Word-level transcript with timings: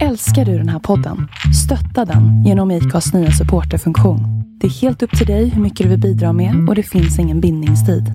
Älskar 0.00 0.44
du 0.44 0.58
den 0.58 0.68
här 0.68 0.78
podden? 0.78 1.28
Stötta 1.64 2.12
den 2.12 2.44
genom 2.44 2.70
IKAs 2.70 3.14
nya 3.14 3.30
supporterfunktion. 3.30 4.20
Det 4.60 4.66
är 4.66 4.70
helt 4.70 5.02
upp 5.02 5.18
till 5.18 5.26
dig 5.26 5.48
hur 5.48 5.62
mycket 5.62 5.84
du 5.84 5.90
vill 5.90 6.00
bidra 6.00 6.32
med 6.32 6.68
och 6.68 6.74
det 6.74 6.82
finns 6.82 7.18
ingen 7.18 7.40
bindningstid. 7.40 8.12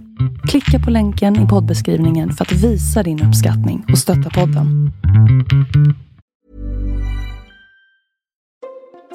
Klicka 0.47 0.85
på 0.85 0.91
länken 0.91 1.45
i 1.45 1.47
poddbeskrivningen 1.47 2.31
för 2.33 2.45
att 2.45 2.51
visa 2.51 3.03
din 3.03 3.23
uppskattning 3.23 3.85
och 3.91 3.97
stötta 3.97 4.29
podden. 4.29 4.91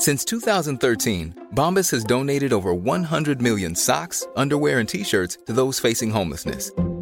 Since 0.01 0.25
2013, 0.25 1.33
Bombas 1.57 1.93
has 1.93 2.05
donated 2.05 2.53
over 2.53 2.73
100 2.73 3.35
million 3.41 3.75
socks, 3.77 4.27
underwear, 4.37 4.79
and 4.79 4.89
t 4.89 5.05
shirts 5.05 5.39
to 5.47 5.53
those 5.53 5.89
facing 5.89 6.11
homelessness. 6.11 6.73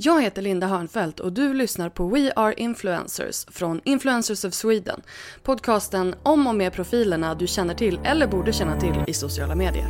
Jag 0.00 0.22
heter 0.22 0.42
Linda 0.42 0.66
Hörnfeldt 0.66 1.20
och 1.20 1.32
du 1.32 1.54
lyssnar 1.54 1.88
på 1.88 2.08
We 2.08 2.32
Are 2.36 2.54
Influencers 2.54 3.46
från 3.48 3.80
Influencers 3.84 4.44
of 4.44 4.54
Sweden. 4.54 5.02
Podcasten 5.42 6.14
om 6.22 6.46
och 6.46 6.54
med 6.54 6.72
profilerna 6.72 7.34
du 7.34 7.46
känner 7.46 7.74
till 7.74 8.00
eller 8.04 8.26
borde 8.26 8.52
känna 8.52 8.80
till 8.80 9.04
i 9.06 9.12
sociala 9.12 9.54
medier. 9.54 9.88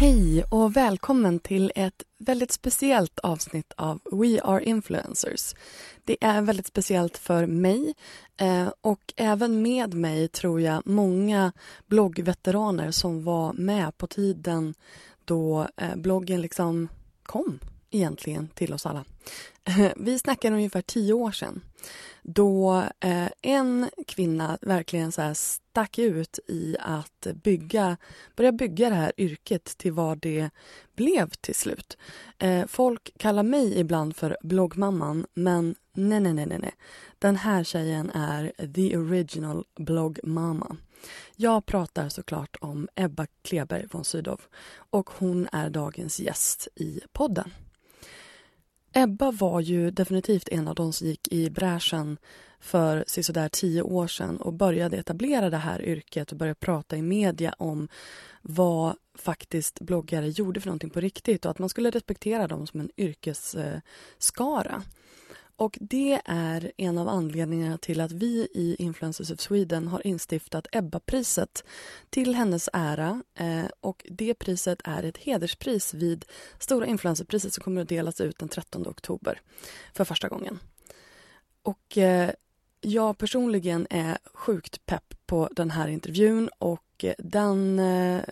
Hej 0.00 0.44
och 0.50 0.76
välkommen 0.76 1.38
till 1.38 1.72
ett 1.74 2.02
väldigt 2.18 2.52
speciellt 2.52 3.18
avsnitt 3.18 3.72
av 3.76 4.00
We 4.12 4.40
Are 4.42 4.64
Influencers. 4.64 5.54
Det 6.04 6.16
är 6.20 6.42
väldigt 6.42 6.66
speciellt 6.66 7.18
för 7.18 7.46
mig 7.46 7.94
eh, 8.36 8.68
och 8.80 9.12
även 9.16 9.62
med 9.62 9.94
mig 9.94 10.28
tror 10.28 10.60
jag 10.60 10.82
många 10.86 11.52
bloggveteraner 11.86 12.90
som 12.90 13.24
var 13.24 13.52
med 13.52 13.98
på 13.98 14.06
tiden 14.06 14.74
då 15.24 15.68
eh, 15.76 15.96
bloggen 15.96 16.40
liksom 16.40 16.88
kom 17.22 17.58
egentligen 17.90 18.48
till 18.48 18.72
oss 18.72 18.86
alla. 18.86 19.04
Eh, 19.64 19.92
vi 19.96 20.18
snackar 20.18 20.52
ungefär 20.52 20.82
tio 20.82 21.12
år 21.12 21.32
sedan 21.32 21.60
då 22.22 22.84
eh, 23.00 23.28
en 23.42 23.90
kvinna 24.06 24.58
verkligen 24.60 25.12
så 25.12 25.22
här 25.22 25.34
stack 25.34 25.98
ut 25.98 26.38
i 26.48 26.76
att 26.80 27.26
bygga, 27.42 27.96
börja 28.36 28.52
bygga 28.52 28.90
det 28.90 28.96
här 28.96 29.12
yrket 29.16 29.64
till 29.64 29.92
vad 29.92 30.18
det 30.18 30.50
blev 30.96 31.30
till 31.30 31.54
slut. 31.54 31.96
Eh, 32.38 32.66
folk 32.66 33.10
kallar 33.18 33.42
mig 33.42 33.78
ibland 33.78 34.16
för 34.16 34.36
bloggmamman, 34.42 35.26
men 35.34 35.74
nej, 35.96 36.20
nej, 36.20 36.46
nej, 36.46 36.58
nej. 36.58 36.74
Den 37.18 37.36
här 37.36 37.64
tjejen 37.64 38.10
är 38.10 38.52
the 38.74 38.96
original 38.96 39.64
blogg-mama. 39.76 40.76
Jag 41.36 41.66
pratar 41.66 42.08
såklart 42.08 42.56
om 42.60 42.88
Ebba 42.94 43.26
Kleberg 43.42 43.86
von 43.90 44.04
Sydow 44.04 44.40
och 44.90 45.10
hon 45.10 45.48
är 45.52 45.70
dagens 45.70 46.20
gäst 46.20 46.68
i 46.74 47.00
podden. 47.12 47.50
Ebba 48.92 49.30
var 49.30 49.60
ju 49.60 49.90
definitivt 49.90 50.48
en 50.48 50.68
av 50.68 50.74
de 50.74 50.92
som 50.92 51.06
gick 51.06 51.32
i 51.32 51.50
bräschen 51.50 52.18
för 52.60 53.04
sådär 53.22 53.48
tio 53.48 53.82
år 53.82 54.06
sedan 54.06 54.36
och 54.36 54.52
började 54.52 54.96
etablera 54.96 55.50
det 55.50 55.56
här 55.56 55.82
yrket 55.82 56.32
och 56.32 56.38
började 56.38 56.60
prata 56.60 56.96
i 56.96 57.02
media 57.02 57.54
om 57.58 57.88
vad 58.42 58.96
faktiskt 59.14 59.80
bloggare 59.80 60.28
gjorde 60.28 60.60
för 60.60 60.68
någonting 60.68 60.90
på 60.90 61.00
riktigt 61.00 61.44
och 61.44 61.50
att 61.50 61.58
man 61.58 61.68
skulle 61.68 61.90
respektera 61.90 62.48
dem 62.48 62.66
som 62.66 62.80
en 62.80 62.90
yrkesskara. 62.96 64.82
Och 65.56 65.78
det 65.80 66.20
är 66.24 66.72
en 66.76 66.98
av 66.98 67.08
anledningarna 67.08 67.78
till 67.78 68.00
att 68.00 68.12
vi 68.12 68.48
i 68.54 68.76
Influencers 68.78 69.30
of 69.30 69.40
Sweden 69.40 69.88
har 69.88 70.06
instiftat 70.06 70.66
Ebba-priset 70.72 71.64
till 72.10 72.34
hennes 72.34 72.68
ära. 72.72 73.22
Eh, 73.34 73.64
och 73.80 74.06
det 74.10 74.34
priset 74.34 74.80
är 74.84 75.02
ett 75.02 75.16
hederspris 75.16 75.94
vid 75.94 76.24
Stora 76.58 76.86
influencerpriset 76.86 77.54
som 77.54 77.64
kommer 77.64 77.82
att 77.82 77.88
delas 77.88 78.20
ut 78.20 78.38
den 78.38 78.48
13 78.48 78.86
oktober 78.86 79.40
för 79.94 80.04
första 80.04 80.28
gången. 80.28 80.58
Och 81.62 81.98
eh, 81.98 82.30
jag 82.80 83.18
personligen 83.18 83.86
är 83.90 84.18
sjukt 84.34 84.86
pepp 84.86 85.14
på 85.26 85.48
den 85.52 85.70
här 85.70 85.88
intervjun 85.88 86.48
och 86.58 87.04
den, 87.18 87.78
eh, 87.78 88.22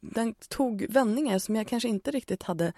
den 0.00 0.34
tog 0.34 0.86
vändningar 0.88 1.38
som 1.38 1.56
jag 1.56 1.68
kanske 1.68 1.88
inte 1.88 2.10
riktigt 2.10 2.42
hade 2.42 2.72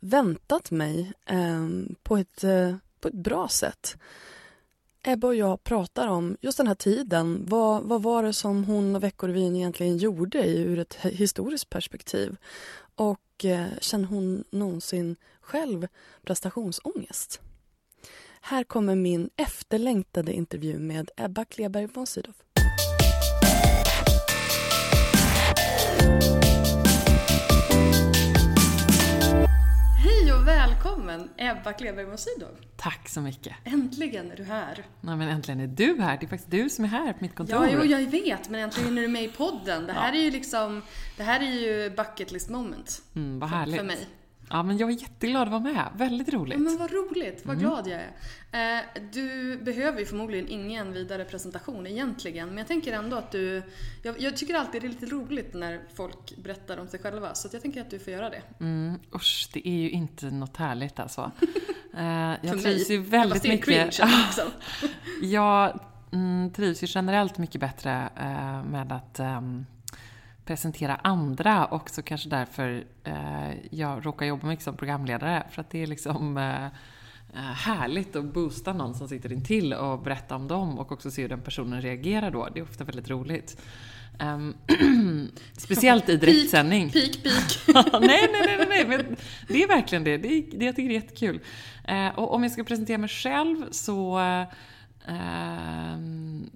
väntat 0.00 0.70
mig 0.70 1.12
eh, 1.26 1.68
på 2.02 2.16
ett 2.16 2.44
eh, 2.44 2.76
på 3.04 3.08
ett 3.08 3.14
bra 3.14 3.48
sätt. 3.48 3.96
Ebba 5.02 5.26
och 5.26 5.34
jag 5.34 5.64
pratar 5.64 6.08
om 6.08 6.36
just 6.40 6.58
den 6.58 6.66
här 6.66 6.74
tiden. 6.74 7.44
Vad, 7.48 7.82
vad 7.82 8.02
var 8.02 8.22
det 8.22 8.32
som 8.32 8.64
hon 8.64 8.96
och 8.96 9.02
Veckorevyn 9.02 9.56
egentligen 9.56 9.96
gjorde 9.96 10.48
ur 10.48 10.78
ett 10.78 10.94
historiskt 10.94 11.70
perspektiv? 11.70 12.36
Och 12.94 13.44
eh, 13.44 13.66
känner 13.80 14.04
hon 14.04 14.44
någonsin 14.50 15.16
själv 15.40 15.86
prestationsångest? 16.22 17.40
Här 18.40 18.64
kommer 18.64 18.94
min 18.94 19.30
efterlängtade 19.36 20.32
intervju 20.32 20.78
med 20.78 21.10
Ebba 21.16 21.44
Kleberg 21.44 21.86
von 21.86 22.06
Sydow. 22.06 22.34
Välkommen 31.14 31.30
Ebba 31.36 31.72
Kleberg 31.72 32.06
Mosidov. 32.06 32.56
Tack 32.76 33.08
så 33.08 33.20
mycket. 33.20 33.54
Äntligen 33.64 34.30
är 34.30 34.36
du 34.36 34.44
här. 34.44 34.84
Nej, 35.00 35.16
men 35.16 35.28
äntligen 35.28 35.60
är 35.60 35.66
du 35.66 36.00
här. 36.00 36.18
Det 36.20 36.26
är 36.26 36.28
faktiskt 36.28 36.50
du 36.50 36.70
som 36.70 36.84
är 36.84 36.88
här 36.88 37.12
på 37.12 37.18
mitt 37.20 37.34
kontor. 37.34 37.66
Ja, 37.66 37.70
jo, 37.72 37.84
jag 37.84 38.10
vet, 38.10 38.48
men 38.48 38.60
äntligen 38.60 38.98
är 38.98 39.02
du 39.02 39.08
med 39.08 39.24
i 39.24 39.28
podden. 39.28 39.86
Det 39.86 39.92
här 39.92 40.12
ja. 40.12 40.18
är 40.18 40.22
ju 40.22 40.30
liksom, 40.30 40.82
det 41.16 41.22
här 41.22 41.40
är 41.40 41.50
ju 41.50 41.90
bucket 41.90 42.32
list 42.32 42.50
moment. 42.50 43.02
Mm, 43.16 43.38
vad 43.38 43.50
härligt. 43.50 43.76
För 43.76 43.84
mig. 43.84 44.08
Ja, 44.50 44.62
men 44.62 44.78
jag 44.78 44.90
är 44.90 44.94
jätteglad 44.94 45.42
att 45.42 45.48
vara 45.48 45.60
med. 45.60 45.88
Väldigt 45.96 46.28
roligt. 46.28 46.58
Ja, 46.58 46.64
men 46.64 46.78
vad 46.78 46.90
roligt. 46.90 47.42
Vad 47.44 47.56
mm. 47.56 47.68
glad 47.68 47.86
jag 47.86 48.00
är. 48.00 48.10
Eh, 48.54 49.02
du 49.12 49.56
behöver 49.56 49.98
ju 49.98 50.06
förmodligen 50.06 50.48
ingen 50.48 50.92
vidare 50.92 51.24
presentation 51.24 51.86
egentligen, 51.86 52.48
men 52.48 52.58
jag 52.58 52.66
tänker 52.66 52.92
ändå 52.92 53.16
att 53.16 53.30
du... 53.30 53.62
Jag, 54.02 54.20
jag 54.20 54.36
tycker 54.36 54.54
alltid 54.54 54.82
det 54.82 54.86
är 54.86 54.88
lite 54.88 55.06
roligt 55.06 55.54
när 55.54 55.80
folk 55.94 56.36
berättar 56.36 56.78
om 56.78 56.88
sig 56.88 57.00
själva, 57.00 57.34
så 57.34 57.48
jag 57.52 57.62
tänker 57.62 57.80
att 57.80 57.90
du 57.90 57.98
får 57.98 58.12
göra 58.12 58.30
det. 58.30 58.42
Mm, 58.60 58.98
usch, 59.14 59.50
det 59.52 59.68
är 59.68 59.72
ju 59.72 59.90
inte 59.90 60.30
något 60.30 60.56
härligt 60.56 61.00
alltså. 61.00 61.30
eh, 61.96 62.32
jag 62.42 62.62
trivs 62.62 62.90
ju 62.90 62.98
väldigt 62.98 63.44
mycket... 63.44 63.64
Cringe, 63.64 64.24
liksom. 64.26 64.50
jag 65.22 65.80
mm, 66.12 66.50
trivs 66.52 66.82
ju 66.82 66.86
generellt 66.90 67.38
mycket 67.38 67.60
bättre 67.60 68.08
eh, 68.16 68.64
med 68.64 68.92
att 68.92 69.20
um, 69.20 69.66
presentera 70.44 70.96
andra 70.96 71.64
och 71.64 71.90
så 71.90 72.02
kanske 72.02 72.28
därför 72.28 72.84
jag 73.70 74.06
råkar 74.06 74.26
jobba 74.26 74.46
mycket 74.46 74.64
som 74.64 74.76
programledare. 74.76 75.46
För 75.50 75.60
att 75.60 75.70
det 75.70 75.82
är 75.82 75.86
liksom 75.86 76.38
härligt 77.34 78.16
att 78.16 78.24
boosta 78.24 78.72
någon 78.72 78.94
som 78.94 79.08
sitter 79.08 79.32
intill 79.32 79.72
och 79.72 80.02
berätta 80.02 80.36
om 80.36 80.48
dem 80.48 80.78
och 80.78 80.92
också 80.92 81.10
se 81.10 81.22
hur 81.22 81.28
den 81.28 81.42
personen 81.42 81.82
reagerar 81.82 82.30
då. 82.30 82.48
Det 82.54 82.60
är 82.60 82.64
ofta 82.64 82.84
väldigt 82.84 83.10
roligt. 83.10 83.56
Um, 84.20 84.54
speciellt 85.56 86.08
i 86.08 86.16
direktsändning. 86.16 86.90
Peak, 86.90 87.22
peak, 87.22 87.92
nej, 88.00 88.28
nej, 88.32 88.56
nej, 88.58 88.66
nej, 88.68 88.86
men 88.88 89.16
det 89.48 89.62
är 89.62 89.68
verkligen 89.68 90.04
det. 90.04 90.16
Det, 90.16 90.28
är, 90.28 90.58
det 90.58 90.64
jag 90.64 90.76
tycker 90.76 90.88
det 90.88 90.94
är 90.94 91.00
jättekul. 91.00 91.40
Uh, 91.90 92.18
och 92.18 92.34
om 92.34 92.42
jag 92.42 92.52
ska 92.52 92.64
presentera 92.64 92.98
mig 92.98 93.08
själv 93.08 93.64
så 93.70 94.18
uh, 94.18 94.44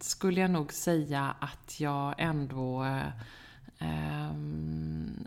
skulle 0.00 0.40
jag 0.40 0.50
nog 0.50 0.72
säga 0.72 1.34
att 1.40 1.80
jag 1.80 2.14
ändå 2.18 2.82
uh, 2.82 2.88
um, 2.88 3.12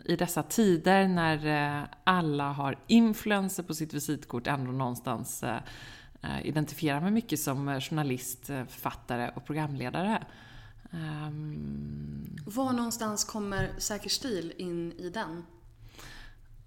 i 0.04 0.16
dessa 0.16 0.42
tider 0.42 1.08
när 1.08 1.46
uh, 1.80 1.88
alla 2.04 2.52
har 2.52 2.78
influenser 2.86 3.62
på 3.62 3.74
sitt 3.74 3.94
visitkort 3.94 4.46
ändå 4.46 4.72
någonstans 4.72 5.44
uh, 5.44 6.46
identifierar 6.46 7.00
mig 7.00 7.10
mycket 7.10 7.40
som 7.40 7.80
journalist, 7.80 8.46
författare 8.46 9.30
och 9.34 9.44
programledare. 9.44 10.22
Um, 10.90 12.36
Var 12.46 12.72
någonstans 12.72 13.24
kommer 13.24 13.70
Säker 13.78 14.10
stil 14.10 14.52
in 14.56 14.92
i 14.92 15.10
den? 15.10 15.42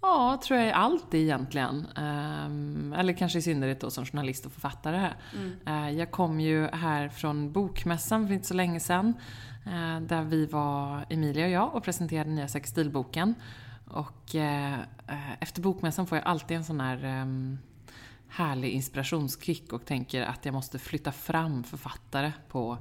Ja, 0.02 0.42
tror 0.44 0.60
jag 0.60 0.74
allt 0.74 1.14
egentligen. 1.14 1.88
Um, 1.98 2.94
eller 2.94 3.14
kanske 3.14 3.40
i 3.40 3.42
synnerhet 3.42 3.82
då 3.82 3.92
som 3.92 4.06
journalist 4.06 4.46
och 4.46 4.52
författare. 4.52 5.14
Mm. 5.36 5.98
Jag 5.98 6.12
kom 6.12 6.40
ju 6.40 6.68
här 6.68 7.10
från 7.10 7.52
Bokmässan 7.52 8.28
för 8.28 8.34
inte 8.34 8.48
så 8.48 8.54
länge 8.54 8.80
sedan. 8.80 9.14
Uh, 9.68 10.02
där 10.02 10.24
vi 10.24 10.46
var, 10.46 11.06
Emilia 11.10 11.46
och 11.46 11.52
jag, 11.52 11.76
och 11.76 11.84
presenterade 11.84 12.30
nya 12.30 12.48
Säker 12.48 12.68
stil-boken. 12.68 13.36
Och 13.88 14.36
uh, 14.36 14.80
efter 15.40 15.62
Bokmässan 15.62 16.08
får 16.08 16.18
jag 16.18 16.28
alltid 16.28 16.58
en 16.58 16.66
sån 16.66 16.80
här 16.82 17.22
um, 17.22 17.58
härlig 18.28 18.70
inspirationskick 18.70 19.74
och 19.74 19.86
tänker 19.86 20.22
att 20.22 20.46
jag 20.46 20.54
måste 20.54 20.80
flytta 20.80 21.12
fram 21.12 21.64
författare 21.64 22.32
på 22.50 22.78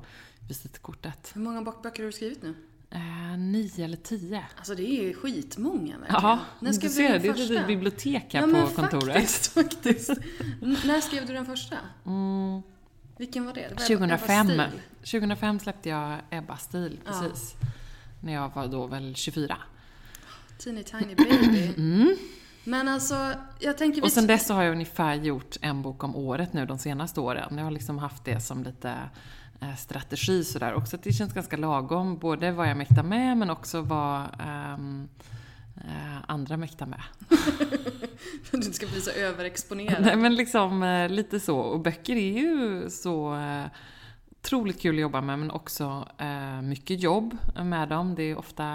visitkortet. 0.48 1.30
Hur 1.34 1.40
många 1.40 1.62
böcker 1.62 2.02
har 2.02 2.06
du 2.06 2.12
skrivit 2.12 2.42
nu? 2.42 2.54
Eh, 2.90 3.38
nio 3.38 3.84
eller 3.84 3.96
tio. 3.96 4.44
Alltså 4.56 4.74
det 4.74 4.82
är 4.82 5.02
ju 5.02 5.14
skitmånga 5.14 5.98
verkligen. 5.98 6.22
Ja, 6.22 6.38
När 6.60 6.72
skrev 6.72 6.90
du, 6.90 6.96
ser, 6.96 7.18
det 7.18 7.28
är 7.28 7.30
ett 7.30 7.38
litet 7.38 7.66
bibliotek 7.66 8.34
här 8.34 8.48
ja, 8.48 8.66
på 8.66 8.74
kontoret. 8.74 9.14
Faktiskt, 9.14 9.46
faktiskt. 9.46 10.10
När 10.60 11.00
skrev 11.00 11.26
du 11.26 11.32
den 11.32 11.46
första? 11.46 11.76
Mm. 12.06 12.62
Vilken 13.16 13.46
var 13.46 13.52
det? 13.52 13.68
det 13.68 13.74
var 13.74 13.96
2005. 13.96 14.62
2005 14.98 15.58
släppte 15.58 15.88
jag 15.88 16.18
Ebba 16.30 16.56
Stil, 16.56 16.98
precis. 17.04 17.56
Ja. 17.60 17.66
När 18.20 18.32
jag 18.32 18.54
var 18.54 18.66
då 18.66 18.86
väl 18.86 19.14
24. 19.14 19.56
Teeny 20.58 20.82
tiny 20.82 21.14
baby. 21.14 21.74
Mm. 21.76 22.16
Men 22.66 22.88
alltså, 22.88 23.32
jag 23.58 23.78
tänker... 23.78 24.02
Och 24.02 24.12
sen 24.12 24.26
dess 24.26 24.46
så 24.46 24.54
har 24.54 24.62
jag 24.62 24.72
ungefär 24.72 25.14
gjort 25.14 25.56
en 25.60 25.82
bok 25.82 26.04
om 26.04 26.16
året 26.16 26.52
nu 26.52 26.66
de 26.66 26.78
senaste 26.78 27.20
åren. 27.20 27.56
Jag 27.56 27.64
har 27.64 27.70
liksom 27.70 27.98
haft 27.98 28.24
det 28.24 28.40
som 28.40 28.62
lite 28.62 28.94
Eh, 29.64 29.76
strategi 29.76 30.44
sådär 30.44 30.74
också. 30.74 30.96
Det 31.02 31.12
känns 31.12 31.32
ganska 31.32 31.56
lagom, 31.56 32.18
både 32.18 32.52
vad 32.52 32.68
jag 32.68 32.76
mäktar 32.76 33.02
med 33.02 33.36
men 33.36 33.50
också 33.50 33.80
vad 33.80 34.22
um, 34.76 35.08
andra 36.26 36.56
mäktar 36.56 36.86
med. 36.86 37.02
du 38.50 38.56
inte 38.56 38.72
ska 38.72 38.86
bli 38.86 39.00
så 39.00 39.10
överexponerad. 39.10 40.02
Nej 40.02 40.16
men 40.16 40.34
liksom 40.34 40.82
uh, 40.82 41.08
lite 41.08 41.40
så. 41.40 41.58
Och 41.58 41.80
böcker 41.80 42.16
är 42.16 42.38
ju 42.38 42.90
så 42.90 43.34
uh, 43.34 43.66
otroligt 44.44 44.80
kul 44.80 44.94
att 44.94 45.00
jobba 45.00 45.20
med 45.20 45.38
men 45.38 45.50
också 45.50 46.08
eh, 46.18 46.62
mycket 46.62 47.00
jobb 47.00 47.36
med 47.64 47.88
dem. 47.88 48.14
Det 48.14 48.22
är 48.22 48.38
ofta 48.38 48.66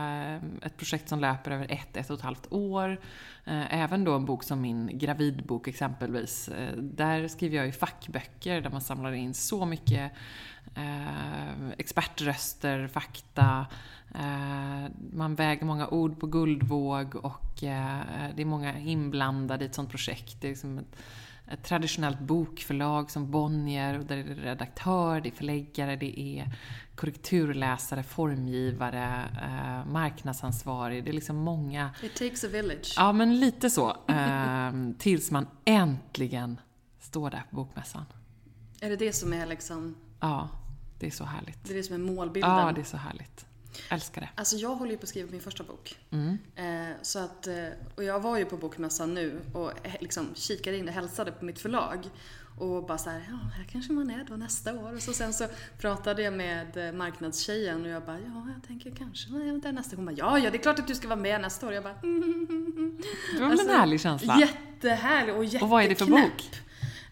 ett 0.62 0.78
projekt 0.78 1.10
som 1.10 1.19
löper 1.19 1.51
över 1.51 1.72
ett, 1.72 1.98
ett 1.98 2.10
och 2.10 2.18
ett 2.18 2.24
halvt 2.24 2.51
år. 2.51 3.00
Eh, 3.45 3.81
även 3.81 4.04
då 4.04 4.13
en 4.13 4.25
bok 4.25 4.44
som 4.44 4.62
min 4.62 4.90
gravidbok 4.94 5.68
exempelvis. 5.68 6.48
Eh, 6.48 6.78
där 6.78 7.28
skriver 7.28 7.57
jag 7.57 7.66
ju 7.66 7.72
fackböcker 7.72 8.62
där 8.62 8.69
man 8.69 8.81
samlar 8.81 9.12
in 9.12 9.34
så 9.34 9.66
mycket 9.66 10.12
eh, 10.75 11.69
expertröster, 11.78 12.88
fakta. 12.88 13.66
Eh, 14.15 14.91
man 15.13 15.35
väger 15.35 15.65
många 15.65 15.88
ord 15.88 16.19
på 16.19 16.27
guldvåg 16.27 17.15
och 17.15 17.63
eh, 17.63 18.01
det 18.35 18.41
är 18.41 18.45
många 18.45 18.79
inblandade 18.79 19.65
i 19.65 19.67
ett 19.67 19.75
sånt 19.75 19.89
projekt. 19.89 20.41
Det 20.41 20.47
är 20.47 20.50
liksom 20.50 20.77
ett, 20.77 20.95
ett 21.47 21.63
traditionellt 21.63 22.19
bokförlag 22.19 23.11
som 23.11 23.31
Bonnier, 23.31 24.00
och 24.00 24.06
där 24.06 24.17
är 24.17 24.23
det 24.23 24.33
redaktör, 24.33 25.21
det 25.21 25.29
är 25.29 25.33
förläggare, 25.33 25.95
det 25.95 26.19
är 26.19 26.53
korrekturläsare, 26.95 28.03
formgivare, 28.03 29.23
eh, 29.41 29.91
marknadsansvarig. 29.91 31.03
Det 31.03 31.11
är 31.11 31.13
liksom 31.13 31.35
många... 31.35 31.91
It 32.03 32.15
takes 32.15 32.44
a 32.44 32.47
village. 32.51 32.94
Ja, 32.97 33.11
men 33.11 33.39
lite 33.39 33.69
så. 33.69 33.89
Eh, 34.07 34.71
tills 34.97 35.31
man 35.31 35.47
äntligen 35.65 36.59
står 37.00 37.29
där 37.29 37.44
på 37.50 37.56
bokmässan. 37.56 38.06
Är 38.81 38.89
det 38.89 38.95
det 38.95 39.13
som 39.13 39.33
är 39.33 39.45
liksom 39.45 39.95
Ja, 40.19 40.50
det 41.00 41.07
är 41.07 41.11
så 41.11 41.23
härligt. 41.23 41.63
Det 41.63 41.73
är 41.73 41.77
det 41.77 41.83
som 41.83 41.95
är 41.95 42.13
målbilden. 42.13 42.51
Ja, 42.51 42.71
det 42.71 42.81
är 42.81 42.85
så 42.85 42.97
härligt. 42.97 43.45
Älskar 43.89 44.21
det. 44.21 44.30
Alltså 44.36 44.56
jag 44.56 44.75
håller 44.75 44.92
ju 44.92 44.98
på 44.98 45.04
att 45.04 45.10
skriva 45.10 45.31
min 45.31 45.42
första 45.42 45.63
bok. 45.63 45.98
Mm. 46.12 46.38
Eh, 46.56 46.95
så 47.01 47.19
att, 47.19 47.48
eh, 47.48 47.68
och 47.95 48.04
jag 48.04 48.19
var 48.19 48.38
ju 48.38 48.45
på 48.45 48.57
bokmässan 48.57 49.13
nu 49.13 49.42
och 49.54 49.71
liksom 50.00 50.27
kikade 50.36 50.77
in 50.77 50.88
och 50.88 50.94
hälsade 50.94 51.31
på 51.31 51.45
mitt 51.45 51.60
förlag. 51.60 52.10
Och 52.60 52.86
bara 52.86 52.98
så 52.98 53.10
här, 53.10 53.27
ja, 53.30 53.38
här 53.57 53.63
kanske 53.71 53.94
man 53.94 54.10
är 54.10 54.25
då 54.30 54.36
nästa 54.36 54.74
år. 54.74 54.95
Och 54.95 55.01
så 55.01 55.13
sen 55.13 55.33
så 55.33 55.45
pratade 55.81 56.21
jag 56.21 56.33
med 56.33 56.88
eh, 56.88 56.94
marknadstjejen 56.94 57.81
och 57.86 57.89
jag 57.89 58.06
bara, 58.06 58.19
ja, 58.19 58.48
jag 58.54 58.68
tänker 58.68 58.92
kanske 58.92 59.30
där 59.31 59.71
nästa 59.71 59.95
år. 59.95 59.98
Hon 59.98 60.06
bara, 60.06 60.16
ja, 60.18 60.39
ja, 60.39 60.51
det 60.51 60.57
är 60.57 60.62
klart 60.62 60.80
att 60.80 60.88
du 60.88 60.95
ska 60.95 61.07
vara 61.07 61.19
med 61.19 61.42
nästa 61.42 61.68
år. 61.68 61.74
Jag 61.74 61.83
bara, 61.83 61.95
mm, 62.04 62.24
mm, 62.24 62.48
mm. 62.50 63.01
Det 63.36 63.42
var 63.42 63.51
alltså, 63.51 63.68
en 63.68 63.75
härlig 63.75 64.01
känsla? 64.01 64.39
Jättehärlig 64.39 65.36
och 65.36 65.44
jätteknäpp. 65.44 65.63
Och 65.63 65.69
vad 65.69 65.83
är 65.83 65.89
det 65.89 65.95
för 65.95 66.06
bok? 66.06 66.50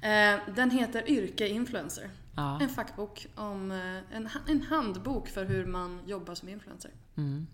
Eh, 0.01 0.56
den 0.56 0.71
heter 0.71 1.09
Yrke 1.09 1.48
Influencer. 1.48 2.09
Ja. 2.38 2.60
En 2.62 2.69
fackbok 2.69 3.28
om 3.36 3.72
eh, 3.72 4.16
en, 4.18 4.30
en 4.48 4.62
handbok 4.62 5.28
för 5.28 5.45
hur 5.45 5.66
man 5.66 6.00
jobbar 6.06 6.36
som 6.36 6.50
influencer. 6.50 6.92
Mm. 7.16 7.48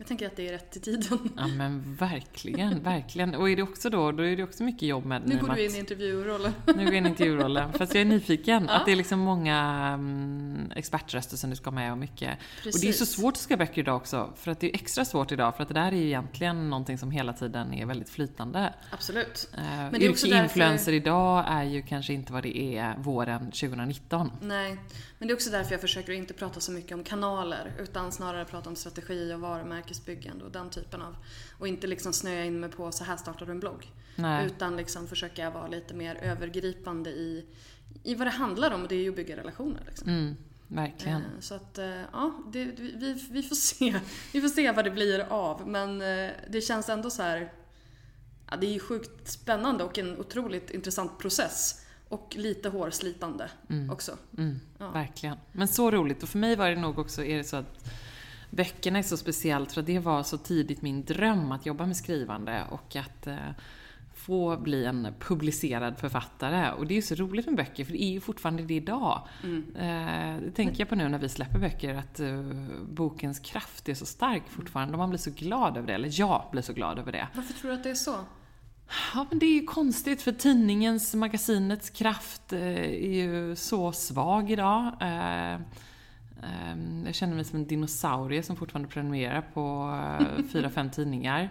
Jag 0.00 0.06
tänker 0.06 0.26
att 0.26 0.36
det 0.36 0.48
är 0.48 0.52
rätt 0.52 0.76
i 0.76 0.80
tiden. 0.80 1.30
Ja 1.36 1.46
men 1.46 1.94
verkligen, 1.94 2.82
verkligen. 2.82 3.34
Och 3.34 3.50
är 3.50 3.56
det 3.56 3.62
också 3.62 3.90
då, 3.90 4.12
då 4.12 4.22
är 4.22 4.36
det 4.36 4.42
också 4.42 4.62
mycket 4.62 4.82
jobb 4.82 5.04
med 5.04 5.22
Nu 5.26 5.38
går 5.38 5.48
du 5.48 5.64
in 5.64 5.74
i 5.74 5.78
intervjurollen. 5.78 6.52
Nu 6.66 6.72
går 6.72 6.84
jag 6.84 6.94
in 6.94 7.06
i 7.06 7.08
intervjurollen. 7.08 7.72
Fast 7.72 7.94
jag 7.94 8.00
är 8.00 8.04
nyfiken. 8.04 8.64
Ja. 8.68 8.74
Att 8.74 8.86
det 8.86 8.92
är 8.92 8.96
liksom 8.96 9.18
många 9.18 9.90
um, 9.94 10.72
expertröster 10.76 11.36
som 11.36 11.50
du 11.50 11.56
ska 11.56 11.70
med 11.70 11.92
och 11.92 11.98
mycket. 11.98 12.38
Precis. 12.62 12.74
Och 12.74 12.80
det 12.80 12.88
är 12.88 12.92
så 12.92 13.06
svårt 13.06 13.32
att 13.32 13.38
skriva 13.38 13.58
böcker 13.58 13.82
idag 13.82 13.96
också. 13.96 14.32
För 14.36 14.50
att 14.50 14.60
det 14.60 14.66
är 14.66 14.74
extra 14.74 15.04
svårt 15.04 15.32
idag. 15.32 15.56
För 15.56 15.62
att 15.62 15.68
det 15.68 15.74
där 15.74 15.92
är 15.92 15.96
ju 15.96 16.06
egentligen 16.06 16.70
någonting 16.70 16.98
som 16.98 17.10
hela 17.10 17.32
tiden 17.32 17.74
är 17.74 17.86
väldigt 17.86 18.10
flytande. 18.10 18.74
Absolut. 18.90 19.50
Uh, 19.54 19.60
men 19.64 19.92
det 19.92 20.06
är 20.06 20.10
också 20.10 20.26
influencer 20.26 20.92
idag 20.92 21.44
är 21.48 21.64
ju 21.64 21.82
kanske 21.82 22.12
inte 22.12 22.32
vad 22.32 22.42
det 22.42 22.76
är 22.76 22.96
våren 22.98 23.40
2019. 23.40 24.32
Nej. 24.40 24.78
Men 25.20 25.28
det 25.28 25.32
är 25.32 25.34
också 25.34 25.50
därför 25.50 25.72
jag 25.72 25.80
försöker 25.80 26.12
att 26.12 26.18
inte 26.18 26.34
prata 26.34 26.60
så 26.60 26.72
mycket 26.72 26.92
om 26.92 27.04
kanaler. 27.04 27.72
Utan 27.78 28.12
snarare 28.12 28.44
prata 28.44 28.70
om 28.70 28.76
strategi 28.76 29.32
och 29.34 29.40
varumärkesbyggande 29.40 30.44
och 30.44 30.50
den 30.50 30.70
typen 30.70 31.02
av... 31.02 31.16
Och 31.58 31.68
inte 31.68 31.86
liksom 31.86 32.12
snöa 32.12 32.44
in 32.44 32.60
mig 32.60 32.70
på 32.70 32.92
så 32.92 33.04
här 33.04 33.16
startar 33.16 33.46
du 33.46 33.52
en 33.52 33.60
blogg. 33.60 33.92
Nej. 34.16 34.46
Utan 34.46 34.76
liksom 34.76 35.08
försöka 35.08 35.50
vara 35.50 35.66
lite 35.66 35.94
mer 35.94 36.14
övergripande 36.14 37.10
i, 37.10 37.44
i 38.02 38.14
vad 38.14 38.26
det 38.26 38.30
handlar 38.30 38.70
om 38.70 38.82
och 38.82 38.88
det 38.88 38.94
är 38.94 39.02
ju 39.02 39.08
att 39.08 39.16
bygga 39.16 39.36
relationer. 39.36 39.82
Liksom. 39.86 40.08
Mm, 40.08 40.36
verkligen. 40.68 41.22
Eh, 41.22 41.40
så 41.40 41.54
att, 41.54 41.78
eh, 41.78 42.00
ja, 42.12 42.42
det, 42.52 42.64
vi, 42.64 43.26
vi, 43.30 43.42
får 43.42 43.56
se. 43.56 44.00
Vi 44.32 44.40
får 44.40 44.48
se 44.48 44.72
vad 44.72 44.84
det 44.84 44.90
blir 44.90 45.20
av. 45.20 45.68
Men 45.68 46.02
eh, 46.02 46.30
det 46.50 46.60
känns 46.60 46.88
ändå 46.88 47.10
så 47.10 47.22
här... 47.22 47.52
Ja, 48.50 48.56
det 48.56 48.66
är 48.66 48.72
ju 48.72 48.80
sjukt 48.80 49.28
spännande 49.28 49.84
och 49.84 49.98
en 49.98 50.20
otroligt 50.20 50.70
intressant 50.70 51.18
process. 51.18 51.86
Och 52.10 52.36
lite 52.36 52.68
hårslitande 52.68 53.50
mm. 53.68 53.90
också. 53.90 54.16
Mm, 54.38 54.60
ja. 54.78 54.90
Verkligen. 54.90 55.36
Men 55.52 55.68
så 55.68 55.90
roligt. 55.90 56.22
Och 56.22 56.28
för 56.28 56.38
mig 56.38 56.56
var 56.56 56.70
det 56.70 56.76
nog 56.76 56.98
också, 56.98 57.24
är 57.24 57.36
det 57.36 57.44
så 57.44 57.56
att 57.56 57.90
böckerna 58.50 58.98
är 58.98 59.02
så 59.02 59.16
speciellt 59.16 59.72
för 59.72 59.82
det 59.82 59.98
var 59.98 60.22
så 60.22 60.38
tidigt 60.38 60.82
min 60.82 61.04
dröm 61.04 61.52
att 61.52 61.66
jobba 61.66 61.86
med 61.86 61.96
skrivande 61.96 62.64
och 62.70 62.96
att 62.96 63.26
eh, 63.26 63.36
få 64.14 64.56
bli 64.56 64.84
en 64.84 65.08
publicerad 65.18 65.98
författare. 65.98 66.72
Och 66.72 66.86
det 66.86 66.94
är 66.94 66.96
ju 66.96 67.02
så 67.02 67.14
roligt 67.14 67.46
med 67.46 67.56
böcker, 67.56 67.84
för 67.84 67.92
det 67.92 68.02
är 68.02 68.10
ju 68.10 68.20
fortfarande 68.20 68.62
det 68.62 68.74
idag. 68.74 69.28
Mm. 69.42 69.76
Eh, 69.76 70.42
det 70.42 70.50
tänker 70.50 70.80
jag 70.80 70.88
på 70.88 70.94
nu 70.94 71.08
när 71.08 71.18
vi 71.18 71.28
släpper 71.28 71.58
böcker, 71.58 71.94
att 71.94 72.20
eh, 72.20 72.42
bokens 72.88 73.38
kraft 73.38 73.88
är 73.88 73.94
så 73.94 74.06
stark 74.06 74.42
fortfarande. 74.48 74.92
Och 74.92 74.98
man 74.98 75.08
blir 75.10 75.18
så 75.18 75.30
glad 75.30 75.76
över 75.76 75.86
det, 75.86 75.94
eller 75.94 76.10
jag 76.12 76.44
blir 76.52 76.62
så 76.62 76.72
glad 76.72 76.98
över 76.98 77.12
det. 77.12 77.28
Varför 77.34 77.52
tror 77.52 77.70
du 77.70 77.76
att 77.76 77.82
det 77.82 77.90
är 77.90 77.94
så? 77.94 78.16
Ja, 79.14 79.26
men 79.30 79.38
det 79.38 79.46
är 79.46 79.54
ju 79.54 79.66
konstigt 79.66 80.22
för 80.22 80.32
tidningens, 80.32 81.14
magasinets 81.14 81.90
kraft 81.90 82.52
eh, 82.52 82.60
är 82.78 83.12
ju 83.12 83.56
så 83.56 83.92
svag 83.92 84.50
idag. 84.50 84.92
Eh, 85.00 85.60
Ehm, 86.42 87.02
jag 87.06 87.14
känner 87.14 87.34
mig 87.34 87.44
som 87.44 87.58
en 87.58 87.66
dinosaurie 87.66 88.42
som 88.42 88.56
fortfarande 88.56 88.88
prenumererar 88.88 89.44
på 89.54 89.94
eh, 90.20 90.44
fyra, 90.52 90.70
fem 90.70 90.90
tidningar. 90.90 91.50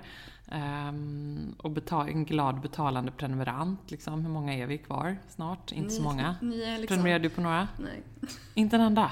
Och 1.58 1.72
betal, 1.72 2.10
en 2.10 2.26
glad 2.26 2.62
betalande 2.62 3.12
prenumerant. 3.12 3.92
Liksom. 3.92 4.26
Hur 4.26 4.30
många 4.32 4.54
är 4.54 4.68
vi 4.68 4.78
kvar 4.78 5.18
snart? 5.30 5.72
Inte 5.72 5.94
så 5.94 6.02
många. 6.02 6.36
Liksom... 6.42 6.88
Prenumererar 6.88 7.20
du 7.20 7.30
på 7.30 7.42
några? 7.42 7.68
Nej. 7.78 8.04
Inte 8.54 8.76
en 8.76 8.82
enda? 8.82 9.12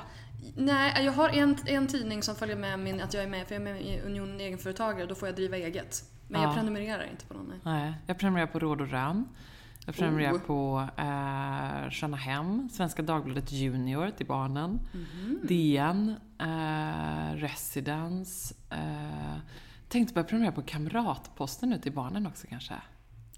Nej, 0.55 1.05
jag 1.05 1.11
har 1.11 1.29
en, 1.29 1.57
en 1.65 1.87
tidning 1.87 2.23
som 2.23 2.35
följer 2.35 2.55
med 2.55 2.79
min, 2.79 3.01
att 3.01 3.13
jag 3.13 3.23
är 3.23 3.27
med, 3.27 3.47
för 3.47 3.55
jag 3.55 3.61
är 3.61 3.73
med 3.73 3.81
i 3.81 3.99
Unionen 3.99 4.39
Egenföretagare, 4.39 5.05
då 5.05 5.15
får 5.15 5.27
jag 5.27 5.35
driva 5.35 5.57
eget. 5.57 6.03
Men 6.27 6.41
ja. 6.41 6.47
jag 6.47 6.55
prenumererar 6.55 7.03
inte 7.11 7.25
på 7.25 7.33
någon. 7.33 7.47
Nej. 7.47 7.59
nej. 7.63 7.93
Jag 8.05 8.17
prenumererar 8.17 8.47
på 8.47 8.59
Råd 8.59 8.81
och 8.81 8.89
Rön. 8.89 9.25
Jag 9.85 9.95
prenumererar 9.95 10.33
oh. 10.33 10.39
på 10.39 10.87
eh, 10.97 11.91
Sköna 11.91 12.17
Hem, 12.17 12.69
Svenska 12.69 13.01
Dagbladet 13.01 13.51
Junior 13.51 14.09
till 14.09 14.25
barnen, 14.25 14.79
mm. 14.93 15.39
DN, 15.43 16.15
eh, 16.39 17.35
Residence. 17.35 18.55
Eh, 18.69 19.37
tänkte 19.87 20.13
börja 20.13 20.27
prenumerera 20.27 20.55
på 20.55 20.61
Kamratposten 20.61 21.69
nu 21.69 21.77
till 21.77 21.93
barnen 21.93 22.27
också 22.27 22.47
kanske. 22.47 22.73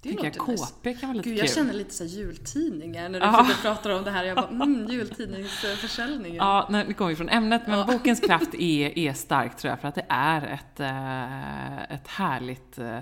Det 0.02 0.10
jag 0.10 0.34
KP 0.34 0.94
kan 0.94 1.08
vara 1.08 1.16
lite 1.16 1.28
Gud, 1.28 1.38
jag 1.38 1.46
kul. 1.46 1.54
känner 1.54 1.72
lite 1.72 1.94
så 1.94 2.04
jultidningar 2.04 3.08
när 3.08 3.20
du 3.20 3.26
ja. 3.26 3.50
pratar 3.62 3.90
om 3.90 4.04
det 4.04 4.10
här. 4.10 4.24
Jag 4.24 4.36
bara, 4.36 4.48
mm, 4.48 4.86
jultidningsförsäljningen. 4.90 6.36
Ja, 6.36 6.68
nu 6.70 6.94
kommer 6.94 7.08
vi 7.08 7.16
från 7.16 7.28
ämnet, 7.28 7.62
men 7.66 7.78
ja. 7.78 7.86
bokens 7.86 8.20
kraft 8.20 8.54
är, 8.58 8.98
är 8.98 9.12
stark 9.12 9.56
tror 9.56 9.70
jag, 9.70 9.80
för 9.80 9.88
att 9.88 9.94
det 9.94 10.06
är 10.08 10.42
ett, 10.46 10.80
eh, 10.80 11.94
ett 11.94 12.08
härligt 12.08 12.78
eh, 12.78 13.00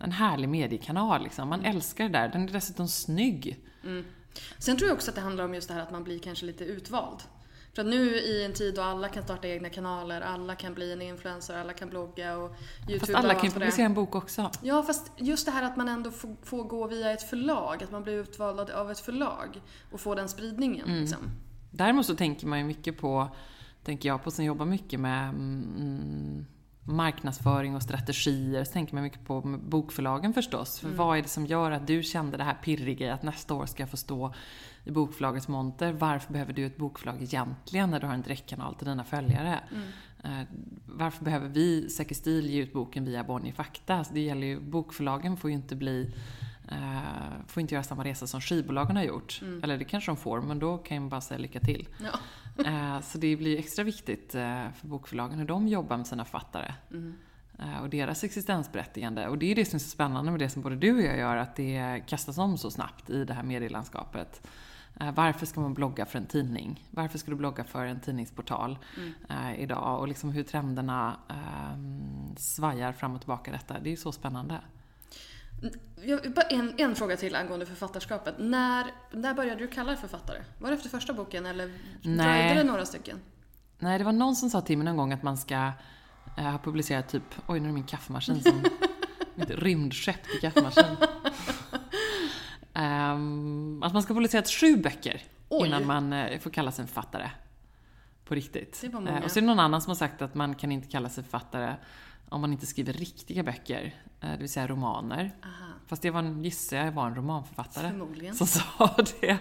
en 0.00 0.12
härlig 0.12 0.48
mediekanal 0.48 1.22
liksom. 1.22 1.48
Man 1.48 1.60
mm. 1.60 1.76
älskar 1.76 2.04
det 2.04 2.10
där. 2.10 2.28
Den 2.28 2.48
är 2.48 2.52
dessutom 2.52 2.88
snygg. 2.88 3.58
Mm. 3.84 4.04
Sen 4.58 4.76
tror 4.76 4.88
jag 4.88 4.96
också 4.96 5.10
att 5.10 5.14
det 5.14 5.20
handlar 5.20 5.44
om 5.44 5.54
just 5.54 5.68
det 5.68 5.74
här 5.74 5.82
att 5.82 5.90
man 5.90 6.04
blir 6.04 6.18
kanske 6.18 6.46
lite 6.46 6.64
utvald. 6.64 7.18
För 7.74 7.82
att 7.82 7.88
nu 7.88 8.16
i 8.16 8.44
en 8.44 8.52
tid 8.52 8.74
då 8.74 8.82
alla 8.82 9.08
kan 9.08 9.22
starta 9.22 9.48
egna 9.48 9.68
kanaler, 9.68 10.20
alla 10.20 10.54
kan 10.54 10.74
bli 10.74 10.92
en 10.92 11.02
influencer, 11.02 11.58
alla 11.58 11.72
kan 11.72 11.88
blogga 11.88 12.36
och 12.36 12.56
YouTube 12.80 12.98
Fast 13.00 13.14
alla 13.14 13.34
kan 13.34 13.44
ju 13.44 13.50
publicera 13.50 13.86
en 13.86 13.94
bok 13.94 14.14
också. 14.14 14.50
Ja, 14.62 14.82
fast 14.82 15.12
just 15.16 15.46
det 15.46 15.52
här 15.52 15.62
att 15.62 15.76
man 15.76 15.88
ändå 15.88 16.10
får, 16.10 16.36
får, 16.42 16.64
gå 16.64 16.86
via 16.86 17.12
ett 17.12 17.22
förlag, 17.22 17.82
att 17.82 17.90
man 17.90 18.02
blir 18.02 18.12
utvald 18.12 18.70
av 18.70 18.90
ett 18.90 19.00
förlag 19.00 19.60
och 19.90 20.00
får 20.00 20.16
den 20.16 20.28
spridningen. 20.28 20.86
Mm. 20.86 21.00
Liksom. 21.00 21.18
Däremot 21.70 22.06
så 22.06 22.16
tänker 22.16 22.46
man 22.46 22.58
ju 22.58 22.64
mycket 22.64 22.98
på, 22.98 23.28
tänker 23.84 24.08
jag 24.08 24.24
på 24.24 24.30
som 24.30 24.44
jobbar 24.44 24.66
mycket 24.66 25.00
med 25.00 25.28
mm, 25.28 26.46
marknadsföring 26.82 27.76
och 27.76 27.82
strategier 27.82 28.64
så 28.64 28.72
tänker 28.72 28.94
man 28.94 29.04
mycket 29.04 29.26
på 29.26 29.40
bokförlagen 29.64 30.34
förstås. 30.34 30.78
För 30.78 30.86
mm. 30.86 30.98
vad 30.98 31.18
är 31.18 31.22
det 31.22 31.28
som 31.28 31.46
gör 31.46 31.70
att 31.70 31.86
du 31.86 32.02
kände 32.02 32.36
det 32.36 32.44
här 32.44 32.54
pirriga 32.54 33.14
att 33.14 33.22
nästa 33.22 33.54
år 33.54 33.66
ska 33.66 33.82
jag 33.82 33.90
få 33.90 33.96
stå 33.96 34.34
i 34.84 34.90
bokförlagets 34.90 35.48
monter. 35.48 35.92
Varför 35.92 36.32
behöver 36.32 36.52
du 36.52 36.66
ett 36.66 36.76
bokförlag 36.76 37.22
egentligen 37.22 37.90
när 37.90 38.00
du 38.00 38.06
har 38.06 38.14
en 38.14 38.22
direktkanal 38.22 38.74
till 38.74 38.86
dina 38.86 39.04
följare? 39.04 39.60
Mm. 39.70 39.88
Eh, 40.24 40.46
varför 40.86 41.24
behöver 41.24 41.48
vi 41.48 41.90
Säker 41.90 42.14
Stil 42.14 42.50
ge 42.50 42.62
ut 42.62 42.72
boken 42.72 43.04
via 43.04 43.24
Bonnier 43.24 43.52
Fakta? 43.52 43.94
Alltså 43.94 44.14
det 44.14 44.20
gäller 44.20 44.46
ju, 44.46 44.60
bokförlagen 44.60 45.36
får 45.36 45.50
ju 45.50 45.56
inte 45.56 45.76
bli 45.76 46.14
Uh, 46.72 47.46
får 47.46 47.60
inte 47.60 47.74
göra 47.74 47.82
samma 47.82 48.04
resa 48.04 48.26
som 48.26 48.40
skivbolagen 48.40 48.96
har 48.96 49.02
gjort. 49.02 49.38
Mm. 49.42 49.64
Eller 49.64 49.78
det 49.78 49.84
kanske 49.84 50.10
de 50.10 50.16
får, 50.16 50.40
men 50.40 50.58
då 50.58 50.78
kan 50.78 50.96
jag 50.96 51.10
bara 51.10 51.20
säga 51.20 51.38
lycka 51.38 51.60
till. 51.60 51.88
Ja. 51.98 52.66
uh, 52.66 53.00
så 53.02 53.18
det 53.18 53.36
blir 53.36 53.58
extra 53.58 53.84
viktigt 53.84 54.32
för 54.32 54.86
bokförlagen 54.86 55.38
hur 55.38 55.46
de 55.46 55.68
jobbar 55.68 55.96
med 55.96 56.06
sina 56.06 56.24
författare. 56.24 56.74
Mm. 56.90 57.14
Och 57.82 57.90
deras 57.90 58.24
existensberättigande. 58.24 59.28
Och 59.28 59.38
det 59.38 59.52
är 59.52 59.54
det 59.54 59.64
som 59.64 59.76
är 59.76 59.80
så 59.80 59.88
spännande 59.88 60.30
med 60.30 60.40
det 60.40 60.48
som 60.48 60.62
både 60.62 60.76
du 60.76 60.96
och 60.96 61.02
jag 61.02 61.18
gör, 61.18 61.36
att 61.36 61.56
det 61.56 62.02
kastas 62.06 62.38
om 62.38 62.58
så 62.58 62.70
snabbt 62.70 63.10
i 63.10 63.24
det 63.24 63.34
här 63.34 63.42
medielandskapet. 63.42 64.48
Varför 65.14 65.46
ska 65.46 65.60
man 65.60 65.74
blogga 65.74 66.06
för 66.06 66.18
en 66.18 66.26
tidning? 66.26 66.88
Varför 66.90 67.18
ska 67.18 67.30
du 67.30 67.36
blogga 67.36 67.64
för 67.64 67.84
en 67.84 68.00
tidningsportal 68.00 68.78
mm. 68.96 69.60
idag? 69.60 70.00
Och 70.00 70.08
liksom 70.08 70.30
hur 70.30 70.42
trenderna 70.42 71.16
ehm, 71.28 72.36
svajar 72.36 72.92
fram 72.92 73.14
och 73.14 73.20
tillbaka 73.20 73.52
detta. 73.52 73.78
Det 73.78 73.88
är 73.88 73.90
ju 73.90 73.96
så 73.96 74.12
spännande. 74.12 74.60
Bara 76.34 76.46
en, 76.46 76.74
en 76.76 76.94
fråga 76.94 77.16
till 77.16 77.34
angående 77.34 77.66
författarskapet. 77.66 78.34
När, 78.38 78.86
när 79.10 79.34
började 79.34 79.60
du 79.60 79.68
kalla 79.68 79.90
dig 79.90 80.00
författare? 80.00 80.38
Var 80.58 80.70
det 80.70 80.76
efter 80.76 80.88
första 80.88 81.12
boken 81.12 81.46
eller 81.46 81.72
dröjde 82.02 82.54
det 82.54 82.64
några 82.64 82.86
stycken? 82.86 83.20
Nej, 83.78 83.98
det 83.98 84.04
var 84.04 84.12
någon 84.12 84.36
som 84.36 84.50
sa 84.50 84.60
till 84.60 84.78
mig 84.78 84.84
någon 84.84 84.96
gång 84.96 85.12
att 85.12 85.22
man 85.22 85.38
ska 85.38 85.72
äh, 86.36 86.44
ha 86.44 86.58
publicerat 86.58 87.08
typ, 87.08 87.22
oj 87.46 87.60
nu 87.60 87.64
är 87.64 87.68
det 87.68 87.74
min 87.74 87.84
kaffemaskin 87.84 88.42
som, 88.42 88.62
mitt 89.34 89.50
rymdskepp 89.50 90.22
till 90.24 90.40
kaffemaskin. 90.40 90.96
Um, 92.80 93.82
att 93.82 93.92
man 93.92 94.02
ska 94.02 94.12
ha 94.12 94.16
publicerat 94.16 94.48
sju 94.48 94.76
böcker 94.76 95.22
oj. 95.48 95.66
innan 95.66 95.86
man 95.86 96.12
äh, 96.12 96.38
får 96.38 96.50
kalla 96.50 96.72
sig 96.72 96.86
författare. 96.86 97.30
På 98.24 98.34
riktigt. 98.34 98.84
Äh, 98.84 99.24
och 99.24 99.30
så 99.30 99.38
är 99.38 99.40
det 99.40 99.46
någon 99.46 99.60
annan 99.60 99.82
som 99.82 99.90
har 99.90 99.96
sagt 99.96 100.22
att 100.22 100.34
man 100.34 100.54
kan 100.54 100.72
inte 100.72 100.88
kalla 100.88 101.08
sig 101.08 101.24
författare 101.24 101.74
om 102.28 102.40
man 102.40 102.52
inte 102.52 102.66
skriver 102.66 102.92
riktiga 102.92 103.42
böcker, 103.42 103.94
eh, 104.20 104.30
det 104.30 104.36
vill 104.36 104.48
säga 104.48 104.66
romaner. 104.66 105.30
Aha. 105.42 105.72
Fast 105.86 106.02
det 106.02 106.10
var, 106.10 106.22
gissar 106.22 106.76
jag 106.76 106.92
var 106.92 107.06
en 107.06 107.14
romanförfattare 107.14 107.92
som 108.34 108.46
sa 108.46 108.96
det. 109.20 109.38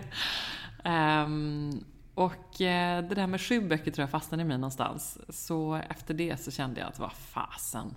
Um, 0.89 1.85
och 2.13 2.55
det 2.57 3.15
där 3.15 3.27
med 3.27 3.41
sju 3.41 3.61
böcker 3.61 3.91
tror 3.91 4.03
jag 4.03 4.09
fastnade 4.09 4.43
i 4.43 4.45
mig 4.45 4.57
någonstans. 4.57 5.17
Så 5.29 5.81
efter 5.89 6.13
det 6.13 6.37
så 6.37 6.51
kände 6.51 6.79
jag 6.79 6.89
att 6.89 6.99
vad 6.99 7.13
fasen. 7.13 7.95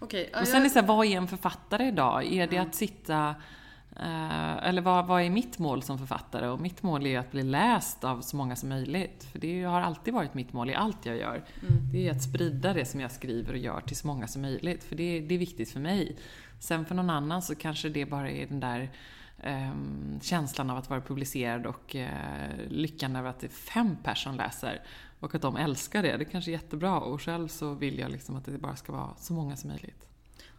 Okay, 0.00 0.26
och 0.40 0.48
sen 0.48 0.60
är 0.60 0.64
det 0.64 0.70
så 0.70 0.78
här, 0.78 0.86
vad 0.86 1.06
är 1.06 1.16
en 1.16 1.28
författare 1.28 1.88
idag? 1.88 2.24
Är 2.24 2.46
det 2.46 2.56
mm. 2.56 2.68
att 2.68 2.74
sitta 2.74 3.34
Eh, 3.96 4.68
eller 4.68 4.82
vad, 4.82 5.06
vad 5.06 5.22
är 5.22 5.30
mitt 5.30 5.58
mål 5.58 5.82
som 5.82 5.98
författare? 5.98 6.48
Och 6.48 6.60
mitt 6.60 6.82
mål 6.82 7.06
är 7.06 7.18
att 7.18 7.30
bli 7.30 7.42
läst 7.42 8.04
av 8.04 8.20
så 8.20 8.36
många 8.36 8.56
som 8.56 8.68
möjligt. 8.68 9.24
För 9.32 9.38
det 9.38 9.62
har 9.62 9.80
alltid 9.80 10.14
varit 10.14 10.34
mitt 10.34 10.52
mål 10.52 10.70
i 10.70 10.74
allt 10.74 11.06
jag 11.06 11.16
gör. 11.16 11.44
Mm. 11.68 11.92
Det 11.92 12.08
är 12.08 12.10
att 12.10 12.22
sprida 12.22 12.72
det 12.72 12.84
som 12.84 13.00
jag 13.00 13.12
skriver 13.12 13.52
och 13.52 13.58
gör 13.58 13.80
till 13.80 13.96
så 13.96 14.06
många 14.06 14.26
som 14.26 14.42
möjligt. 14.42 14.84
För 14.84 14.96
det, 14.96 15.20
det 15.20 15.34
är 15.34 15.38
viktigt 15.38 15.70
för 15.70 15.80
mig. 15.80 16.16
Sen 16.58 16.84
för 16.84 16.94
någon 16.94 17.10
annan 17.10 17.42
så 17.42 17.54
kanske 17.54 17.88
det 17.88 18.06
bara 18.06 18.30
är 18.30 18.46
den 18.46 18.60
där 18.60 18.90
um, 19.44 20.20
känslan 20.22 20.70
av 20.70 20.76
att 20.76 20.90
vara 20.90 21.00
publicerad 21.00 21.66
och 21.66 21.94
uh, 21.94 22.68
lyckan 22.68 23.16
över 23.16 23.30
att 23.30 23.40
det 23.40 23.46
är 23.46 23.48
fem 23.48 23.96
personer 24.02 24.36
läser. 24.36 24.82
Och 25.20 25.34
att 25.34 25.42
de 25.42 25.56
älskar 25.56 26.02
det. 26.02 26.16
Det 26.16 26.24
kanske 26.24 26.50
är 26.50 26.52
jättebra. 26.52 27.00
Och 27.00 27.22
själv 27.22 27.48
så 27.48 27.74
vill 27.74 27.98
jag 27.98 28.10
liksom 28.10 28.36
att 28.36 28.44
det 28.44 28.58
bara 28.58 28.76
ska 28.76 28.92
vara 28.92 29.14
så 29.16 29.32
många 29.32 29.56
som 29.56 29.70
möjligt. 29.70 30.09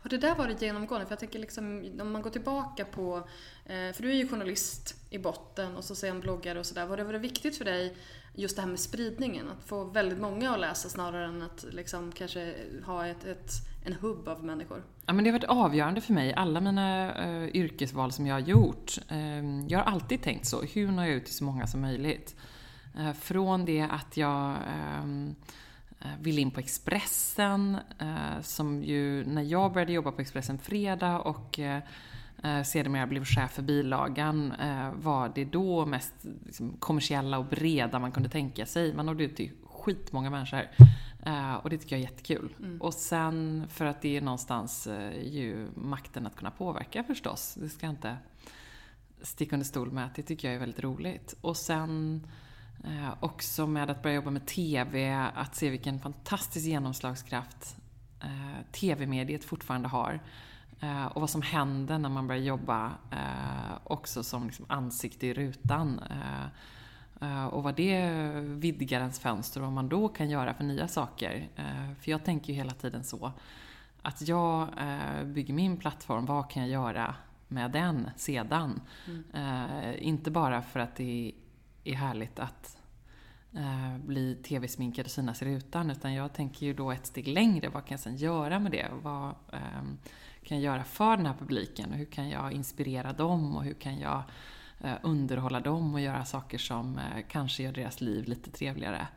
Har 0.01 0.09
det 0.09 0.17
där 0.17 0.35
varit 0.35 0.61
genomgående? 0.61 1.05
För 1.05 1.11
jag 1.11 1.19
tänker 1.19 1.39
liksom, 1.39 1.91
om 2.01 2.11
man 2.11 2.21
går 2.21 2.29
tillbaka 2.29 2.85
på, 2.85 3.17
eh, 3.65 3.93
för 3.93 4.01
du 4.01 4.09
är 4.11 4.15
ju 4.15 4.27
journalist 4.27 4.95
i 5.09 5.17
botten 5.17 5.75
och 5.75 5.83
så 5.83 5.95
sen 5.95 6.19
bloggare 6.19 6.59
och 6.59 6.65
sådär. 6.65 6.85
Var 6.85 6.97
det 6.97 7.03
varit 7.03 7.21
viktigt 7.21 7.57
för 7.57 7.65
dig 7.65 7.95
just 8.35 8.55
det 8.55 8.61
här 8.61 8.69
med 8.69 8.79
spridningen? 8.79 9.49
Att 9.49 9.63
få 9.63 9.83
väldigt 9.83 10.19
många 10.19 10.51
att 10.51 10.59
läsa 10.59 10.89
snarare 10.89 11.25
än 11.25 11.41
att 11.41 11.65
liksom 11.71 12.11
kanske 12.11 12.55
ha 12.85 13.07
ett, 13.07 13.25
ett 13.25 13.51
en 13.83 13.93
hubb 13.93 14.27
av 14.27 14.43
människor? 14.43 14.83
Ja, 15.05 15.13
men 15.13 15.23
det 15.23 15.29
har 15.29 15.39
varit 15.39 15.49
avgörande 15.49 16.01
för 16.01 16.13
mig. 16.13 16.33
Alla 16.33 16.61
mina 16.61 17.13
uh, 17.27 17.55
yrkesval 17.55 18.11
som 18.11 18.27
jag 18.27 18.35
har 18.35 18.39
gjort. 18.39 18.97
Uh, 19.11 19.67
jag 19.67 19.79
har 19.79 19.85
alltid 19.85 20.21
tänkt 20.21 20.45
så. 20.45 20.61
Hur 20.61 20.91
når 20.91 21.05
jag 21.05 21.13
ut 21.13 21.25
till 21.25 21.35
så 21.35 21.43
många 21.43 21.67
som 21.67 21.81
möjligt? 21.81 22.35
Uh, 22.99 23.13
från 23.13 23.65
det 23.65 23.81
att 23.81 24.17
jag 24.17 24.57
ehm, 24.67 25.35
ville 26.21 26.41
in 26.41 26.51
på 26.51 26.59
Expressen, 26.59 27.77
eh, 27.99 28.41
som 28.41 28.83
ju, 28.83 29.25
när 29.25 29.41
jag 29.41 29.73
började 29.73 29.93
jobba 29.93 30.11
på 30.11 30.21
Expressen 30.21 30.57
Fredag 30.57 31.19
och 31.19 31.59
eh, 31.59 31.81
sedermera 32.65 33.07
blev 33.07 33.25
chef 33.25 33.51
för 33.51 33.61
bilagan, 33.61 34.53
var 34.95 35.31
det 35.35 35.45
då 35.45 35.85
mest 35.85 36.13
liksom, 36.45 36.73
kommersiella 36.79 37.37
och 37.37 37.45
breda 37.45 37.99
man 37.99 38.11
kunde 38.11 38.29
tänka 38.29 38.65
sig. 38.65 38.93
Man 38.93 39.05
nådde 39.05 39.23
ut 39.23 39.35
till 39.35 39.51
skitmånga 39.65 40.29
människor. 40.29 40.67
Och 41.61 41.69
det 41.69 41.77
tycker 41.77 41.95
jag 41.95 42.05
är 42.05 42.11
jättekul. 42.11 42.55
Mm. 42.59 42.81
Och 42.81 42.93
sen 42.93 43.65
för 43.69 43.85
att 43.85 44.01
det 44.01 44.17
är 44.17 44.21
någonstans 44.21 44.87
ju 45.23 45.67
makten 45.75 46.27
att 46.27 46.35
kunna 46.35 46.51
påverka 46.51 47.03
förstås. 47.03 47.57
Det 47.61 47.69
ska 47.69 47.85
jag 47.85 47.93
inte 47.93 48.17
sticka 49.21 49.55
under 49.55 49.65
stol 49.65 49.91
med 49.91 50.05
att 50.05 50.15
det 50.15 50.23
tycker 50.23 50.47
jag 50.47 50.55
är 50.55 50.59
väldigt 50.59 50.83
roligt. 50.83 51.35
Och 51.41 51.57
sen 51.57 52.21
Eh, 52.83 53.13
också 53.19 53.67
med 53.67 53.89
att 53.89 54.03
börja 54.03 54.15
jobba 54.15 54.31
med 54.31 54.45
TV, 54.45 55.13
att 55.35 55.55
se 55.55 55.69
vilken 55.69 55.99
fantastisk 55.99 56.65
genomslagskraft 56.65 57.75
eh, 58.19 58.65
TV-mediet 58.71 59.43
fortfarande 59.43 59.87
har. 59.87 60.19
Eh, 60.79 61.05
och 61.05 61.21
vad 61.21 61.29
som 61.29 61.41
händer 61.41 61.97
när 61.97 62.09
man 62.09 62.27
börjar 62.27 62.41
jobba 62.41 62.91
eh, 63.11 63.77
också 63.83 64.23
som 64.23 64.45
liksom 64.45 64.65
ansikte 64.69 65.27
i 65.27 65.33
rutan. 65.33 66.01
Eh, 66.09 67.29
eh, 67.29 67.45
och 67.45 67.63
vad 67.63 67.75
det 67.75 68.11
vidgar 68.41 68.99
ens 68.99 69.19
fönster 69.19 69.59
och 69.59 69.65
vad 69.65 69.73
man 69.73 69.89
då 69.89 70.07
kan 70.07 70.29
göra 70.29 70.53
för 70.53 70.63
nya 70.63 70.87
saker. 70.87 71.49
för 71.99 72.11
jag 72.11 72.25
tänker 72.25 72.53
ju 72.53 72.57
hela 72.57 72.73
tiden 72.73 73.03
så 73.03 73.31
att 74.01 74.27
jag 74.27 74.67
bygger 75.25 75.53
min 75.53 75.77
plattform, 75.77 76.25
vad 76.25 76.49
kan 76.49 76.61
jag 76.63 76.71
göra 76.71 77.15
med 77.47 77.71
den 77.71 78.09
sedan? 78.15 78.81
Mm. 79.07 79.95
inte 79.99 80.31
bara 80.31 80.61
för 80.61 80.79
att 80.79 80.95
det 80.95 81.31
är 81.83 81.95
härligt 81.95 82.39
att 82.39 82.77
eh, 83.53 83.97
bli 83.97 84.35
tv-sminkad 84.35 85.05
och 85.05 85.11
synas 85.11 85.41
i 85.41 85.45
rutan. 85.45 85.91
Utan 85.91 86.13
jag 86.13 86.33
tänker 86.33 86.65
ju 86.65 86.73
då 86.73 86.91
ett 86.91 87.05
steg 87.05 87.27
längre. 87.27 87.69
Vad 87.69 87.85
kan 87.85 87.93
jag 87.93 87.99
sen 87.99 88.15
göra 88.15 88.59
med 88.59 88.71
det? 88.71 88.87
Vad 89.01 89.29
eh, 89.53 89.83
kan 90.43 90.61
jag 90.61 90.61
göra 90.61 90.83
för 90.83 91.17
den 91.17 91.25
här 91.25 91.35
publiken? 91.39 91.91
Och 91.91 91.97
hur 91.97 92.05
kan 92.05 92.29
jag 92.29 92.51
inspirera 92.51 93.13
dem? 93.13 93.55
Och 93.55 93.63
hur 93.63 93.73
kan 93.73 93.99
jag 93.99 94.23
eh, 94.79 94.95
underhålla 95.01 95.59
dem 95.59 95.93
och 95.93 96.01
göra 96.01 96.25
saker 96.25 96.57
som 96.57 96.97
eh, 96.97 97.23
kanske 97.29 97.63
gör 97.63 97.71
deras 97.71 98.01
liv 98.01 98.25
lite 98.25 98.51
trevligare? 98.51 99.07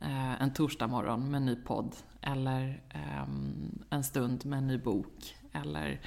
Eh, 0.00 0.42
en 0.42 0.52
torsdag 0.52 0.86
morgon 0.86 1.30
med 1.30 1.38
en 1.38 1.46
ny 1.46 1.56
podd. 1.56 1.96
Eller 2.20 2.82
ehm, 2.90 3.84
en 3.90 4.04
stund 4.04 4.46
med 4.46 4.58
en 4.58 4.66
ny 4.66 4.78
bok. 4.78 5.36
Eller 5.52 6.00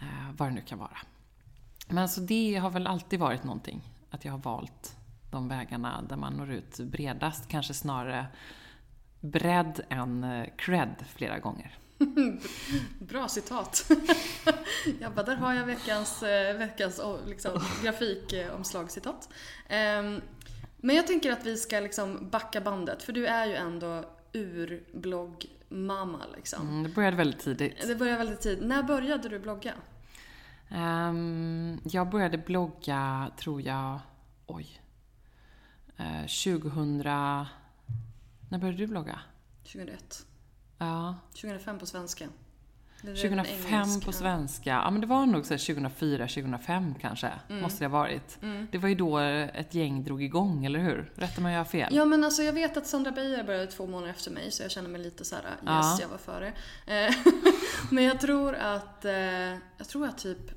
eh, 0.00 0.32
vad 0.36 0.48
det 0.48 0.54
nu 0.54 0.60
kan 0.60 0.78
vara. 0.78 0.98
Men 1.88 1.98
alltså 1.98 2.20
det 2.20 2.56
har 2.56 2.70
väl 2.70 2.86
alltid 2.86 3.20
varit 3.20 3.44
någonting. 3.44 3.82
Att 4.10 4.24
jag 4.24 4.32
har 4.32 4.38
valt 4.38 4.96
de 5.30 5.48
vägarna 5.48 6.02
där 6.08 6.16
man 6.16 6.32
når 6.32 6.52
ut 6.52 6.80
bredast. 6.80 7.48
Kanske 7.48 7.74
snarare 7.74 8.26
bredd 9.20 9.80
än 9.88 10.24
eh, 10.24 10.46
cred 10.56 11.04
flera 11.14 11.38
gånger. 11.38 11.78
Bra 12.98 13.28
citat. 13.28 13.90
jag 15.00 15.12
bara, 15.14 15.26
där 15.26 15.36
har 15.36 15.54
jag 15.54 15.66
veckans, 15.66 16.22
eh, 16.22 16.56
veckans 16.56 17.00
liksom, 17.26 17.52
grafikomslagscitat. 17.82 19.28
Ehm, 19.68 20.20
men 20.76 20.96
jag 20.96 21.06
tänker 21.06 21.32
att 21.32 21.46
vi 21.46 21.56
ska 21.56 21.80
liksom 21.80 22.28
backa 22.30 22.60
bandet, 22.60 23.02
för 23.02 23.12
du 23.12 23.26
är 23.26 23.46
ju 23.46 23.54
ändå 23.54 24.04
ur 24.32 24.84
blogg 24.92 25.46
blogg-mamma 25.68 26.20
liksom. 26.36 26.68
Mm, 26.68 26.82
det 26.82 26.88
började 26.88 27.16
väldigt 27.16 27.40
tidigt. 27.40 27.86
Det 27.86 27.96
började 27.96 28.18
väldigt 28.18 28.40
tidigt. 28.40 28.64
När 28.64 28.82
började 28.82 29.28
du 29.28 29.38
blogga? 29.38 29.72
Um, 30.70 31.80
jag 31.84 32.10
började 32.10 32.38
blogga, 32.38 33.30
tror 33.36 33.62
jag, 33.62 34.00
oj, 34.46 34.80
2000... 36.42 36.98
När 38.48 38.58
började 38.58 38.78
du 38.78 38.86
blogga? 38.86 39.20
2001. 39.62 40.26
Ja. 40.78 41.14
2005 41.34 41.78
på 41.78 41.86
svenska. 41.86 42.28
2005 43.02 44.00
på 44.00 44.12
svenska. 44.12 44.70
Ja, 44.70 44.90
men 44.90 45.00
det 45.00 45.06
var 45.06 45.26
nog 45.26 45.46
så 45.46 45.58
2004, 45.58 46.26
2005 46.26 46.94
kanske. 47.00 47.32
Mm. 47.48 47.62
Måste 47.62 47.84
det 47.84 47.88
ha 47.88 47.98
varit. 47.98 48.38
Mm. 48.42 48.66
Det 48.72 48.78
var 48.78 48.88
ju 48.88 48.94
då 48.94 49.18
ett 49.18 49.74
gäng 49.74 50.04
drog 50.04 50.22
igång, 50.22 50.64
eller 50.64 50.78
hur? 50.78 51.12
Rätta 51.14 51.40
mig 51.40 51.48
om 51.48 51.52
jag 51.52 51.60
har 51.60 51.64
fel. 51.64 51.94
Ja, 51.94 52.04
men 52.04 52.24
alltså 52.24 52.42
jag 52.42 52.52
vet 52.52 52.76
att 52.76 52.86
Sandra 52.86 53.10
Beijer 53.10 53.44
började 53.44 53.66
två 53.66 53.86
månader 53.86 54.10
efter 54.10 54.30
mig, 54.30 54.50
så 54.50 54.62
jag 54.62 54.70
känner 54.70 54.88
mig 54.88 55.00
lite 55.00 55.24
så 55.24 55.34
här, 55.34 55.44
yes, 55.44 55.56
ja. 55.64 55.98
jag 56.00 56.08
var 56.08 56.18
före. 56.18 56.52
Eh, 56.86 57.14
men 57.90 58.04
jag 58.04 58.20
tror 58.20 58.54
att, 58.54 59.04
eh, 59.04 59.14
jag 59.76 59.88
tror 59.88 60.06
att 60.06 60.18
typ 60.18 60.50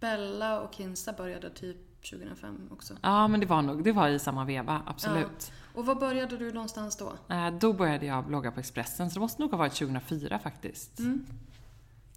Bella 0.00 0.60
och 0.60 0.74
Kinsta 0.74 1.12
började 1.12 1.50
typ 1.50 1.76
2005 2.02 2.68
också. 2.72 2.94
Ja, 3.02 3.28
men 3.28 3.40
det 3.40 3.46
var 3.46 3.62
nog, 3.62 3.84
det 3.84 3.92
var 3.92 4.08
i 4.08 4.18
samma 4.18 4.44
veva, 4.44 4.82
absolut. 4.86 5.52
Ja. 5.52 5.54
Och 5.74 5.86
var 5.86 5.94
började 5.94 6.36
du 6.36 6.52
någonstans 6.52 6.96
då? 6.96 7.12
Eh, 7.34 7.50
då 7.50 7.72
började 7.72 8.06
jag 8.06 8.24
blogga 8.24 8.50
på 8.50 8.60
Expressen, 8.60 9.10
så 9.10 9.14
det 9.14 9.20
måste 9.20 9.42
nog 9.42 9.50
ha 9.50 9.58
varit 9.58 9.74
2004 9.74 10.38
faktiskt. 10.38 10.98
Mm. 10.98 11.26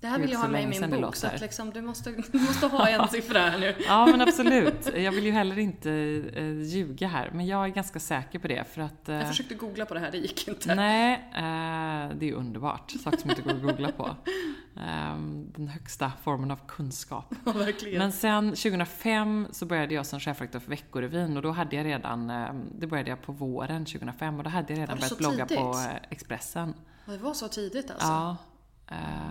Det 0.04 0.08
här 0.10 0.20
vill 0.20 0.32
jag 0.32 0.40
ha 0.40 0.48
med 0.48 0.64
i 0.64 0.80
min 0.80 1.02
bok, 1.02 1.16
så 1.16 1.28
att 1.28 1.42
liksom, 1.42 1.70
du, 1.70 1.82
måste, 1.82 2.12
du 2.32 2.40
måste 2.40 2.68
ha 2.68 2.90
en 2.90 3.08
siffra 3.08 3.40
här 3.40 3.60
nu. 3.60 3.76
ja, 3.88 4.06
men 4.06 4.22
absolut. 4.22 4.96
Jag 4.96 5.12
vill 5.12 5.26
ju 5.26 5.32
heller 5.32 5.60
inte 5.60 5.92
eh, 6.36 6.62
ljuga 6.62 7.08
här, 7.08 7.30
men 7.34 7.48
jag 7.48 7.66
är 7.66 7.70
ganska 7.70 8.00
säker 8.00 8.40
på 8.40 8.48
det 8.48 8.64
för 8.74 8.82
att... 8.82 9.10
Eh, 9.10 9.16
jag 9.16 9.28
försökte 9.28 9.56
googla 9.56 9.86
på 9.86 9.94
det 9.94 10.00
här, 10.00 10.12
det 10.12 10.18
gick 10.18 10.48
inte. 10.48 10.76
Nej, 10.76 11.14
eh, 11.14 12.18
det 12.18 12.30
är 12.30 12.34
underbart. 12.34 12.92
Saker 12.92 13.18
som 13.18 13.30
inte 13.30 13.42
går 13.42 13.52
att 13.52 13.62
googla 13.62 13.92
på. 13.92 14.16
Eh, 14.78 15.18
den 15.56 15.68
högsta 15.68 16.12
formen 16.24 16.52
av 16.52 16.60
kunskap. 16.68 17.36
Ja. 17.46 17.98
Men 17.98 18.12
sen 18.12 18.50
2005 18.50 19.48
så 19.52 19.66
började 19.66 19.94
jag 19.94 20.06
som 20.06 20.20
chefredaktör 20.20 20.60
för 20.60 20.70
Veckorevyn 20.70 21.38
och 21.38 21.44
då 21.44 21.52
hade 21.52 21.76
jag 21.76 21.86
redan, 21.86 22.30
eh, 22.30 22.54
det 22.80 22.88
började 22.88 23.10
jag 23.10 23.22
på 23.22 23.32
våren 23.32 23.86
2005 23.86 24.38
och 24.38 24.44
då 24.44 24.50
hade 24.50 24.74
jag 24.74 24.80
redan 24.80 24.98
börjat 24.98 25.18
blogga 25.18 25.46
tidigt? 25.46 25.64
på 25.64 25.80
Expressen. 26.10 26.74
Det 27.06 27.18
var 27.18 27.34
så 27.34 27.48
tidigt 27.48 27.92
alltså? 27.92 28.08
Ja. 28.08 28.38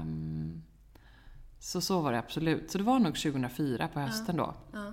Um, 0.01 0.63
så 1.59 1.81
så 1.81 2.01
var 2.01 2.13
det 2.13 2.19
absolut. 2.19 2.71
Så 2.71 2.79
det 2.79 2.85
var 2.85 2.99
nog 2.99 3.15
2004 3.15 3.89
på 3.89 4.01
hösten 4.01 4.37
ja. 4.37 4.45
då. 4.73 4.79
Ja. 4.79 4.93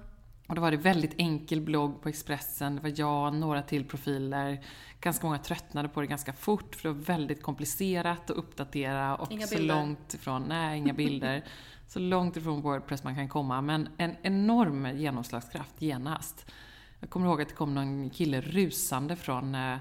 Och 0.50 0.56
då 0.56 0.62
var 0.62 0.72
det 0.72 0.78
väldigt 0.78 1.14
enkel 1.18 1.62
blogg 1.62 2.02
på 2.02 2.10
Expressen. 2.10 2.76
Det 2.76 2.82
var 2.82 2.94
jag, 2.96 3.34
några 3.34 3.62
till 3.62 3.86
profiler. 3.86 4.66
Ganska 5.02 5.28
många 5.28 5.40
tröttnade 5.40 5.90
på 5.90 6.02
det 6.02 6.08
ganska 6.08 6.34
fort 6.34 6.76
för 6.76 6.90
det 6.90 6.96
var 6.96 7.04
väldigt 7.04 7.44
komplicerat 7.44 8.30
att 8.30 8.38
uppdatera 8.38 9.16
och 9.16 9.32
inga 9.32 9.48
så 9.48 9.56
bilder. 9.56 9.76
långt 9.76 10.14
ifrån, 10.14 10.44
nej 10.48 10.78
inga 10.78 10.94
bilder. 10.94 11.44
så 11.88 12.00
långt 12.00 12.38
ifrån 12.38 12.62
Wordpress 12.62 13.04
man 13.04 13.16
kan 13.16 13.30
komma. 13.30 13.62
Men 13.62 13.90
en 13.98 14.16
enorm 14.22 14.98
genomslagskraft 14.98 15.82
genast. 15.82 16.52
Jag 17.00 17.10
kommer 17.10 17.28
ihåg 17.28 17.42
att 17.42 17.50
det 17.50 17.56
kom 17.56 17.76
någon 17.76 18.10
kille 18.10 18.42
rusande 18.42 19.16
från 19.16 19.56
eh, 19.56 19.78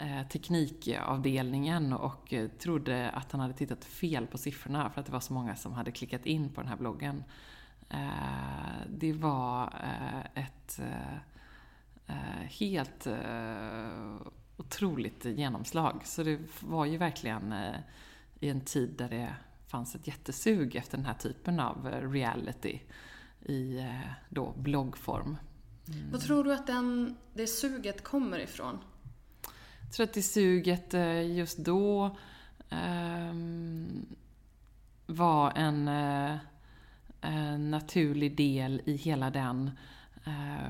Eh, 0.00 0.26
teknikavdelningen 0.28 1.92
och 1.92 2.32
eh, 2.32 2.48
trodde 2.48 3.10
att 3.10 3.32
han 3.32 3.40
hade 3.40 3.54
tittat 3.54 3.84
fel 3.84 4.26
på 4.26 4.38
siffrorna 4.38 4.90
för 4.90 5.00
att 5.00 5.06
det 5.06 5.12
var 5.12 5.20
så 5.20 5.32
många 5.32 5.56
som 5.56 5.72
hade 5.72 5.90
klickat 5.90 6.26
in 6.26 6.48
på 6.48 6.60
den 6.60 6.68
här 6.68 6.76
bloggen. 6.76 7.24
Eh, 7.88 8.86
det 8.88 9.12
var 9.12 9.74
ett 10.34 10.80
helt 12.48 13.06
otroligt 14.56 15.24
genomslag. 15.24 16.02
Så 16.04 16.22
det 16.22 16.38
var 16.60 16.84
ju 16.84 16.96
verkligen 16.96 17.54
i 18.40 18.48
en 18.48 18.60
tid 18.60 18.94
där 18.98 19.08
det 19.08 19.34
fanns 19.66 19.94
ett 19.94 20.06
jättesug 20.06 20.76
efter 20.76 20.96
den 20.96 21.06
här 21.06 21.14
typen 21.14 21.60
av 21.60 21.86
reality 22.12 22.80
i 23.40 23.86
då 24.28 24.54
bloggform. 24.58 25.36
Mm. 25.88 26.10
Vad 26.12 26.20
tror 26.20 26.44
du 26.44 26.52
att 26.52 26.66
den, 26.66 27.16
det 27.34 27.46
suget 27.46 28.04
kommer 28.04 28.38
ifrån? 28.38 28.78
Jag 29.80 29.92
tror 29.92 30.04
att 30.04 30.12
det 30.12 30.22
suget 30.22 30.94
eh, 30.94 31.36
just 31.36 31.58
då 31.58 32.16
um, 32.70 34.06
var 35.06 35.52
en, 35.56 35.88
Eh, 37.20 37.58
naturlig 37.58 38.36
del 38.36 38.82
i 38.84 38.96
hela 38.96 39.30
den 39.30 39.70
eh, 40.24 40.66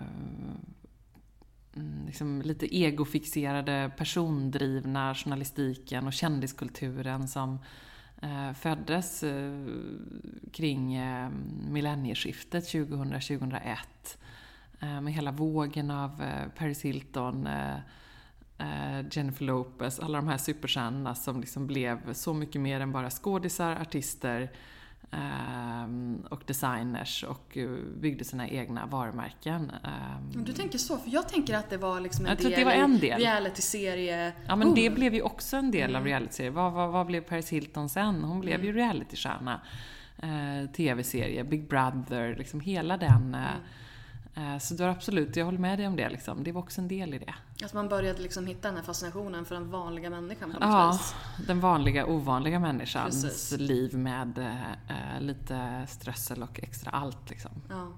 mm, 1.76 2.06
liksom 2.06 2.42
lite 2.42 2.76
egofixerade, 2.76 3.90
persondrivna 3.96 5.14
journalistiken 5.14 6.06
och 6.06 6.12
kändiskulturen 6.12 7.28
som 7.28 7.58
eh, 8.22 8.52
föddes 8.52 9.24
kring 10.52 11.00
millennieskiftet 11.70 12.64
2000-2001. 12.64 13.78
med 14.80 15.12
hela 15.12 15.32
vågen 15.32 15.90
av 15.90 16.22
Paris 16.56 16.82
Hilton, 16.82 17.48
Jennifer 19.10 19.44
Lopez, 19.44 20.00
alla 20.00 20.18
de 20.18 20.28
här 20.28 20.38
superstjärnorna 20.38 21.14
som 21.14 21.40
liksom 21.40 21.66
blev 21.66 22.12
så 22.12 22.34
mycket 22.34 22.60
mer 22.60 22.80
än 22.80 22.92
bara 22.92 23.10
skådisar, 23.10 23.76
artister 23.76 24.50
och 26.28 26.42
designers 26.46 27.24
och 27.24 27.56
uh, 27.56 27.78
byggde 27.96 28.24
sina 28.24 28.48
egna 28.48 28.86
varumärken. 28.86 29.72
Um, 30.34 30.44
du 30.44 30.52
tänker 30.52 30.78
så, 30.78 30.98
för 30.98 31.10
jag 31.10 31.28
tänker 31.28 31.54
att 31.54 31.70
det 31.70 31.76
var 31.76 32.00
liksom 32.00 32.26
en 32.26 32.30
jag 32.30 32.38
del, 32.38 32.58
det 32.58 32.64
var 32.64 32.72
en 32.72 32.98
del. 32.98 33.20
realityserie 33.20 34.32
Ja 34.46 34.56
men 34.56 34.74
det 34.74 34.90
blev 34.90 35.14
ju 35.14 35.22
också 35.22 35.56
en 35.56 35.70
del 35.70 35.90
mm. 35.90 36.00
av 36.00 36.06
realityserie. 36.06 36.50
Vad, 36.50 36.72
vad, 36.72 36.90
vad, 36.90 37.06
blev 37.06 37.20
Paris 37.20 37.52
Hilton 37.52 37.88
sen? 37.88 38.24
Hon 38.24 38.40
blev 38.40 38.54
mm. 38.54 38.66
ju 38.66 38.72
realitystjärna. 38.72 39.60
Uh, 40.22 40.70
TV-serie, 40.72 41.44
Big 41.44 41.68
Brother, 41.68 42.36
liksom 42.36 42.60
hela 42.60 42.96
den 42.96 43.34
uh, 43.34 43.40
mm 43.40 43.44
Eh, 43.44 43.54
så 44.60 44.74
du 44.74 44.82
har 44.82 44.90
absolut, 44.90 45.36
jag 45.36 45.44
håller 45.44 45.58
med 45.58 45.78
dig 45.78 45.86
om 45.86 45.96
det. 45.96 46.08
Liksom. 46.08 46.44
Det 46.44 46.52
var 46.52 46.60
också 46.60 46.80
en 46.80 46.88
del 46.88 47.14
i 47.14 47.18
det. 47.18 47.34
Att 47.64 47.74
man 47.74 47.88
började 47.88 48.22
liksom 48.22 48.46
hitta 48.46 48.68
den 48.68 48.76
här 48.76 48.84
fascinationen 48.84 49.44
för 49.44 49.54
den 49.54 49.70
vanliga 49.70 50.10
människan 50.10 50.52
på 50.52 50.58
något 50.58 50.68
ja, 50.72 50.92
vis. 50.92 51.14
den 51.46 51.60
vanliga, 51.60 52.06
ovanliga 52.06 52.58
människans 52.58 53.24
Precis. 53.24 53.58
liv 53.58 53.94
med 53.94 54.38
eh, 54.38 55.20
lite 55.20 55.86
strössel 55.88 56.42
och 56.42 56.60
extra 56.62 56.90
allt. 56.90 57.30
Liksom. 57.30 57.50
Ja. 57.68 57.92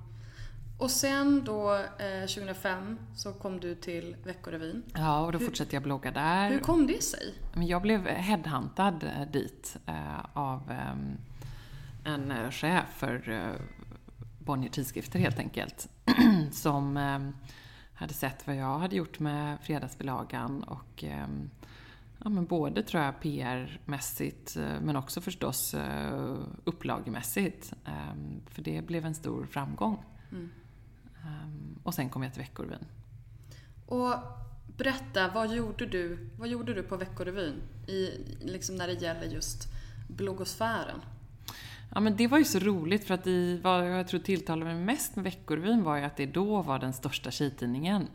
Och 0.81 0.91
sen 0.91 1.45
då, 1.45 1.75
eh, 1.75 2.27
2005, 2.27 2.99
så 3.17 3.33
kom 3.33 3.61
du 3.61 3.75
till 3.75 4.17
Veckorevyn. 4.25 4.83
Ja, 4.95 5.21
och 5.21 5.33
då 5.33 5.39
hur, 5.39 5.47
fortsatte 5.47 5.77
jag 5.77 5.83
blogga 5.83 6.11
där. 6.11 6.51
Hur 6.51 6.59
kom 6.59 6.87
det 6.87 7.03
sig? 7.03 7.35
Jag 7.55 7.83
blev 7.83 8.07
headhuntad 8.07 9.03
eh, 9.03 9.31
dit 9.33 9.77
eh, 9.87 10.25
av 10.33 10.71
ehm, 10.71 11.19
en 12.05 12.31
eh, 12.31 12.51
chef 12.51 12.85
för 12.97 13.57
Bonnier 14.45 14.71
Tidskrifter 14.71 15.19
helt 15.19 15.39
enkelt. 15.39 15.89
som 16.53 16.97
eh, 16.97 17.19
hade 17.95 18.15
sett 18.15 18.47
vad 18.47 18.57
jag 18.57 18.79
hade 18.79 18.97
gjort 18.97 19.19
med 19.19 19.59
fredagsbilagan 19.63 20.63
och 20.63 21.05
eh, 21.05 21.27
ja, 22.25 22.29
men 22.29 22.45
både 22.45 22.83
tror 22.83 23.03
jag 23.03 23.21
PR-mässigt 23.21 24.57
eh, 24.57 24.81
men 24.81 24.97
också 24.97 25.21
förstås 25.21 25.75
eh, 25.75 26.37
upplagemässigt. 26.65 27.73
Ehm, 27.85 28.41
för 28.47 28.63
det 28.63 28.87
blev 28.87 29.07
en 29.07 29.15
stor 29.15 29.47
framgång. 29.47 30.05
Mm. 30.33 30.51
Ehm, 31.25 31.79
och 31.83 31.95
sen 31.95 32.11
kom 32.11 32.23
jag 32.23 32.33
till 32.33 32.43
Veckorevyn. 32.43 32.87
Och 33.87 34.15
berätta, 34.77 35.29
vad 35.35 35.55
gjorde 35.55 35.87
du, 35.87 36.31
vad 36.39 36.49
gjorde 36.49 36.75
du 36.75 36.83
på 36.83 36.97
Veckorevyn 36.97 37.63
i, 37.87 38.11
liksom 38.41 38.77
när 38.77 38.87
det 38.87 39.03
gäller 39.03 39.27
just 39.27 39.69
bloggosfären? 40.09 41.01
Ja 41.95 42.01
men 42.01 42.17
det 42.17 42.27
var 42.27 42.39
ju 42.39 42.45
så 42.45 42.59
roligt 42.59 43.05
för 43.05 43.15
att 43.15 43.27
i, 43.27 43.61
vad 43.63 43.91
jag 43.91 44.09
tror 44.09 44.21
tilltalade 44.21 44.75
mig 44.75 44.85
mest 44.85 45.17
med 45.17 45.25
Veckorevyn 45.25 45.83
var 45.83 45.97
ju 45.97 46.05
att 46.05 46.17
det 46.17 46.27
då 46.27 46.63
var 46.63 46.79
den 46.79 46.93
största 46.93 47.31
tjejtidningen. 47.31 48.09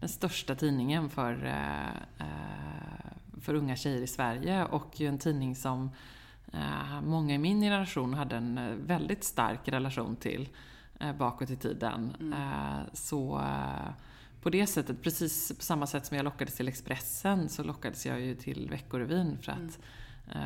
Den 0.00 0.08
största 0.08 0.54
tidningen 0.54 1.10
för, 1.10 1.44
eh, 1.44 2.26
eh, 2.26 3.12
för 3.40 3.54
unga 3.54 3.76
tjejer 3.76 4.02
i 4.02 4.06
Sverige 4.06 4.64
och 4.64 5.00
ju 5.00 5.06
en 5.06 5.18
tidning 5.18 5.56
som 5.56 5.90
eh, 6.52 7.00
många 7.02 7.34
i 7.34 7.38
min 7.38 7.60
generation 7.60 8.14
hade 8.14 8.36
en 8.36 8.60
väldigt 8.86 9.24
stark 9.24 9.68
relation 9.68 10.16
till 10.16 10.48
bakåt 11.18 11.50
i 11.50 11.56
tiden. 11.56 12.16
Mm. 12.20 12.38
Så 12.92 13.40
på 14.42 14.50
det 14.50 14.66
sättet, 14.66 15.02
precis 15.02 15.52
på 15.56 15.62
samma 15.62 15.86
sätt 15.86 16.06
som 16.06 16.16
jag 16.16 16.24
lockades 16.24 16.54
till 16.54 16.68
Expressen 16.68 17.48
så 17.48 17.64
lockades 17.64 18.06
jag 18.06 18.20
ju 18.20 18.34
till 18.34 18.68
Veckorevyn 18.70 19.38
för 19.38 19.52
att 19.52 19.58
mm 19.58 19.70
Eh, 19.70 20.01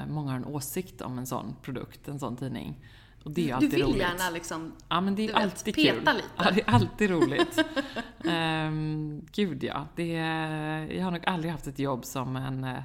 många 0.09 0.31
har 0.31 0.37
en 0.37 0.45
åsikt 0.45 1.01
om 1.01 1.19
en 1.19 1.27
sån 1.27 1.57
produkt, 1.63 2.09
en 2.09 2.19
sån 2.19 2.37
tidning. 2.37 2.81
Och 3.27 3.33
det 3.33 3.51
är 3.51 3.55
alltid 3.55 3.73
roligt. 3.73 3.81
Du 3.81 3.87
vill 3.87 3.95
roligt. 3.95 4.21
gärna 4.21 4.31
liksom, 4.31 4.73
ja, 4.89 5.01
men 5.01 5.15
det 5.15 5.29
är 5.29 5.35
alltid 5.35 5.77
vet, 5.77 5.85
peta 5.85 6.13
kul. 6.13 6.17
lite. 6.17 6.29
Ja, 6.37 6.51
det 6.51 6.61
är 6.61 6.71
alltid 6.71 7.11
roligt. 7.11 7.65
um, 8.25 9.27
gud 9.33 9.65
ja. 9.65 9.87
Det 9.97 10.17
är, 10.17 10.93
jag 10.93 11.05
har 11.05 11.11
nog 11.11 11.27
aldrig 11.27 11.53
haft 11.53 11.67
ett 11.67 11.79
jobb 11.79 12.05
som 12.05 12.37
en 12.37 12.65
uh, 12.65 12.79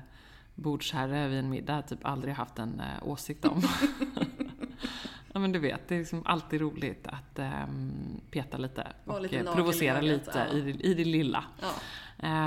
bordsherre 0.56 1.28
vid 1.28 1.40
en 1.40 1.50
middag 1.50 1.82
typ 1.82 2.06
aldrig 2.06 2.34
haft 2.34 2.60
en 2.60 2.80
uh, 2.80 3.08
åsikt 3.10 3.46
om. 3.46 3.62
Ja 5.34 5.39
men 5.39 5.52
du 5.52 5.60
vet, 5.60 5.88
det 5.88 5.96
är 5.96 6.00
liksom 6.00 6.22
alltid 6.26 6.62
roligt 6.62 7.08
att 7.08 7.39
um, 7.39 8.22
peta 8.32 8.58
lite 8.58 8.88
och 9.06 9.22
lite 9.22 9.38
eh, 9.38 9.54
provocera 9.54 10.02
lite 10.02 10.48
ja. 10.52 10.58
i, 10.58 10.91
i 10.91 10.94
det 10.94 11.06
lilla. 11.06 11.44
Ja. 11.62 11.74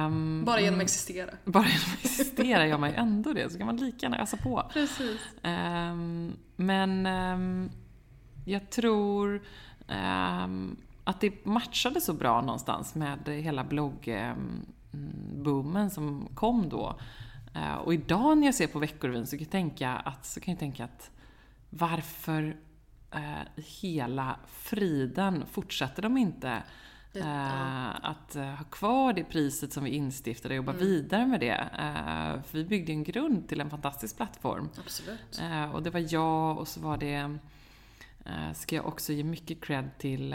Um, 0.06 0.44
bara 0.44 0.60
genom 0.60 0.80
att 0.80 0.82
existera. 0.82 1.30
Bara 1.44 1.66
genom 1.66 1.90
att 1.94 2.04
existera 2.04 2.66
gör 2.66 2.78
man 2.78 2.90
ju 2.90 2.96
ändå 2.96 3.32
det, 3.32 3.50
så 3.50 3.58
kan 3.58 3.66
man 3.66 3.76
lika 3.76 4.06
gärna 4.06 4.22
ösa 4.22 4.36
på. 4.36 4.70
Precis. 4.72 5.20
Um, 5.42 6.32
men 6.56 7.08
jag 8.44 8.70
tror 8.70 9.42
att 11.04 11.20
det 11.20 11.44
matchade 11.44 12.00
så 12.00 12.12
bra 12.12 12.40
någonstans 12.40 12.94
med 12.94 13.28
hela 13.28 13.64
bloggboomen 13.64 14.40
som 15.90 16.28
kom 16.34 16.68
då. 16.68 16.98
Uh, 17.56 17.74
och 17.74 17.94
idag 17.94 18.38
när 18.38 18.46
jag 18.46 18.54
ser 18.54 18.66
på 18.66 18.78
Veckorevyn 18.78 19.26
så 19.26 19.36
kan 19.36 19.44
jag 19.44 19.50
tänka 19.50 19.90
att, 19.90 20.26
så 20.26 20.40
kan 20.40 20.52
jag 20.52 20.58
tänka 20.58 20.84
att 20.84 21.10
varför 21.70 22.56
uh, 23.14 23.62
hela 23.80 24.36
friden 24.46 25.44
fortsatte 25.46 26.02
de 26.02 26.16
inte 26.16 26.62
Uh, 27.16 28.06
att 28.06 28.36
uh, 28.36 28.42
ha 28.42 28.64
kvar 28.64 29.12
det 29.12 29.24
priset 29.24 29.72
som 29.72 29.84
vi 29.84 29.90
instiftade 29.90 30.54
och 30.54 30.56
jobba 30.56 30.72
mm. 30.72 30.84
vidare 30.84 31.26
med 31.26 31.40
det. 31.40 31.60
Uh, 31.72 32.42
för 32.42 32.58
vi 32.58 32.64
byggde 32.64 32.92
en 32.92 33.04
grund 33.04 33.48
till 33.48 33.60
en 33.60 33.70
fantastisk 33.70 34.16
plattform. 34.16 34.68
Absolut. 34.78 35.42
och 35.72 35.82
det 35.82 35.90
var 35.90 36.14
jag 36.14 36.58
och 36.58 36.68
så 36.68 36.80
var 36.80 36.96
det, 36.96 37.38
ska 38.54 38.76
jag 38.76 38.86
också 38.86 39.12
ge 39.12 39.24
mycket 39.24 39.64
cred 39.64 39.90
till 39.98 40.34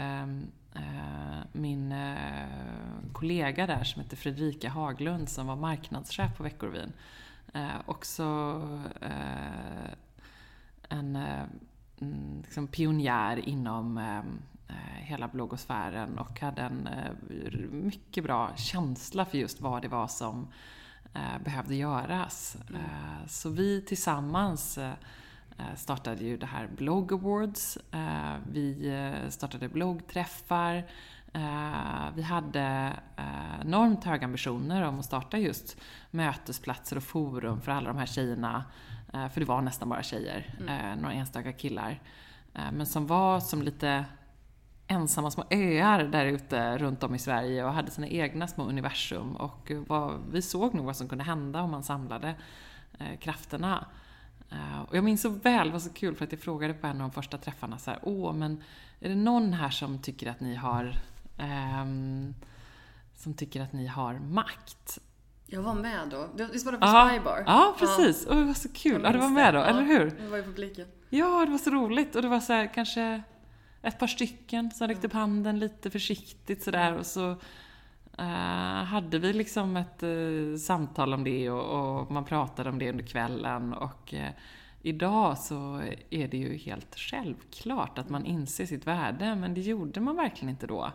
min 1.52 1.94
kollega 3.12 3.66
där 3.66 3.84
som 3.84 4.02
heter 4.02 4.16
Fredrika 4.16 4.68
Haglund 4.68 5.28
som 5.28 5.46
var 5.46 5.56
marknadschef 5.56 6.36
på 6.36 6.42
Veckorevyn. 6.42 6.92
också 7.86 8.24
en 10.88 11.16
mm, 11.16 11.48
liksom 12.42 12.66
pionjär 12.66 13.48
inom 13.48 14.00
Eh, 14.70 15.02
hela 15.04 15.28
bloggosfären 15.28 16.18
och 16.18 16.40
hade 16.40 16.62
en 16.62 16.86
eh, 16.86 17.70
mycket 17.70 18.24
bra 18.24 18.56
känsla 18.56 19.24
för 19.24 19.38
just 19.38 19.60
vad 19.60 19.82
det 19.82 19.88
var 19.88 20.06
som 20.06 20.48
eh, 21.14 21.42
behövde 21.44 21.74
göras. 21.74 22.56
Mm. 22.68 22.82
Så 23.28 23.50
vi 23.50 23.82
tillsammans 23.82 24.78
startade 25.76 26.24
ju 26.24 26.36
det 26.36 26.46
här 26.46 26.68
Blog 26.76 27.12
Awards. 27.12 27.78
Vi 28.52 28.92
startade 29.28 29.68
bloggträffar. 29.68 30.84
Vi 32.14 32.22
hade 32.22 32.92
enormt 33.60 34.04
höga 34.04 34.24
ambitioner 34.24 34.82
om 34.82 34.98
att 34.98 35.04
starta 35.04 35.38
just 35.38 35.76
mötesplatser 36.10 36.96
och 36.96 37.02
forum 37.02 37.60
för 37.60 37.72
alla 37.72 37.88
de 37.88 37.98
här 37.98 38.06
tjejerna. 38.06 38.64
För 39.12 39.40
det 39.40 39.44
var 39.44 39.62
nästan 39.62 39.88
bara 39.88 40.02
tjejer, 40.02 40.54
mm. 40.60 40.98
några 40.98 41.14
enstaka 41.14 41.52
killar. 41.52 42.00
Men 42.52 42.86
som 42.86 43.06
var 43.06 43.40
som 43.40 43.62
lite 43.62 44.04
ensamma 44.90 45.30
små 45.30 45.44
öar 45.50 46.04
där 46.04 46.26
ute 46.26 46.78
runt 46.78 47.02
om 47.02 47.14
i 47.14 47.18
Sverige 47.18 47.64
och 47.64 47.72
hade 47.72 47.90
sina 47.90 48.08
egna 48.08 48.48
små 48.48 48.64
universum. 48.64 49.36
Och 49.36 49.72
vad, 49.86 50.20
vi 50.32 50.42
såg 50.42 50.74
nog 50.74 50.86
vad 50.86 50.96
som 50.96 51.08
kunde 51.08 51.24
hända 51.24 51.62
om 51.62 51.70
man 51.70 51.82
samlade 51.82 52.34
eh, 52.98 53.18
krafterna. 53.18 53.86
Eh, 54.50 54.80
och 54.80 54.96
jag 54.96 55.04
minns 55.04 55.22
så 55.22 55.28
väl, 55.28 55.66
det 55.66 55.72
var 55.72 55.80
så 55.80 55.92
kul 55.92 56.14
för 56.14 56.24
att 56.24 56.32
jag 56.32 56.40
frågade 56.40 56.74
på 56.74 56.86
en 56.86 56.92
av 56.92 56.98
de 56.98 57.10
första 57.10 57.38
träffarna 57.38 57.78
så 57.78 57.90
här, 57.90 58.00
åh 58.02 58.32
men 58.32 58.62
är 59.00 59.08
det 59.08 59.14
någon 59.14 59.52
här 59.52 59.70
som 59.70 59.98
tycker 59.98 60.30
att 60.30 60.40
ni 60.40 60.54
har 60.54 60.94
eh, 61.38 61.84
som 63.14 63.34
tycker 63.34 63.60
att 63.60 63.72
ni 63.72 63.86
har 63.86 64.14
makt? 64.14 64.98
Jag 65.52 65.62
var 65.62 65.74
med 65.74 66.08
då. 66.08 66.28
Visst 66.52 66.64
var 66.64 66.72
det 66.72 66.78
på 66.78 66.84
Aha. 66.84 67.08
Spybar? 67.08 67.42
Ja, 67.46 67.76
precis. 67.78 68.24
Ja. 68.26 68.30
Och 68.30 68.40
det 68.40 68.44
var 68.44 68.54
så 68.54 68.68
kul. 68.68 69.00
Ja, 69.04 69.12
du 69.12 69.18
var 69.18 69.28
med 69.28 69.54
då, 69.54 69.60
ja. 69.60 69.64
eller 69.64 69.82
hur? 69.82 70.12
Jag 70.22 70.30
var 70.30 70.38
i 70.38 70.42
publiken. 70.42 70.86
Ja, 71.08 71.44
det 71.44 71.50
var 71.50 71.58
så 71.58 71.70
roligt. 71.70 72.16
Och 72.16 72.22
det 72.22 72.28
var 72.28 72.40
så 72.40 72.52
här, 72.52 72.74
kanske 72.74 73.22
ett 73.82 73.98
par 73.98 74.06
stycken 74.06 74.70
som 74.70 74.88
räckte 74.88 75.06
upp 75.06 75.12
handen 75.12 75.58
lite 75.58 75.90
försiktigt 75.90 76.62
sådär 76.62 76.98
och 76.98 77.06
så 77.06 77.30
uh, 77.30 78.84
hade 78.84 79.18
vi 79.18 79.32
liksom 79.32 79.76
ett 79.76 80.02
uh, 80.02 80.56
samtal 80.56 81.14
om 81.14 81.24
det 81.24 81.50
och, 81.50 82.00
och, 82.00 82.10
man 82.10 82.24
pratade 82.24 82.70
om 82.70 82.78
det 82.78 82.90
under 82.90 83.04
kvällen 83.04 83.72
och 83.72 84.12
uh, 84.12 84.28
idag 84.82 85.38
så 85.38 85.82
är 86.10 86.28
det 86.28 86.36
ju 86.36 86.56
helt 86.56 86.96
självklart 86.96 87.98
att 87.98 88.08
man 88.08 88.26
inser 88.26 88.66
sitt 88.66 88.86
värde 88.86 89.34
men 89.34 89.54
det 89.54 89.60
gjorde 89.60 90.00
man 90.00 90.16
verkligen 90.16 90.48
inte 90.50 90.66
då. 90.66 90.92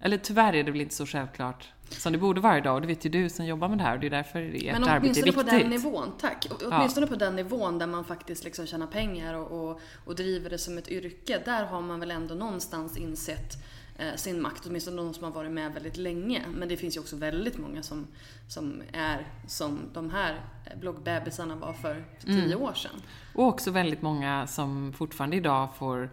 Eller 0.00 0.16
tyvärr 0.16 0.52
är 0.52 0.64
det 0.64 0.70
väl 0.70 0.80
inte 0.80 0.94
så 0.94 1.06
självklart 1.06 1.68
som 1.88 2.12
det 2.12 2.18
borde 2.18 2.40
vara 2.40 2.58
idag 2.58 2.74
och 2.74 2.80
det 2.80 2.86
vet 2.86 3.06
ju 3.06 3.10
du 3.10 3.28
som 3.28 3.46
jobbar 3.46 3.68
med 3.68 3.78
det 3.78 3.84
här 3.84 3.94
och 3.94 4.00
det 4.00 4.06
är 4.06 4.10
därför 4.10 4.40
ert 4.40 4.54
arbete 4.54 4.90
är 4.90 5.00
viktigt. 5.00 5.24
Men 5.24 5.32
åtminstone 5.32 5.32
på 5.32 5.42
den 5.42 5.70
nivån, 5.70 6.12
tack. 6.20 6.46
Åtminstone 6.50 7.06
ja. 7.06 7.10
på 7.10 7.16
den 7.16 7.36
nivån 7.36 7.78
där 7.78 7.86
man 7.86 8.04
faktiskt 8.04 8.44
liksom 8.44 8.66
tjänar 8.66 8.86
pengar 8.86 9.34
och, 9.34 9.70
och, 9.70 9.80
och 10.04 10.14
driver 10.14 10.50
det 10.50 10.58
som 10.58 10.78
ett 10.78 10.88
yrke. 10.88 11.42
Där 11.44 11.64
har 11.64 11.80
man 11.80 12.00
väl 12.00 12.10
ändå 12.10 12.34
någonstans 12.34 12.96
insett 12.96 13.64
eh, 13.98 14.14
sin 14.16 14.42
makt, 14.42 14.66
åtminstone 14.66 14.96
de 14.96 15.14
som 15.14 15.24
har 15.24 15.30
varit 15.30 15.52
med 15.52 15.72
väldigt 15.72 15.96
länge. 15.96 16.42
Men 16.54 16.68
det 16.68 16.76
finns 16.76 16.96
ju 16.96 17.00
också 17.00 17.16
väldigt 17.16 17.58
många 17.58 17.82
som, 17.82 18.06
som 18.48 18.82
är 18.92 19.26
som 19.46 19.78
de 19.92 20.10
här 20.10 20.40
bloggbebisarna 20.80 21.56
var 21.56 21.72
för, 21.72 22.04
för 22.18 22.26
tio 22.26 22.44
mm. 22.44 22.62
år 22.62 22.74
sedan. 22.74 23.02
Och 23.34 23.44
också 23.44 23.70
väldigt 23.70 24.02
många 24.02 24.46
som 24.46 24.92
fortfarande 24.92 25.36
idag 25.36 25.68
får 25.78 26.02
Eh, 26.02 26.10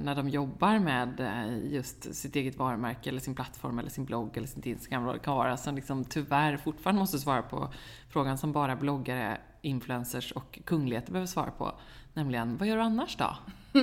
när 0.00 0.14
de 0.14 0.28
jobbar 0.28 0.78
med 0.78 1.20
eh, 1.20 1.72
just 1.72 2.14
sitt 2.14 2.36
eget 2.36 2.56
varumärke 2.56 3.10
eller 3.10 3.20
sin 3.20 3.34
plattform 3.34 3.78
eller 3.78 3.90
sin 3.90 4.04
blogg 4.04 4.36
eller 4.36 4.46
sitt 4.46 4.66
Instagram 4.66 5.04
vad 5.04 5.14
det 5.14 5.18
kan 5.18 5.36
vara, 5.36 5.56
som 5.56 5.74
liksom 5.76 6.04
tyvärr 6.04 6.56
fortfarande 6.56 7.00
måste 7.00 7.18
svara 7.18 7.42
på 7.42 7.72
frågan 8.08 8.38
som 8.38 8.52
bara 8.52 8.76
bloggare, 8.76 9.40
influencers 9.62 10.32
och 10.32 10.58
kungligheter 10.64 11.12
behöver 11.12 11.26
svara 11.26 11.50
på. 11.50 11.72
Nämligen, 12.14 12.56
vad 12.56 12.68
gör 12.68 12.76
du 12.76 12.82
annars 12.82 13.16
då? 13.16 13.36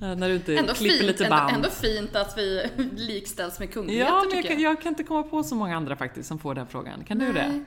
Eh, 0.00 0.16
när 0.16 0.28
du 0.28 0.34
inte 0.34 0.56
ändå 0.56 0.74
klipper 0.74 0.96
fint, 0.96 1.06
lite 1.06 1.28
band. 1.28 1.48
Ändå, 1.48 1.54
ändå 1.56 1.70
fint 1.70 2.16
att 2.16 2.38
vi 2.38 2.70
likställs 2.96 3.58
med 3.58 3.72
kungligheter 3.72 4.10
Ja, 4.10 4.24
men 4.30 4.36
jag, 4.36 4.52
jag. 4.52 4.60
jag, 4.60 4.82
kan 4.82 4.92
inte 4.92 5.04
komma 5.04 5.22
på 5.22 5.42
så 5.42 5.54
många 5.54 5.76
andra 5.76 5.96
faktiskt 5.96 6.28
som 6.28 6.38
får 6.38 6.54
den 6.54 6.66
frågan. 6.66 7.04
Kan 7.04 7.18
Nej. 7.18 7.26
du 7.26 7.32
det? 7.32 7.64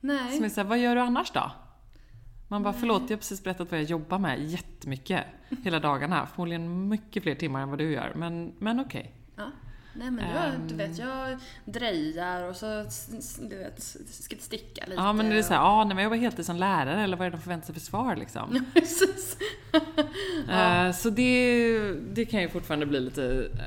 Nej. 0.00 0.36
Som 0.36 0.44
är 0.44 0.48
såhär, 0.48 0.68
vad 0.68 0.78
gör 0.78 0.94
du 0.94 1.00
annars 1.00 1.30
då? 1.30 1.50
Man 2.50 2.62
bara, 2.62 2.72
förlåt, 2.72 3.02
jag 3.02 3.10
har 3.10 3.16
precis 3.16 3.44
berättat 3.44 3.70
vad 3.70 3.80
jag 3.80 3.86
jobbar 3.86 4.18
med 4.18 4.44
jättemycket 4.44 5.24
hela 5.62 5.80
dagarna. 5.80 6.26
Förmodligen 6.26 6.88
mycket 6.88 7.22
fler 7.22 7.34
timmar 7.34 7.62
än 7.62 7.68
vad 7.70 7.78
du 7.78 7.92
gör, 7.92 8.12
men, 8.14 8.52
men 8.58 8.80
okej. 8.80 9.00
Okay. 9.00 9.46
Ja. 9.46 9.50
Nej 9.94 10.10
men 10.10 10.24
jag, 10.34 10.52
du 10.68 10.74
vet, 10.74 10.98
jag 10.98 11.38
drejar 11.64 12.48
och 12.48 12.56
så 12.56 12.84
du 13.50 13.58
vet, 13.58 13.82
ska 14.10 14.36
sticka 14.36 14.84
lite. 14.86 15.02
Ja 15.02 15.12
men 15.12 15.30
det 15.30 15.38
är 15.38 15.42
såhär, 15.42 15.60
ja 15.60 15.84
nej, 15.84 15.94
men 15.94 16.02
jag 16.02 16.10
var 16.10 16.16
heltid 16.16 16.46
som 16.46 16.56
lärare 16.56 17.02
eller 17.02 17.16
vad 17.16 17.26
är 17.26 17.30
det 17.30 17.36
de 17.36 17.42
förväntar 17.42 17.66
sig 17.66 17.74
för 17.74 17.80
svar 17.80 18.16
liksom? 18.16 18.50
Ja, 18.54 18.60
precis. 18.80 19.36
ja. 20.48 20.86
Uh, 20.86 20.92
så 20.92 21.10
det, 21.10 21.92
det 21.92 22.24
kan 22.24 22.42
jag 22.42 22.52
fortfarande 22.52 22.86
bli 22.86 23.00
lite 23.00 23.22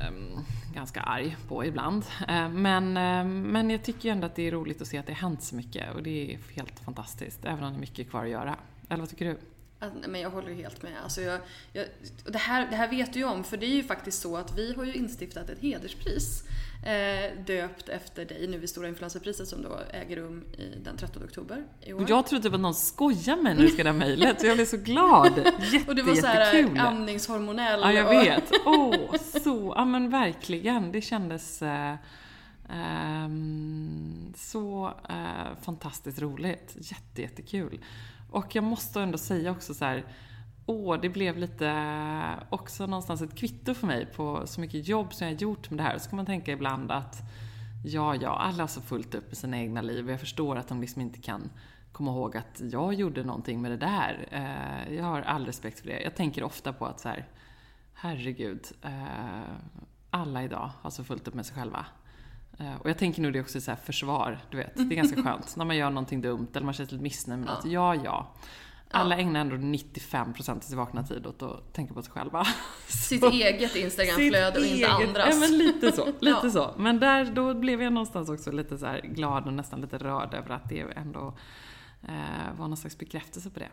um, 0.08 0.44
ganska 0.74 1.00
arg 1.00 1.36
på 1.48 1.64
ibland. 1.64 2.04
Uh, 2.30 2.48
men, 2.48 2.96
uh, 2.96 3.24
men 3.24 3.70
jag 3.70 3.82
tycker 3.82 4.08
ju 4.08 4.12
ändå 4.12 4.26
att 4.26 4.34
det 4.34 4.48
är 4.48 4.52
roligt 4.52 4.82
att 4.82 4.88
se 4.88 4.98
att 4.98 5.06
det 5.06 5.12
har 5.12 5.20
hänt 5.20 5.42
så 5.42 5.56
mycket 5.56 5.94
och 5.94 6.02
det 6.02 6.34
är 6.34 6.38
helt 6.54 6.80
fantastiskt, 6.80 7.44
även 7.44 7.64
om 7.64 7.72
det 7.72 7.78
är 7.78 7.80
mycket 7.80 8.10
kvar 8.10 8.24
att 8.24 8.30
göra. 8.30 8.56
Eller 8.88 9.00
vad 9.00 9.10
tycker 9.10 9.24
du? 9.24 9.38
Men 10.08 10.20
jag 10.20 10.30
håller 10.30 10.54
helt 10.54 10.82
med. 10.82 10.92
Alltså 11.02 11.20
jag, 11.20 11.40
jag, 11.72 11.86
det, 12.24 12.38
här, 12.38 12.66
det 12.70 12.76
här 12.76 12.88
vet 12.88 13.12
du 13.12 13.18
ju 13.18 13.24
om, 13.24 13.44
för 13.44 13.56
det 13.56 13.66
är 13.66 13.74
ju 13.74 13.82
faktiskt 13.82 14.22
så 14.22 14.36
att 14.36 14.58
vi 14.58 14.74
har 14.74 14.84
ju 14.84 14.94
instiftat 14.94 15.50
ett 15.50 15.60
hederspris 15.60 16.44
eh, 16.86 17.44
döpt 17.46 17.88
efter 17.88 18.24
dig 18.24 18.46
nu 18.48 18.58
vid 18.58 18.70
Stora 18.70 18.88
Influencerpriset 18.88 19.48
som 19.48 19.62
då 19.62 19.78
äger 19.90 20.16
rum 20.16 20.44
i, 20.58 20.78
den 20.84 20.96
13 20.96 21.22
oktober 21.24 21.64
i 21.80 21.92
år. 21.92 22.06
Jag 22.08 22.26
trodde 22.26 22.42
typ 22.42 22.54
att 22.54 22.60
någon 22.60 22.74
skojade 22.74 23.42
med 23.42 23.44
mig 23.44 23.54
när 23.54 23.62
du 23.62 23.68
skrev 23.68 23.84
det 23.84 23.90
här 23.90 23.98
mejlet, 23.98 24.40
så 24.40 24.46
jag 24.46 24.56
blev 24.56 24.66
så 24.66 24.76
glad. 24.76 25.32
Jätte, 25.72 25.88
och 25.90 25.94
det 25.94 26.02
var 26.02 26.14
så 26.14 26.26
här 26.26 26.78
amningshormonell. 26.78 27.80
Ja, 27.82 27.92
jag 27.92 28.08
vet. 28.08 28.52
Åh, 28.64 28.90
oh, 28.90 29.16
så, 29.44 29.72
ja 29.76 29.84
men 29.84 30.10
verkligen. 30.10 30.92
Det 30.92 31.00
kändes 31.00 31.62
eh, 31.62 31.94
Um, 32.68 34.32
så 34.36 34.86
uh, 35.10 35.62
fantastiskt 35.62 36.18
roligt. 36.18 36.76
Jätte, 36.80 37.22
jättekul. 37.22 37.78
Och 38.34 38.56
jag 38.56 38.64
måste 38.64 39.00
ändå 39.00 39.18
säga 39.18 39.50
också 39.50 39.74
så 39.74 39.84
här, 39.84 40.04
åh, 40.66 41.00
det 41.00 41.08
blev 41.08 41.38
lite 41.38 42.38
också 42.50 42.86
någonstans 42.86 43.22
ett 43.22 43.34
kvitto 43.34 43.74
för 43.74 43.86
mig 43.86 44.06
på 44.06 44.46
så 44.46 44.60
mycket 44.60 44.88
jobb 44.88 45.14
som 45.14 45.26
jag 45.26 45.42
gjort 45.42 45.70
med 45.70 45.78
det 45.78 45.82
här. 45.82 45.98
Så 45.98 46.10
kan 46.10 46.16
man 46.16 46.26
tänka 46.26 46.52
ibland 46.52 46.90
att 46.90 47.16
ja, 47.84 48.16
ja, 48.16 48.38
alla 48.38 48.62
har 48.62 48.68
så 48.68 48.80
fullt 48.80 49.14
upp 49.14 49.26
med 49.26 49.36
sina 49.36 49.58
egna 49.58 49.82
liv 49.82 50.06
och 50.06 50.12
jag 50.12 50.20
förstår 50.20 50.56
att 50.56 50.68
de 50.68 50.80
liksom 50.80 51.02
inte 51.02 51.20
kan 51.20 51.50
komma 51.92 52.10
ihåg 52.10 52.36
att 52.36 52.60
jag 52.72 52.94
gjorde 52.94 53.24
någonting 53.24 53.62
med 53.62 53.70
det 53.70 53.76
där. 53.76 54.28
Eh, 54.30 54.94
jag 54.94 55.04
har 55.04 55.22
all 55.22 55.46
respekt 55.46 55.80
för 55.80 55.86
det. 55.86 56.00
Jag 56.00 56.14
tänker 56.14 56.42
ofta 56.42 56.72
på 56.72 56.86
att 56.86 57.00
så 57.00 57.08
här, 57.08 57.28
herregud, 57.94 58.66
eh, 58.82 59.54
alla 60.10 60.42
idag 60.44 60.70
har 60.80 60.90
så 60.90 61.04
fullt 61.04 61.28
upp 61.28 61.34
med 61.34 61.46
sig 61.46 61.56
själva. 61.56 61.86
Eh, 62.58 62.76
och 62.80 62.90
jag 62.90 62.98
tänker 62.98 63.22
nog 63.22 63.32
det 63.32 63.40
också 63.40 63.60
så 63.60 63.76
försvar, 63.84 64.38
du 64.50 64.56
vet. 64.56 64.74
Det 64.74 64.82
är 64.82 64.96
ganska 64.96 65.22
skönt 65.22 65.56
när 65.56 65.64
man 65.64 65.76
gör 65.76 65.90
någonting 65.90 66.20
dumt 66.20 66.48
eller 66.54 66.64
man 66.64 66.74
känner 66.74 66.88
sig 66.88 66.94
lite 66.94 67.02
missnöjd 67.02 67.40
med 67.40 67.48
något. 67.48 67.64
Ja, 67.64 67.94
ja. 67.94 68.34
Alla 68.90 69.16
ägnar 69.16 69.40
ändå 69.40 69.56
95% 69.56 70.56
av 70.56 70.60
sin 70.60 70.78
vakna 70.78 71.02
tid 71.02 71.26
åt 71.26 71.42
att 71.42 71.72
tänka 71.74 71.94
på 71.94 72.02
sig 72.02 72.12
själva. 72.12 72.46
Sitt 72.86 73.20
så, 73.20 73.30
eget 73.30 73.76
Instagramflöde 73.76 74.58
och 74.58 74.66
inte 74.66 74.88
andras. 74.88 75.28
Ja, 75.30 75.36
men 75.40 75.58
lite 75.58 75.92
så. 75.92 76.06
Lite 76.20 76.40
ja. 76.44 76.50
så. 76.50 76.74
Men 76.76 77.00
där, 77.00 77.24
då 77.24 77.54
blev 77.54 77.82
jag 77.82 77.92
någonstans 77.92 78.28
också 78.28 78.52
lite 78.52 78.78
så 78.78 78.96
glad 79.02 79.46
och 79.46 79.52
nästan 79.52 79.80
lite 79.80 79.98
rörd 79.98 80.34
över 80.34 80.50
att 80.50 80.68
det 80.68 80.80
ändå 80.80 81.34
eh, 82.02 82.58
var 82.58 82.68
någon 82.68 82.76
slags 82.76 82.98
bekräftelse 82.98 83.50
på 83.50 83.60
det. 83.60 83.68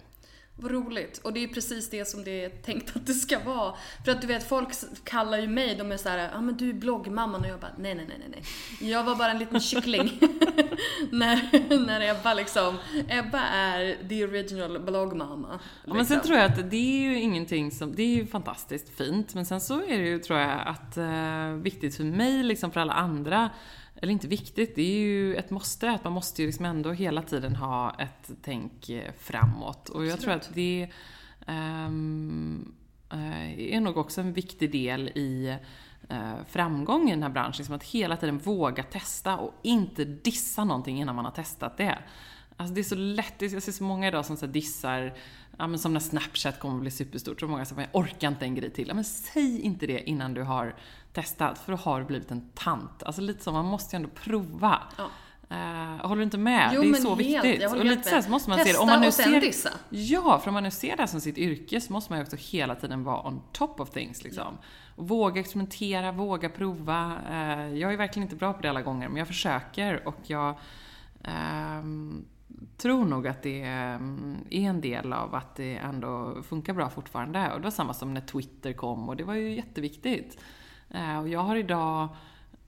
Vad 0.61 0.71
roligt. 0.71 1.17
Och 1.17 1.33
det 1.33 1.43
är 1.43 1.47
precis 1.47 1.89
det 1.89 2.05
som 2.05 2.23
det 2.23 2.45
är 2.45 2.49
tänkt 2.49 2.95
att 2.95 3.05
det 3.07 3.13
ska 3.13 3.39
vara. 3.39 3.73
För 4.05 4.11
att 4.11 4.21
du 4.21 4.27
vet, 4.27 4.49
folk 4.49 4.69
kallar 5.03 5.37
ju 5.37 5.47
mig, 5.47 5.75
de 5.75 5.91
är 5.91 5.97
såhär, 5.97 6.17
ja 6.17 6.29
ah, 6.33 6.41
men 6.41 6.57
du 6.57 6.69
är 6.69 6.73
bloggmamman 6.73 7.41
och 7.41 7.47
jag 7.47 7.59
bara, 7.59 7.71
nej 7.77 7.95
nej 7.95 8.05
nej 8.09 8.27
nej. 8.29 8.43
Jag 8.91 9.03
var 9.03 9.15
bara 9.15 9.31
en 9.31 9.39
liten 9.39 9.59
kyckling. 9.59 10.19
när, 11.11 11.79
när 11.85 12.11
Ebba 12.11 12.33
liksom, 12.33 12.77
Ebba 13.09 13.39
är 13.41 14.09
the 14.09 14.23
original 14.23 14.79
bloggmamma. 14.79 15.51
Liksom. 15.51 15.69
Ja, 15.85 15.93
men 15.93 16.05
sen 16.05 16.17
liksom. 16.17 16.27
tror 16.27 16.39
jag 16.39 16.51
att 16.51 16.71
det 16.71 16.77
är 16.77 17.09
ju 17.09 17.21
ingenting 17.21 17.71
som, 17.71 17.95
det 17.95 18.03
är 18.03 18.15
ju 18.15 18.27
fantastiskt 18.27 18.97
fint. 18.97 19.33
Men 19.33 19.45
sen 19.45 19.61
så 19.61 19.83
är 19.83 19.97
det 19.97 20.07
ju, 20.07 20.19
tror 20.19 20.39
jag, 20.39 20.67
att 20.67 20.97
uh, 20.97 21.61
viktigt 21.61 21.95
för 21.95 22.03
mig, 22.03 22.43
liksom 22.43 22.71
för 22.71 22.79
alla 22.79 22.93
andra, 22.93 23.49
eller 24.01 24.13
inte 24.13 24.27
viktigt, 24.27 24.75
det 24.75 24.81
är 24.81 24.99
ju 24.99 25.35
ett 25.35 25.49
måste, 25.49 25.91
att 25.91 26.03
man 26.03 26.13
måste 26.13 26.41
ju 26.41 26.47
liksom 26.47 26.65
ändå 26.65 26.91
hela 26.91 27.21
tiden 27.21 27.55
ha 27.55 27.95
ett 27.99 28.31
tänk 28.41 28.89
eh, 28.89 29.11
framåt. 29.19 29.89
Och 29.89 30.05
jag 30.05 30.19
tror 30.19 30.33
att 30.33 30.49
det 30.53 30.89
um, 31.47 32.73
är 33.57 33.79
nog 33.79 33.97
också 33.97 34.21
en 34.21 34.33
viktig 34.33 34.71
del 34.71 35.07
i 35.07 35.57
uh, 36.11 36.45
framgång 36.47 37.07
i 37.07 37.11
den 37.11 37.23
här 37.23 37.29
branschen. 37.29 37.57
Liksom 37.57 37.75
att 37.75 37.83
hela 37.83 38.17
tiden 38.17 38.37
våga 38.37 38.83
testa 38.83 39.37
och 39.37 39.53
inte 39.61 40.05
dissa 40.05 40.63
någonting 40.63 41.01
innan 41.01 41.15
man 41.15 41.25
har 41.25 41.31
testat 41.31 41.77
det. 41.77 41.97
Alltså 42.57 42.73
det 42.73 42.81
är 42.81 42.83
så 42.83 42.95
lätt, 42.95 43.41
jag 43.41 43.63
ser 43.63 43.71
så 43.71 43.83
många 43.83 44.07
idag 44.07 44.25
som 44.25 44.37
så 44.37 44.45
dissar, 44.45 45.13
ja 45.57 45.67
men 45.67 45.79
som 45.79 45.93
när 45.93 45.99
Snapchat 45.99 46.59
kommer 46.59 46.75
att 46.75 46.81
bli 46.81 46.91
superstort, 46.91 47.39
så 47.39 47.47
många 47.47 47.65
som 47.65 47.75
säger 47.75 47.89
jag 47.93 48.01
orkar 48.01 48.27
inte 48.27 48.45
en 48.45 48.55
grej 48.55 48.69
till. 48.69 48.87
Ja 48.87 48.93
men 48.93 49.03
säg 49.03 49.61
inte 49.61 49.87
det 49.87 50.09
innan 50.09 50.33
du 50.33 50.43
har 50.43 50.75
testat, 51.13 51.59
för 51.59 51.71
då 51.71 51.77
har 51.77 51.99
du 51.99 52.05
blivit 52.05 52.31
en 52.31 52.49
tant. 52.53 53.03
Alltså 53.03 53.21
lite 53.21 53.43
så, 53.43 53.51
man 53.51 53.65
måste 53.65 53.95
ju 53.95 53.97
ändå 53.97 54.09
prova. 54.09 54.79
Ja. 54.97 55.09
Uh, 55.51 56.05
håller 56.05 56.15
du 56.15 56.23
inte 56.23 56.37
med? 56.37 56.71
Jo, 56.73 56.81
det 56.81 56.89
är 56.89 56.93
så 56.93 57.15
helt, 57.15 57.45
viktigt. 57.45 57.71
och 57.71 57.85
lite 57.85 58.09
så, 58.09 58.21
så 58.21 58.29
måste 58.29 58.49
man 58.49 58.59
Testa 58.59 58.71
se 58.71 58.77
det. 58.77 58.81
Om 58.81 58.87
man 58.87 59.01
nu 59.01 59.07
och 59.07 59.13
sen 59.13 59.31
ser, 59.31 59.41
dissa. 59.41 59.69
Ja, 59.89 60.39
för 60.39 60.47
om 60.47 60.53
man 60.53 60.63
nu 60.63 60.71
ser 60.71 60.95
det 60.95 61.01
här 61.01 61.07
som 61.07 61.21
sitt 61.21 61.37
yrke 61.37 61.81
så 61.81 61.93
måste 61.93 62.11
man 62.11 62.19
ju 62.19 62.23
också 62.23 62.35
hela 62.39 62.75
tiden 62.75 63.03
vara 63.03 63.27
on 63.27 63.41
top 63.51 63.79
of 63.79 63.89
things 63.89 64.23
liksom. 64.23 64.57
Och 64.95 65.07
våga 65.07 65.41
experimentera, 65.41 66.11
våga 66.11 66.49
prova. 66.49 67.17
Uh, 67.29 67.77
jag 67.77 67.93
är 67.93 67.97
verkligen 67.97 68.23
inte 68.23 68.35
bra 68.35 68.53
på 68.53 68.61
det 68.61 68.69
alla 68.69 68.81
gånger, 68.81 69.09
men 69.09 69.17
jag 69.17 69.27
försöker 69.27 70.07
och 70.07 70.19
jag 70.23 70.55
um, 71.79 72.25
tror 72.77 73.05
nog 73.05 73.27
att 73.27 73.43
det 73.43 73.61
mm, 73.61 74.37
är 74.49 74.69
en 74.69 74.81
del 74.81 75.13
av 75.13 75.35
att 75.35 75.55
det 75.55 75.75
ändå 75.75 76.43
funkar 76.43 76.73
bra 76.73 76.89
fortfarande. 76.89 77.51
Och 77.51 77.59
det 77.59 77.63
var 77.63 77.71
samma 77.71 77.93
som 77.93 78.13
när 78.13 78.21
Twitter 78.21 78.73
kom 78.73 79.09
och 79.09 79.15
det 79.15 79.23
var 79.23 79.33
ju 79.33 79.55
jätteviktigt. 79.55 80.37
Eh, 80.93 81.19
och 81.19 81.29
jag 81.29 81.39
har 81.39 81.55
idag 81.55 82.07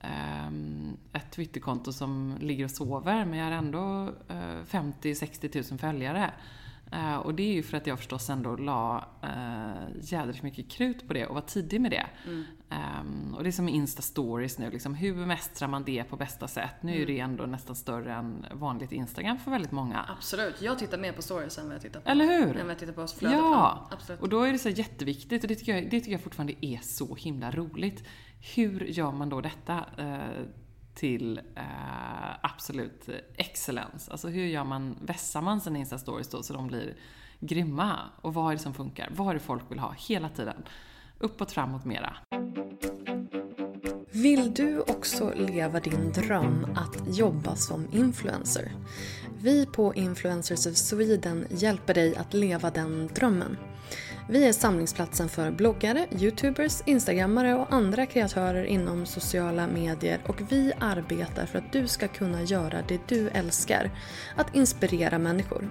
ehm, 0.00 0.96
ett 1.12 1.30
Twitterkonto 1.30 1.92
som 1.92 2.36
ligger 2.40 2.64
och 2.64 2.70
sover, 2.70 3.24
men 3.24 3.38
jag 3.38 3.46
har 3.46 3.52
ändå 3.52 4.08
eh, 4.28 4.64
50-60 4.70 5.70
000 5.70 5.78
följare. 5.78 6.30
Uh, 6.92 7.16
och 7.16 7.34
det 7.34 7.42
är 7.42 7.52
ju 7.52 7.62
för 7.62 7.76
att 7.76 7.86
jag 7.86 7.98
förstås 7.98 8.30
ändå 8.30 8.56
la 8.56 9.08
uh, 9.24 9.96
jädrigt 10.00 10.42
mycket 10.42 10.70
krut 10.70 11.08
på 11.08 11.14
det 11.14 11.26
och 11.26 11.34
var 11.34 11.42
tidig 11.42 11.80
med 11.80 11.90
det. 11.90 12.06
Mm. 12.26 12.44
Um, 12.70 13.34
och 13.34 13.42
det 13.42 13.50
är 13.50 13.52
som 13.52 13.68
Insta 13.68 14.02
stories 14.02 14.58
nu, 14.58 14.70
liksom, 14.70 14.94
hur 14.94 15.14
bemästrar 15.14 15.68
man 15.68 15.84
det 15.84 16.04
på 16.04 16.16
bästa 16.16 16.48
sätt? 16.48 16.74
Nu 16.82 16.92
mm. 16.92 17.02
är 17.02 17.06
det 17.06 17.20
ändå 17.20 17.46
nästan 17.46 17.76
större 17.76 18.14
än 18.14 18.46
vanligt 18.52 18.92
Instagram 18.92 19.38
för 19.38 19.50
väldigt 19.50 19.72
många. 19.72 20.04
Absolut, 20.16 20.62
jag 20.62 20.78
tittar 20.78 20.98
mer 20.98 21.12
på 21.12 21.22
stories 21.22 21.58
än 21.58 21.66
vad 21.66 21.74
jag 21.74 21.82
tittar 21.82 22.00
på, 22.00 22.10
Eller 22.10 22.24
hur? 22.24 22.56
Än 22.56 22.66
vad 22.66 22.70
jag 22.70 22.78
tittar 22.78 22.92
på 22.92 23.06
flödet. 23.06 23.38
Ja, 23.38 23.88
Absolut. 23.90 24.20
och 24.20 24.28
då 24.28 24.42
är 24.42 24.52
det 24.52 24.58
så 24.58 24.68
jätteviktigt 24.68 25.42
och 25.42 25.48
det 25.48 25.54
tycker, 25.54 25.74
jag, 25.74 25.84
det 25.84 26.00
tycker 26.00 26.12
jag 26.12 26.20
fortfarande 26.20 26.66
är 26.66 26.78
så 26.82 27.14
himla 27.14 27.50
roligt. 27.50 28.04
Hur 28.54 28.84
gör 28.84 29.12
man 29.12 29.28
då 29.28 29.40
detta? 29.40 29.84
Uh, 29.98 30.46
till 30.94 31.38
eh, 31.38 31.64
absolut 32.42 33.08
excellens. 33.36 34.08
Alltså 34.08 34.28
hur 34.28 34.46
gör 34.46 34.64
man, 34.64 34.96
vässar 35.00 35.42
man 35.42 35.60
sina 35.60 35.78
Insta-stories 35.78 36.30
då 36.30 36.42
så 36.42 36.52
de 36.52 36.66
blir 36.66 36.96
grymma? 37.40 37.98
Och 38.20 38.34
vad 38.34 38.50
är 38.50 38.56
det 38.56 38.62
som 38.62 38.74
funkar? 38.74 39.08
Vad 39.16 39.28
är 39.28 39.34
det 39.34 39.40
folk 39.40 39.70
vill 39.70 39.78
ha 39.78 39.94
hela 40.08 40.28
tiden? 40.28 40.64
Uppåt, 41.18 41.52
framåt, 41.52 41.84
mera. 41.84 42.16
Vill 44.12 44.54
du 44.54 44.80
också 44.80 45.32
leva 45.36 45.80
din 45.80 46.12
dröm 46.12 46.66
att 46.76 47.16
jobba 47.18 47.56
som 47.56 47.88
influencer? 47.92 48.72
Vi 49.38 49.66
på 49.66 49.94
Influencers 49.94 50.66
of 50.66 50.76
Sweden 50.76 51.46
hjälper 51.50 51.94
dig 51.94 52.16
att 52.16 52.34
leva 52.34 52.70
den 52.70 53.06
drömmen. 53.06 53.56
Vi 54.28 54.48
är 54.48 54.52
samlingsplatsen 54.52 55.28
för 55.28 55.50
bloggare, 55.50 56.06
youtubers, 56.10 56.82
instagrammare 56.86 57.54
och 57.54 57.72
andra 57.72 58.06
kreatörer 58.06 58.64
inom 58.64 59.06
sociala 59.06 59.66
medier 59.66 60.20
och 60.26 60.40
vi 60.52 60.72
arbetar 60.80 61.46
för 61.46 61.58
att 61.58 61.72
du 61.72 61.88
ska 61.88 62.08
kunna 62.08 62.42
göra 62.42 62.82
det 62.88 63.08
du 63.08 63.28
älskar, 63.28 63.90
att 64.36 64.54
inspirera 64.54 65.18
människor. 65.18 65.70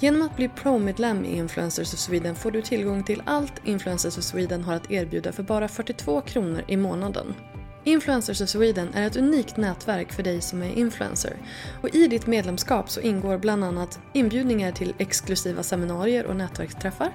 Genom 0.00 0.22
att 0.22 0.36
bli 0.36 0.48
Pro-medlem 0.48 1.24
i 1.24 1.36
Influencers 1.36 1.94
of 1.94 1.98
Sweden 1.98 2.34
får 2.34 2.50
du 2.50 2.62
tillgång 2.62 3.04
till 3.04 3.22
allt 3.26 3.52
Influencers 3.64 4.18
of 4.18 4.24
Sweden 4.24 4.64
har 4.64 4.74
att 4.74 4.90
erbjuda 4.90 5.32
för 5.32 5.42
bara 5.42 5.68
42 5.68 6.20
kronor 6.20 6.64
i 6.68 6.76
månaden. 6.76 7.34
Influencers 7.84 8.40
of 8.40 8.48
Sweden 8.48 8.94
är 8.94 9.06
ett 9.06 9.16
unikt 9.16 9.56
nätverk 9.56 10.12
för 10.12 10.22
dig 10.22 10.40
som 10.40 10.62
är 10.62 10.72
influencer. 10.78 11.36
Och 11.80 11.94
I 11.94 12.06
ditt 12.06 12.26
medlemskap 12.26 12.90
så 12.90 13.00
ingår 13.00 13.38
bland 13.38 13.64
annat 13.64 14.00
inbjudningar 14.12 14.72
till 14.72 14.94
exklusiva 14.98 15.62
seminarier 15.62 16.26
och 16.26 16.36
nätverksträffar, 16.36 17.12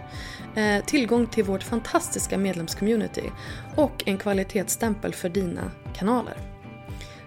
eh, 0.56 0.86
tillgång 0.86 1.27
till 1.27 1.43
vårt 1.43 1.63
fantastiska 1.63 2.38
medlemscommunity 2.38 3.32
och 3.75 4.03
en 4.06 4.17
kvalitetsstämpel 4.17 5.13
för 5.13 5.30
dina 5.30 5.71
kanaler. 5.95 6.38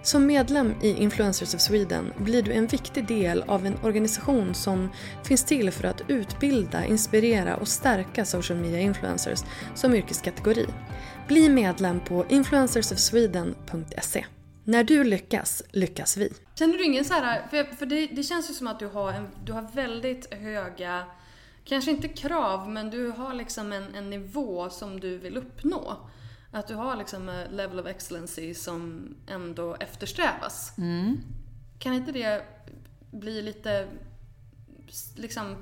Som 0.02 0.26
medlem 0.26 0.74
i 0.82 1.02
Influencers 1.02 1.54
of 1.54 1.60
Sweden 1.60 2.12
blir 2.18 2.42
du 2.42 2.52
en 2.52 2.66
viktig 2.66 3.06
del 3.06 3.44
av 3.46 3.66
en 3.66 3.78
organisation 3.82 4.54
som 4.54 4.90
finns 5.24 5.44
till 5.44 5.70
för 5.70 5.84
att 5.84 6.02
utbilda, 6.08 6.84
inspirera 6.84 7.56
och 7.56 7.68
stärka 7.68 8.24
social 8.24 8.58
media 8.58 8.80
influencers 8.80 9.40
som 9.74 9.94
yrkeskategori. 9.94 10.66
Bli 11.30 11.48
medlem 11.48 12.00
på 12.00 12.26
influencersofsweden.se. 12.28 14.26
När 14.64 14.84
du 14.84 15.04
lyckas, 15.04 15.62
lyckas 15.70 16.16
vi. 16.16 16.32
Känner 16.54 16.78
du 16.78 16.84
ingen 16.84 17.04
så 17.04 17.14
här, 17.14 17.48
för, 17.48 17.64
för 17.64 17.86
det, 17.86 18.06
det, 18.06 18.22
känns 18.22 18.50
ju 18.50 18.54
som 18.54 18.66
att 18.66 18.78
du 18.78 18.86
har, 18.86 19.12
en, 19.12 19.28
du 19.44 19.52
har 19.52 19.62
väldigt 19.74 20.34
höga, 20.34 21.04
kanske 21.64 21.90
inte 21.90 22.08
krav, 22.08 22.70
men 22.70 22.90
du 22.90 23.08
har 23.08 23.34
liksom 23.34 23.72
en, 23.72 23.94
en 23.94 24.10
nivå 24.10 24.70
som 24.70 25.00
du 25.00 25.18
vill 25.18 25.36
uppnå. 25.36 25.96
Att 26.52 26.68
du 26.68 26.74
har 26.74 26.96
liksom 26.96 27.28
en 27.28 27.56
level 27.56 27.80
of 27.80 27.86
excellency 27.86 28.54
som 28.54 29.08
ändå 29.26 29.76
eftersträvas. 29.80 30.78
Mm. 30.78 31.16
Kan 31.78 31.94
inte 31.94 32.12
det 32.12 32.44
bli 33.10 33.42
lite 33.42 33.88
liksom 35.16 35.56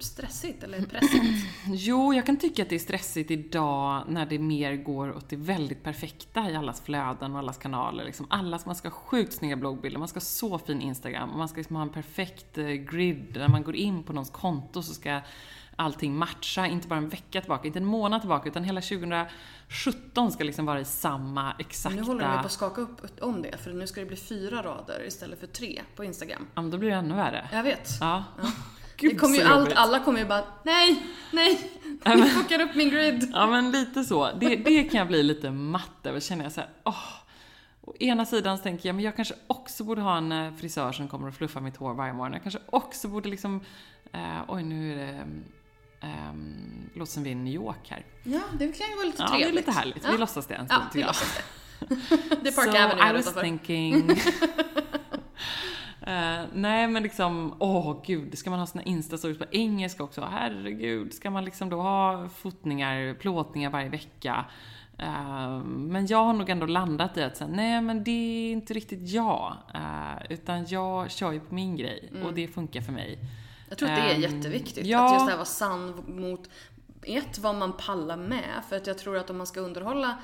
stressigt 0.00 0.62
eller 0.62 0.82
pressigt? 0.82 1.46
jo, 1.66 2.14
jag 2.14 2.26
kan 2.26 2.36
tycka 2.36 2.62
att 2.62 2.68
det 2.68 2.74
är 2.74 2.78
stressigt 2.78 3.30
idag 3.30 4.02
när 4.08 4.26
det 4.26 4.38
mer 4.38 4.76
går 4.76 5.16
åt 5.16 5.28
det 5.28 5.36
väldigt 5.36 5.82
perfekta 5.82 6.50
i 6.50 6.56
allas 6.56 6.80
flöden 6.80 7.32
och 7.32 7.38
allas 7.38 7.58
kanaler. 7.58 8.04
Liksom 8.04 8.26
allas, 8.30 8.66
man 8.66 8.74
ska 8.74 8.88
ha 8.88 8.94
sjukt 8.96 9.32
snygga 9.32 9.56
bloggbilder, 9.56 9.98
man 9.98 10.08
ska 10.08 10.16
ha 10.16 10.24
så 10.24 10.58
fin 10.58 10.80
Instagram 10.80 11.30
och 11.30 11.38
man 11.38 11.48
ska 11.48 11.58
liksom 11.58 11.76
ha 11.76 11.82
en 11.82 11.92
perfekt 11.92 12.58
eh, 12.58 12.66
grid. 12.66 13.36
När 13.36 13.48
man 13.48 13.62
går 13.62 13.76
in 13.76 14.02
på 14.02 14.12
någons 14.12 14.30
konto 14.30 14.82
så 14.82 14.94
ska 14.94 15.20
allting 15.76 16.16
matcha, 16.16 16.66
inte 16.66 16.88
bara 16.88 16.98
en 16.98 17.08
vecka 17.08 17.40
tillbaka, 17.40 17.66
inte 17.66 17.78
en 17.78 17.84
månad 17.84 18.20
tillbaka, 18.20 18.48
utan 18.48 18.64
hela 18.64 18.80
2017 18.80 20.32
ska 20.32 20.44
liksom 20.44 20.66
vara 20.66 20.80
i 20.80 20.84
samma 20.84 21.54
exakta... 21.58 21.96
Nu 21.96 22.02
håller 22.02 22.28
de 22.28 22.38
på 22.38 22.46
att 22.46 22.52
skaka 22.52 22.80
upp 22.80 23.00
om 23.20 23.42
det, 23.42 23.58
för 23.58 23.72
nu 23.72 23.86
ska 23.86 24.00
det 24.00 24.06
bli 24.06 24.16
fyra 24.16 24.62
rader 24.62 25.06
istället 25.06 25.40
för 25.40 25.46
tre 25.46 25.82
på 25.96 26.04
Instagram. 26.04 26.46
Ja, 26.54 26.62
men 26.62 26.70
då 26.70 26.78
blir 26.78 26.90
det 26.90 26.96
ännu 26.96 27.14
värre. 27.14 27.48
Jag 27.52 27.62
vet. 27.62 27.90
Ja. 28.00 28.24
ja. 28.42 28.48
Gud, 28.96 29.12
det 29.12 29.18
kommer 29.18 29.36
ju 29.36 29.42
allt, 29.42 29.72
alla 29.72 30.00
kommer 30.00 30.18
ju 30.18 30.26
bara, 30.26 30.44
nej, 30.62 31.02
nej, 31.30 31.70
ni 32.04 32.22
fuckar 32.22 32.60
upp 32.60 32.74
min 32.74 32.90
grid. 32.90 33.30
Ja 33.32 33.46
men 33.46 33.70
lite 33.70 34.04
så. 34.04 34.32
Det, 34.40 34.56
det 34.56 34.84
kan 34.84 34.98
jag 34.98 35.08
bli 35.08 35.22
lite 35.22 35.50
matt 35.50 36.06
över, 36.06 36.20
känner 36.20 36.44
jag 36.44 36.52
såhär, 36.52 36.70
åh. 36.84 37.04
Å 37.80 37.94
ena 38.00 38.26
sidan 38.26 38.58
så 38.58 38.62
tänker 38.62 38.88
jag, 38.88 38.96
men 38.96 39.04
jag 39.04 39.16
kanske 39.16 39.34
också 39.46 39.84
borde 39.84 40.00
ha 40.00 40.16
en 40.16 40.32
eh, 40.32 40.52
frisör 40.54 40.92
som 40.92 41.08
kommer 41.08 41.28
och 41.28 41.34
fluffar 41.34 41.60
mitt 41.60 41.76
hår 41.76 41.94
varje 41.94 42.12
morgon. 42.12 42.32
Jag 42.32 42.42
kanske 42.42 42.60
också 42.66 43.08
borde 43.08 43.28
liksom, 43.28 43.60
eh, 44.12 44.40
oj 44.48 44.62
nu 44.62 44.92
är 44.92 44.96
det 44.96 45.26
Um, 46.02 46.90
låtsas 46.94 47.14
som 47.14 47.22
vi 47.22 47.30
är 47.30 47.32
i 47.32 47.34
New 47.34 47.54
York 47.54 47.90
här. 47.90 48.04
Ja, 48.22 48.40
det 48.58 48.72
kan 48.78 48.88
ju 48.88 48.96
vara 48.96 49.06
lite 49.06 49.22
ja, 49.22 49.28
trevligt. 49.28 49.46
Ja, 49.46 49.52
det 49.52 49.52
är 49.52 49.52
lite 49.52 49.70
härligt. 49.70 50.04
Ja. 50.04 50.10
Vi 50.10 50.18
låtsas 50.18 50.46
det 50.46 50.54
en 50.54 50.66
stund, 50.66 50.82
ja, 50.82 50.90
vi 50.94 51.02
låtsas 51.02 51.36
det. 51.36 51.44
det 52.42 52.48
är 52.48 52.52
Park 52.52 52.72
so 52.72 52.78
Avenue 52.78 53.10
I 53.10 53.12
was 53.12 53.20
utanför. 53.20 53.40
thinking... 53.40 54.10
Uh, 56.08 56.44
nej 56.52 56.88
men 56.88 57.02
liksom, 57.02 57.54
åh 57.58 57.90
oh, 57.90 58.02
gud, 58.06 58.38
ska 58.38 58.50
man 58.50 58.58
ha 58.58 58.66
sina 58.66 58.84
instastories 58.84 59.38
på 59.38 59.44
engelska 59.50 60.02
också? 60.02 60.28
Herregud, 60.32 61.14
ska 61.14 61.30
man 61.30 61.44
liksom 61.44 61.70
då 61.70 61.80
ha 61.80 62.28
fotningar, 62.28 63.14
plåtningar 63.14 63.70
varje 63.70 63.88
vecka? 63.88 64.44
Uh, 65.02 65.64
men 65.64 66.06
jag 66.06 66.24
har 66.24 66.32
nog 66.32 66.50
ändå 66.50 66.66
landat 66.66 67.16
i 67.16 67.22
att 67.22 67.36
säga, 67.36 67.50
nej 67.50 67.80
men 67.80 68.04
det 68.04 68.10
är 68.10 68.52
inte 68.52 68.74
riktigt 68.74 69.08
jag. 69.08 69.56
Uh, 69.74 70.32
utan 70.32 70.66
jag 70.66 71.10
kör 71.10 71.32
ju 71.32 71.40
på 71.40 71.54
min 71.54 71.76
grej 71.76 72.08
och 72.10 72.20
mm. 72.20 72.34
det 72.34 72.48
funkar 72.48 72.80
för 72.80 72.92
mig. 72.92 73.18
Jag 73.68 73.78
tror 73.78 73.90
att 73.90 73.96
det 73.96 74.02
är 74.02 74.14
um, 74.14 74.22
jätteviktigt. 74.22 74.86
Ja. 74.86 75.06
Att 75.06 75.12
just 75.12 75.26
det 75.26 75.30
här 75.30 75.36
vara 75.36 75.44
sann 75.44 76.04
mot 76.06 76.50
ett, 77.02 77.38
vad 77.38 77.54
man 77.54 77.72
pallar 77.72 78.16
med. 78.16 78.62
För 78.68 78.76
att 78.76 78.86
jag 78.86 78.98
tror 78.98 79.16
att 79.16 79.30
om 79.30 79.36
man 79.36 79.46
ska 79.46 79.60
underhålla 79.60 80.18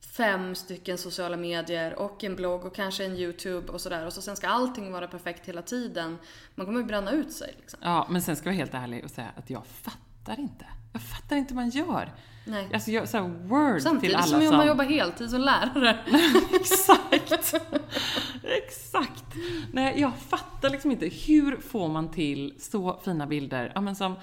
fem 0.00 0.54
stycken 0.54 0.98
sociala 0.98 1.36
medier 1.36 1.94
och 1.94 2.24
en 2.24 2.36
blogg 2.36 2.64
och 2.64 2.74
kanske 2.74 3.04
en 3.04 3.16
YouTube 3.16 3.72
och 3.72 3.80
sådär 3.80 4.06
och 4.06 4.12
så 4.12 4.22
sen 4.22 4.36
ska 4.36 4.48
allting 4.48 4.92
vara 4.92 5.08
perfekt 5.08 5.48
hela 5.48 5.62
tiden. 5.62 6.18
Man 6.54 6.66
kommer 6.66 6.80
ju 6.80 6.86
bränna 6.86 7.10
ut 7.10 7.32
sig. 7.32 7.54
Liksom. 7.60 7.78
Ja, 7.82 8.06
men 8.10 8.22
sen 8.22 8.36
ska 8.36 8.48
jag 8.48 8.52
vara 8.52 8.58
helt 8.58 8.74
ärlig 8.74 9.04
och 9.04 9.10
säga 9.10 9.28
att 9.36 9.50
jag 9.50 9.66
fattar 9.66 10.40
inte. 10.40 10.64
Jag 10.92 11.02
fattar 11.02 11.36
inte 11.36 11.54
hur 11.54 11.60
man 11.60 11.70
gör. 11.70 12.12
Nej. 12.44 12.68
Alltså, 12.74 12.90
jag, 12.90 13.08
så 13.08 13.16
här, 13.16 13.28
word 13.28 13.82
Samtidigt 13.82 14.00
till 14.00 14.16
alla 14.16 14.26
som 14.26 14.46
som... 14.46 14.56
man 14.56 14.66
jobbar 14.66 14.84
heltid 14.84 15.30
som 15.30 15.40
lärare. 15.40 15.98
Exakt! 16.54 17.54
Exakt! 18.42 19.24
Nej, 19.72 20.00
jag 20.00 20.12
fattar 20.16 20.70
liksom 20.70 20.90
inte. 20.90 21.06
Hur 21.06 21.56
får 21.56 21.88
man 21.88 22.10
till 22.10 22.54
så 22.60 23.00
fina 23.04 23.26
bilder? 23.26 23.72
Ja, 23.74 23.80
men 23.80 23.96
som 23.96 24.16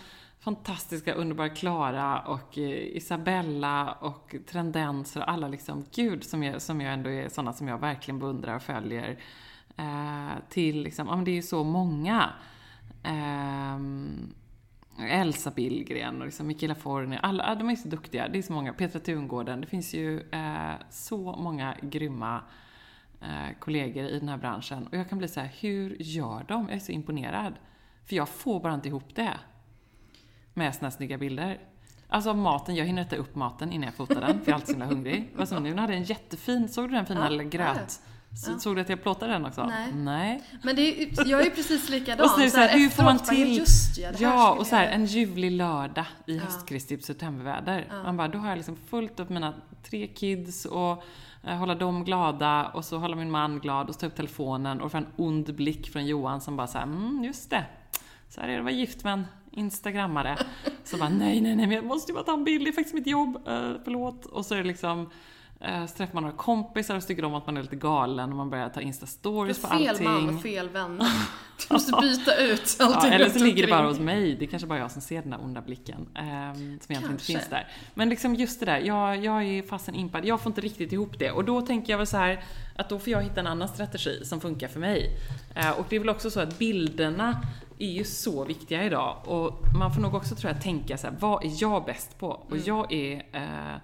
fantastiska, 0.45 1.13
underbara 1.13 1.49
Klara 1.49 2.19
och 2.19 2.57
eh, 2.57 2.97
Isabella 2.97 3.91
och 3.91 4.35
Trendenser 4.47 5.21
och 5.21 5.29
alla 5.29 5.47
liksom, 5.47 5.85
gud, 5.95 6.23
som 6.23 6.43
jag, 6.43 6.61
som 6.61 6.81
jag 6.81 6.93
ändå 6.93 7.09
är 7.09 7.29
sådana 7.29 7.53
som 7.53 7.67
jag 7.67 7.77
verkligen 7.77 8.19
beundrar 8.19 8.55
och 8.55 8.61
följer. 8.61 9.19
Eh, 9.77 10.31
till 10.49 10.83
liksom, 10.83 11.07
ja 11.07 11.15
men 11.15 11.25
det 11.25 11.31
är 11.31 11.35
ju 11.35 11.41
så 11.41 11.63
många. 11.63 12.29
Eh, 13.03 13.79
Elsa 15.19 15.51
Billgren 15.51 16.19
och 16.19 16.25
liksom 16.25 16.47
Mikaela 16.47 16.75
Forni, 16.75 17.19
alla, 17.21 17.55
de 17.55 17.69
är 17.69 17.75
så 17.75 17.87
duktiga. 17.87 18.27
Det 18.27 18.37
är 18.37 18.41
så 18.41 18.53
många. 18.53 18.73
Petra 18.73 18.99
Tungården. 18.99 19.61
Det 19.61 19.67
finns 19.67 19.93
ju 19.93 20.29
eh, 20.31 20.73
så 20.89 21.35
många 21.35 21.75
grymma 21.81 22.41
eh, 23.21 23.59
kollegor 23.59 24.05
i 24.05 24.19
den 24.19 24.29
här 24.29 24.37
branschen. 24.37 24.87
Och 24.87 24.97
jag 24.97 25.09
kan 25.09 25.17
bli 25.17 25.27
så 25.27 25.39
här, 25.39 25.51
hur 25.59 25.97
gör 25.99 26.45
de? 26.47 26.65
Jag 26.67 26.75
är 26.75 26.79
så 26.79 26.91
imponerad. 26.91 27.53
För 28.05 28.15
jag 28.15 28.29
får 28.29 28.59
bara 28.59 28.73
inte 28.73 28.87
ihop 28.87 29.15
det. 29.15 29.37
Med 30.57 30.75
såna 30.75 30.87
här 30.87 30.95
snygga 30.97 31.17
bilder. 31.17 31.59
Alltså 32.07 32.33
maten, 32.33 32.75
jag 32.75 32.85
hinner 32.85 33.01
äta 33.01 33.15
upp 33.15 33.35
maten 33.35 33.71
innan 33.71 33.85
jag 33.85 33.95
fotar 33.95 34.21
den, 34.21 34.41
för 34.41 34.45
jag 34.45 34.47
är 34.47 34.53
alltid 34.53 34.67
så 34.67 34.71
himla 34.73 34.85
hungrig. 34.85 35.29
Vad 35.35 35.49
som 35.49 35.63
nu, 35.63 35.75
hade 35.75 35.93
en 35.93 36.03
jättefin, 36.03 36.69
såg 36.69 36.89
du 36.89 36.95
den 36.95 37.05
fina 37.05 37.31
Ja, 37.31 37.43
gröt? 37.43 37.99
Så, 38.35 38.59
Såg 38.59 38.75
du 38.75 38.81
att 38.81 38.89
jag 38.89 39.03
plåtade 39.03 39.31
den 39.33 39.45
också? 39.45 39.65
Nej. 39.65 39.91
Nej. 39.93 40.43
Men 40.61 40.75
det 40.75 40.81
är, 40.81 41.27
jag 41.27 41.41
är 41.41 41.45
ju 41.45 41.51
precis 41.51 41.89
likadan. 41.89 42.25
Och 42.25 42.31
så 42.31 42.39
det 42.39 42.49
så 42.49 42.57
här, 42.57 42.79
hur 42.79 42.89
får 42.89 43.03
man 43.03 43.19
till... 43.19 43.57
Just 43.57 43.97
ja, 43.97 44.11
ja, 44.19 44.55
och 44.59 44.67
så 44.67 44.75
här, 44.75 44.87
en 44.87 45.05
ljuvlig 45.05 45.51
lördag 45.51 46.05
i 46.25 46.37
höstkristigt 46.37 47.05
septemberväder. 47.05 47.87
Man 48.03 48.17
bara, 48.17 48.27
då 48.27 48.37
har 48.37 48.49
jag 48.49 48.55
liksom 48.55 48.75
fullt 48.75 49.19
upp 49.19 49.29
mina 49.29 49.53
tre 49.83 50.07
kids 50.07 50.65
och 50.65 51.03
eh, 51.43 51.55
hålla 51.55 51.75
dem 51.75 52.03
glada 52.05 52.65
och 52.65 52.85
så 52.85 52.97
hålla 52.97 53.15
min 53.15 53.31
man 53.31 53.59
glad 53.59 53.89
och 53.89 53.99
ta 53.99 54.05
upp 54.05 54.15
telefonen 54.15 54.81
och 54.81 54.91
få 54.91 54.97
en 54.97 55.07
ond 55.15 55.55
blick 55.55 55.89
från 55.89 56.05
Johan 56.05 56.41
som 56.41 56.57
bara 56.57 56.67
såhär, 56.67 56.85
mm, 56.85 57.23
just 57.23 57.49
det. 57.49 57.65
Så 58.35 58.41
här 58.41 58.47
är 58.47 58.53
det 58.53 58.57
att 58.57 58.63
vara 58.63 58.73
gift 58.73 59.03
med 59.03 59.13
en 59.13 59.25
instagrammare. 59.51 60.37
Så 60.83 60.97
bara, 60.97 61.09
nej, 61.09 61.41
nej, 61.41 61.55
nej, 61.55 61.67
men 61.67 61.75
jag 61.75 61.85
måste 61.85 62.11
ju 62.11 62.13
bara 62.13 62.23
ta 62.23 62.33
en 62.33 62.43
bild, 62.43 62.65
det 62.65 62.69
är 62.69 62.73
faktiskt 62.73 62.95
mitt 62.95 63.07
jobb, 63.07 63.35
uh, 63.35 63.73
förlåt. 63.83 64.25
Och 64.25 64.45
så 64.45 64.53
är 64.53 64.57
det 64.57 64.63
liksom 64.63 65.09
eh, 65.59 65.85
så 65.85 65.95
träffar 65.97 66.13
man 66.13 66.23
några 66.23 66.35
kompisar 66.35 66.95
och 66.95 67.01
så 67.01 67.07
tycker 67.07 67.21
de 67.21 67.33
att 67.33 67.45
man 67.45 67.57
är 67.57 67.61
lite 67.61 67.75
galen 67.75 68.29
och 68.29 68.35
man 68.35 68.49
börjar 68.49 68.69
ta 68.69 68.81
instastories 68.81 69.61
på 69.61 69.67
Fel 69.67 69.89
allting. 69.89 70.05
man 70.05 70.35
och 70.35 70.41
fel 70.41 70.69
vänner. 70.69 71.07
Du 71.67 71.73
måste 71.73 71.91
byta 72.01 72.35
ut 72.35 72.75
Ja, 72.79 72.85
allting 72.85 73.13
eller 73.13 73.29
så 73.29 73.39
ligger 73.39 73.65
det 73.65 73.71
bara 73.71 73.87
hos 73.87 73.99
mig. 73.99 74.35
Det 74.35 74.45
är 74.45 74.47
kanske 74.47 74.67
bara 74.67 74.79
jag 74.79 74.91
som 74.91 75.01
ser 75.01 75.21
den 75.21 75.31
där 75.31 75.43
onda 75.43 75.61
blicken. 75.61 76.07
Eh, 76.15 76.53
som 76.53 76.63
egentligen 76.63 77.11
inte 77.11 77.23
finns 77.23 77.49
där. 77.49 77.67
Men 77.93 78.09
liksom 78.09 78.35
just 78.35 78.59
det 78.59 78.65
där, 78.65 78.79
jag, 78.79 79.25
jag 79.25 79.43
är 79.43 79.63
fasen 79.63 79.95
impad. 79.95 80.25
Jag 80.25 80.41
får 80.41 80.49
inte 80.49 80.61
riktigt 80.61 80.91
ihop 80.91 81.19
det. 81.19 81.31
Och 81.31 81.45
då 81.45 81.61
tänker 81.61 81.93
jag 81.93 81.97
väl 81.97 82.07
så 82.07 82.17
här 82.17 82.43
att 82.75 82.89
då 82.89 82.99
får 82.99 83.09
jag 83.13 83.23
hitta 83.23 83.39
en 83.39 83.47
annan 83.47 83.67
strategi 83.67 84.25
som 84.25 84.41
funkar 84.41 84.67
för 84.67 84.79
mig. 84.79 85.09
Eh, 85.55 85.71
och 85.71 85.85
det 85.89 85.95
är 85.95 85.99
väl 85.99 86.09
också 86.09 86.29
så 86.29 86.39
att 86.39 86.59
bilderna 86.59 87.41
är 87.79 87.91
ju 87.91 88.03
så 88.03 88.45
viktiga 88.45 88.83
idag. 88.83 89.17
Och 89.25 89.59
man 89.79 89.93
får 89.93 90.01
nog 90.01 90.15
också 90.15 90.35
tror 90.35 90.53
jag 90.53 90.61
tänka 90.61 90.97
så 90.97 91.07
här, 91.07 91.15
vad 91.19 91.45
är 91.45 91.51
jag 91.61 91.85
bäst 91.85 92.19
på? 92.19 92.27
Och 92.27 92.57
jag 92.57 92.91
är 92.93 93.25
eh, 93.31 93.77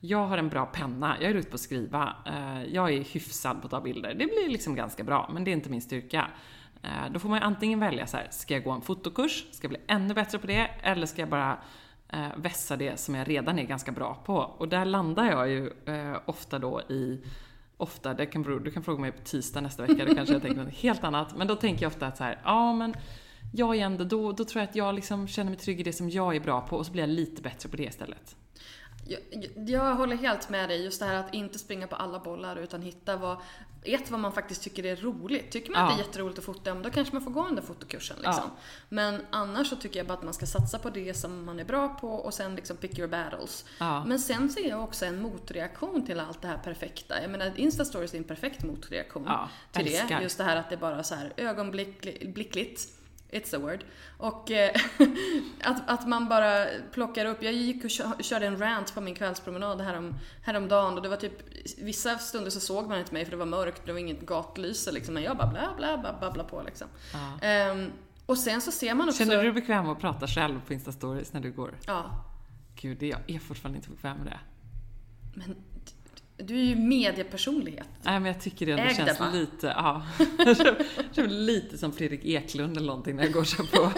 jag 0.00 0.26
har 0.26 0.38
en 0.38 0.48
bra 0.48 0.66
penna, 0.66 1.16
jag 1.20 1.30
är 1.30 1.34
ute 1.34 1.50
på 1.50 1.54
att 1.54 1.60
skriva. 1.60 2.14
Eh, 2.26 2.64
Jag 2.64 2.92
är 2.92 3.04
hyfsad 3.04 3.60
på 3.60 3.64
att 3.66 3.70
ta 3.70 3.80
bilder. 3.80 4.08
Det 4.14 4.26
blir 4.26 4.48
liksom 4.48 4.74
ganska 4.74 5.04
bra, 5.04 5.30
men 5.32 5.44
det 5.44 5.50
är 5.50 5.52
inte 5.52 5.70
min 5.70 5.82
styrka. 5.82 6.28
Eh, 6.82 7.12
Då 7.12 7.18
får 7.18 7.28
man 7.28 7.42
antingen 7.42 7.80
välja 7.80 8.06
så 8.06 8.16
här, 8.16 8.28
ska 8.30 8.54
jag 8.54 8.64
gå 8.64 8.70
en 8.70 8.80
fotokurs, 8.80 9.44
ska 9.52 9.64
jag 9.64 9.70
bli 9.70 9.80
ännu 9.86 10.14
bättre 10.14 10.38
på 10.38 10.46
det, 10.46 10.70
eller 10.82 11.06
ska 11.06 11.22
jag 11.22 11.28
bara 11.28 11.58
eh, 12.08 12.28
vässa 12.36 12.76
det 12.76 13.00
som 13.00 13.14
jag 13.14 13.28
redan 13.28 13.58
är 13.58 13.62
ganska 13.62 13.92
bra 13.92 14.14
på? 14.24 14.36
Och 14.36 14.68
där 14.68 14.84
landar 14.84 15.24
jag 15.30 15.48
ju 15.48 15.72
eh, 15.86 16.16
ofta 16.26 16.58
då 16.58 16.80
i 16.80 17.20
Ofta, 17.78 18.14
det 18.14 18.26
kan 18.26 18.42
bero, 18.42 18.58
du 18.58 18.70
kan 18.70 18.82
fråga 18.82 19.00
mig 19.00 19.12
på 19.12 19.22
tisdag 19.22 19.60
nästa 19.60 19.82
vecka, 19.86 20.04
då 20.04 20.14
kanske 20.14 20.34
jag 20.34 20.42
tänker 20.42 20.64
något 20.64 20.74
helt 20.74 21.04
annat. 21.04 21.36
Men 21.36 21.46
då 21.46 21.54
tänker 21.56 21.82
jag 21.82 21.90
ofta 21.90 22.06
att 22.06 22.16
så 22.16 22.24
här, 22.24 22.38
ja 22.44 22.72
men 22.72 22.94
jag 23.52 23.76
är 23.76 23.80
ändå, 23.80 24.04
då, 24.04 24.32
då 24.32 24.44
tror 24.44 24.60
jag 24.62 24.68
att 24.68 24.76
jag 24.76 24.94
liksom 24.94 25.28
känner 25.28 25.50
mig 25.50 25.58
trygg 25.60 25.80
i 25.80 25.82
det 25.82 25.92
som 25.92 26.10
jag 26.10 26.36
är 26.36 26.40
bra 26.40 26.60
på 26.60 26.76
och 26.76 26.86
så 26.86 26.92
blir 26.92 27.02
jag 27.02 27.10
lite 27.10 27.42
bättre 27.42 27.68
på 27.68 27.76
det 27.76 27.82
istället. 27.84 28.36
Jag, 29.08 29.20
jag- 29.68 29.94
håller 29.94 30.16
helt 30.16 30.48
med 30.48 30.68
dig. 30.68 30.84
Just 30.84 31.00
det 31.00 31.06
här 31.06 31.14
att 31.14 31.34
inte 31.34 31.58
springa 31.58 31.86
på 31.86 31.96
alla 31.96 32.18
bollar 32.18 32.56
utan 32.56 32.82
hitta 32.82 33.16
vad, 33.16 33.36
ett, 33.82 34.10
vad 34.10 34.20
man 34.20 34.32
faktiskt 34.32 34.62
tycker 34.62 34.86
är 34.86 34.96
roligt. 34.96 35.50
Tycker 35.50 35.70
man 35.70 35.84
att 35.84 35.90
Ja. 35.90 35.96
det 35.96 36.02
är 36.02 36.06
jätteroligt 36.06 36.38
att 36.38 36.44
fota, 36.44 36.74
då 36.74 36.90
kanske 36.90 37.14
man 37.14 37.22
får 37.24 37.30
gå 37.30 37.44
den 37.44 37.54
där 37.54 37.62
fotokursen. 37.62 38.16
Liksom. 38.16 38.34
Ja. 38.44 38.56
Men 38.88 39.20
annars 39.30 39.66
så 39.70 39.76
tycker 39.76 40.00
jag 40.00 40.06
bara 40.06 40.14
att 40.18 40.22
man 40.24 40.34
ska 40.34 40.46
satsa 40.46 40.78
på 40.78 40.90
det 40.90 41.14
som 41.14 41.44
man 41.44 41.60
är 41.60 41.64
bra 41.64 41.88
på 41.88 42.08
och 42.08 42.34
sen 42.34 42.54
liksom 42.56 42.76
pick 42.76 42.98
your 42.98 43.08
battles. 43.08 43.64
Ja. 43.78 44.04
Men 44.04 44.18
sen 44.18 44.48
ser 44.50 44.68
jag 44.68 44.84
också 44.84 45.06
en 45.06 45.22
motreaktion 45.22 46.06
till 46.06 46.20
allt 46.20 46.42
det 46.42 46.48
här 46.48 46.58
perfekta. 46.58 47.22
Jag 47.22 47.30
menar, 47.30 47.52
Instastories 47.56 48.14
är 48.14 48.18
en 48.18 48.24
perfekt 48.24 48.64
motreaktion 48.64 49.28
till 49.72 49.86
älskar. 49.86 50.16
det. 50.16 50.22
Just 50.22 50.38
det 50.38 50.44
här 50.44 50.56
att 50.56 50.70
det 50.70 50.76
bara 50.76 51.02
så 51.02 51.14
här 51.14 51.32
ögonblickligt. 51.36 52.88
It's 53.30 53.56
a 53.56 53.58
word. 53.58 53.84
Och 54.18 54.50
eh, 54.50 54.70
att, 55.64 55.82
att 55.90 56.08
man 56.08 56.28
bara 56.28 56.66
plockar 56.92 57.26
upp. 57.26 57.42
Jag 57.42 57.52
gick 57.52 57.84
och 57.84 57.90
kö- 57.90 58.22
körde 58.22 58.46
en 58.46 58.58
rant 58.58 58.94
på 58.94 59.00
min 59.00 59.14
kvällspromenad 59.14 59.80
härom, 59.80 60.14
häromdagen 60.42 60.94
och 60.96 61.02
det 61.02 61.08
var 61.08 61.16
typ 61.16 61.32
vissa 61.78 62.18
stunder 62.18 62.50
så 62.50 62.60
såg 62.60 62.88
man 62.88 62.98
inte 62.98 63.12
mig 63.12 63.24
för 63.24 63.30
det 63.30 63.36
var 63.36 63.46
mörkt, 63.46 63.82
det 63.86 63.92
var 63.92 63.98
inget 63.98 64.20
gatlyse 64.26 64.92
liksom. 64.92 65.14
Men 65.14 65.22
jag 65.22 65.36
bara 65.36 65.46
bla 65.50 65.74
bla 65.76 65.98
bla 65.98 66.18
babbla 66.20 66.44
på 66.44 66.62
liksom. 66.62 66.88
Ehm, 67.42 67.92
och 68.26 68.38
sen 68.38 68.60
så 68.60 68.72
ser 68.72 68.94
man 68.94 69.08
också... 69.08 69.18
Känner 69.18 69.36
du 69.36 69.42
dig 69.42 69.52
bekväm 69.52 69.84
med 69.84 69.92
att 69.92 70.00
prata 70.00 70.26
själv 70.26 70.60
på 70.66 70.72
Insta-stories 70.72 71.28
när 71.32 71.40
du 71.40 71.52
går? 71.52 71.74
Ja. 71.86 72.24
Gud, 72.80 72.98
det- 72.98 73.06
jag 73.08 73.20
är 73.26 73.38
fortfarande 73.38 73.76
inte 73.76 73.90
bekväm 73.90 74.16
med 74.16 74.26
det. 74.26 74.38
Men 75.34 75.56
du 76.36 76.54
är 76.60 76.64
ju 76.64 76.76
mediepersonlighet. 76.76 77.88
Nej, 78.02 78.20
men 78.20 78.32
jag 78.32 78.40
tycker 78.40 78.66
det 78.66 78.72
ändå 78.72 78.82
Äg 78.84 78.88
det, 78.88 78.94
känns 78.94 79.20
va? 79.20 79.30
lite, 79.32 79.66
ja. 79.66 80.02
Jag 81.14 81.30
lite 81.30 81.78
som 81.78 81.92
Fredrik 81.92 82.24
Eklund 82.24 82.76
eller 82.76 82.86
någonting 82.86 83.16
när 83.16 83.22
jag 83.24 83.32
går 83.32 83.44
så 83.44 83.66
på, 83.66 83.92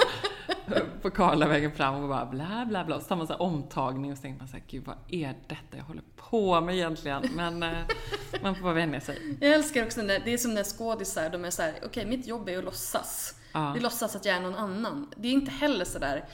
på 1.03 1.11
Karlavägen 1.11 1.73
fram 1.73 1.95
och 1.95 2.09
bara 2.09 2.27
bla 2.27 2.67
bla 2.69 2.85
bla. 2.85 2.97
Och 2.97 3.03
så 3.03 3.09
tar 3.09 3.17
man 3.17 3.27
så 3.27 3.33
här 3.33 3.43
omtagning 3.43 4.13
och 4.13 4.19
så 4.19 4.23
tänker 4.23 4.39
man 4.39 4.49
så 4.49 4.57
här, 4.57 4.65
gud 4.69 4.85
vad 4.85 4.97
är 5.09 5.35
detta 5.47 5.77
jag 5.77 5.85
håller 5.85 6.03
på 6.17 6.61
med 6.61 6.75
egentligen? 6.75 7.23
Men 7.35 7.63
eh, 7.63 7.79
man 8.43 8.55
får 8.55 8.63
bara 8.63 8.75
vänja 8.75 9.01
sig. 9.01 9.37
Jag 9.41 9.55
älskar 9.55 9.85
också 9.85 10.03
när, 10.03 10.21
det 10.25 10.33
är 10.33 10.39
som 10.39 10.55
när 10.55 10.65
skådisar, 10.65 11.31
de 11.31 11.45
är 11.45 11.51
så 11.51 11.63
här: 11.63 11.75
okej 11.85 12.07
mitt 12.07 12.27
jobb 12.27 12.49
är 12.49 12.59
att 12.59 12.65
låtsas. 12.65 13.35
Ja. 13.53 13.73
Vi 13.73 13.81
låtsas 13.81 14.17
att 14.17 14.25
jag 14.25 14.37
är 14.37 14.41
någon 14.41 14.55
annan. 14.55 15.11
Det 15.17 15.29
är 15.29 15.33
inte 15.33 15.51
heller 15.51 15.85
sådär, 15.85 16.25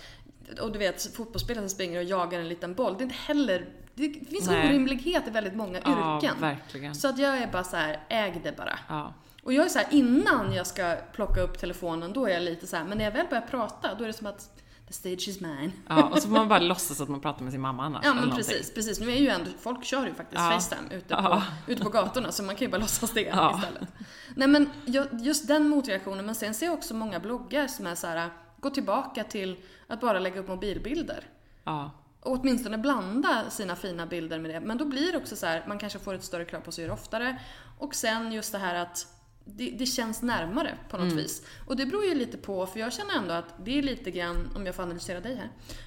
och 0.60 0.72
du 0.72 0.78
vet 0.78 1.16
fotbollsspelare 1.16 1.62
som 1.62 1.70
springer 1.70 1.98
och 1.98 2.04
jagar 2.04 2.40
en 2.40 2.48
liten 2.48 2.74
boll. 2.74 2.94
Det 2.98 3.02
är 3.02 3.04
inte 3.04 3.16
heller, 3.16 3.68
det 3.94 4.08
finns 4.30 4.46
Nej. 4.48 4.68
orimlighet 4.68 5.28
i 5.28 5.30
väldigt 5.30 5.54
många 5.56 5.78
Ja, 5.84 6.16
yrken. 6.16 6.34
verkligen. 6.40 6.94
Så 6.94 7.08
att 7.08 7.18
jag 7.18 7.38
är 7.38 7.46
bara 7.52 7.64
så 7.64 7.76
här: 7.76 8.00
äg 8.08 8.40
det 8.44 8.56
bara. 8.56 8.78
Ja. 8.88 9.14
Och 9.42 9.52
jag 9.52 9.64
är 9.64 9.68
så 9.68 9.78
här, 9.78 9.88
innan 9.90 10.52
jag 10.52 10.66
ska 10.66 10.96
plocka 11.12 11.40
upp 11.40 11.58
telefonen, 11.58 12.12
då 12.12 12.26
är 12.26 12.32
jag 12.32 12.42
lite 12.42 12.66
så 12.66 12.76
här, 12.76 12.84
men 12.84 12.98
när 12.98 13.04
jag 13.04 13.12
väl 13.12 13.26
börjar 13.30 13.42
prata, 13.50 13.94
då 13.94 14.04
är 14.04 14.06
det 14.06 14.12
som 14.12 14.26
att 14.26 14.50
the 14.86 14.92
stage 14.92 15.28
is 15.28 15.40
mine. 15.40 15.72
ja, 15.88 16.02
och 16.02 16.18
så 16.18 16.28
får 16.28 16.34
man 16.36 16.48
bara 16.48 16.58
låtsas 16.58 17.00
att 17.00 17.08
man 17.08 17.20
pratar 17.20 17.42
med 17.42 17.52
sin 17.52 17.60
mamma 17.60 17.84
annars. 17.84 18.04
Ja 18.04 18.14
men 18.14 18.30
precis, 18.30 18.74
precis. 18.74 19.00
Nu 19.00 19.10
är 19.12 19.16
ju 19.16 19.28
ändå, 19.28 19.50
folk 19.60 19.84
kör 19.84 20.06
ju 20.06 20.14
faktiskt 20.14 20.42
Ja. 20.42 20.50
Facetime 20.50 20.94
ute 20.94 21.14
på, 21.14 21.22
Ja. 21.22 21.42
ute 21.66 21.82
på 21.84 21.90
gatorna 21.90 22.32
så 22.32 22.42
man 22.42 22.56
kan 22.56 22.66
ju 22.66 22.70
bara 22.70 22.78
låtsas 22.80 23.10
det 23.10 23.20
Ja. 23.20 23.56
istället. 23.58 23.88
Nej 24.34 24.48
men 24.48 24.70
ju- 24.84 25.08
just 25.12 25.48
den 25.48 25.68
motreaktionen, 25.68 26.26
men 26.26 26.34
sen 26.34 26.54
ser 26.54 26.66
jag 26.66 26.74
också 26.74 26.94
många 26.94 27.20
bloggar 27.20 27.66
som 27.66 27.86
är 27.86 27.94
så 27.94 28.06
här, 28.06 28.30
gå 28.60 28.70
tillbaka 28.70 29.24
till 29.24 29.56
att 29.88 30.00
bara 30.00 30.18
lägga 30.18 30.40
upp 30.40 30.48
mobilbilder. 30.48 31.24
Ja. 31.64 31.90
Åtminstone 32.24 32.78
blanda 32.78 33.50
sina 33.50 33.76
fina 33.76 34.06
bilder 34.06 34.38
med 34.38 34.50
det. 34.50 34.60
Men 34.60 34.78
då 34.78 34.84
blir 34.84 35.12
det 35.12 35.18
också 35.18 35.36
så 35.36 35.46
här, 35.46 35.64
man 35.68 35.78
kanske 35.78 35.98
får 35.98 36.14
ett 36.14 36.24
större 36.24 36.44
krav 36.44 36.60
på 36.60 36.72
sig 36.72 36.84
att 36.84 36.86
göra 36.86 36.94
oftare. 36.94 37.40
Och 37.78 37.94
sen 37.94 38.32
just 38.32 38.52
det 38.52 38.58
här 38.58 38.74
att 38.74 39.06
det, 39.44 39.70
det 39.78 39.86
känns 39.86 40.22
närmare 40.22 40.78
på 40.90 40.96
något 40.96 41.12
vis. 41.12 41.46
Och 41.66 41.76
det 41.76 41.86
beror 41.86 42.04
ju 42.04 42.14
lite 42.14 42.36
på, 42.36 42.66
för 42.66 42.80
jag 42.80 42.92
känner 42.92 43.14
ändå 43.14 43.34
att 43.34 43.54
det 43.64 43.78
är 43.78 43.82
lite 43.82 44.10
grann, 44.10 44.52
om 44.56 44.66
jag 44.66 44.74
får 44.74 44.82
analysera 44.82 45.20
dig 45.20 45.40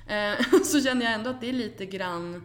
här, 0.07 0.33
eh, 0.33 0.61
så 0.63 0.81
känner 0.81 1.05
jag 1.05 1.13
ändå 1.13 1.29
att 1.29 1.41
det 1.41 1.49
är 1.49 1.53
lite 1.53 1.85
grann 1.85 2.43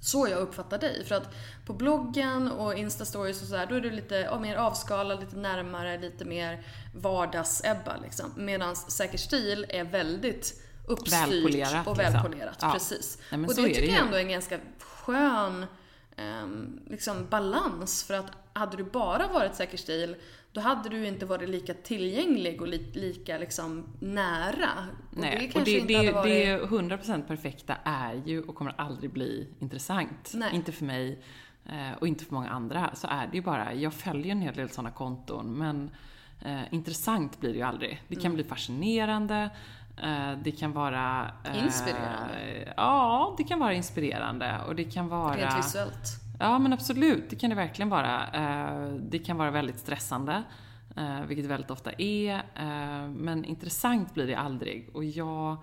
så 0.00 0.28
jag 0.30 0.40
uppfattar 0.40 0.78
dig. 0.78 1.04
För 1.04 1.14
att 1.14 1.34
på 1.66 1.72
bloggen 1.72 2.52
och 2.52 2.74
instastories 2.74 3.42
och 3.42 3.48
sådär, 3.48 3.66
då 3.66 3.74
är 3.74 3.80
du 3.80 3.90
lite 3.90 4.38
mer 4.40 4.56
avskalad, 4.56 5.20
lite 5.20 5.36
närmare, 5.36 5.98
lite 5.98 6.24
mer 6.24 6.66
vardags-Ebba 6.94 8.02
liksom. 8.02 8.32
Medan 8.36 8.76
Säker 8.76 9.18
stil 9.18 9.66
är 9.68 9.84
väldigt 9.84 10.62
uppstyrt 10.92 11.28
Välpolerat, 11.28 11.86
och 11.86 11.96
liksom. 11.96 12.12
välpolerat. 12.12 12.58
Ja. 12.60 12.72
Precis. 12.72 13.18
Nej, 13.30 13.38
men 13.38 13.50
och 13.50 13.56
det 13.56 13.62
det 13.62 13.68
tycker 13.68 13.82
ju. 13.82 13.88
jag 13.88 14.00
ändå 14.00 14.16
är 14.16 14.20
en 14.20 14.28
ganska 14.28 14.58
skön 14.78 15.66
ehm, 16.16 16.80
liksom 16.86 17.26
balans. 17.30 18.04
För 18.04 18.14
att 18.14 18.32
hade 18.52 18.76
du 18.76 18.84
bara 18.84 19.26
varit 19.26 19.54
Säker 19.54 19.78
stil, 19.78 20.16
då 20.52 20.60
hade 20.60 20.88
du 20.88 21.06
inte 21.06 21.26
varit 21.26 21.48
lika 21.48 21.74
tillgänglig 21.74 22.62
och 22.62 22.68
li, 22.68 22.90
lika 22.94 23.38
liksom 23.38 23.84
nära. 24.00 24.70
Och 25.10 25.16
Nej, 25.16 25.50
det 25.54 25.60
och 25.60 25.64
det, 25.64 25.80
det, 25.80 26.12
varit... 26.12 26.24
det 26.24 26.62
100% 26.62 27.22
perfekta 27.22 27.76
är 27.84 28.22
ju 28.26 28.42
och 28.42 28.54
kommer 28.54 28.74
aldrig 28.76 29.10
bli 29.10 29.48
intressant. 29.58 30.32
Nej. 30.34 30.54
Inte 30.54 30.72
för 30.72 30.84
mig. 30.84 31.22
eh, 31.66 31.98
och 32.00 32.08
inte 32.08 32.24
för 32.24 32.34
många 32.34 32.50
andra, 32.50 32.90
så 32.94 33.06
är 33.06 33.26
det 33.26 33.36
ju 33.36 33.42
bara, 33.42 33.74
jag 33.74 33.94
följer 33.94 34.32
en 34.32 34.40
hel 34.40 34.54
del 34.54 34.70
sådana 34.70 34.90
konton, 34.90 35.58
men 35.58 35.90
eh, 36.44 36.74
intressant 36.74 37.40
blir 37.40 37.50
det 37.50 37.56
ju 37.56 37.64
aldrig. 37.64 38.02
Det 38.08 38.14
kan 38.14 38.24
mm. 38.24 38.34
bli 38.34 38.44
fascinerande, 38.44 39.50
det 40.42 40.50
kan 40.58 40.72
vara... 40.72 41.30
Eh, 41.44 41.64
inspirerande? 41.64 42.72
Ja, 42.76 43.34
det 43.38 43.44
kan 43.44 43.58
vara 43.58 43.74
inspirerande 43.74 44.60
och 44.66 44.74
det 44.74 44.84
kan 44.84 45.08
vara... 45.08 45.36
Rent 45.36 45.58
visuellt? 45.58 46.08
Ja, 46.38 46.58
men 46.58 46.72
absolut. 46.72 47.30
Det 47.30 47.36
kan 47.36 47.50
det 47.50 47.56
verkligen 47.56 47.88
vara. 47.88 48.28
Eh, 48.28 48.88
det 48.88 49.18
kan 49.18 49.36
vara 49.36 49.50
väldigt 49.50 49.78
stressande, 49.78 50.42
eh, 50.96 51.20
vilket 51.20 51.44
det 51.44 51.48
väldigt 51.48 51.70
ofta 51.70 51.92
är. 51.98 52.42
Men 53.08 53.44
intressant 53.44 54.14
blir 54.14 54.26
det 54.26 54.34
aldrig. 54.34 54.90
Och 54.94 55.04
jag 55.04 55.56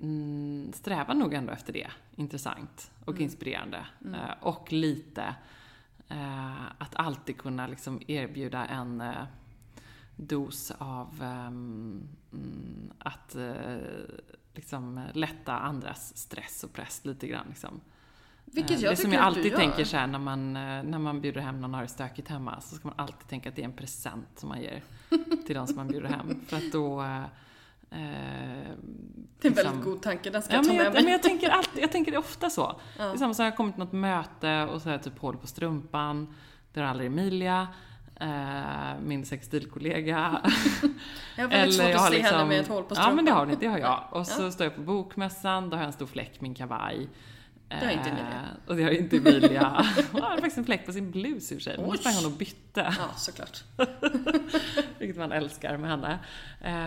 mm, 0.00 0.72
strävar 0.72 1.14
nog 1.14 1.34
ändå 1.34 1.52
efter 1.52 1.72
det. 1.72 1.90
Intressant 2.16 2.90
och 3.04 3.12
mm. 3.12 3.22
inspirerande. 3.22 3.86
Mm. 4.04 4.14
Eh, 4.14 4.30
och 4.40 4.72
lite 4.72 5.34
eh, 6.08 6.66
att 6.78 6.96
alltid 6.96 7.38
kunna 7.38 7.66
liksom 7.66 8.00
erbjuda 8.06 8.66
en 8.66 9.00
eh, 9.00 9.24
dos 10.16 10.72
av 10.78 11.22
ehm, 11.22 12.08
mm, 12.32 12.92
att 12.98 13.34
eh, 13.34 13.76
liksom 14.54 15.00
lätta 15.12 15.58
andras 15.58 16.16
stress 16.16 16.64
och 16.64 16.72
press 16.72 17.04
lite 17.04 17.26
grann. 17.26 17.46
Liksom. 17.48 17.80
Vilket 18.44 18.80
jag 18.80 18.92
det 18.92 18.96
som 18.96 19.12
jag 19.12 19.22
alltid 19.22 19.56
tänker 19.56 19.84
så 19.84 19.96
här, 19.96 20.06
när 20.06 20.18
man, 20.18 20.52
när 20.52 20.98
man 20.98 21.20
bjuder 21.20 21.40
hem 21.40 21.60
någon 21.60 21.70
och 21.70 21.76
har 21.76 21.82
det 21.82 21.88
stökigt 21.88 22.28
hemma, 22.28 22.60
så 22.60 22.74
ska 22.74 22.88
man 22.88 22.98
alltid 22.98 23.28
tänka 23.28 23.48
att 23.48 23.56
det 23.56 23.62
är 23.62 23.64
en 23.64 23.72
present 23.72 24.28
som 24.36 24.48
man 24.48 24.60
ger 24.60 24.82
till 25.46 25.54
de 25.54 25.66
som 25.66 25.76
man 25.76 25.88
bjuder 25.88 26.08
hem. 26.08 26.40
För 26.46 26.56
att 26.56 26.72
då 26.72 27.04
Eh, 27.92 27.98
det 27.98 29.48
är 29.48 29.50
en 29.50 29.54
liksom, 29.54 29.54
väldigt 29.54 29.84
god 29.84 30.02
tanke, 30.02 30.30
den 30.30 30.42
ska 30.42 30.52
ja, 30.52 30.58
jag 30.58 30.66
ta 30.66 30.72
med 30.72 30.86
jag, 30.86 30.92
mig. 30.92 31.02
Men 31.02 31.12
jag 31.12 31.22
tänker, 31.22 31.50
alltid, 31.50 31.82
jag 31.82 31.92
tänker 31.92 32.16
ofta 32.18 32.50
så. 32.50 32.80
Ja. 32.98 33.04
Det 33.04 33.12
är 33.12 33.16
samma 33.16 33.34
som 33.34 33.44
jag 33.44 33.56
kommit 33.56 33.74
till 33.74 33.84
något 33.84 33.92
möte 33.92 34.62
och 34.62 34.82
så 34.82 34.88
jag 34.88 35.02
typ 35.02 35.18
hål 35.18 35.36
på 35.36 35.46
strumpan. 35.46 36.34
Det 36.72 36.80
har 36.80 36.86
aldrig 36.86 37.06
Emilia. 37.06 37.68
Eh, 38.22 39.00
min 39.00 39.24
sextilkollega. 39.24 40.40
jag 41.36 41.44
har 41.44 41.48
väldigt 41.50 41.76
svårt 41.76 41.94
att 41.94 42.04
se 42.04 42.10
liksom, 42.10 42.36
henne 42.36 42.48
med 42.48 42.60
ett 42.60 42.68
hål 42.68 42.82
på 42.82 42.94
strumpan. 42.94 43.10
Ja, 43.10 43.16
men 43.16 43.24
det 43.24 43.30
har 43.30 43.46
ni, 43.46 43.56
det 43.60 43.66
har 43.66 43.78
jag. 43.78 44.04
Och 44.10 44.26
så 44.26 44.42
ja. 44.42 44.50
står 44.50 44.64
jag 44.64 44.74
på 44.74 44.80
bokmässan, 44.80 45.70
då 45.70 45.76
har 45.76 45.82
jag 45.82 45.86
en 45.86 45.92
stor 45.92 46.06
fläck 46.06 46.40
min 46.40 46.54
kavaj. 46.54 47.08
Det 47.80 47.86
har 47.86 47.92
inte 47.92 48.08
Emilia. 48.08 48.42
Eh, 48.42 48.68
och 48.68 48.76
det 48.76 48.82
har 48.82 48.90
inte 48.90 49.16
Emilia. 49.16 49.86
Hon 50.12 50.22
har 50.22 50.30
faktiskt 50.30 50.58
en 50.58 50.64
fläck 50.64 50.86
på 50.86 50.92
sin 50.92 51.10
blus 51.10 51.52
i 51.52 51.54
och 51.54 51.58
för 51.58 51.62
sig. 51.62 51.86
Nu 51.90 51.96
sprang 51.96 52.14
hon 52.14 52.26
och 52.26 52.38
bytte. 52.38 52.94
Ja, 52.98 53.08
såklart. 53.16 53.64
Vilket 54.98 55.16
man 55.16 55.32
älskar 55.32 55.76
med 55.76 55.90
henne. 55.90 56.18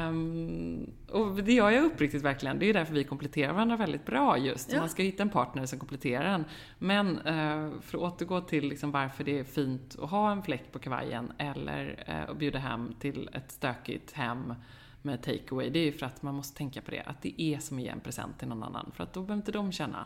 Um, 0.07 0.91
och 1.11 1.43
det 1.43 1.53
gör 1.53 1.69
jag 1.69 1.83
uppriktigt 1.83 2.23
verkligen. 2.23 2.59
Det 2.59 2.65
är 2.65 2.73
därför 2.73 2.93
vi 2.93 3.03
kompletterar 3.03 3.53
varandra 3.53 3.77
väldigt 3.77 4.05
bra 4.05 4.37
just. 4.37 4.73
Ja. 4.73 4.79
Man 4.79 4.89
ska 4.89 5.03
hitta 5.03 5.23
en 5.23 5.29
partner 5.29 5.65
som 5.65 5.79
kompletterar 5.79 6.25
en. 6.25 6.45
Men 6.79 7.07
uh, 7.17 7.81
för 7.81 7.97
att 7.97 8.03
återgå 8.03 8.41
till 8.41 8.67
liksom 8.67 8.91
varför 8.91 9.23
det 9.23 9.39
är 9.39 9.43
fint 9.43 9.95
att 10.01 10.09
ha 10.09 10.31
en 10.31 10.43
fläck 10.43 10.71
på 10.71 10.79
kavajen 10.79 11.31
eller 11.37 12.05
uh, 12.09 12.29
att 12.29 12.37
bjuda 12.37 12.59
hem 12.59 12.95
till 12.99 13.29
ett 13.33 13.51
stökigt 13.51 14.11
hem 14.11 14.53
med 15.05 15.21
takeaway. 15.23 15.69
Det 15.69 15.79
är 15.79 15.85
ju 15.85 15.91
för 15.91 16.05
att 16.05 16.21
man 16.21 16.35
måste 16.35 16.57
tänka 16.57 16.81
på 16.81 16.91
det. 16.91 17.01
Att 17.05 17.21
det 17.21 17.41
är 17.41 17.59
som 17.59 17.77
att 17.77 17.83
ge 17.83 17.89
en 17.89 17.99
present 17.99 18.39
till 18.39 18.47
någon 18.47 18.63
annan. 18.63 18.91
För 18.95 19.03
att 19.03 19.13
då 19.13 19.21
behöver 19.21 19.35
inte 19.35 19.51
de 19.51 19.71
känna 19.71 20.05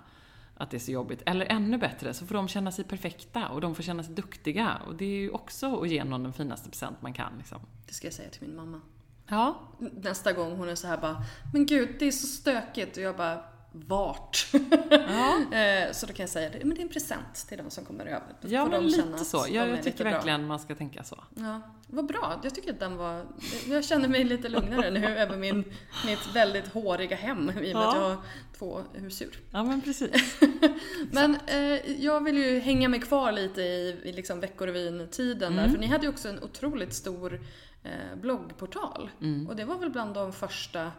att 0.60 0.72
det 0.72 0.78
är 0.78 0.80
så 0.80 0.91
jobbigt. 0.91 1.22
Eller 1.26 1.45
ännu 1.45 1.78
bättre, 1.78 2.14
så 2.14 2.26
får 2.26 2.36
de 2.36 2.47
känna 2.47 2.72
sig 2.72 2.86
perfekta 2.86 3.49
och 3.49 3.62
de 3.62 3.76
får 3.76 3.84
känna 3.84 4.03
sig 4.03 4.16
duktiga. 4.16 4.82
Och 4.88 4.95
det 4.95 5.05
är 5.05 5.20
ju 5.20 5.30
också 5.30 5.82
att 5.82 5.89
ge 5.89 6.03
någon 6.03 6.24
den 6.24 6.34
finaste 6.34 6.70
present 6.70 7.01
man 7.01 7.14
kan. 7.14 7.34
Liksom. 7.38 7.62
Det 7.88 7.93
ska 7.93 8.07
jag 8.07 8.14
säga 8.14 8.30
till 8.30 8.41
min 8.41 8.55
mamma. 8.55 8.82
Ja. 9.28 9.60
Nästa 9.78 10.34
gång 10.34 10.57
hon 10.57 10.70
är 10.70 10.76
så 10.76 10.88
här 10.88 10.97
bara, 10.97 11.24
men 11.53 11.66
gud 11.66 11.95
det 11.99 12.05
är 12.05 12.12
så 12.12 12.28
stökigt. 12.28 12.97
Och 12.97 13.03
jag 13.03 13.18
bara, 13.18 13.43
vart? 13.72 14.47
Ja. 14.89 15.39
Eh, 15.59 15.91
så 15.91 16.05
då 16.05 16.13
kan 16.13 16.24
jag 16.24 16.30
säga 16.30 16.49
men 16.59 16.70
det 16.70 16.82
är 16.82 16.84
en 16.84 16.89
present 16.89 17.45
till 17.47 17.57
de 17.57 17.70
som 17.70 17.86
kommer 17.86 18.05
över. 18.05 18.28
Då 18.41 18.47
ja, 18.51 18.65
men 18.65 18.88
lite 18.88 19.26
så. 19.26 19.45
Ja, 19.49 19.67
jag 19.67 19.84
tycker 19.84 20.03
verkligen 20.03 20.41
bra. 20.41 20.47
man 20.47 20.59
ska 20.59 20.76
tänka 20.76 21.03
så. 21.03 21.24
Ja, 21.36 21.61
vad 21.88 22.05
bra. 22.05 22.39
Jag 22.43 22.55
tycker 22.55 22.74
att 22.74 22.80
den 22.80 22.97
var, 22.97 23.26
jag 23.67 23.86
känner 23.86 24.07
mig 24.07 24.24
lite 24.24 24.49
lugnare 24.49 24.91
nu 24.91 25.05
över 25.17 25.38
min, 25.38 25.63
mitt 26.05 26.36
väldigt 26.36 26.67
håriga 26.67 27.15
hem 27.15 27.49
i 27.49 27.51
och 27.51 27.55
med 27.55 27.72
ja. 27.72 27.89
att 27.89 27.95
jag 27.95 28.01
har 28.01 28.17
två 28.57 28.82
husdjur. 28.93 29.39
Ja, 29.51 29.63
men 29.63 29.82
precis. 29.82 30.41
men 31.11 31.38
eh, 31.47 32.01
jag 32.03 32.24
vill 32.24 32.38
ju 32.38 32.59
hänga 32.59 32.89
mig 32.89 32.99
kvar 32.99 33.32
lite 33.32 33.61
i, 33.61 34.01
i 34.03 34.11
liksom 34.11 34.39
Veckorevyn-tiden 34.39 35.53
mm. 35.53 35.65
där, 35.65 35.72
för 35.72 35.80
ni 35.80 35.88
hade 35.88 36.03
ju 36.03 36.09
också 36.09 36.30
en 36.30 36.43
otroligt 36.43 36.93
stor 36.93 37.41
eh, 37.84 38.20
bloggportal. 38.22 39.09
Mm. 39.22 39.47
Och 39.47 39.55
det 39.55 39.65
var 39.65 39.78
väl 39.78 39.89
bland 39.89 40.13
de 40.13 40.34
första 40.34 40.91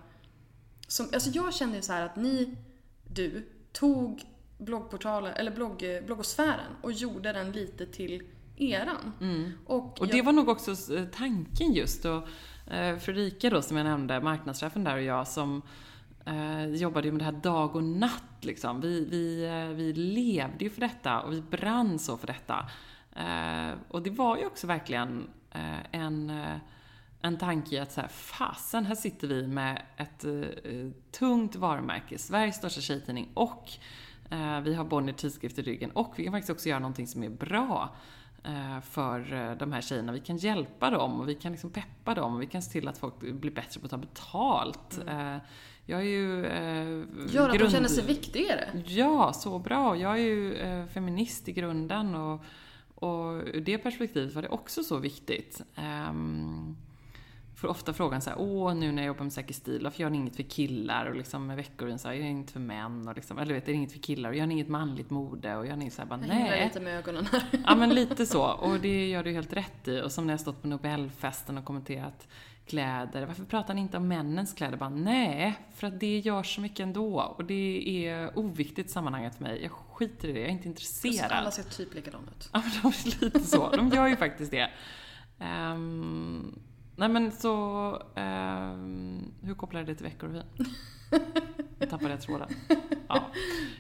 som, 0.91 1.09
alltså 1.12 1.30
jag 1.30 1.55
kände 1.55 1.76
ju 1.76 1.82
så 1.82 1.93
att 1.93 2.16
ni, 2.16 2.57
du, 3.09 3.49
tog 3.72 4.22
bloggportalen, 4.59 5.32
eller 5.32 5.51
blogg, 5.51 5.84
bloggosfären 6.07 6.76
och 6.82 6.93
gjorde 6.93 7.32
den 7.32 7.53
lite 7.53 7.86
till 7.86 8.22
eran. 8.57 9.12
Mm. 9.20 9.53
Och, 9.66 10.01
och 10.01 10.09
det 10.09 10.16
jag... 10.16 10.24
var 10.24 10.32
nog 10.32 10.49
också 10.49 10.95
eh, 10.97 11.05
tanken 11.05 11.72
just. 11.72 12.05
Och, 12.05 12.28
eh, 12.72 12.99
Fredrika 12.99 13.51
då, 13.51 13.62
som 13.62 13.76
jag 13.76 13.84
nämnde, 13.84 14.20
marknadschefen 14.20 14.84
där 14.84 14.97
och 14.97 15.03
jag, 15.03 15.28
som 15.28 15.62
eh, 16.24 16.66
jobbade 16.66 17.07
ju 17.07 17.12
med 17.12 17.20
det 17.20 17.24
här 17.24 17.32
dag 17.32 17.76
och 17.76 17.84
natt 17.84 18.41
liksom. 18.41 18.80
Vi, 18.80 19.05
vi, 19.05 19.45
eh, 19.45 19.76
vi 19.76 19.93
levde 19.93 20.64
ju 20.64 20.70
för 20.70 20.80
detta 20.80 21.20
och 21.20 21.32
vi 21.32 21.43
brann 21.43 21.99
så 21.99 22.16
för 22.16 22.26
detta. 22.26 22.70
Och 23.88 24.03
det 24.03 24.11
var 24.11 24.36
ju 24.36 24.47
också 24.47 24.66
verkligen 24.66 25.30
en 25.91 26.32
en 27.22 27.38
tanke 27.38 27.76
i 27.76 27.78
att 27.78 27.92
så 27.92 28.00
här, 28.00 28.08
fasen, 28.08 28.86
här 28.86 28.94
sitter 28.94 29.28
vi 29.28 29.46
med 29.46 29.82
ett 29.96 30.24
uh, 30.24 30.90
tungt 31.10 31.56
varumärke, 31.56 32.18
Sveriges 32.18 32.56
största 32.56 32.80
tjejtidning 32.80 33.28
och 33.34 33.70
uh, 34.32 34.60
vi 34.60 34.74
har 34.74 34.84
Bonnier 34.84 35.14
tidskrift 35.14 35.58
i 35.58 35.62
ryggen 35.62 35.90
och 35.90 36.14
vi 36.16 36.24
kan 36.24 36.32
faktiskt 36.32 36.50
också 36.50 36.68
göra 36.68 36.78
någonting 36.78 37.06
som 37.06 37.22
är 37.22 37.28
bra 37.28 37.96
uh, 38.48 38.80
för 38.80 39.54
de 39.54 39.72
här 39.72 39.80
tjejerna. 39.80 40.12
Vi 40.12 40.20
kan 40.20 40.36
hjälpa 40.36 40.90
dem 40.90 41.20
och 41.20 41.28
vi 41.28 41.34
kan 41.34 41.52
liksom 41.52 41.70
peppa 41.70 42.14
dem 42.14 42.34
och 42.34 42.42
vi 42.42 42.46
kan 42.46 42.62
se 42.62 42.72
till 42.72 42.88
att 42.88 42.98
folk 42.98 43.20
blir 43.20 43.50
bättre 43.50 43.80
på 43.80 43.86
att 43.86 43.90
ta 43.90 43.96
betalt. 43.96 45.00
Mm. 45.06 45.40
Jag 45.90 46.00
är 46.00 46.04
ju... 46.04 46.46
Eh, 46.46 47.34
Gör 47.34 47.48
att 47.48 47.56
grund... 47.56 47.58
de 47.58 47.70
känner 47.70 47.88
sig 47.88 48.04
viktigare? 48.04 48.68
Ja, 48.86 49.32
så 49.32 49.58
bra. 49.58 49.96
Jag 49.96 50.12
är 50.12 50.22
ju 50.22 50.54
eh, 50.54 50.86
feminist 50.86 51.48
i 51.48 51.52
grunden 51.52 52.14
och, 52.14 52.44
och 52.94 53.42
ur 53.46 53.60
det 53.60 53.78
perspektivet 53.78 54.34
var 54.34 54.42
det 54.42 54.48
också 54.48 54.82
så 54.82 54.98
viktigt. 54.98 55.62
Um, 56.10 56.76
får 57.61 57.68
ofta 57.68 57.92
frågan 57.92 58.20
så 58.20 58.30
här, 58.30 58.40
åh 58.40 58.74
nu 58.74 58.92
när 58.92 59.02
jag 59.02 59.06
jobbar 59.06 59.22
med 59.22 59.32
säker 59.32 59.54
stil, 59.54 59.80
varför 59.84 60.00
gör 60.00 60.11
ni 60.11 60.18
inget 60.18 60.36
för 60.36 60.42
killar? 60.42 61.06
Och 61.06 61.16
liksom 61.16 61.46
med 61.46 61.56
veckoryn 61.56 61.98
så 61.98 62.08
här, 62.08 62.14
gör 62.14 62.22
ni 62.22 62.30
inget 62.30 62.50
för 62.50 62.61
män? 62.61 63.08
Och 63.08 63.16
liksom, 63.16 63.38
eller 63.38 63.54
vet, 63.54 63.62
är 63.62 63.72
det 63.72 63.76
inget 63.76 63.92
för 63.92 63.98
killar? 63.98 64.30
Och 64.30 64.36
gör 64.36 64.46
ni 64.46 64.54
inget 64.54 64.68
manligt 64.68 65.11
mode? 65.11 65.56
Och 65.56 65.66
gör 65.66 65.76
ni 65.76 65.90
så 65.90 66.02
här, 66.02 66.08
bara, 66.08 66.20
nej. 66.20 66.58
Jag 66.58 66.64
lite 66.64 66.80
med 66.80 66.98
ögonen 66.98 67.26
här. 67.26 67.42
Ja 67.66 67.74
men 67.74 67.90
lite 67.94 68.26
så. 68.26 68.42
Och 68.42 68.80
det 68.80 69.08
gör 69.08 69.24
du 69.24 69.32
helt 69.32 69.52
rätt 69.52 69.88
i. 69.88 70.00
Och 70.00 70.12
som 70.12 70.26
när 70.26 70.32
jag 70.32 70.40
stått 70.40 70.62
på 70.62 70.68
Nobelfesten 70.68 71.58
och 71.58 71.64
kommenterat 71.64 72.28
kläder. 72.66 73.26
Varför 73.26 73.44
pratar 73.44 73.74
ni 73.74 73.80
inte 73.80 73.96
om 73.96 74.08
männens 74.08 74.52
kläder? 74.52 74.76
Bara, 74.76 74.90
nej, 74.90 75.58
för 75.74 75.86
att 75.86 76.00
det 76.00 76.18
gör 76.18 76.42
så 76.42 76.61
mycket 76.61 76.80
ändå. 76.80 77.20
Och 77.20 77.44
det 77.44 78.06
är 78.06 78.38
oviktigt 78.38 78.86
i 78.86 78.90
sammanhanget 78.90 79.34
för 79.34 79.42
mig. 79.42 79.62
Jag 79.62 79.70
skiter 79.70 80.28
i 80.28 80.32
det, 80.32 80.40
jag 80.40 80.48
är 80.48 80.52
inte 80.52 80.68
intresserad. 80.68 81.32
alla 81.32 81.50
ser 81.50 81.62
typ 81.62 81.94
likadana 81.94 82.30
ut. 82.38 82.48
Ja, 82.52 82.62
men 82.62 82.70
de 82.82 82.88
är 82.88 83.24
lite 83.24 83.40
så. 83.40 83.70
De 83.70 83.88
gör 83.88 84.06
ju 84.06 84.16
faktiskt 84.16 84.50
det. 84.50 84.70
Um, 85.38 86.61
Nej 86.97 87.09
men 87.09 87.32
så, 87.32 87.88
eh, 88.14 88.76
hur 89.43 89.55
kopplar 89.55 89.82
det 89.82 89.95
till 89.95 90.05
Veckorevyn? 90.05 90.43
Jag 91.78 91.91
tappade 91.91 92.16
tråden. 92.16 92.49
Ja. 93.09 93.30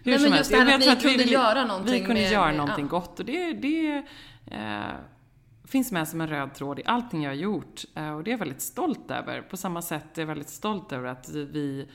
Hur 0.04 0.10
Nej, 0.10 0.18
som 0.18 0.22
men 0.22 0.32
helst. 0.32 0.50
Just 0.50 0.64
det 0.64 0.70
här 0.70 0.74
att 0.74 1.02
ni 1.02 1.10
kunde 1.10 1.24
vi, 1.24 1.32
göra 1.32 1.64
någonting. 1.64 1.92
Vi 1.92 2.00
kunde 2.00 2.20
med, 2.20 2.32
göra 2.32 2.52
någonting 2.52 2.84
ja. 2.84 2.98
gott 2.98 3.20
och 3.20 3.26
det, 3.26 3.52
det 3.52 4.04
eh, 4.46 4.80
finns 5.64 5.92
med 5.92 6.08
som 6.08 6.20
en 6.20 6.28
röd 6.28 6.54
tråd 6.54 6.78
i 6.78 6.82
allting 6.86 7.22
jag 7.22 7.30
har 7.30 7.36
gjort. 7.36 7.84
Eh, 7.94 8.10
och 8.10 8.24
det 8.24 8.30
är 8.30 8.32
jag 8.32 8.38
väldigt 8.38 8.60
stolt 8.60 9.10
över. 9.10 9.42
På 9.42 9.56
samma 9.56 9.82
sätt 9.82 10.18
är 10.18 10.22
jag 10.22 10.26
väldigt 10.26 10.48
stolt 10.48 10.92
över 10.92 11.08
att 11.08 11.28
vi 11.28 11.88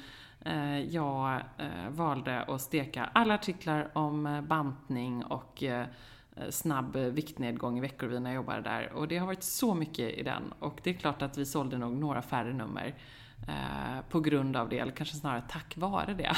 eh, 0.46 0.80
jag 0.80 1.34
eh, 1.58 1.90
valde 1.90 2.42
att 2.42 2.62
steka 2.62 3.10
alla 3.14 3.34
artiklar 3.34 3.92
om 3.94 4.26
eh, 4.26 4.42
bantning 4.42 5.24
och 5.24 5.64
Eh, 6.36 6.50
snabb 6.50 6.96
eh, 6.96 7.02
viktnedgång 7.02 7.78
i 7.78 7.82
Veckorevyn 7.82 8.24
när 8.24 8.30
jag 8.30 8.36
jobbade 8.36 8.62
där. 8.62 8.94
Och 8.94 9.08
det 9.08 9.18
har 9.18 9.26
varit 9.26 9.44
så 9.44 9.74
mycket 9.74 10.14
i 10.14 10.24
den. 10.24 10.54
Och 10.60 10.80
det 10.84 10.90
är 10.90 10.94
klart 10.94 11.22
att 11.22 11.38
vi 11.38 11.46
sålde 11.46 11.78
nog 11.78 11.94
några 11.94 12.22
färre 12.22 12.54
nummer 12.54 12.96
eh, 13.48 14.02
på 14.10 14.20
grund 14.20 14.56
av 14.56 14.70
det, 14.70 14.80
eller 14.80 14.92
kanske 14.92 15.16
snarare 15.16 15.44
tack 15.50 15.78
vare 15.78 16.14
det. 16.14 16.36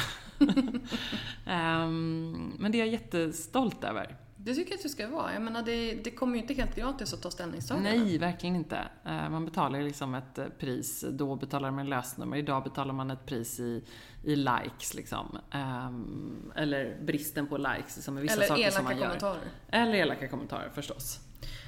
um, 1.52 2.56
men 2.60 2.72
det 2.72 2.78
är 2.78 2.80
jag 2.80 2.88
jättestolt 2.88 3.84
över. 3.84 4.16
Det 4.48 4.56
tycker 4.56 4.72
jag 4.72 4.78
att 4.78 4.84
du 4.84 4.90
ska 4.90 5.08
vara. 5.08 5.34
Jag 5.34 5.42
menar, 5.42 5.62
det, 5.62 5.94
det 5.94 6.12
kommer 6.12 6.36
ju 6.36 6.42
inte 6.42 6.54
helt 6.54 6.76
gratis 6.76 7.14
att 7.14 7.22
ta 7.22 7.32
ställningstagande. 7.32 7.90
Nej, 7.90 8.18
verkligen 8.18 8.56
inte. 8.56 8.78
Eh, 9.06 9.30
man 9.30 9.46
betalar 9.46 9.82
liksom 9.82 10.16
ett 10.16 10.38
eh, 10.38 10.46
pris. 10.60 11.06
Då 11.12 11.36
betalar 11.36 11.72
man 11.72 11.90
lösnummer. 11.90 12.38
Idag 12.38 12.64
betalar 12.64 12.94
man 12.94 13.12
ett 13.12 13.26
pris 13.26 13.60
i, 13.60 13.84
i 14.24 14.36
likes 14.36 14.94
liksom. 14.94 15.38
Um, 15.54 16.52
eller 16.56 16.98
bristen 17.02 17.48
på 17.48 17.58
likes, 17.58 18.04
som 18.04 18.18
är 18.18 18.22
vissa 18.22 18.34
eller 18.34 18.48
saker 18.48 18.72
som 18.72 18.84
man 18.84 18.98
gör. 18.98 19.06
Eller 19.06 19.14
elaka 19.14 19.20
kommentarer. 19.20 19.52
Eller 19.72 19.94
elaka 19.94 20.28
kommentarer, 20.28 20.70
förstås. 20.70 21.20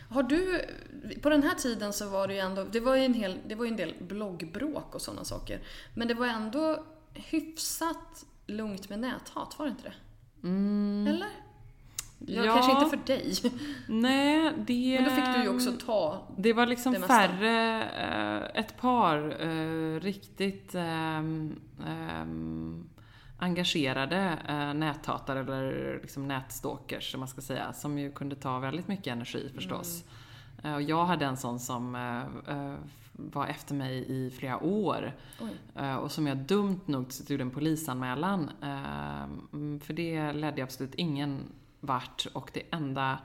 Har 0.09 0.23
du, 0.23 0.61
på 1.21 1.29
den 1.29 1.43
här 1.43 1.55
tiden 1.55 1.93
så 1.93 2.09
var 2.09 2.27
det 2.27 2.33
ju 2.33 2.39
ändå, 2.39 2.63
det 2.63 2.79
var 2.79 2.95
ju 2.95 3.05
en, 3.05 3.13
hel, 3.13 3.39
det 3.47 3.55
var 3.55 3.65
en 3.65 3.75
del 3.75 3.93
bloggbråk 3.99 4.95
och 4.95 5.01
sådana 5.01 5.25
saker. 5.25 5.59
Men 5.93 6.07
det 6.07 6.13
var 6.13 6.27
ändå 6.27 6.85
hyfsat 7.13 8.25
lugnt 8.45 8.89
med 8.89 8.99
näthat, 8.99 9.55
var 9.59 9.65
det 9.65 9.69
inte 9.69 9.83
det? 9.83 9.93
Mm. 10.47 11.07
Eller? 11.07 11.48
Ja, 12.25 12.45
ja, 12.45 12.53
kanske 12.53 12.71
inte 12.71 12.97
för 12.97 13.05
dig. 13.05 13.33
Nej, 13.87 14.53
det... 14.57 15.01
Men 15.01 15.09
då 15.09 15.15
fick 15.15 15.35
du 15.35 15.43
ju 15.43 15.49
också 15.49 15.71
ta 15.85 16.27
Det 16.37 16.53
var 16.53 16.65
liksom 16.65 16.93
det 16.93 16.99
färre, 16.99 17.83
eh, 17.83 18.61
ett 18.61 18.77
par 18.77 19.47
eh, 19.47 19.99
riktigt 19.99 20.75
ehm, 20.75 21.59
engagerade 23.37 24.37
eh, 24.47 24.73
näthatare 24.73 25.39
eller 25.39 25.99
liksom 26.01 26.27
nätstalkers, 26.27 27.11
som 27.11 27.19
man 27.19 27.27
ska 27.27 27.41
säga, 27.41 27.73
som 27.73 27.99
ju 27.99 28.11
kunde 28.11 28.35
ta 28.35 28.59
väldigt 28.59 28.87
mycket 28.87 29.07
energi 29.07 29.51
förstås. 29.55 30.03
Mm. 30.63 30.75
Och 30.75 30.81
jag 30.81 31.05
hade 31.05 31.25
en 31.25 31.37
sån 31.37 31.59
som 31.59 31.97
var 33.13 33.47
efter 33.47 33.75
mig 33.75 34.05
i 34.07 34.31
flera 34.31 34.63
år. 34.63 35.13
Oj. 35.41 35.95
Och 35.95 36.11
som 36.11 36.27
jag 36.27 36.37
dumt 36.37 36.81
nog 36.85 37.05
gjorde 37.27 37.43
en 37.43 37.51
polisanmälan. 37.51 38.49
Ehm, 38.61 39.79
för 39.79 39.93
det 39.93 40.33
ledde 40.33 40.63
absolut 40.63 40.95
ingen 40.95 41.43
vart 41.79 42.27
och 42.33 42.51
det 42.53 42.63
enda, 42.71 43.19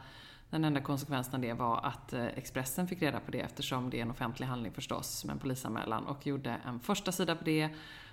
den 0.50 0.64
enda 0.64 0.80
konsekvensen 0.80 1.34
av 1.34 1.40
det 1.40 1.52
var 1.52 1.80
att 1.82 2.12
eh, 2.12 2.26
Expressen 2.26 2.88
fick 2.88 3.02
reda 3.02 3.20
på 3.20 3.30
det 3.30 3.40
eftersom 3.40 3.90
det 3.90 3.98
är 3.98 4.02
en 4.02 4.10
offentlig 4.10 4.46
handling 4.46 4.72
förstås 4.72 5.24
med 5.24 5.32
en 5.32 5.38
polisanmälan 5.38 6.06
och 6.06 6.26
gjorde 6.26 6.60
en 6.66 6.80
första 6.80 7.12
sida 7.12 7.36
på 7.36 7.44
det 7.44 7.68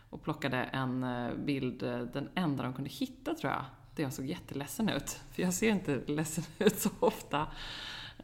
och 0.10 0.24
plockade 0.24 0.58
en 0.58 1.04
eh, 1.04 1.34
bild, 1.36 1.84
eh, 1.84 2.00
den 2.00 2.30
enda 2.36 2.64
de 2.64 2.74
kunde 2.74 2.90
hitta 2.90 3.34
tror 3.34 3.54
jag, 3.54 3.66
där 3.96 4.04
jag 4.04 4.14
såg 4.14 4.26
jätteledsen 4.26 4.90
ut. 4.90 5.22
För 5.32 5.42
jag 5.42 5.54
ser 5.54 5.70
inte 5.70 6.02
ledsen 6.08 6.44
ut 6.60 6.80
så 6.80 6.90
ofta. 7.00 7.48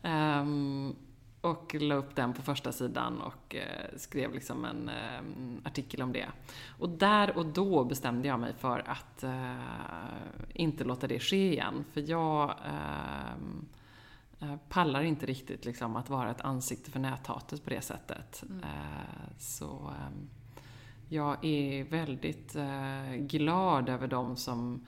Um, 0.04 0.96
och 1.42 1.76
la 1.80 1.96
upp 1.96 2.16
den 2.16 2.34
på 2.34 2.42
första 2.42 2.72
sidan 2.72 3.22
och 3.22 3.56
eh, 3.56 3.98
skrev 3.98 4.34
liksom 4.34 4.66
en 4.66 4.90
eh, 4.90 5.68
artikel 5.68 6.02
om 6.02 6.14
det. 6.14 6.28
Och 6.80 6.90
där 6.90 7.38
och 7.38 7.46
då 7.46 7.84
bestämde 7.84 8.28
jag 8.28 8.40
mig 8.40 8.54
för 8.54 8.84
att 8.90 9.24
eh, 9.24 9.56
inte 10.54 10.84
låta 10.84 11.08
det 11.08 11.20
ske 11.20 11.52
igen. 11.52 11.86
För 11.94 12.10
jag 12.10 12.54
pallar 14.70 15.02
inte 15.02 15.26
riktigt 15.26 15.66
liksom 15.66 15.96
att 15.96 16.10
vara 16.10 16.32
ett 16.32 16.42
ansikte 16.42 16.92
för 16.92 17.00
näthatet 17.00 17.64
på 17.64 17.70
det 17.70 17.82
sättet. 17.82 18.44
Mm. 18.50 18.64
Så 19.38 19.94
jag 21.10 21.46
är 21.46 21.84
väldigt 21.84 22.56
glad 23.30 23.90
över 23.90 24.08
de 24.08 24.36
som 24.36 24.86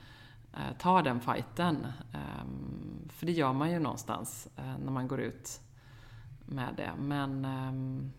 tar 0.80 1.04
den 1.04 1.20
fighten. 1.22 1.88
För 3.10 3.26
det 3.26 3.32
gör 3.32 3.54
man 3.54 3.72
ju 3.72 3.80
någonstans 3.80 4.48
när 4.56 4.92
man 4.92 5.08
går 5.08 5.20
ut 5.22 5.62
med 6.50 6.74
det. 6.78 6.92
Men 6.98 7.46
um, 7.46 8.12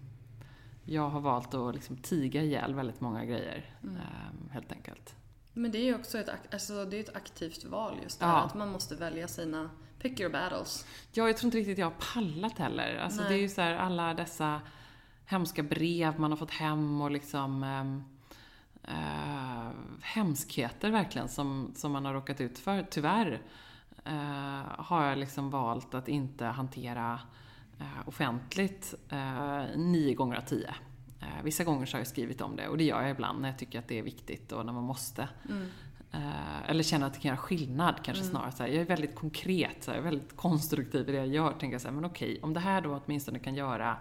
jag 0.84 1.08
har 1.08 1.20
valt 1.20 1.54
att 1.54 1.74
liksom 1.74 1.96
tiga 1.96 2.42
ihjäl 2.42 2.74
väldigt 2.74 3.00
många 3.00 3.24
grejer, 3.24 3.74
mm. 3.82 3.96
um, 3.96 4.50
helt 4.50 4.72
enkelt. 4.72 5.14
Men 5.52 5.70
det 5.70 5.78
är 5.78 5.84
ju 5.84 5.94
också 5.94 6.18
ett, 6.18 6.28
alltså, 6.52 6.84
det 6.84 6.96
är 6.96 7.00
ett 7.00 7.16
aktivt 7.16 7.64
val 7.64 7.98
just 8.02 8.20
det 8.20 8.26
här, 8.26 8.46
att 8.46 8.54
man 8.54 8.72
måste 8.72 8.94
välja 8.94 9.28
sina 9.28 9.70
pick 9.98 10.20
your 10.20 10.32
battles. 10.32 10.86
Ja, 11.12 11.26
jag 11.26 11.36
tror 11.36 11.46
inte 11.46 11.58
riktigt 11.58 11.78
jag 11.78 11.86
har 11.86 12.14
pallat 12.14 12.58
heller. 12.58 12.96
Alltså, 12.96 13.22
det 13.22 13.34
är 13.34 13.38
ju 13.38 13.48
så 13.48 13.60
här, 13.60 13.74
alla 13.74 14.14
dessa 14.14 14.60
hemska 15.26 15.62
brev 15.62 16.20
man 16.20 16.30
har 16.32 16.36
fått 16.36 16.50
hem 16.50 17.00
och 17.00 17.10
liksom 17.10 17.62
um, 17.62 18.04
uh, 18.88 19.70
hemskheter 20.00 20.90
verkligen 20.90 21.28
som, 21.28 21.72
som 21.76 21.92
man 21.92 22.04
har 22.04 22.14
råkat 22.14 22.40
ut 22.40 22.58
för. 22.58 22.86
Tyvärr 22.90 23.42
uh, 24.06 24.62
har 24.78 25.06
jag 25.06 25.18
liksom 25.18 25.50
valt 25.50 25.94
att 25.94 26.08
inte 26.08 26.44
hantera 26.44 27.20
offentligt 28.06 28.94
eh, 29.08 29.64
nio 29.76 30.14
gånger 30.14 30.36
av 30.36 30.40
tio. 30.40 30.74
Eh, 31.20 31.42
vissa 31.44 31.64
gånger 31.64 31.86
så 31.86 31.96
har 31.96 32.00
jag 32.00 32.06
skrivit 32.06 32.40
om 32.40 32.56
det 32.56 32.68
och 32.68 32.78
det 32.78 32.84
gör 32.84 33.02
jag 33.02 33.10
ibland 33.10 33.40
när 33.40 33.48
jag 33.48 33.58
tycker 33.58 33.78
att 33.78 33.88
det 33.88 33.98
är 33.98 34.02
viktigt 34.02 34.52
och 34.52 34.66
när 34.66 34.72
man 34.72 34.84
måste. 34.84 35.28
Mm. 35.48 35.66
Eller 36.66 36.82
känner 36.82 37.06
att 37.06 37.14
det 37.14 37.20
kan 37.20 37.28
göra 37.28 37.38
skillnad 37.38 37.94
kanske 38.02 38.22
mm. 38.22 38.30
snarare. 38.30 38.52
Så 38.52 38.62
här, 38.62 38.70
jag 38.70 38.80
är 38.80 38.86
väldigt 38.86 39.14
konkret, 39.14 39.84
så 39.84 39.90
här, 39.90 39.98
jag 39.98 40.06
är 40.06 40.10
väldigt 40.10 40.36
konstruktiv 40.36 41.08
i 41.08 41.12
det 41.12 41.18
jag 41.18 41.26
gör. 41.26 41.52
Tänker 41.52 41.74
jag 41.74 41.80
så 41.80 41.88
här, 41.88 41.94
men 41.94 42.04
okej, 42.04 42.40
om 42.42 42.54
det 42.54 42.60
här 42.60 42.80
då 42.80 43.00
åtminstone 43.04 43.38
kan 43.38 43.54
göra 43.54 43.96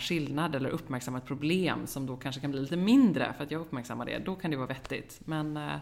skillnad 0.00 0.54
eller 0.54 0.68
uppmärksamma 0.68 1.18
ett 1.18 1.24
problem 1.24 1.86
som 1.86 2.06
då 2.06 2.16
kanske 2.16 2.40
kan 2.40 2.50
bli 2.50 2.60
lite 2.60 2.76
mindre 2.76 3.34
för 3.36 3.44
att 3.44 3.50
jag 3.50 3.60
uppmärksammar 3.60 4.06
det, 4.06 4.18
då 4.18 4.34
kan 4.34 4.50
det 4.50 4.56
vara 4.56 4.66
vettigt. 4.66 5.20
Men 5.24 5.56
äh, 5.56 5.78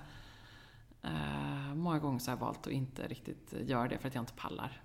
många 1.75 1.99
gånger 1.99 2.19
så 2.19 2.31
har 2.31 2.37
jag 2.37 2.41
valt 2.41 2.67
att 2.67 2.73
inte 2.73 3.09
riktigt 3.09 3.55
göra 3.67 3.89
det 3.89 3.99
för 3.99 4.09
att 4.09 4.15
jag 4.15 4.23
inte 4.23 4.33
pallar. 4.33 4.83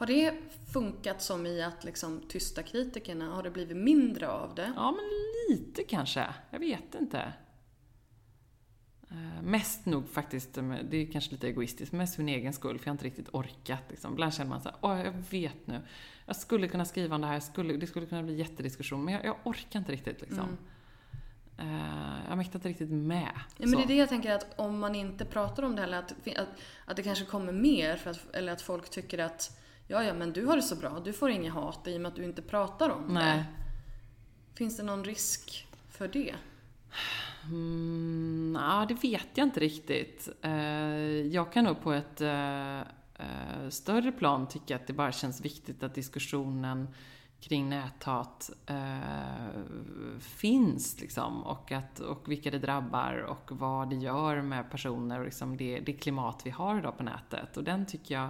Har 0.00 0.06
det 0.06 0.34
funkat 0.72 1.22
som 1.22 1.46
i 1.46 1.62
att 1.62 1.84
liksom 1.84 2.20
tysta 2.28 2.62
kritikerna? 2.62 3.34
Har 3.34 3.42
det 3.42 3.50
blivit 3.50 3.76
mindre 3.76 4.28
av 4.28 4.54
det? 4.54 4.72
Ja, 4.76 4.90
men 4.90 5.04
lite 5.48 5.82
kanske. 5.82 6.26
Jag 6.50 6.58
vet 6.58 6.94
inte. 6.94 7.32
Uh, 9.12 9.42
mest 9.42 9.86
nog 9.86 10.08
faktiskt, 10.08 10.54
det 10.90 10.96
är 10.96 11.12
kanske 11.12 11.30
lite 11.30 11.48
egoistiskt, 11.48 11.92
mest 11.92 12.14
för 12.14 12.22
min 12.22 12.34
egen 12.34 12.52
skull, 12.52 12.78
för 12.78 12.86
jag 12.86 12.90
har 12.90 12.94
inte 12.94 13.04
riktigt 13.04 13.28
orkat. 13.32 13.82
Liksom. 13.88 14.12
Ibland 14.12 14.34
känner 14.34 14.50
man 14.50 14.60
så 14.60 14.68
här, 14.68 14.78
åh, 14.80 15.04
jag 15.04 15.12
vet 15.30 15.66
nu. 15.66 15.80
Jag 16.26 16.36
skulle 16.36 16.68
kunna 16.68 16.84
skriva 16.84 17.14
om 17.14 17.20
det 17.20 17.26
här, 17.26 17.40
skulle, 17.40 17.76
det 17.76 17.86
skulle 17.86 18.06
kunna 18.06 18.22
bli 18.22 18.34
jättediskussion, 18.34 19.04
men 19.04 19.14
jag, 19.14 19.24
jag 19.24 19.36
orkar 19.44 19.78
inte 19.78 19.92
riktigt. 19.92 20.20
Liksom. 20.20 20.58
Mm. 21.58 21.74
Uh, 21.74 22.28
jag 22.28 22.36
mäktar 22.36 22.58
inte 22.58 22.68
riktigt 22.68 22.90
med. 22.90 23.30
Ja, 23.58 23.66
men 23.66 23.70
det 23.70 23.82
är 23.82 23.88
det 23.88 23.96
jag 23.96 24.08
tänker 24.08 24.32
att 24.34 24.58
om 24.58 24.78
man 24.78 24.94
inte 24.94 25.24
pratar 25.24 25.62
om 25.62 25.76
det 25.76 25.82
heller, 25.82 25.98
att, 25.98 26.12
att, 26.36 26.48
att 26.84 26.96
det 26.96 27.02
kanske 27.02 27.24
kommer 27.24 27.52
mer, 27.52 27.96
för 27.96 28.10
att, 28.10 28.34
eller 28.34 28.52
att 28.52 28.62
folk 28.62 28.90
tycker 28.90 29.18
att 29.18 29.59
ja, 29.90 30.04
ja, 30.04 30.14
men 30.14 30.32
du 30.32 30.46
har 30.46 30.56
det 30.56 30.62
så 30.62 30.76
bra, 30.76 31.00
du 31.04 31.12
får 31.12 31.30
inget 31.30 31.52
hat 31.52 31.86
i 31.86 31.96
och 31.96 32.00
med 32.00 32.08
att 32.08 32.16
du 32.16 32.24
inte 32.24 32.42
pratar 32.42 32.90
om 32.90 33.04
Nej. 33.08 33.38
det. 33.38 33.44
Finns 34.54 34.76
det 34.76 34.82
någon 34.82 35.04
risk 35.04 35.68
för 35.88 36.08
det? 36.08 36.34
Mm, 37.44 38.58
ja, 38.60 38.86
det 38.88 38.94
vet 38.94 39.28
jag 39.34 39.46
inte 39.46 39.60
riktigt. 39.60 40.28
Eh, 40.42 40.52
jag 41.26 41.52
kan 41.52 41.64
nog 41.64 41.80
på 41.80 41.92
ett 41.92 42.20
eh, 42.20 42.78
eh, 42.80 43.68
större 43.68 44.12
plan 44.12 44.48
tycka 44.48 44.76
att 44.76 44.86
det 44.86 44.92
bara 44.92 45.12
känns 45.12 45.40
viktigt 45.40 45.82
att 45.82 45.94
diskussionen 45.94 46.88
kring 47.40 47.68
näthat 47.68 48.50
finns 50.18 51.00
liksom 51.00 51.42
och, 51.42 51.72
att, 51.72 52.00
och 52.00 52.30
vilka 52.30 52.50
det 52.50 52.58
drabbar 52.58 53.14
och 53.14 53.58
vad 53.58 53.90
det 53.90 53.96
gör 53.96 54.42
med 54.42 54.70
personer 54.70 55.18
och 55.18 55.24
liksom 55.24 55.56
det, 55.56 55.80
det 55.80 55.92
klimat 55.92 56.42
vi 56.44 56.50
har 56.50 56.78
idag 56.78 56.96
på 56.98 57.02
nätet. 57.02 57.56
Och 57.56 57.64
den 57.64 57.86
tycker 57.86 58.14
jag 58.14 58.28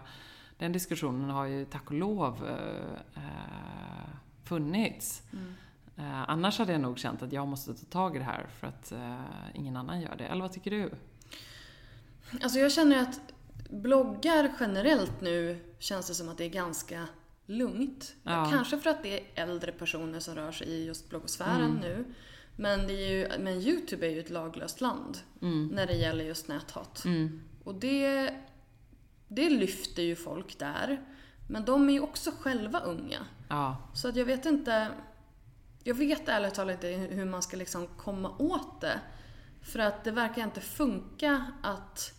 den 0.61 0.73
diskussionen 0.73 1.31
har 1.31 1.47
ju 1.47 1.65
tack 1.65 1.87
och 1.87 1.93
lov 1.93 2.49
eh, 2.49 3.23
eh, 3.23 4.11
funnits. 4.45 5.23
Mm. 5.33 5.55
Eh, 5.97 6.31
annars 6.31 6.59
hade 6.59 6.73
jag 6.73 6.81
nog 6.81 6.99
känt 6.99 7.23
att 7.23 7.33
jag 7.33 7.49
måste 7.49 7.75
ta 7.75 7.85
tag 7.85 8.17
i 8.17 8.19
det 8.19 8.25
här 8.25 8.47
för 8.61 8.67
att 8.67 8.93
eh, 8.93 9.21
ingen 9.55 9.77
annan 9.77 10.01
gör 10.01 10.17
det. 10.17 10.25
Eller 10.25 10.43
vad 10.43 10.53
tycker 10.53 10.71
du? 10.71 10.91
Alltså 12.43 12.59
jag 12.59 12.73
känner 12.73 13.03
att 13.03 13.21
bloggar 13.71 14.53
generellt 14.61 15.21
nu 15.21 15.65
känns 15.79 16.09
det 16.09 16.15
som 16.15 16.29
att 16.29 16.39
det 16.39 16.45
är 16.45 16.51
ganska 16.51 17.07
lugnt. 17.47 18.15
Ja. 18.23 18.49
Kanske 18.51 18.79
för 18.79 18.91
att 18.91 19.03
det 19.03 19.21
är 19.21 19.43
äldre 19.43 19.73
personer 19.73 20.21
som 20.21 20.35
rör 20.35 20.53
sig 20.53 20.69
i 20.69 20.87
just 20.87 21.09
bloggosfären 21.09 21.71
mm. 21.71 21.81
nu. 21.81 22.05
Men, 22.57 22.87
det 22.87 22.93
är 22.93 23.11
ju, 23.11 23.43
men 23.43 23.61
Youtube 23.61 24.07
är 24.07 24.11
ju 24.11 24.21
ett 24.21 24.31
laglöst 24.31 24.81
land 24.81 25.19
mm. 25.43 25.67
när 25.67 25.87
det 25.87 25.95
gäller 25.95 26.25
just 26.25 26.49
näthat. 26.49 27.05
Mm. 27.05 27.41
Och 27.65 27.75
det 27.75 28.35
det 29.31 29.51
lyfter 29.51 30.03
ju 30.03 30.16
folk 30.16 30.59
där. 30.59 31.01
Men 31.49 31.64
de 31.64 31.89
är 31.89 31.93
ju 31.93 32.01
också 32.01 32.31
själva 32.41 32.81
unga. 32.81 33.26
Ja. 33.49 33.76
Så 33.95 34.09
att 34.09 34.16
jag 34.16 34.24
vet 34.24 34.47
inte... 34.47 34.89
Jag 35.85 35.95
vet 35.95 36.28
ärligt 36.28 36.55
talat 36.55 36.74
inte 36.74 36.89
hur 36.89 37.24
man 37.24 37.43
ska 37.43 37.57
liksom 37.57 37.87
komma 37.87 38.37
åt 38.39 38.81
det. 38.81 39.01
För 39.62 39.78
att 39.78 40.05
det 40.05 40.11
verkar 40.11 40.43
inte 40.43 40.61
funka 40.61 41.47
att 41.62 42.12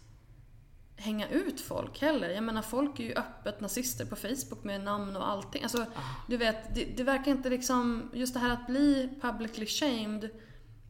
hänga 0.95 1.27
ut 1.29 1.61
folk 1.61 2.01
heller. 2.01 2.29
Jag 2.29 2.43
menar 2.43 2.61
folk 2.61 2.99
är 2.99 3.03
ju 3.03 3.13
öppet 3.13 3.61
nazister 3.61 4.05
på 4.05 4.15
Facebook 4.15 4.63
med 4.63 4.81
namn 4.81 5.15
och 5.15 5.29
allting. 5.29 5.63
Alltså, 5.63 5.81
ah. 5.81 6.25
du 6.27 6.37
vet, 6.37 6.75
det, 6.75 6.85
det, 6.85 7.03
verkar 7.03 7.31
inte 7.31 7.49
liksom... 7.49 8.11
Just 8.13 8.33
det 8.33 8.39
här 8.39 8.53
att 8.53 8.67
bli 8.67 9.09
publicly 9.21 9.65
shamed, 9.65 10.29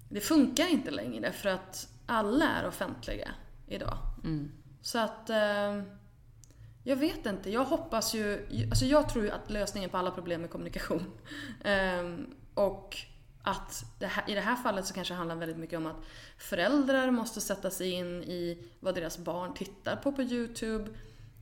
det 0.09 0.19
funkar 0.19 0.72
inte 0.72 0.91
längre 0.91 1.32
för 1.32 1.49
att 1.49 1.88
alla 2.05 2.45
är 2.49 2.67
offentliga 2.67 3.32
idag. 3.67 3.97
Mm. 4.24 4.51
Så 4.82 4.99
att... 4.99 5.30
Eh, 5.30 5.82
jag 6.84 6.95
vet 6.95 7.25
inte. 7.25 7.51
Jag 7.51 7.63
hoppas 7.63 8.13
ju... 8.15 8.47
Alltså 8.69 8.86
jag 8.86 9.09
tror 9.09 9.25
ju 9.25 9.32
att 9.32 9.51
lösningen 9.51 9.89
på 9.89 9.97
alla 9.97 10.11
problem 10.11 10.43
är 10.43 10.47
kommunikation. 10.47 11.05
Um, 11.99 12.36
och 12.53 12.97
att 13.43 13.86
det 13.99 14.05
här, 14.05 14.29
i 14.29 14.34
det 14.34 14.41
här 14.41 14.55
fallet 14.55 14.86
så 14.86 14.93
kanske 14.93 15.13
det 15.13 15.17
handlar 15.17 15.36
väldigt 15.36 15.57
mycket 15.57 15.77
om 15.77 15.86
att 15.86 16.03
föräldrar 16.38 17.11
måste 17.11 17.41
sätta 17.41 17.69
sig 17.69 17.91
in 17.91 18.23
i 18.23 18.57
vad 18.79 18.95
deras 18.95 19.17
barn 19.17 19.53
tittar 19.53 19.95
på 19.95 20.11
på 20.11 20.21
YouTube. 20.21 20.89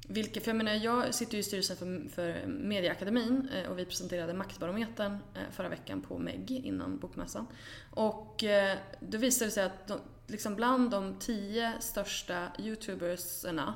Vilka, 0.07 0.41
för 0.41 0.47
jag 0.47 0.55
menar, 0.55 0.73
jag 0.73 1.13
sitter 1.13 1.33
ju 1.33 1.39
i 1.39 1.43
styrelsen 1.43 1.77
för, 1.77 2.09
för 2.09 2.47
Mediaakademin 2.47 3.49
eh, 3.55 3.69
och 3.69 3.79
vi 3.79 3.85
presenterade 3.85 4.33
Maktbarometern 4.33 5.11
eh, 5.11 5.41
förra 5.51 5.69
veckan 5.69 6.01
på 6.01 6.17
MEG 6.17 6.51
innan 6.51 6.99
bokmässan. 6.99 7.47
Och 7.91 8.43
eh, 8.43 8.77
då 8.99 9.17
visade 9.17 9.47
det 9.47 9.53
sig 9.53 9.63
att 9.63 9.87
de, 9.87 9.99
liksom 10.27 10.55
bland 10.55 10.91
de 10.91 11.19
tio 11.19 11.73
största 11.79 12.47
YouTubersarna 12.59 13.73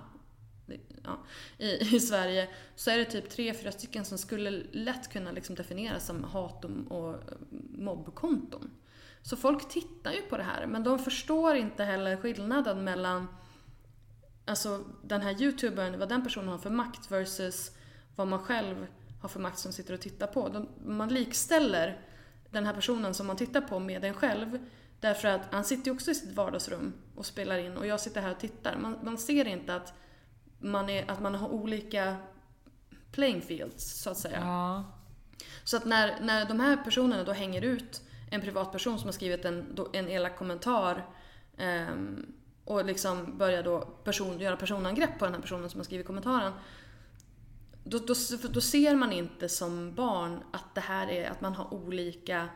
ja, 1.04 1.24
i, 1.58 1.68
i 1.96 2.00
Sverige 2.00 2.50
så 2.76 2.92
är 2.92 2.98
det 2.98 3.06
typ 3.06 3.30
tre, 3.30 3.54
fyra 3.54 3.72
stycken 3.72 4.06
som 4.06 4.18
skulle 4.18 4.50
lätt 4.72 5.10
kunna 5.10 5.32
liksom 5.32 5.56
definieras 5.56 6.06
som 6.06 6.24
hat 6.24 6.66
och 6.90 7.14
eh, 7.14 7.20
mobbkonton. 7.78 8.72
Så 9.22 9.38
folk 9.38 9.70
tittar 9.70 10.12
ju 10.12 10.22
på 10.22 10.38
det 10.38 10.44
här 10.44 10.68
men 10.68 10.84
de 10.84 11.00
förstår 11.00 11.56
inte 11.56 11.84
heller 11.84 12.18
skillnaden 12.18 12.84
mellan 12.84 13.28
alltså 14.46 14.84
den 15.02 15.22
här 15.22 15.42
youtubern, 15.42 16.00
vad 16.00 16.10
den 16.10 16.24
personen 16.24 16.48
har 16.48 16.58
för 16.58 16.70
makt 16.70 17.12
versus 17.12 17.72
vad 18.16 18.28
man 18.28 18.40
själv 18.40 18.88
har 19.22 19.30
för 19.30 19.40
makt 19.40 19.60
som 19.60 19.74
sitter 19.74 19.94
och 19.94 20.02
tittar 20.02 20.28
på. 20.28 20.50
De, 20.50 20.70
man 20.86 21.10
likställer 21.10 22.02
den 22.50 22.66
här 22.66 22.74
personen 22.74 23.14
som 23.14 23.28
man 23.28 23.38
tittar 23.38 23.62
på 23.62 23.80
med 23.80 24.04
en 24.04 24.14
själv. 24.14 24.60
Därför 25.00 25.28
att 25.28 25.42
han 25.52 25.64
sitter 25.64 25.86
ju 25.86 25.92
också 25.92 26.12
i 26.12 26.16
sitt 26.16 26.36
vardagsrum 26.36 26.94
och 27.16 27.26
spelar 27.26 27.58
in 27.58 27.78
och 27.78 27.88
jag 27.88 28.00
sitter 28.00 28.22
här 28.22 28.32
och 28.32 28.40
tittar. 28.40 28.78
Man, 28.78 29.00
man 29.04 29.18
ser 29.18 29.48
inte 29.48 29.76
att 29.76 29.94
man, 30.64 30.90
är, 30.90 31.12
att 31.12 31.22
man 31.22 31.36
har 31.36 31.50
olika 31.50 32.16
playing 33.12 33.42
fields, 33.42 34.02
så 34.02 34.10
att 34.10 34.18
säga. 34.18 34.40
Ja. 34.40 34.84
Så 35.64 35.78
att 35.78 35.86
när, 35.86 36.20
när 36.22 36.46
de 36.46 36.60
här 36.60 36.78
personerna 36.78 37.24
då 37.24 37.32
hänger 37.32 37.62
ut 37.62 38.02
en 38.32 38.42
privatperson 38.42 39.00
som 39.00 39.08
har 39.08 39.14
skrivit 39.14 39.46
en, 39.46 39.78
en 39.94 40.10
elak 40.10 40.38
kommentar 40.38 41.06
um, 41.58 42.34
och 42.66 42.86
liksom 42.86 43.38
börjar 43.38 43.64
då 43.64 43.80
person, 43.82 44.40
göra 44.40 44.56
personangrepp 44.56 45.20
på 45.20 45.26
den 45.26 45.34
här 45.34 45.42
personen 45.42 45.70
som 45.70 45.80
har 45.80 45.86
skrivit 45.86 46.08
kommentaren. 46.08 46.54
Då, 47.84 47.98
då, 47.98 48.14
då 48.50 48.62
ser 48.62 48.96
man 48.96 49.12
inte 49.12 49.50
som 49.50 49.96
barn 49.96 50.44
att 50.52 50.76
det 50.76 50.82
här 50.82 51.08
är 51.08 51.30
att 51.30 51.42
man 51.42 51.54
har 51.54 51.74
olika 51.74 52.50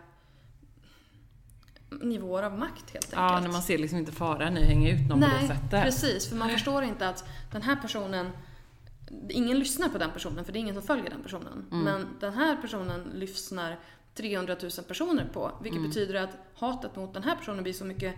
nivåer 1.90 2.44
av 2.44 2.60
makt 2.60 2.92
helt 2.94 3.06
enkelt. 3.06 3.32
Ja, 3.32 3.40
när 3.40 3.50
man 3.50 3.62
ser 3.62 3.78
liksom 3.78 4.00
inte 4.00 4.12
faran 4.12 4.58
i 4.58 4.62
att 4.62 4.68
hänga 4.68 4.92
ut 4.92 5.10
någon 5.10 5.20
Nej, 5.20 5.30
på 5.30 5.42
det 5.42 5.48
sättet. 5.48 5.84
precis. 5.84 6.30
För 6.30 6.36
man 6.36 6.50
förstår 6.50 6.84
inte 6.84 7.10
att 7.10 7.24
den 7.52 7.62
här 7.62 7.76
personen 7.76 8.32
Ingen 9.30 9.60
lyssnar 9.60 9.90
på 9.90 9.98
den 9.98 10.12
personen 10.12 10.46
för 10.46 10.54
det 10.54 10.60
är 10.60 10.62
ingen 10.62 10.76
som 10.76 10.84
följer 10.84 11.10
den 11.10 11.24
personen. 11.24 11.66
Mm. 11.72 11.84
Men 11.84 12.08
den 12.20 12.34
här 12.34 12.58
personen 12.62 13.12
lyssnar 13.14 13.80
300 14.16 14.56
000 14.62 14.72
personer 14.88 15.30
på. 15.34 15.52
Vilket 15.62 15.78
mm. 15.78 15.90
betyder 15.90 16.14
att 16.14 16.30
hatet 16.56 16.96
mot 16.96 17.14
den 17.14 17.24
här 17.24 17.36
personen 17.36 17.64
blir 17.64 17.74
så 17.74 17.86
mycket 17.86 18.16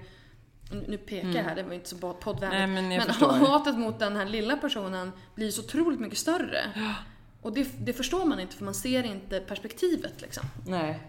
nu 0.88 0.97
pekar 0.97 1.28
jag 1.28 1.36
mm. 1.36 1.45
här, 1.45 1.55
det 1.55 1.63
var 1.63 1.74
inte 1.74 1.89
så 1.89 2.13
poddvänligt. 2.13 2.70
men, 2.70 2.88
men 2.88 3.39
hatet 3.45 3.78
mot 3.78 3.99
den 3.99 4.15
här 4.15 4.26
lilla 4.26 4.57
personen 4.57 5.11
blir 5.36 5.51
så 5.51 5.61
otroligt 5.61 5.99
mycket 5.99 6.17
större. 6.17 6.61
Ja. 6.76 6.95
Och 7.41 7.53
det, 7.53 7.67
det, 7.86 7.93
förstår 7.93 8.26
man 8.26 8.39
inte 8.39 8.55
för 8.55 8.65
man 8.65 8.74
ser 8.74 9.03
inte 9.03 9.39
perspektivet 9.39 10.22
liksom. 10.22 10.43
Nej. 10.67 10.99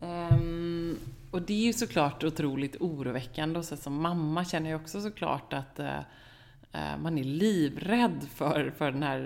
Um, 0.00 0.98
och 1.34 1.42
det 1.42 1.52
är 1.52 1.66
ju 1.66 1.72
såklart 1.72 2.24
otroligt 2.24 2.76
oroväckande 2.80 3.58
och 3.58 3.64
så 3.64 3.76
som 3.76 4.02
mamma 4.02 4.44
känner 4.44 4.70
jag 4.70 4.80
också 4.80 5.00
såklart 5.00 5.52
att 5.52 5.80
uh, 5.80 6.96
man 6.98 7.18
är 7.18 7.24
livrädd 7.24 8.26
för, 8.34 8.70
för 8.70 8.90
den 8.90 9.02
här 9.02 9.20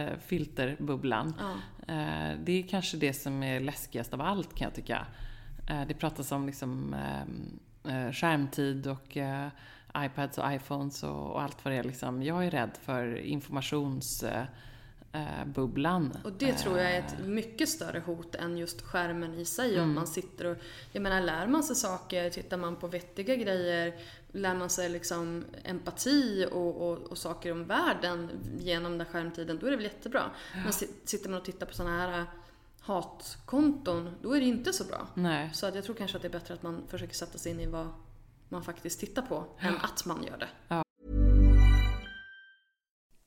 uh, 0.00 0.18
filterbubblan. 0.18 1.34
Ja. 1.38 1.52
Uh, 1.94 2.38
det 2.44 2.52
är 2.52 2.62
kanske 2.62 2.96
det 2.96 3.12
som 3.12 3.42
är 3.42 3.60
läskigast 3.60 4.14
av 4.14 4.20
allt 4.20 4.54
kan 4.54 4.64
jag 4.64 4.74
tycka. 4.74 5.06
det 5.88 5.94
pratas 5.94 6.32
om 6.32 6.46
liksom 6.46 6.96
skärmtid 8.12 8.86
och 8.86 9.16
iPads 9.96 10.38
och 10.38 10.52
iPhones 10.52 11.02
och, 11.02 11.30
och, 11.30 11.42
allt 11.42 11.64
vad 11.64 11.74
det 11.74 11.78
är. 11.78 11.84
Liksom. 11.84 12.22
Jag 12.22 12.46
är 12.46 12.50
rädd 12.50 12.78
för 12.82 13.16
informations 13.16 14.22
eh, 14.22 14.44
bubblan. 15.46 16.18
Och 16.24 16.32
det 16.32 16.52
tror 16.52 16.78
jag 16.78 16.90
är 16.90 16.98
ett 16.98 17.20
eh. 17.20 17.26
mycket 17.26 17.68
större 17.68 18.00
hot 18.00 18.34
än 18.34 18.58
just 18.58 18.82
skärmen 18.82 19.34
i 19.34 19.44
sig. 19.44 19.74
Mm. 19.74 19.88
Om 19.88 19.94
man 19.94 20.06
sitter 20.06 20.44
och, 20.44 20.56
jag 20.92 21.02
menar 21.02 21.20
lär 21.20 21.46
man 21.46 21.62
sig 21.62 21.76
saker, 21.76 22.30
tittar 22.30 22.56
man 22.56 22.76
på 22.76 22.86
vettiga 22.86 23.36
grejer, 23.36 23.94
lär 24.32 24.54
man 24.54 24.70
sig 24.70 24.88
liksom 24.88 25.44
empati 25.64 26.46
och, 26.52 26.90
och, 26.90 26.98
och 26.98 27.18
saker 27.18 27.52
om 27.52 27.64
världen 27.64 28.30
genom 28.58 28.98
den 28.98 29.06
skärmtiden, 29.06 29.58
då 29.58 29.66
är 29.66 29.70
det 29.70 29.76
väl 29.76 29.84
jättebra. 29.84 30.30
Ja. 30.54 30.60
Men 30.64 30.72
sitter 31.04 31.28
man 31.30 31.38
och 31.38 31.44
tittar 31.44 31.66
på 31.66 31.74
sådana 31.74 31.96
här 31.98 32.26
hatkonton, 32.80 34.10
då 34.22 34.32
är 34.32 34.40
det 34.40 34.46
inte 34.46 34.72
så 34.72 34.84
bra. 34.84 35.08
Nej. 35.14 35.50
Så 35.52 35.66
att 35.66 35.74
jag 35.74 35.84
tror 35.84 35.94
kanske 35.94 36.16
att 36.16 36.22
det 36.22 36.28
är 36.28 36.32
bättre 36.32 36.54
att 36.54 36.62
man 36.62 36.82
försöker 36.88 37.14
sätta 37.14 37.38
sig 37.38 37.52
in 37.52 37.60
i 37.60 37.66
vad 37.66 37.88
man 38.48 38.62
faktiskt 38.62 39.00
tittar 39.00 39.22
på, 39.22 39.44
ja. 39.58 39.68
än 39.68 39.76
att 39.76 40.06
man 40.06 40.24
gör 40.24 40.38
det. 40.38 40.48
Ja. 40.68 40.84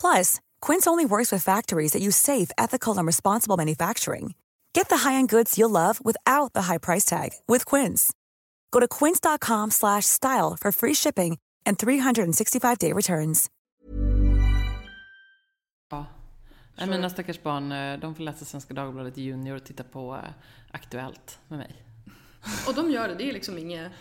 Plus, 0.00 0.40
Quince 0.60 0.86
only 0.86 1.06
works 1.06 1.32
with 1.32 1.42
factories 1.42 1.92
that 1.92 2.02
use 2.02 2.16
safe, 2.16 2.50
ethical, 2.58 2.98
and 2.98 3.06
responsible 3.06 3.56
manufacturing. 3.56 4.34
Get 4.72 4.88
the 4.88 4.96
high-end 5.08 5.28
goods 5.28 5.58
you'll 5.58 5.70
love 5.70 6.00
without 6.04 6.52
the 6.52 6.62
high 6.62 6.78
price 6.78 7.04
tag 7.04 7.30
with 7.48 7.64
Quince. 7.64 8.12
Go 8.70 8.80
to 8.80 8.88
quince.com/style 8.88 10.56
for 10.60 10.72
free 10.72 10.94
shipping 10.94 11.38
and 11.66 11.78
365-day 11.78 12.92
returns. 12.92 13.50
Ja. 15.90 16.06
Nej, 16.76 16.86
mina 16.86 17.10
stackars 17.10 17.42
barn, 17.42 17.72
eh, 17.72 18.00
de 18.00 18.14
får 18.14 18.22
läsa 18.22 18.44
Svenska 18.44 18.74
Dagbladet 18.74 19.16
Junior 19.16 19.56
och 19.56 19.64
titta 19.64 19.84
på 19.84 20.14
eh, 20.14 20.30
Aktuellt 20.70 21.38
med 21.48 21.58
mig. 21.58 21.76
Och 22.68 22.74
de 22.74 22.90
gör 22.90 23.08
det, 23.08 23.14
det 23.14 23.28
är 23.28 23.32
liksom 23.32 23.58
inget 23.58 23.92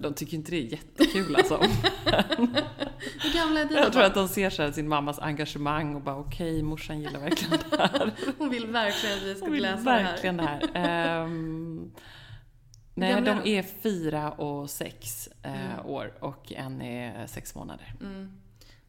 de 0.00 0.14
tycker 0.14 0.36
inte 0.36 0.50
det 0.50 0.56
är 0.56 0.72
jättekul 0.72 1.36
alltså. 1.36 1.56
Hur 3.20 3.34
gamla 3.34 3.60
är 3.60 3.64
dina 3.64 3.80
Jag 3.80 3.92
tror 3.92 4.02
att 4.02 4.14
de 4.14 4.28
ser 4.28 4.50
så 4.50 4.72
sin 4.72 4.88
mammas 4.88 5.18
engagemang 5.18 5.94
och 5.94 6.02
bara 6.02 6.16
okej, 6.16 6.52
okay, 6.52 6.62
morsan 6.62 7.00
gillar 7.00 7.20
verkligen 7.20 7.58
det 7.70 7.76
här. 7.76 8.12
Hon 8.38 8.50
vill 8.50 8.66
verkligen 8.66 9.18
att 9.18 9.24
vi 9.24 9.34
ska 9.34 9.46
läsa 9.46 9.92
det 9.92 10.00
här. 10.00 10.32
det 10.32 10.42
här. 10.42 11.22
Um, 11.24 11.92
nej, 12.94 13.22
de 13.22 13.56
är 13.58 13.62
fyra 13.62 14.32
och 14.32 14.70
sex 14.70 15.28
uh, 15.46 15.72
mm. 15.72 15.86
år 15.86 16.14
och 16.20 16.52
en 16.52 16.82
är 16.82 17.26
sex 17.26 17.54
månader. 17.54 17.94
Mm. 18.00 18.41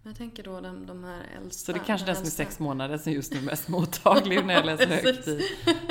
Men 0.03 0.11
jag 0.11 0.17
tänker 0.17 0.43
då 0.43 0.61
de, 0.61 0.85
de 0.85 1.03
här 1.03 1.21
äldsta. 1.37 1.65
Så 1.65 1.71
det 1.71 1.79
är 1.79 1.85
kanske 1.85 2.05
den 2.05 2.15
som 2.15 2.25
är 2.25 2.29
sex 2.29 2.59
månader 2.59 2.97
som 2.97 3.11
just 3.13 3.33
nu 3.33 3.39
är 3.39 3.43
mest 3.43 3.67
mottaglig 3.67 4.45
när 4.45 4.53
jag 4.53 4.65
läser 4.65 4.87
högt. 5.03 5.27
I, 5.27 5.41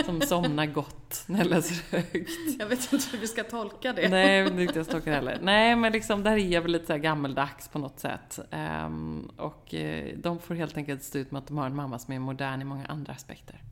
som 0.05 0.21
somnar 0.21 0.67
gott 0.67 1.25
när 1.27 1.39
jag 1.39 1.47
läser 1.47 1.97
högt. 1.97 2.31
Jag 2.59 2.67
vet 2.67 2.93
inte 2.93 3.07
hur 3.13 3.19
vi 3.19 3.29
ska 3.29 3.45
tolka 3.45 3.93
det. 3.93 4.09
Nej, 4.09 4.37
jag 4.37 4.45
vet 4.45 4.53
inte 4.53 4.63
hur 4.63 4.79
jag 4.79 4.87
ska 4.87 4.93
tolka 4.93 5.11
det 5.11 5.17
heller. 5.17 5.39
Nej, 5.43 5.77
men 5.77 5.93
liksom 5.93 6.23
där 6.23 6.37
är 6.37 6.61
väl 6.61 6.73
lite 6.73 6.87
så 6.87 6.93
här 6.93 7.01
gammeldags 7.01 7.69
på 7.69 7.79
något 7.79 8.01
sätt. 8.01 8.39
Um, 8.85 9.31
och 9.37 9.75
uh, 9.75 10.19
de 10.19 10.39
får 10.39 10.55
helt 10.55 10.77
enkelt 10.77 11.03
stå 11.03 11.19
ut 11.19 11.31
med 11.31 11.39
att 11.39 11.49
de 11.49 11.59
har 11.59 11.67
en 11.67 11.77
mamma 11.77 11.99
som 11.99 12.15
är 12.15 12.19
modern 12.19 12.63
i 12.63 12.65
många 12.65 12.87
andra 12.87 13.13
aspekter. 13.13 13.63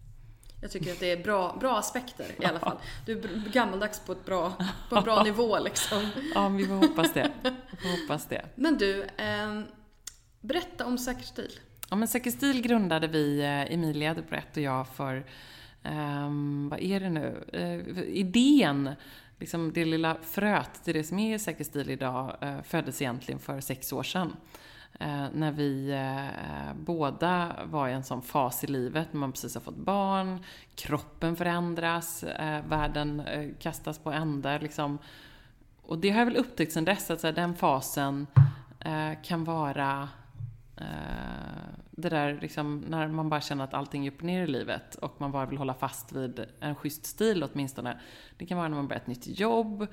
Jag 0.61 0.71
tycker 0.71 0.93
att 0.93 1.01
det 1.01 1.11
är 1.11 1.23
bra, 1.25 1.57
bra 1.61 1.79
aspekter 1.79 2.27
i 2.39 2.45
alla 2.45 2.59
fall. 2.59 2.77
Du 3.07 3.13
är 3.13 3.53
gammaldags 3.53 4.01
på, 4.01 4.13
ett 4.13 4.27
bra, 4.27 4.53
på 4.89 4.97
en 4.97 5.05
bra 5.05 5.23
nivå 5.25 5.59
liksom. 5.59 6.09
Ja, 6.35 6.49
vi 6.49 6.67
får 6.67 6.75
hoppas 6.75 7.13
det. 7.13 7.31
får 7.83 8.01
hoppas 8.01 8.27
det. 8.27 8.47
Men 8.55 8.79
du, 8.79 9.03
eh, 9.03 9.61
berätta 10.41 10.87
om 10.87 10.99
Säker 10.99 11.23
stil. 11.23 11.51
Ja, 11.91 11.97
men 11.97 12.09
Säker 12.09 12.31
stil 12.31 12.63
grundade 12.63 13.07
vi, 13.07 13.41
eh, 13.41 13.75
Emilia 13.75 14.15
Dubrett 14.15 14.57
och 14.57 14.63
jag, 14.63 14.89
för, 14.89 15.25
um, 15.85 16.69
vad 16.69 16.81
är 16.81 17.01
det 17.01 17.11
nu, 17.11 17.45
uh, 17.55 18.01
idén 18.03 18.91
liksom 19.39 19.73
det 19.73 19.85
lilla 19.85 20.17
fröet 20.23 20.85
till 20.85 20.95
det 20.95 21.05
som 21.05 21.19
är 21.19 21.39
Säker 21.39 21.65
stil 21.65 21.91
idag 21.91 22.37
uh, 22.43 22.63
föddes 22.63 23.03
egentligen 23.03 23.41
för 23.41 23.61
sex 23.61 23.93
år 23.93 24.03
sedan. 24.03 24.37
Uh, 25.01 25.27
när 25.33 25.53
vi 25.53 25.93
uh, 25.93 26.75
båda 26.85 27.57
var 27.65 27.89
i 27.89 27.93
en 27.93 28.05
sån 28.05 28.23
fas 28.23 28.65
i 28.65 28.67
livet, 28.67 29.13
när 29.13 29.21
man 29.21 29.33
precis 29.33 29.55
har 29.55 29.61
fått 29.61 29.77
barn, 29.77 30.45
kroppen 30.75 31.37
förändras, 31.37 32.25
världen 32.69 33.23
kastas 33.59 33.99
på 33.99 34.13
ända 34.13 34.59
liksom. 34.59 34.99
Och 35.83 35.99
det 35.99 36.11
har 36.11 36.19
jag 36.19 36.27
väl 36.27 36.37
upptäckt 36.37 36.73
sen 36.73 36.85
dess, 36.85 37.11
att 37.11 37.21
så 37.21 37.27
här, 37.27 37.35
den 37.35 37.55
fasen 37.55 38.27
kan 39.23 39.45
vara 39.45 40.09
det 41.91 42.09
där 42.09 42.39
liksom, 42.41 42.85
när 42.89 43.09
man 43.09 43.29
bara 43.29 43.41
känner 43.41 43.65
att 43.65 43.75
allting 43.75 44.07
är 44.07 44.11
upp 44.11 44.19
och 44.19 44.25
ner 44.25 44.43
i 44.43 44.47
livet 44.47 44.95
och 44.95 45.21
man 45.21 45.33
bara 45.33 45.47
vill 45.47 45.59
hålla 45.59 45.75
fast 45.75 46.13
vid 46.13 46.47
en 46.61 46.75
schysst 46.75 47.07
stil 47.07 47.45
åtminstone. 47.53 48.01
Det 48.39 48.47
kan 48.47 48.59
vara 48.59 48.69
när 48.69 48.77
man 48.77 48.89
börjar 48.89 49.01
ett 49.01 49.07
nytt 49.07 49.41
jobb, 49.41 49.87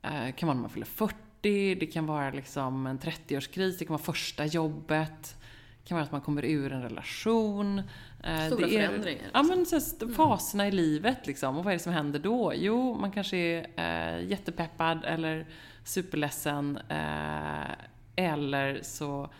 det 0.00 0.32
kan 0.36 0.46
vara 0.46 0.54
när 0.54 0.62
man 0.62 0.70
fyller 0.70 0.86
40, 0.86 1.74
det 1.74 1.86
kan 1.86 2.06
vara 2.06 2.30
liksom 2.30 2.86
en 2.86 2.98
30-årskris, 2.98 3.76
det 3.78 3.84
kan 3.84 3.94
vara 3.94 4.02
första 4.02 4.46
jobbet. 4.46 5.36
Det 5.82 5.88
kan 5.88 5.96
vara 5.96 6.04
att 6.04 6.12
man 6.12 6.20
kommer 6.20 6.44
ur 6.44 6.72
en 6.72 6.82
relation. 6.82 7.82
Stora 8.18 8.66
det 8.66 8.76
är, 8.76 8.88
förändringar. 8.88 9.30
Ja, 9.32 9.42
men 9.42 9.66
så 9.66 9.80
mm. 10.02 10.14
faserna 10.14 10.64
mm. 10.64 10.74
i 10.74 10.76
livet 10.76 11.26
liksom. 11.26 11.58
Och 11.58 11.64
vad 11.64 11.72
är 11.72 11.76
det 11.76 11.82
som 11.82 11.92
händer 11.92 12.18
då? 12.18 12.52
Jo, 12.54 12.94
man 12.94 13.10
kanske 13.10 13.36
är 13.36 14.18
äh, 14.18 14.24
jättepeppad 14.24 15.04
eller 15.04 15.46
superledsen. 15.84 16.78
Äh, 16.88 17.70
eller 18.16 18.80
så 18.82 19.30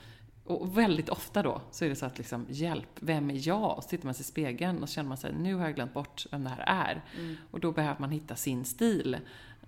och 0.44 0.78
väldigt 0.78 1.08
ofta 1.08 1.42
då 1.42 1.60
så 1.70 1.84
är 1.84 1.88
det 1.88 1.96
så 1.96 2.06
att 2.06 2.18
liksom, 2.18 2.46
hjälp, 2.48 2.88
vem 3.00 3.30
är 3.30 3.48
jag? 3.48 3.76
Och 3.76 3.82
så 3.82 3.88
tittar 3.88 4.04
man 4.04 4.14
sig 4.14 4.22
i 4.22 4.24
spegeln 4.24 4.82
och 4.82 4.88
så 4.88 4.94
känner 4.94 5.08
man 5.08 5.18
sig, 5.18 5.32
nu 5.34 5.54
har 5.54 5.64
jag 5.64 5.74
glömt 5.74 5.94
bort 5.94 6.26
vem 6.30 6.44
det 6.44 6.50
här 6.50 6.64
är. 6.66 7.02
Mm. 7.18 7.36
Och 7.50 7.60
då 7.60 7.72
behöver 7.72 8.00
man 8.00 8.10
hitta 8.10 8.36
sin 8.36 8.64
stil. 8.64 9.18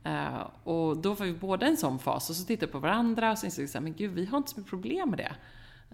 Uh, 0.06 0.46
och 0.64 0.96
då 0.96 1.16
får 1.16 1.24
vi 1.24 1.32
båda 1.32 1.66
en 1.66 1.76
sån 1.76 1.98
fas 1.98 2.30
och 2.30 2.36
så 2.36 2.44
tittar 2.44 2.66
vi 2.66 2.72
på 2.72 2.78
varandra 2.78 3.30
och 3.30 3.38
så 3.38 3.46
inser 3.46 3.62
vi 3.62 3.68
så 3.68 3.78
här, 3.78 3.82
men 3.82 3.94
gud, 3.94 4.12
vi 4.12 4.26
har 4.26 4.38
inte 4.38 4.50
så 4.50 4.56
mycket 4.56 4.70
problem 4.70 5.10
med 5.10 5.18
det. 5.18 5.34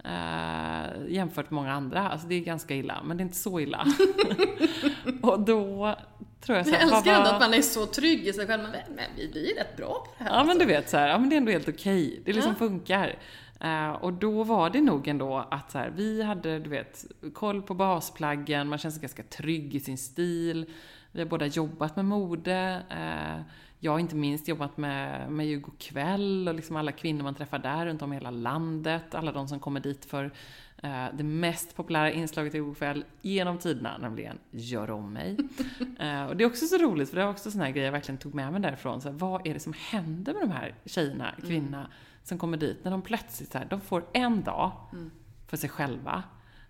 Uh, 0.05 1.11
jämfört 1.11 1.45
med 1.45 1.55
många 1.55 1.73
andra. 1.73 2.09
Alltså 2.09 2.27
det 2.27 2.35
är 2.35 2.39
ganska 2.39 2.75
illa, 2.75 3.03
men 3.03 3.17
det 3.17 3.21
är 3.21 3.25
inte 3.25 3.37
så 3.37 3.59
illa. 3.59 3.85
och 5.21 5.39
då 5.39 5.95
tror 6.41 6.57
jag 6.57 6.67
så 6.67 6.71
här, 6.71 6.81
Jag 6.81 6.97
älskar 6.97 7.13
ändå 7.13 7.29
att 7.29 7.41
man 7.41 7.53
är 7.53 7.61
så 7.61 7.85
trygg 7.85 8.27
i 8.27 8.33
sig 8.33 8.47
själv, 8.47 8.63
men, 8.63 8.71
men 8.71 9.05
vi 9.17 9.27
blir 9.27 9.55
rätt 9.55 9.77
bra 9.77 9.87
på 9.87 10.11
det 10.17 10.23
här. 10.23 10.31
Ja, 10.31 10.35
alltså. 10.35 10.47
men 10.47 10.67
du 10.67 10.73
vet 10.73 10.89
så 10.89 10.97
här, 10.97 11.07
ja 11.07 11.17
men 11.17 11.29
det 11.29 11.35
är 11.35 11.37
ändå 11.37 11.51
helt 11.51 11.69
okej. 11.69 12.07
Okay. 12.07 12.21
Det 12.25 12.33
liksom 12.33 12.51
ja. 12.51 12.67
funkar. 12.67 13.15
Uh, 13.63 13.91
och 13.91 14.13
då 14.13 14.43
var 14.43 14.69
det 14.69 14.81
nog 14.81 15.07
ändå 15.07 15.47
att 15.51 15.71
så 15.71 15.77
här, 15.77 15.89
vi 15.95 16.23
hade, 16.23 16.59
du 16.59 16.69
vet, 16.69 17.05
koll 17.33 17.61
på 17.61 17.73
basplaggen, 17.73 18.69
man 18.69 18.79
känner 18.79 18.91
sig 18.91 19.01
ganska 19.01 19.23
trygg 19.23 19.75
i 19.75 19.79
sin 19.79 19.97
stil. 19.97 20.65
Vi 21.11 21.19
har 21.19 21.27
båda 21.27 21.45
jobbat 21.45 21.95
med 21.95 22.05
mode. 22.05 22.81
Uh, 22.91 23.41
jag 23.79 23.91
har 23.91 23.99
inte 23.99 24.15
minst 24.15 24.47
jobbat 24.47 24.77
med, 24.77 25.31
med 25.31 25.47
Djurgård 25.47 25.79
kväll 25.79 26.47
och 26.47 26.55
liksom 26.55 26.75
alla 26.75 26.91
kvinnor 26.91 27.23
man 27.23 27.35
träffar 27.35 27.59
där 27.59 27.85
runt 27.85 28.01
om 28.01 28.13
i 28.13 28.15
hela 28.15 28.31
landet. 28.31 29.15
Alla 29.15 29.31
de 29.31 29.47
som 29.47 29.59
kommer 29.59 29.79
dit 29.79 30.05
för 30.05 30.25
uh, 30.83 31.07
det 31.13 31.23
mest 31.23 31.75
populära 31.75 32.11
inslaget 32.11 32.53
i 32.53 32.57
Djurgård 32.57 32.77
kväll 32.77 33.05
genom 33.21 33.57
tiderna, 33.57 33.97
nämligen 33.97 34.37
Gör 34.51 34.91
om 34.91 35.13
mig. 35.13 35.37
och 36.29 36.37
det 36.37 36.43
är 36.43 36.45
också 36.45 36.65
så 36.65 36.77
roligt, 36.77 37.09
för 37.09 37.17
det 37.17 37.23
var 37.23 37.31
också 37.31 37.51
sån 37.51 37.61
här 37.61 37.71
grej 37.71 37.83
jag 37.83 37.91
verkligen 37.91 38.17
tog 38.17 38.33
med 38.33 38.51
mig 38.51 38.61
därifrån. 38.61 39.01
Så 39.01 39.09
här, 39.09 39.17
vad 39.17 39.47
är 39.47 39.53
det 39.53 39.59
som 39.59 39.73
händer 39.77 40.33
med 40.33 40.41
de 40.41 40.51
här 40.51 40.75
tjejerna, 40.85 41.35
kvinnorna? 41.41 41.77
Mm 41.77 41.91
som 42.23 42.37
kommer 42.37 42.57
dit, 42.57 42.83
när 42.83 42.91
de 42.91 43.01
plötsligt 43.01 43.51
så 43.51 43.57
här, 43.57 43.67
de 43.69 43.81
får 43.81 44.05
en 44.13 44.43
dag 44.43 44.71
mm. 44.93 45.11
för 45.47 45.57
sig 45.57 45.69
själva. 45.69 46.23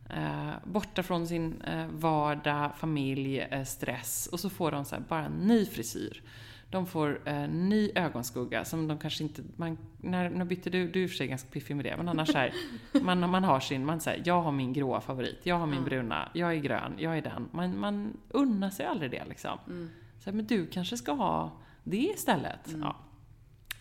Eh, 0.09 0.51
borta 0.63 1.03
från 1.03 1.27
sin 1.27 1.61
eh, 1.61 1.87
vardag, 1.87 2.71
familj, 2.77 3.39
eh, 3.39 3.63
stress. 3.63 4.29
Och 4.31 4.39
så 4.39 4.49
får 4.49 4.71
de 4.71 4.85
så 4.85 4.95
här, 4.95 5.03
bara 5.07 5.25
en 5.25 5.31
ny 5.31 5.65
frisyr. 5.65 6.23
De 6.69 6.85
får 6.85 7.21
eh, 7.25 7.47
ny 7.49 7.91
ögonskugga 7.95 8.65
som 8.65 8.87
de 8.87 8.97
kanske 8.97 9.23
inte... 9.23 9.43
Man, 9.55 9.77
när, 9.97 10.29
när 10.29 10.45
bytte 10.45 10.69
du? 10.69 10.87
Du 10.87 10.99
är 10.99 11.03
i 11.03 11.05
och 11.05 11.09
för 11.09 11.17
sig 11.17 11.27
ganska 11.27 11.49
piffig 11.49 11.75
med 11.75 11.85
det, 11.85 11.97
men 11.97 12.09
annars 12.09 12.33
här, 12.33 12.53
man, 13.01 13.29
man 13.29 13.43
har 13.43 13.59
sin... 13.59 13.85
Man 13.85 14.01
säger 14.01 14.23
jag 14.25 14.41
har 14.41 14.51
min 14.51 14.73
gråa 14.73 15.01
favorit, 15.01 15.39
jag 15.43 15.55
har 15.55 15.65
min 15.65 15.77
mm. 15.77 15.89
bruna, 15.89 16.29
jag 16.33 16.53
är 16.53 16.59
grön, 16.59 16.95
jag 16.97 17.17
är 17.17 17.21
den. 17.21 17.49
Man, 17.51 17.79
man 17.79 18.17
unnar 18.29 18.69
sig 18.69 18.85
aldrig 18.85 19.11
det 19.11 19.25
liksom. 19.25 19.59
Mm. 19.67 19.89
Så 20.19 20.29
här, 20.29 20.35
men 20.35 20.45
du 20.45 20.67
kanske 20.67 20.97
ska 20.97 21.11
ha 21.11 21.51
det 21.83 21.97
istället. 21.97 22.67
Mm. 22.67 22.81
Ja, 22.81 22.95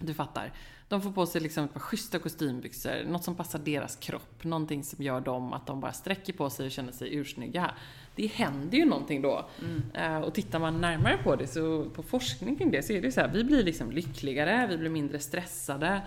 du 0.01 0.14
fattar. 0.14 0.53
De 0.88 1.03
får 1.03 1.12
på 1.12 1.26
sig 1.26 1.40
liksom 1.40 1.64
ett 1.64 1.72
par 1.72 1.80
schyssta 1.80 2.18
kostymbyxor, 2.18 3.05
något 3.07 3.24
som 3.24 3.34
passar 3.34 3.59
deras 3.59 3.96
kropp, 3.96 4.44
någonting 4.44 4.84
som 4.84 5.05
gör 5.05 5.20
dem 5.20 5.53
att 5.53 5.66
de 5.66 5.80
bara 5.80 5.92
sträcker 5.92 6.32
på 6.32 6.51
sig 6.51 6.66
och 6.66 6.72
känner 6.72 6.92
sig 6.92 7.14
ursnygga. 7.14 7.70
Det 8.16 8.26
händer 8.26 8.78
ju 8.78 8.84
någonting 8.84 9.22
då. 9.22 9.48
Mm. 9.61 10.12
Uh, 10.12 10.20
och 10.20 10.34
tittar 10.34 10.59
man 10.59 10.80
närmare 10.80 11.18
på 11.24 11.36
det, 11.36 11.46
så 11.46 11.90
på 11.90 12.03
forskning 12.03 12.57
kring 12.57 12.70
det, 12.70 12.82
så 12.82 12.92
är 12.92 13.03
det 13.03 13.12
så 13.12 13.20
här, 13.20 13.28
vi 13.28 13.44
blir 13.44 13.64
liksom 13.64 13.90
lyckligare, 13.90 14.66
vi 14.66 14.78
blir 14.78 14.90
mindre 14.90 15.18
stressade, 15.18 16.03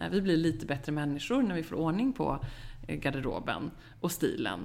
uh, 0.00 0.08
vi 0.10 0.20
blir 0.20 0.36
lite 0.36 0.66
bättre 0.66 0.92
människor 0.92 1.42
när 1.42 1.54
vi 1.54 1.62
får 1.62 1.76
ordning 1.76 2.12
på 2.12 2.44
eh, 2.86 2.96
garderoben 2.96 3.70
och 4.00 4.12
stilen. 4.12 4.60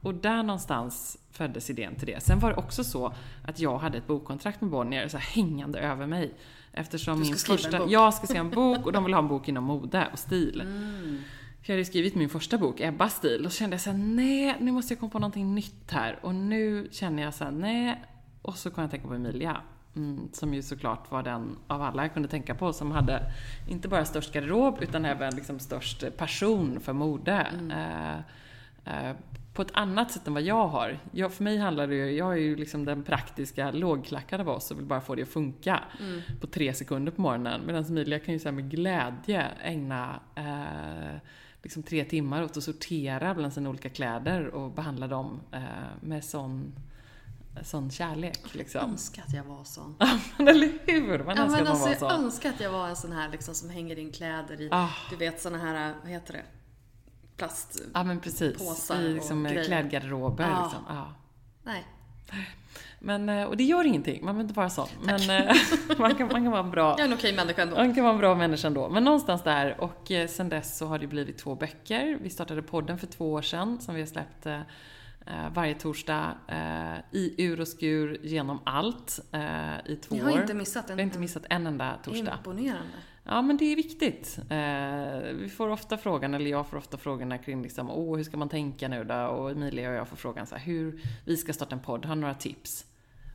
Och 0.00 0.14
där 0.14 0.42
någonstans 0.42 1.18
föddes 1.30 1.70
idén 1.70 1.94
till 1.94 2.06
det. 2.06 2.22
Sen 2.22 2.38
var 2.38 2.50
det 2.50 2.56
också 2.56 2.84
så 2.84 3.12
att 3.44 3.60
jag 3.60 3.78
hade 3.78 3.98
ett 3.98 4.06
bokkontrakt 4.06 4.60
med 4.60 4.70
Bonnier 4.70 5.08
så 5.08 5.18
hängande 5.18 5.78
över 5.78 6.06
mig. 6.06 6.34
Eftersom 6.72 7.20
min 7.20 7.36
första, 7.36 7.86
jag 7.86 8.14
ska 8.14 8.26
skriva 8.26 8.40
en 8.40 8.50
bok 8.50 8.86
och 8.86 8.92
de 8.92 9.04
vill 9.04 9.14
ha 9.14 9.22
en 9.22 9.28
bok 9.28 9.48
inom 9.48 9.64
mode 9.64 10.08
och 10.12 10.18
stil. 10.18 10.60
Mm. 10.60 11.22
För 11.62 11.72
jag 11.72 11.78
hade 11.78 11.84
skrivit 11.84 12.14
min 12.14 12.28
första 12.28 12.58
bok, 12.58 12.80
Ebbas 12.80 13.14
stil, 13.14 13.46
och 13.46 13.52
så 13.52 13.58
kände 13.58 13.74
jag 13.74 13.80
såhär, 13.80 13.98
nej, 13.98 14.56
nu 14.60 14.72
måste 14.72 14.92
jag 14.92 15.00
komma 15.00 15.10
på 15.10 15.18
någonting 15.18 15.54
nytt 15.54 15.90
här. 15.90 16.18
Och 16.22 16.34
nu 16.34 16.88
känner 16.90 17.22
jag 17.22 17.34
såhär, 17.34 17.50
nej. 17.50 18.04
Och 18.42 18.56
så 18.56 18.70
kom 18.70 18.82
jag 18.82 18.90
tänka 18.90 19.08
på 19.08 19.14
Emilia. 19.14 19.60
Mm, 19.96 20.28
som 20.32 20.54
ju 20.54 20.62
såklart 20.62 21.10
var 21.10 21.22
den 21.22 21.56
av 21.66 21.82
alla 21.82 22.02
jag 22.02 22.12
kunde 22.14 22.28
tänka 22.28 22.54
på 22.54 22.72
som 22.72 22.90
hade 22.90 23.32
inte 23.68 23.88
bara 23.88 24.04
störst 24.04 24.32
garderob 24.32 24.78
utan 24.80 25.04
även 25.04 25.34
liksom 25.34 25.58
störst 25.58 26.16
passion 26.16 26.80
för 26.80 26.92
mode. 26.92 27.32
Mm. 27.32 27.70
Uh, 27.70 28.20
på 29.58 29.62
ett 29.62 29.70
annat 29.72 30.10
sätt 30.10 30.26
än 30.26 30.34
vad 30.34 30.42
jag 30.42 30.68
har. 30.68 30.98
Jag, 31.12 31.32
för 31.32 31.44
mig 31.44 31.58
handlar 31.58 31.86
det 31.86 31.94
ju, 31.94 32.10
jag 32.10 32.32
är 32.32 32.36
ju 32.36 32.56
liksom 32.56 32.84
den 32.84 33.02
praktiska 33.02 33.70
lågklackade 33.70 34.42
av 34.42 34.48
oss 34.48 34.70
och 34.70 34.78
vill 34.78 34.86
bara 34.86 35.00
få 35.00 35.14
det 35.14 35.22
att 35.22 35.28
funka 35.28 35.82
mm. 36.00 36.20
på 36.40 36.46
tre 36.46 36.74
sekunder 36.74 37.12
på 37.12 37.20
morgonen. 37.20 37.60
Medan 37.66 37.84
Emilia 37.84 38.18
kan 38.18 38.34
ju 38.34 38.40
så 38.40 38.52
med 38.52 38.70
glädje 38.70 39.46
ägna 39.62 40.20
eh, 40.34 41.20
liksom 41.62 41.82
tre 41.82 42.04
timmar 42.04 42.42
åt 42.42 42.56
att 42.56 42.62
sortera 42.62 43.34
bland 43.34 43.52
sina 43.52 43.70
olika 43.70 43.88
kläder 43.88 44.46
och 44.46 44.70
behandla 44.70 45.06
dem 45.06 45.40
eh, 45.52 45.60
med 46.00 46.24
sån 46.24 46.72
sån 47.62 47.90
kärlek. 47.90 48.54
Liksom. 48.54 48.80
Jag 48.80 48.90
önskar 48.90 49.22
att 49.22 49.34
jag 49.34 49.44
var 49.44 49.64
sån. 49.64 49.96
eller 50.38 50.78
hur? 50.86 51.24
Man 51.24 51.36
ja, 51.36 51.46
men 51.46 51.66
alltså, 51.66 52.06
Jag 52.06 52.12
önskar 52.12 52.48
att 52.48 52.60
jag 52.60 52.72
var 52.72 52.88
en 52.88 52.96
sån 52.96 53.12
här 53.12 53.28
liksom, 53.28 53.54
som 53.54 53.70
hänger 53.70 53.98
in 53.98 54.12
kläder 54.12 54.60
i, 54.60 54.68
ah. 54.72 54.90
du 55.10 55.16
vet 55.16 55.40
såna 55.40 55.58
här, 55.58 55.94
vad 56.02 56.10
heter 56.10 56.32
det? 56.32 56.42
Plastpåsar 57.38 57.90
Ja 57.94 58.04
men 58.04 58.20
precis, 58.20 58.90
i 58.90 59.08
liksom 59.12 59.46
klädgarderober. 59.46 60.50
Ja. 60.50 60.62
Liksom. 60.62 60.84
Ja. 60.88 61.14
Nej. 61.62 61.86
Men, 63.00 63.28
eh, 63.28 63.44
och 63.44 63.56
det 63.56 63.64
gör 63.64 63.84
ingenting, 63.84 64.24
man 64.24 64.34
behöver 64.34 64.48
inte 64.48 64.54
vara 64.54 64.70
sån. 64.70 64.88
Men 65.02 65.30
eh, 65.30 65.56
man, 65.98 66.14
kan, 66.14 66.28
man 66.32 66.42
kan 66.42 66.50
vara 66.50 66.62
en 66.62 66.70
bra... 66.70 66.90
Jag 66.90 67.00
är 67.00 67.04
en 67.04 67.12
okej 67.12 67.36
människa 67.36 67.62
ändå. 67.62 67.76
Man 67.76 67.94
kan 67.94 68.04
vara 68.04 68.14
en 68.14 68.18
bra 68.18 68.34
människa 68.34 68.66
ändå. 68.66 68.88
Men 68.88 69.04
någonstans 69.04 69.42
där, 69.42 69.80
och 69.80 70.10
eh, 70.10 70.28
sen 70.28 70.48
dess 70.48 70.78
så 70.78 70.86
har 70.86 70.98
det 70.98 71.06
blivit 71.06 71.38
två 71.38 71.54
böcker. 71.54 72.18
Vi 72.22 72.30
startade 72.30 72.62
podden 72.62 72.98
för 72.98 73.06
två 73.06 73.32
år 73.32 73.42
sedan, 73.42 73.80
som 73.80 73.94
vi 73.94 74.00
har 74.00 74.06
släppt 74.06 74.46
varje 75.54 75.74
torsdag 75.74 76.34
i 77.10 77.44
ur 77.44 77.60
och 77.60 77.68
skur 77.68 78.18
genom 78.22 78.60
allt 78.64 79.20
i 79.86 79.96
två 79.96 80.14
år. 80.14 80.20
Jag 80.20 80.24
har 80.24 80.40
inte 80.40 80.54
missat 80.54 80.90
en, 80.90 80.96
Vi 80.96 81.02
har 81.02 81.06
inte 81.06 81.18
missat 81.18 81.42
en 81.50 81.66
enda 81.66 81.98
torsdag. 82.04 82.34
Imponerande. 82.36 82.92
Ja, 83.30 83.42
men 83.42 83.56
det 83.56 83.64
är 83.64 83.76
viktigt. 83.76 84.38
Eh, 84.50 85.32
vi 85.34 85.48
får 85.48 85.68
ofta 85.68 85.96
frågan, 85.98 86.34
eller 86.34 86.50
jag 86.50 86.66
får 86.66 86.76
ofta 86.76 86.96
frågorna 86.96 87.38
kring 87.38 87.62
liksom, 87.62 87.90
åh, 87.90 88.16
hur 88.16 88.24
ska 88.24 88.36
man 88.36 88.48
tänka 88.48 88.88
nu 88.88 89.04
då? 89.04 89.14
Och 89.14 89.50
Emilia 89.50 89.90
och 89.90 89.94
jag 89.94 90.08
får 90.08 90.16
frågan 90.16 90.46
så 90.46 90.56
här, 90.56 90.62
hur 90.62 91.00
vi 91.24 91.36
ska 91.36 91.52
starta 91.52 91.74
en 91.74 91.82
podd, 91.82 92.04
har 92.04 92.16
några 92.16 92.34
tips? 92.34 92.86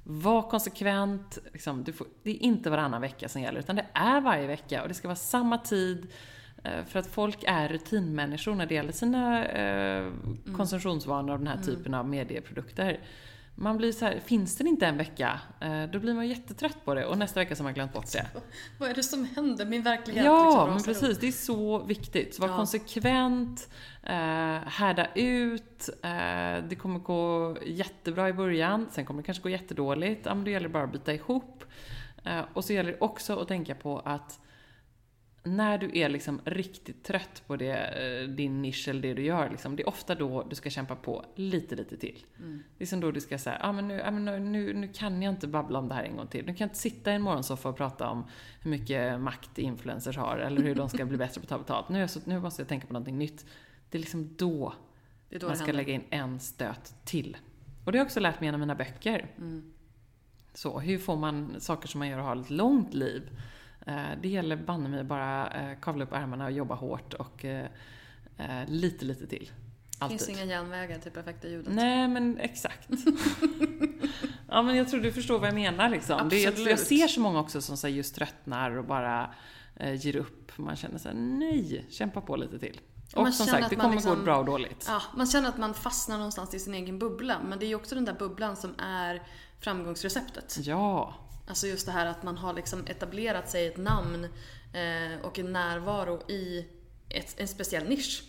Var 0.04 0.50
konsekvent, 0.50 1.38
liksom, 1.54 1.86
får, 1.86 2.08
det 2.24 2.32
är 2.32 2.44
inte 2.44 2.70
varannan 2.70 3.02
vecka 3.02 3.30
som 3.30 3.41
gäller, 3.41 3.60
utan 3.60 3.76
det 3.76 3.86
är 3.94 4.22
varje 4.22 4.48
vecka 4.48 4.82
och 4.82 4.88
det 4.88 4.94
ska 4.94 5.08
vara 5.08 5.16
samma 5.16 5.58
tid. 5.58 6.08
Eh, 6.64 6.86
för 6.86 7.00
att 7.00 7.08
folk 7.08 7.44
är 7.48 7.70
rutinmänniskor 7.70 8.56
när 8.56 8.66
det 8.66 8.76
gäller 8.76 8.91
sina 8.91 9.46
eh, 9.46 10.06
mm. 10.06 10.56
konsumtionsvanor 10.58 11.34
och 11.34 11.39
den 11.39 11.48
här 11.48 11.56
mm. 11.56 11.66
typen 11.66 11.94
av 11.94 12.08
medieprodukter 12.08 13.00
man 13.56 13.78
blir 13.78 13.91
så 13.91 14.06
här, 14.06 14.20
finns 14.20 14.56
den 14.56 14.68
inte 14.68 14.88
en 14.88 14.97
vecka, 14.97 15.39
eh, 15.60 15.84
då 15.84 15.99
blir 15.99 16.14
man 16.14 16.28
jättetrött 16.28 16.86
på 16.86 16.93
det 16.93 17.06
och 17.06 17.18
nästa 17.18 17.39
vecka 17.39 17.56
så 17.56 17.62
har 17.62 17.64
man 17.64 17.74
glömt 17.74 17.93
bort 17.93 18.12
det. 18.12 18.28
Vad 18.80 18.89
är 18.89 18.93
det 18.93 19.04
som 19.04 19.26
händer? 19.26 19.66
Min 19.66 19.84
verklighet 19.84 20.26
Ja, 20.26 20.45
liksom 20.45 20.74
men 20.74 20.84
precis. 20.84 21.20
Det 21.20 21.28
är 21.28 21.32
så 21.32 21.84
viktigt. 21.84 22.36
Så 22.36 22.41
var 22.41 22.49
ja. 22.49 22.56
konsekvent, 22.56 23.70
eh, 24.04 24.14
härda 24.66 25.08
ut. 25.16 25.89
Eh, 26.04 26.64
det 26.70 26.76
kommer 26.78 26.99
gå 26.99 27.58
jättebra 27.66 28.30
i 28.30 28.34
början, 28.34 28.88
sen 28.91 29.06
kommer 29.06 29.22
det 29.22 29.26
kanske 29.26 29.43
gå 29.43 29.49
jättedåligt. 29.49 30.26
Ja, 30.26 30.36
men 30.36 30.43
då 30.43 30.51
gäller 30.51 30.68
det 30.68 30.74
bara 30.74 30.84
att 30.84 30.91
byta 30.91 31.14
ihop. 31.14 31.64
och 32.54 32.66
så 32.66 32.74
gäller 32.74 32.91
det 32.91 32.97
också 32.99 33.39
att 33.39 33.47
tänka 33.47 33.76
på 33.76 33.99
att 33.99 34.39
när 35.44 35.78
du 35.78 36.00
är 36.00 36.10
liksom 36.10 36.41
riktigt 36.46 37.04
trött 37.04 37.44
på 37.48 37.56
det, 37.56 37.76
eh, 37.76 38.30
din 38.30 38.62
nisch 38.62 38.88
eller 38.88 39.02
det 39.02 39.14
du 39.14 39.24
gör, 39.24 39.50
liksom, 39.50 39.76
det 39.76 39.84
är 39.84 39.88
ofta 39.88 40.16
då 40.16 40.44
du 40.44 40.56
ska 40.56 40.70
kämpa 40.70 40.96
på 40.96 41.26
lite, 41.36 41.76
lite 41.76 41.98
till. 41.98 42.26
Mm. 42.39 42.64
Det 42.78 42.84
är 42.84 42.86
som 42.86 43.00
då 43.00 43.12
du 43.12 43.22
ska 43.22 43.38
säga, 43.38 43.58
ah, 43.62 43.72
men 43.72 43.88
nu, 43.88 44.02
ah, 44.02 44.12
men 44.12 44.52
nu, 44.52 44.74
nu 44.74 44.88
kan 44.88 45.22
jag 45.22 45.34
inte 45.34 45.48
babbla 45.48 45.80
om 45.80 45.88
det 45.88 45.96
här 45.96 46.04
en 46.04 46.18
gång 46.18 46.28
till. 46.28 46.46
Nu 46.46 46.48
kan 46.48 46.58
jag 46.60 46.66
inte 46.66 46.80
sitta 46.80 47.12
i 47.12 47.16
en 47.16 47.22
morgonsoffa 47.22 47.70
och 47.70 47.78
prata 47.78 48.10
om 48.10 48.26
hur 48.62 48.72
mycket 48.72 49.20
makt 49.20 49.58
influencers 49.58 50.18
har 50.18 50.38
eller 50.38 50.62
hur 50.62 50.76
de 50.76 50.89
ska 50.89 51.06
bli 51.06 51.18
bättre 51.18 51.41
på 51.41 51.46
att 51.46 51.50
ta 51.50 51.58
betalt. 51.58 51.89
Nu, 51.89 52.08
så, 52.08 52.20
nu 52.26 52.39
måste 52.39 52.62
jag 52.62 52.70
tänka 52.70 52.88
på 52.88 52.94
någonting 52.94 53.18
nytt. 53.18 53.46
Det 53.89 53.98
är 53.98 54.00
liksom 54.00 54.36
då, 54.38 54.74
är 55.30 55.39
då 55.39 55.48
man 55.48 55.58
ska 55.58 55.72
lägga 55.72 55.94
in 55.94 56.04
en 56.10 56.39
stöt 56.39 56.96
till. 57.06 57.38
Och 57.86 57.91
det 57.91 57.98
har 57.98 58.02
jag 58.02 58.06
också 58.06 58.20
lärt 58.20 58.39
mig 58.39 58.48
genom 58.48 58.60
mina 58.60 58.76
böcker. 58.76 59.32
Mm. 59.38 59.74
Så, 60.54 60.80
hur 60.80 60.98
får 60.98 61.16
man 61.16 61.56
saker 61.60 61.88
som 61.88 62.00
man 62.00 62.08
gör 62.08 62.18
och 62.18 62.26
har 62.26 62.36
ett 62.36 62.50
långt 62.50 62.94
liv? 62.94 63.30
Eh, 63.86 63.96
det 64.22 64.30
gäller 64.30 64.56
banne 64.56 64.90
mig 64.90 65.04
bara 65.04 65.48
eh, 65.48 65.80
kavla 65.82 66.04
upp 66.04 66.14
ärmarna 66.14 66.46
och 66.46 66.52
jobba 66.52 66.76
hårt 66.76 67.14
och 67.14 67.46
eh, 67.46 67.68
lite, 68.68 69.06
lite 69.06 69.28
till. 69.28 69.52
Alltid. 70.00 70.20
Det 70.20 70.26
finns 70.26 70.40
inga 70.40 70.46
järnvägar 70.46 71.00
till 71.00 71.12
perfekta 71.12 71.48
ljudet. 71.48 71.74
Nej, 71.74 72.08
men 72.08 72.38
exakt. 72.38 72.90
ja, 74.50 74.62
men 74.62 74.76
jag 74.76 74.90
tror 74.90 75.02
du 75.02 75.12
förstår 75.12 75.40
vad 75.40 75.48
jag 75.48 75.56
menar 75.56 75.90
liksom. 75.90 76.30
Det, 76.30 76.42
jag, 76.42 76.60
jag, 76.60 76.80
ser 76.80 77.08
så 77.08 77.20
många 77.20 77.40
också 77.40 77.62
som 77.62 77.78
så 77.78 77.88
just 77.88 78.16
tröttnar 78.16 78.78
och 78.78 78.86
bara 78.86 79.34
eh, 79.76 80.06
ger 80.06 80.16
upp. 80.16 80.58
Man 80.58 80.76
känner 80.76 80.98
såhär, 80.98 81.16
nej, 81.16 81.86
kämpa 81.90 82.22
på 82.22 82.36
lite 82.36 82.60
till. 82.60 82.82
Och 83.16 83.24
man 83.24 83.34
som 83.34 83.46
sagt, 83.46 83.70
det 83.70 83.76
kommer 83.76 83.96
liksom, 83.96 84.16
gå 84.16 84.24
bra 84.24 84.38
och 84.38 84.46
dåligt. 84.46 84.86
Ja, 84.88 85.02
man 85.16 85.28
känner 85.28 85.50
att 85.50 85.58
man 85.58 85.74
fastnar 85.74 86.18
någonstans 86.18 86.54
i 86.54 86.60
sin 86.60 86.74
egen 86.74 87.00
bubbla. 87.00 87.38
Men 87.46 87.60
det 87.60 87.66
är 87.66 87.68
ju 87.68 87.76
också 87.76 87.96
den 87.96 88.06
där 88.06 88.14
bubblan 88.14 88.56
som 88.56 88.76
är 88.80 89.22
framgångsreceptet. 89.60 90.58
Ja. 90.62 91.14
Alltså 91.48 91.68
just 91.68 91.86
det 91.86 91.91
här 91.91 92.06
att 92.06 92.24
man 92.24 92.38
har 92.38 92.54
liksom 92.54 92.88
etablerat 92.88 93.50
sig 93.50 93.68
ett 93.68 93.78
namn 93.78 94.24
eh, 94.74 95.20
och 95.22 95.39
en 95.39 95.54
närvaro 95.54 96.32
i 96.32 96.68
ett, 97.10 97.39
en 97.39 97.48
speciell 97.48 97.89
nisch. 97.89 98.24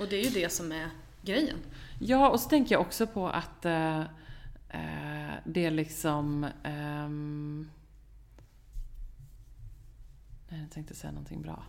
Och 0.00 0.08
det 0.08 0.16
är 0.16 0.24
ju 0.24 0.30
det 0.30 0.52
som 0.52 0.72
är 0.72 0.90
grejen. 1.22 1.58
Ja, 1.98 2.30
och 2.30 2.40
så 2.40 2.48
tänker 2.48 2.74
jag 2.74 2.82
också 2.82 3.06
på 3.06 3.28
att 3.28 3.64
eh, 3.64 4.00
eh 4.00 5.34
det 5.44 5.64
är 5.64 5.70
liksom... 5.70 6.46
Ehm... 6.62 7.70
Nej, 10.48 10.60
jag 10.60 10.70
tänkte 10.70 10.94
säga 10.94 11.12
någonting 11.12 11.42
bra. 11.42 11.64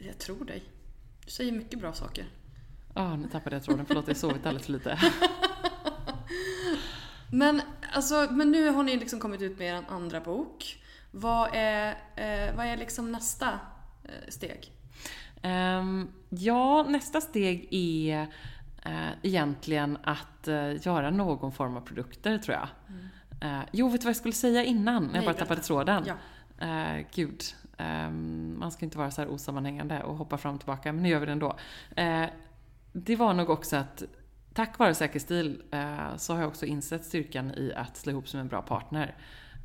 Jag 0.00 0.18
tror 0.18 0.44
dig. 0.44 0.62
Du 1.24 1.30
säger 1.30 1.52
mycket 1.52 1.78
bra 1.78 1.92
saker. 1.92 2.26
Ja, 2.94 3.12
oh, 3.12 3.18
nu 3.18 3.28
tappade 3.28 3.56
jag 3.56 3.62
tråden. 3.62 3.86
Förlåt, 3.86 4.08
jag 4.08 4.14
har 4.14 4.20
sovit 4.20 4.46
alldeles 4.46 4.66
för 4.66 4.72
lite. 4.72 4.98
Men, 7.34 7.62
alltså, 7.92 8.28
men 8.30 8.50
nu 8.50 8.68
har 8.68 8.82
ni 8.82 8.96
liksom 8.96 9.20
kommit 9.20 9.42
ut 9.42 9.58
med 9.58 9.68
er 9.68 9.84
andra 9.88 10.20
bok. 10.20 10.82
Vad 11.10 11.50
är, 11.52 11.88
eh, 12.16 12.56
vad 12.56 12.66
är 12.66 12.76
liksom 12.76 13.12
nästa 13.12 13.48
eh, 14.04 14.28
steg? 14.28 14.72
Um, 15.42 16.12
ja, 16.28 16.82
nästa 16.82 17.20
steg 17.20 17.68
är 17.70 18.22
uh, 18.86 19.10
egentligen 19.22 19.98
att 20.02 20.48
uh, 20.48 20.86
göra 20.86 21.10
någon 21.10 21.52
form 21.52 21.76
av 21.76 21.80
produkter, 21.80 22.38
tror 22.38 22.56
jag. 22.56 22.68
Mm. 22.88 23.58
Uh, 23.58 23.64
jo, 23.72 23.88
vet 23.88 24.00
du 24.00 24.04
vad 24.04 24.10
jag 24.10 24.16
skulle 24.16 24.34
säga 24.34 24.64
innan? 24.64 25.04
Nej, 25.04 25.14
jag 25.14 25.24
bara 25.24 25.34
tappade 25.34 25.60
tråden. 25.60 26.04
Ja. 26.06 26.14
Uh, 26.66 27.06
gud, 27.14 27.42
um, 27.78 28.58
man 28.58 28.72
ska 28.72 28.84
inte 28.84 28.98
vara 28.98 29.10
så 29.10 29.20
här 29.20 29.28
osammanhängande 29.28 30.02
och 30.02 30.16
hoppa 30.16 30.38
fram 30.38 30.54
och 30.54 30.60
tillbaka, 30.60 30.92
men 30.92 31.02
nu 31.02 31.08
gör 31.08 31.20
vi 31.20 31.26
det 31.26 31.32
ändå. 31.32 31.58
det 32.92 33.16
var 33.16 33.34
nog 33.34 33.50
också 33.50 33.76
att 33.76 34.02
tack 34.54 34.78
vare 34.78 34.94
Säker 34.94 35.18
stil 35.18 35.62
eh, 35.70 36.16
så 36.16 36.32
har 36.32 36.40
jag 36.40 36.48
också 36.48 36.66
insett 36.66 37.04
styrkan 37.04 37.50
i 37.50 37.72
att 37.76 37.96
slå 37.96 38.12
ihop 38.12 38.28
som 38.28 38.40
en 38.40 38.48
bra 38.48 38.62
partner. 38.62 39.14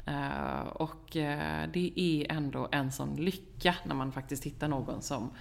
Eh, 0.06 0.60
och 0.60 1.16
eh, 1.18 1.70
det 1.74 1.94
är 1.96 2.32
ändå 2.32 2.70
en 2.72 2.92
sån 2.92 3.16
lycka 3.16 3.76
när 3.84 3.96
man 3.96 4.12
faktiskt 4.12 4.44
hittar 4.44 4.68
någon 4.68 5.02
som 5.02 5.32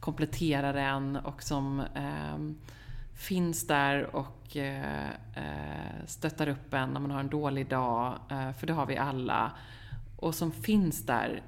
kompletterar 0.00 0.74
en 0.74 1.16
och 1.16 1.42
som 1.42 1.82
ehm, 1.94 2.58
finns 3.18 3.66
där 3.66 4.16
och 4.16 4.56
eh, 4.56 5.08
eh, 5.34 6.06
stöttar 6.06 6.48
upp 6.48 6.74
en 6.74 6.90
när 6.90 7.00
man 7.00 7.10
har 7.10 7.20
en 7.20 7.28
dålig 7.28 7.68
dag, 7.68 8.18
eh, 8.30 8.52
för 8.52 8.66
det 8.66 8.72
har 8.72 8.86
vi 8.86 8.96
alla. 8.96 9.52
Och 10.16 10.34
som 10.34 10.52
finns 10.52 11.06
där 11.06 11.42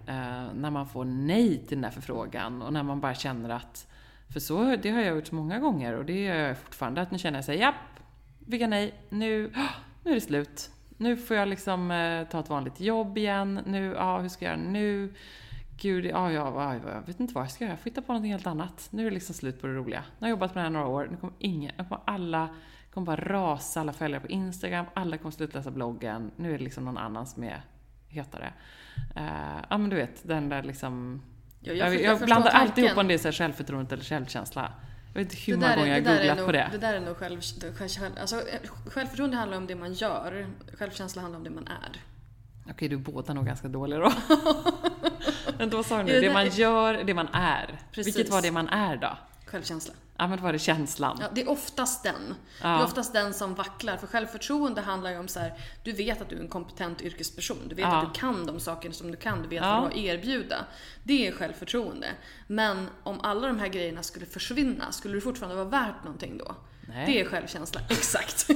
när 0.55 0.71
man 0.71 0.89
får 0.89 1.05
nej 1.05 1.59
till 1.59 1.77
den 1.77 1.83
där 1.83 1.91
förfrågan 1.91 2.63
och 2.63 2.73
när 2.73 2.83
man 2.83 3.01
bara 3.01 3.15
känner 3.15 3.51
att 3.51 3.87
för 4.33 4.41
så, 4.41 4.77
det 4.77 4.91
har 4.91 5.01
jag 5.01 5.17
gjort 5.17 5.33
många 5.33 5.59
gånger 5.59 5.95
och 5.95 6.05
det 6.05 6.23
gör 6.23 6.35
jag 6.35 6.59
fortfarande. 6.59 7.01
Att 7.01 7.11
nu 7.11 7.19
känner 7.19 7.39
jag 7.39 7.45
såhär, 7.45 7.59
japp, 7.59 7.75
vilka 8.39 8.67
nej, 8.67 8.95
nu, 9.09 9.53
nu 10.05 10.11
är 10.11 10.15
det 10.15 10.21
slut. 10.21 10.71
Nu 10.97 11.17
får 11.17 11.37
jag 11.37 11.49
liksom 11.49 11.91
eh, 11.91 12.29
ta 12.29 12.41
ett 12.41 12.49
vanligt 12.49 12.81
jobb 12.81 13.19
igen. 13.19 13.61
Nu, 13.67 13.95
ja, 13.97 14.19
hur 14.19 14.29
ska 14.29 14.45
jag 14.45 14.59
göra 14.59 14.71
nu? 14.71 15.15
Gud, 15.77 16.05
ja, 16.05 16.33
ja, 16.33 16.75
jag 16.75 17.07
vet 17.07 17.21
inte 17.21 17.35
vad 17.35 17.45
jag 17.45 17.51
ska 17.51 17.65
göra. 17.65 17.73
Jag 17.73 17.79
får 17.79 17.91
hitta 17.91 18.03
på 18.03 18.13
någonting 18.13 18.33
helt 18.33 18.47
annat. 18.47 18.89
Nu 18.91 19.03
är 19.03 19.11
det 19.11 19.15
liksom 19.15 19.35
slut 19.35 19.61
på 19.61 19.67
det 19.67 19.73
roliga. 19.73 20.01
Nu 20.01 20.25
har 20.25 20.29
jag 20.29 20.31
jobbat 20.31 20.55
med 20.55 20.65
det 20.65 20.67
här 20.67 20.71
några 20.71 20.87
år. 20.87 21.09
Nu 21.11 21.17
kommer 21.17 21.37
ingen, 21.39 21.73
nu 21.79 21.85
kommer 21.85 22.03
alla, 22.05 22.49
kommer 22.95 23.07
bara 23.07 23.21
rasa, 23.21 23.81
alla 23.81 23.93
följare 23.93 24.21
på 24.21 24.29
Instagram. 24.29 24.87
Alla 24.95 25.19
kommer 25.19 25.31
sluta 25.31 25.59
läsa 25.59 25.71
bloggen. 25.71 26.31
Nu 26.37 26.55
är 26.55 26.59
det 26.59 26.65
liksom 26.65 26.85
någon 26.85 26.99
annan 26.99 27.27
som 27.27 27.45
är 27.45 27.63
hetare. 28.09 28.53
Uh, 29.17 29.65
ja, 29.71 29.79
men 29.79 29.91
du 29.91 29.97
vet, 29.97 30.29
den 30.29 30.49
där 30.49 30.63
liksom 30.63 31.23
jag, 31.61 31.77
jag, 31.77 31.95
jag, 31.95 32.03
jag 32.03 32.21
blandar 32.21 32.51
alltid 32.51 32.85
ihop 32.85 32.99
om 32.99 33.09
det 33.09 33.15
är 33.15 33.19
så 33.19 33.33
självförtroende 33.33 33.95
eller 33.95 34.05
självkänsla. 34.05 34.73
Jag 35.15 35.21
vet 35.21 35.33
inte 35.33 35.43
hur 35.47 35.57
många 35.57 35.77
gånger 35.77 35.99
jag 35.99 36.05
har 36.05 36.17
googlat 36.17 36.37
nog, 36.37 36.47
på 36.47 36.53
det. 36.53 36.69
Det 36.73 36.79
där 36.79 36.95
är 36.95 37.01
nog 37.01 37.17
själv, 37.17 37.41
själv, 37.79 38.13
alltså, 38.21 38.43
självförtroende 38.87 39.37
handlar 39.37 39.59
om 39.59 39.67
det 39.67 39.75
man 39.75 39.93
gör. 39.93 40.47
Självkänsla 40.79 41.23
handlar 41.23 41.39
om 41.39 41.45
det 41.45 41.51
man 41.51 41.67
är. 41.67 42.03
Okej, 42.71 42.89
du 42.89 42.97
är 42.97 43.01
båda 43.01 43.35
nog 43.35 43.47
ganska 43.47 43.69
dåliga 43.69 43.99
då. 43.99 44.13
Men 45.59 45.71
vad 45.71 45.87
sa 45.87 45.99
du 45.99 46.05
nu? 46.05 46.21
Det 46.21 46.33
man 46.33 46.49
gör, 46.49 47.05
det 47.05 47.15
man 47.15 47.29
är. 47.33 47.81
Precis. 47.93 48.17
Vilket 48.17 48.33
var 48.33 48.43
det 48.43 48.51
man 48.51 48.69
är 48.69 48.97
då? 48.97 49.19
Självkänsla. 49.47 49.95
Ja, 50.21 50.27
men 50.27 50.43
var 50.43 50.53
det 50.53 50.59
känslan? 50.59 51.19
Ja, 51.21 51.27
det 51.35 51.41
är 51.43 51.49
oftast 51.49 52.03
den. 52.03 52.35
Ja. 52.63 52.69
Det 52.69 52.75
är 52.75 52.85
oftast 52.85 53.13
den 53.13 53.35
som 53.35 53.55
vacklar. 53.55 53.97
För 53.97 54.07
självförtroende 54.07 54.81
handlar 54.81 55.11
ju 55.11 55.19
om 55.19 55.29
så 55.29 55.41
här, 55.41 55.55
du 55.83 55.93
vet 55.93 56.21
att 56.21 56.29
du 56.29 56.37
är 56.37 56.41
en 56.41 56.49
kompetent 56.49 57.03
yrkesperson. 57.03 57.59
Du 57.67 57.75
vet 57.75 57.85
ja. 57.85 57.97
att 57.97 58.15
du 58.15 58.21
kan 58.21 58.47
de 58.47 58.61
saker 58.61 58.91
som 58.91 59.11
du 59.11 59.17
kan. 59.17 59.43
Du 59.43 59.49
vet 59.49 59.63
ja. 59.63 59.67
vad 59.67 59.77
du 59.77 59.83
har 59.83 59.91
att 59.91 59.97
erbjuda. 59.97 60.65
Det 61.03 61.27
är 61.27 61.33
självförtroende. 61.33 62.07
Men 62.47 62.89
om 63.03 63.21
alla 63.21 63.47
de 63.47 63.59
här 63.59 63.69
grejerna 63.69 64.03
skulle 64.03 64.27
försvinna, 64.27 64.93
skulle 64.93 65.15
du 65.15 65.21
fortfarande 65.21 65.57
vara 65.57 65.69
värt 65.69 66.05
någonting 66.05 66.39
då? 66.39 66.57
Nej. 66.89 67.07
Det 67.07 67.21
är 67.21 67.25
självkänsla. 67.25 67.81
Exakt. 67.89 68.47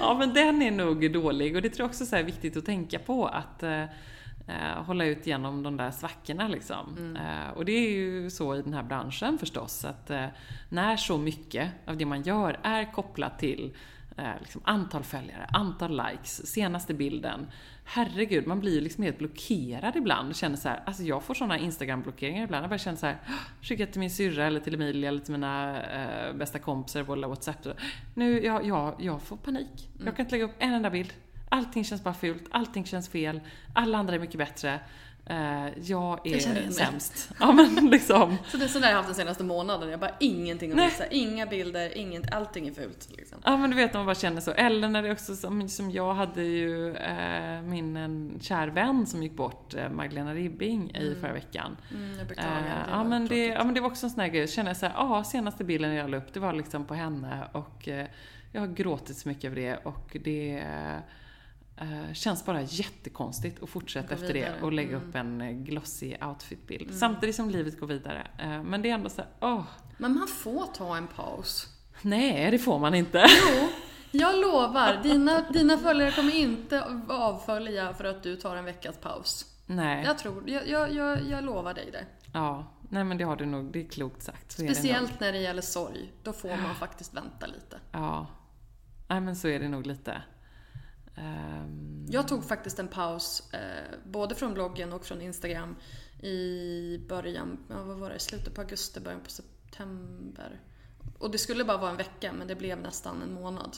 ja, 0.00 0.14
men 0.18 0.34
den 0.34 0.62
är 0.62 0.70
nog 0.70 1.12
dålig. 1.12 1.56
Och 1.56 1.62
det 1.62 1.70
tror 1.70 1.84
jag 1.84 1.90
också 1.90 2.16
är 2.16 2.22
viktigt 2.22 2.56
att 2.56 2.66
tänka 2.66 2.98
på 2.98 3.26
att 3.26 3.62
eh, 4.48 4.82
hålla 4.84 5.04
ut 5.04 5.26
genom 5.26 5.62
de 5.62 5.76
där 5.76 5.90
svackorna 5.90 6.48
liksom. 6.48 6.96
Mm. 6.98 7.16
Eh, 7.16 7.50
och 7.50 7.64
det 7.64 7.72
är 7.72 7.90
ju 7.90 8.30
så 8.30 8.56
i 8.56 8.62
den 8.62 8.74
här 8.74 8.82
branschen 8.82 9.38
förstås, 9.38 9.84
att 9.84 10.10
eh, 10.10 10.26
när 10.68 10.96
så 10.96 11.18
mycket 11.18 11.70
av 11.86 11.96
det 11.96 12.04
man 12.04 12.22
gör 12.22 12.60
är 12.62 12.92
kopplat 12.92 13.38
till 13.38 13.76
eh, 14.16 14.32
liksom 14.40 14.60
antal 14.64 15.02
följare, 15.02 15.46
antal 15.52 16.02
likes, 16.06 16.46
senaste 16.46 16.94
bilden. 16.94 17.46
Herregud, 17.84 18.46
man 18.46 18.60
blir 18.60 18.74
ju 18.74 18.80
liksom 18.80 19.04
helt 19.04 19.18
blockerad 19.18 19.96
ibland. 19.96 20.36
Känner 20.36 20.56
så 20.56 20.68
här, 20.68 20.82
alltså 20.86 21.02
jag 21.02 21.22
får 21.22 21.34
såna 21.34 21.58
Instagram-blockeringar 21.58 22.44
ibland. 22.44 22.62
Jag 22.62 22.70
bara 22.70 22.78
känner 22.78 22.98
så 22.98 23.06
här, 23.06 23.16
skicka 23.62 23.86
till 23.86 24.00
min 24.00 24.10
syrra 24.10 24.46
eller 24.46 24.60
till 24.60 24.74
Emilia 24.74 25.08
eller 25.08 25.20
till 25.20 25.32
mina 25.32 25.82
eh, 25.82 26.34
bästa 26.34 26.58
kompisar 26.58 27.04
på 27.04 27.14
WhatsApp. 27.14 27.66
Nu, 28.14 28.44
jag, 28.44 28.66
jag, 28.66 28.94
jag 28.98 29.22
får 29.22 29.36
panik. 29.36 29.88
Mm. 29.94 30.06
Jag 30.06 30.16
kan 30.16 30.24
inte 30.26 30.34
lägga 30.34 30.44
upp 30.44 30.56
en 30.58 30.72
enda 30.72 30.90
bild. 30.90 31.12
Allting 31.48 31.84
känns 31.84 32.04
bara 32.04 32.14
fult, 32.14 32.44
allting 32.50 32.84
känns 32.84 33.08
fel, 33.08 33.40
alla 33.72 33.98
andra 33.98 34.14
är 34.14 34.18
mycket 34.18 34.38
bättre. 34.38 34.80
Uh, 35.30 35.68
jag 35.82 36.26
är 36.26 36.70
sämst. 36.70 37.30
Ja 37.40 37.52
men 37.52 37.90
liksom. 37.90 38.36
Så 38.46 38.56
det 38.56 38.64
är 38.64 38.68
sådär 38.68 38.86
jag 38.86 38.94
har 38.94 38.96
haft 38.96 39.08
den 39.08 39.14
senaste 39.14 39.44
månaden. 39.44 39.88
Jag 39.88 40.00
bara 40.00 40.14
ingenting 40.20 40.72
att 40.72 40.86
visa, 40.86 41.06
inga 41.06 41.46
bilder, 41.46 41.98
inget, 41.98 42.34
allting 42.34 42.68
är 42.68 42.72
fult. 42.72 43.08
Liksom. 43.16 43.38
Ja 43.44 43.56
men 43.56 43.70
du 43.70 43.76
vet 43.76 43.92
när 43.92 44.00
man 44.00 44.06
bara 44.06 44.14
känner 44.14 44.40
så. 44.40 44.50
Eller 44.50 44.88
när 44.88 45.02
det 45.02 45.12
också 45.12 45.36
som, 45.36 45.68
som 45.68 45.90
jag 45.90 46.14
hade 46.14 46.42
ju 46.42 46.90
uh, 46.90 47.62
min 47.62 47.96
en 47.96 48.38
kär 48.42 48.68
vän 48.68 49.06
som 49.06 49.22
gick 49.22 49.32
bort, 49.32 49.74
uh, 49.74 49.90
Magdalena 49.90 50.34
Ribbing, 50.34 50.90
mm. 50.94 51.12
i 51.12 51.14
förra 51.20 51.32
veckan. 51.32 51.76
Mm, 51.94 52.18
jag 52.18 52.26
beklagar. 52.26 52.62
Det 52.62 52.90
ja, 52.90 53.04
men 53.04 53.26
det, 53.26 53.46
ja 53.46 53.64
men 53.64 53.74
det 53.74 53.80
var 53.80 53.88
också 53.88 54.06
en 54.06 54.10
sån 54.10 54.20
här 54.20 54.28
grej. 54.28 54.40
Jag 54.40 54.50
kände 54.50 54.74
såhär, 54.74 54.94
ja 54.96 55.24
senaste 55.24 55.64
bilden 55.64 55.94
jag 55.94 56.10
la 56.10 56.16
upp 56.16 56.32
det 56.32 56.40
var 56.40 56.52
liksom 56.52 56.84
på 56.84 56.94
henne 56.94 57.48
och 57.52 57.88
jag 58.52 58.60
har 58.60 58.68
gråtit 58.68 59.16
så 59.16 59.28
mycket 59.28 59.44
över 59.44 59.56
det 59.56 59.76
och 59.76 60.16
det 60.24 60.62
Uh, 61.82 62.12
känns 62.12 62.44
bara 62.44 62.62
jättekonstigt 62.62 63.62
att 63.62 63.70
fortsätta 63.70 64.14
efter 64.14 64.34
vidare. 64.34 64.54
det 64.60 64.62
och 64.62 64.72
lägga 64.72 64.96
mm. 64.96 65.08
upp 65.08 65.14
en 65.14 65.40
eh, 65.40 65.50
glossy 65.50 66.16
outfitbild. 66.20 66.82
Mm. 66.82 66.98
Samtidigt 66.98 67.36
som 67.36 67.50
livet 67.50 67.80
går 67.80 67.86
vidare. 67.86 68.26
Uh, 68.42 68.62
men 68.62 68.82
det 68.82 68.90
är 68.90 68.94
ändå 68.94 69.08
så 69.08 69.22
här, 69.22 69.30
åh. 69.40 69.64
Men 69.96 70.14
man 70.18 70.28
får 70.28 70.66
ta 70.66 70.96
en 70.96 71.06
paus. 71.06 71.66
Nej, 72.02 72.50
det 72.50 72.58
får 72.58 72.78
man 72.78 72.94
inte. 72.94 73.26
Jo, 73.28 73.68
jag 74.10 74.40
lovar. 74.40 75.00
Dina, 75.02 75.50
dina 75.50 75.78
följare 75.78 76.10
kommer 76.10 76.36
inte 76.36 76.84
avfölja 77.08 77.94
för 77.94 78.04
att 78.04 78.22
du 78.22 78.36
tar 78.36 78.56
en 78.56 78.64
veckas 78.64 78.96
paus. 78.96 79.44
Nej. 79.66 80.04
Jag 80.04 80.18
tror, 80.18 80.50
jag, 80.50 80.68
jag, 80.68 80.94
jag, 80.94 81.22
jag 81.24 81.44
lovar 81.44 81.74
dig 81.74 81.90
det. 81.92 82.06
Ja, 82.32 82.66
nej 82.90 83.04
men 83.04 83.18
det 83.18 83.24
har 83.24 83.36
du 83.36 83.46
nog, 83.46 83.72
det 83.72 83.80
är 83.80 83.88
klokt 83.88 84.22
sagt. 84.22 84.52
Så 84.52 84.62
Speciellt 84.62 85.18
det 85.18 85.24
när 85.24 85.32
det 85.32 85.38
gäller 85.38 85.62
sorg. 85.62 86.12
Då 86.22 86.32
får 86.32 86.56
man 86.56 86.74
faktiskt 86.80 87.14
vänta 87.14 87.46
lite. 87.46 87.80
Ja. 87.92 88.26
Nej 89.08 89.20
men 89.20 89.36
så 89.36 89.48
är 89.48 89.60
det 89.60 89.68
nog 89.68 89.86
lite. 89.86 90.22
Um... 91.18 91.88
Jag 92.10 92.28
tog 92.28 92.44
faktiskt 92.44 92.78
en 92.78 92.88
paus, 92.88 93.52
eh, 93.52 93.98
både 94.04 94.34
från 94.34 94.54
bloggen 94.54 94.92
och 94.92 95.04
från 95.04 95.20
Instagram, 95.20 95.76
i 96.22 97.00
början, 97.08 97.58
ja, 97.68 97.82
vad 97.82 97.96
var 97.96 98.10
det, 98.10 98.18
slutet 98.18 98.54
på 98.54 98.60
augusti, 98.60 99.00
början 99.00 99.20
på 99.20 99.30
september. 99.30 100.60
Och 101.18 101.30
det 101.30 101.38
skulle 101.38 101.64
bara 101.64 101.76
vara 101.76 101.90
en 101.90 101.96
vecka 101.96 102.32
men 102.32 102.48
det 102.48 102.54
blev 102.54 102.80
nästan 102.80 103.22
en 103.22 103.32
månad. 103.32 103.76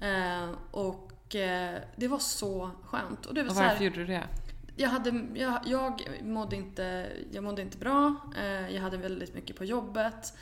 Eh, 0.00 0.50
och 0.70 1.34
eh, 1.34 1.80
det 1.96 2.08
var 2.08 2.18
så 2.18 2.70
skönt. 2.84 3.26
Och, 3.26 3.34
det 3.34 3.42
var 3.42 3.50
och 3.50 3.56
varför 3.56 3.70
så 3.70 3.76
här, 3.76 3.84
gjorde 3.84 3.96
du 3.96 4.06
det? 4.06 4.28
Jag, 4.76 4.88
hade, 4.88 5.26
jag, 5.34 5.60
jag, 5.66 6.02
mådde 6.22 6.56
inte, 6.56 7.12
jag 7.32 7.44
mådde 7.44 7.62
inte 7.62 7.78
bra, 7.78 8.16
jag 8.70 8.82
hade 8.82 8.96
väldigt 8.96 9.34
mycket 9.34 9.56
på 9.56 9.64
jobbet. 9.64 10.34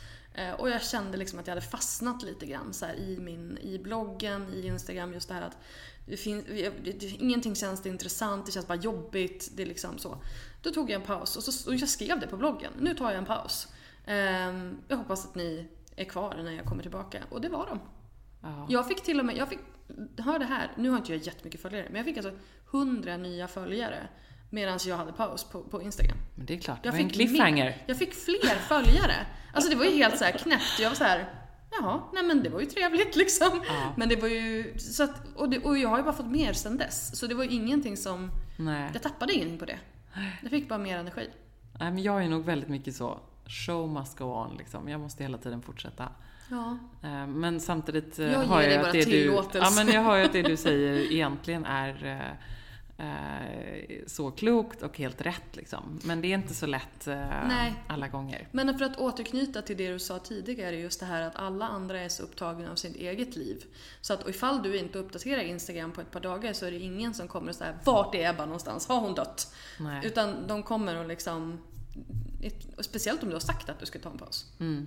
Och 0.59 0.71
jag 0.71 0.83
kände 0.83 1.19
liksom 1.19 1.39
att 1.39 1.47
jag 1.47 1.55
hade 1.55 1.67
fastnat 1.67 2.23
lite 2.23 2.47
grann 2.47 2.73
så 2.73 2.87
i, 2.87 3.19
min, 3.21 3.59
i 3.59 3.79
bloggen, 3.79 4.55
i 4.55 4.67
Instagram, 4.67 5.13
just 5.13 5.29
det 5.29 5.35
här 5.35 5.43
att 5.43 5.59
det 6.07 6.17
finns, 6.17 6.45
det, 6.45 7.03
ingenting 7.03 7.55
känns 7.55 7.87
intressant, 7.87 8.47
det 8.47 8.53
känns 8.53 8.67
bara 8.67 8.79
jobbigt. 8.79 9.51
Det 9.55 9.63
är 9.63 9.67
liksom 9.67 9.99
så. 9.99 10.23
Då 10.63 10.71
tog 10.71 10.91
jag 10.91 11.01
en 11.01 11.07
paus 11.07 11.37
och, 11.37 11.43
så, 11.43 11.71
och 11.71 11.77
jag 11.77 11.89
skrev 11.89 12.21
det 12.21 12.27
på 12.27 12.37
bloggen. 12.37 12.73
Nu 12.81 12.95
tar 12.95 13.11
jag 13.11 13.19
en 13.19 13.25
paus. 13.25 13.69
Um, 14.07 14.79
jag 14.89 14.97
hoppas 14.97 15.27
att 15.27 15.35
ni 15.35 15.69
är 15.97 16.05
kvar 16.05 16.41
när 16.45 16.53
jag 16.53 16.65
kommer 16.65 16.83
tillbaka. 16.83 17.23
Och 17.31 17.41
det 17.41 17.49
var 17.49 17.67
de. 17.67 17.81
Ja. 18.43 18.67
Jag 18.69 18.89
fick 18.89 19.03
till 19.03 19.21
och 19.21 19.27
med, 19.27 19.37
jag 19.37 19.49
fick, 19.49 19.59
hör 20.19 20.39
det 20.39 20.45
här, 20.45 20.73
nu 20.77 20.91
har 20.91 20.97
inte 20.97 21.13
jag 21.13 21.23
jättemycket 21.23 21.63
följare, 21.63 21.87
men 21.87 21.97
jag 21.97 22.05
fick 22.05 22.17
alltså 22.17 22.33
100 22.71 23.17
nya 23.17 23.49
följare 23.49 24.09
medan 24.51 24.79
jag 24.87 24.97
hade 24.97 25.13
paus 25.13 25.45
på, 25.45 25.63
på 25.63 25.83
Instagram. 25.83 26.17
Men 26.35 26.47
det 26.47 26.55
är 26.55 26.59
klart, 26.59 26.79
jag 26.83 26.95
det 26.95 26.99
var 26.99 27.05
en 27.05 27.11
cliffhanger. 27.11 27.83
jag 27.87 27.99
fick 27.99 28.15
fler 28.15 28.59
följare. 28.69 29.27
Alltså 29.53 29.71
det 29.71 29.77
var 29.77 29.85
ju 29.85 29.91
helt 29.91 30.19
så 30.19 30.25
knäppt. 30.25 30.81
Jag 30.81 30.91
var 30.91 30.97
så 30.97 31.05
här, 31.05 31.42
jaha, 31.81 32.03
nej 32.13 32.23
men 32.23 32.43
det 32.43 32.49
var 32.49 32.61
ju 32.61 32.67
trevligt 32.67 33.17
liksom. 33.17 33.63
Ja. 33.69 33.93
Men 33.97 34.09
det 34.09 34.17
var 34.17 34.29
ju, 34.29 34.79
så 34.79 35.03
att, 35.03 35.37
och, 35.37 35.49
det, 35.49 35.59
och 35.59 35.79
jag 35.79 35.89
har 35.89 35.99
ju 35.99 36.05
bara 36.05 36.13
fått 36.13 36.31
mer 36.31 36.53
sen 36.53 36.77
dess. 36.77 37.19
Så 37.19 37.27
det 37.27 37.35
var 37.35 37.45
ju 37.45 37.51
ingenting 37.51 37.97
som, 37.97 38.31
nej. 38.57 38.91
jag 38.93 39.03
tappade 39.03 39.33
ingenting 39.33 39.59
på 39.59 39.65
det. 39.65 39.79
Jag 40.43 40.51
fick 40.51 40.69
bara 40.69 40.79
mer 40.79 40.99
energi. 40.99 41.31
Nej 41.81 41.91
men 41.91 42.03
jag 42.03 42.25
är 42.25 42.29
nog 42.29 42.45
väldigt 42.45 42.69
mycket 42.69 42.97
så, 42.97 43.21
show 43.47 43.89
must 43.89 44.19
go 44.19 44.25
on 44.25 44.57
liksom. 44.57 44.89
Jag 44.89 45.01
måste 45.01 45.23
hela 45.23 45.39
tiden 45.39 45.63
fortsätta. 45.63 46.09
Ja. 46.51 46.79
Eh, 47.03 47.27
men 47.27 47.61
samtidigt 47.61 48.19
eh, 48.19 48.33
jag 48.33 48.39
har 48.39 48.63
jag 48.63 48.87
att 48.87 48.93
det 48.93 49.05
du, 49.05 49.43
ja, 49.55 49.71
men 49.77 49.89
jag 49.89 50.03
har 50.03 50.17
ju 50.17 50.25
att 50.25 50.33
det 50.33 50.43
du 50.43 50.57
säger 50.57 51.13
egentligen 51.13 51.65
är 51.65 52.05
Eh, 52.05 52.37
så 54.07 54.31
klokt 54.31 54.83
och 54.83 54.99
helt 54.99 55.21
rätt 55.21 55.57
liksom. 55.57 56.01
Men 56.05 56.21
det 56.21 56.29
är 56.29 56.35
inte 56.35 56.55
så 56.55 56.67
lätt 56.67 57.07
eh, 57.07 57.17
Nej. 57.49 57.75
alla 57.87 58.09
gånger. 58.09 58.49
Men 58.53 58.79
för 58.79 58.85
att 58.85 58.99
återknyta 58.99 59.63
till 59.63 59.77
det 59.77 59.93
du 59.93 59.99
sa 59.99 60.19
tidigare, 60.19 60.77
just 60.77 61.01
det 61.01 61.07
här 61.07 61.23
att 61.23 61.37
alla 61.37 61.69
andra 61.69 62.01
är 62.01 62.09
så 62.09 62.23
upptagna 62.23 62.71
av 62.71 62.77
sitt 62.77 62.97
eget 62.97 63.37
liv. 63.37 63.65
Så 64.01 64.15
att 64.15 64.29
ifall 64.29 64.63
du 64.63 64.79
inte 64.79 64.99
uppdaterar 64.99 65.43
Instagram 65.43 65.93
på 65.93 66.01
ett 66.01 66.11
par 66.11 66.21
dagar 66.21 66.53
så 66.53 66.67
är 66.67 66.71
det 66.71 66.79
ingen 66.79 67.15
som 67.15 67.29
kommer 67.29 67.49
och 67.49 67.57
säga 67.57 67.75
Vart 67.85 68.15
är 68.15 68.31
Ebba 68.31 68.45
någonstans? 68.45 68.89
Har 68.89 69.01
hon 69.01 69.15
dött? 69.15 69.55
Nej. 69.81 70.07
Utan 70.07 70.47
de 70.47 70.63
kommer 70.63 70.97
och 70.97 71.09
liksom 71.09 71.59
Speciellt 72.79 73.23
om 73.23 73.29
du 73.29 73.35
har 73.35 73.41
sagt 73.41 73.69
att 73.69 73.81
du 73.81 73.87
ska 73.87 73.99
ta 73.99 74.11
en 74.11 74.19
paus. 74.19 74.53
Mm. 74.61 74.87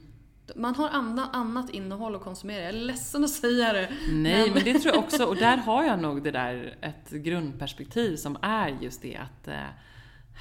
Man 0.55 0.75
har 0.75 0.89
annat 1.33 1.69
innehåll 1.69 2.15
att 2.15 2.21
konsumera. 2.21 2.59
Jag 2.59 2.69
är 2.69 2.73
ledsen 2.73 3.23
att 3.23 3.29
säga 3.29 3.73
det. 3.73 3.89
Nej, 4.11 4.45
men... 4.45 4.53
men 4.53 4.63
det 4.63 4.79
tror 4.79 4.95
jag 4.95 5.03
också. 5.03 5.25
Och 5.25 5.35
där 5.35 5.57
har 5.65 5.83
jag 5.83 5.99
nog 5.99 6.23
det 6.23 6.31
där, 6.31 6.77
ett 6.81 7.11
grundperspektiv 7.11 8.15
som 8.15 8.37
är 8.41 8.67
just 8.67 9.01
det 9.01 9.15
att 9.15 9.47
eh, 9.47 9.55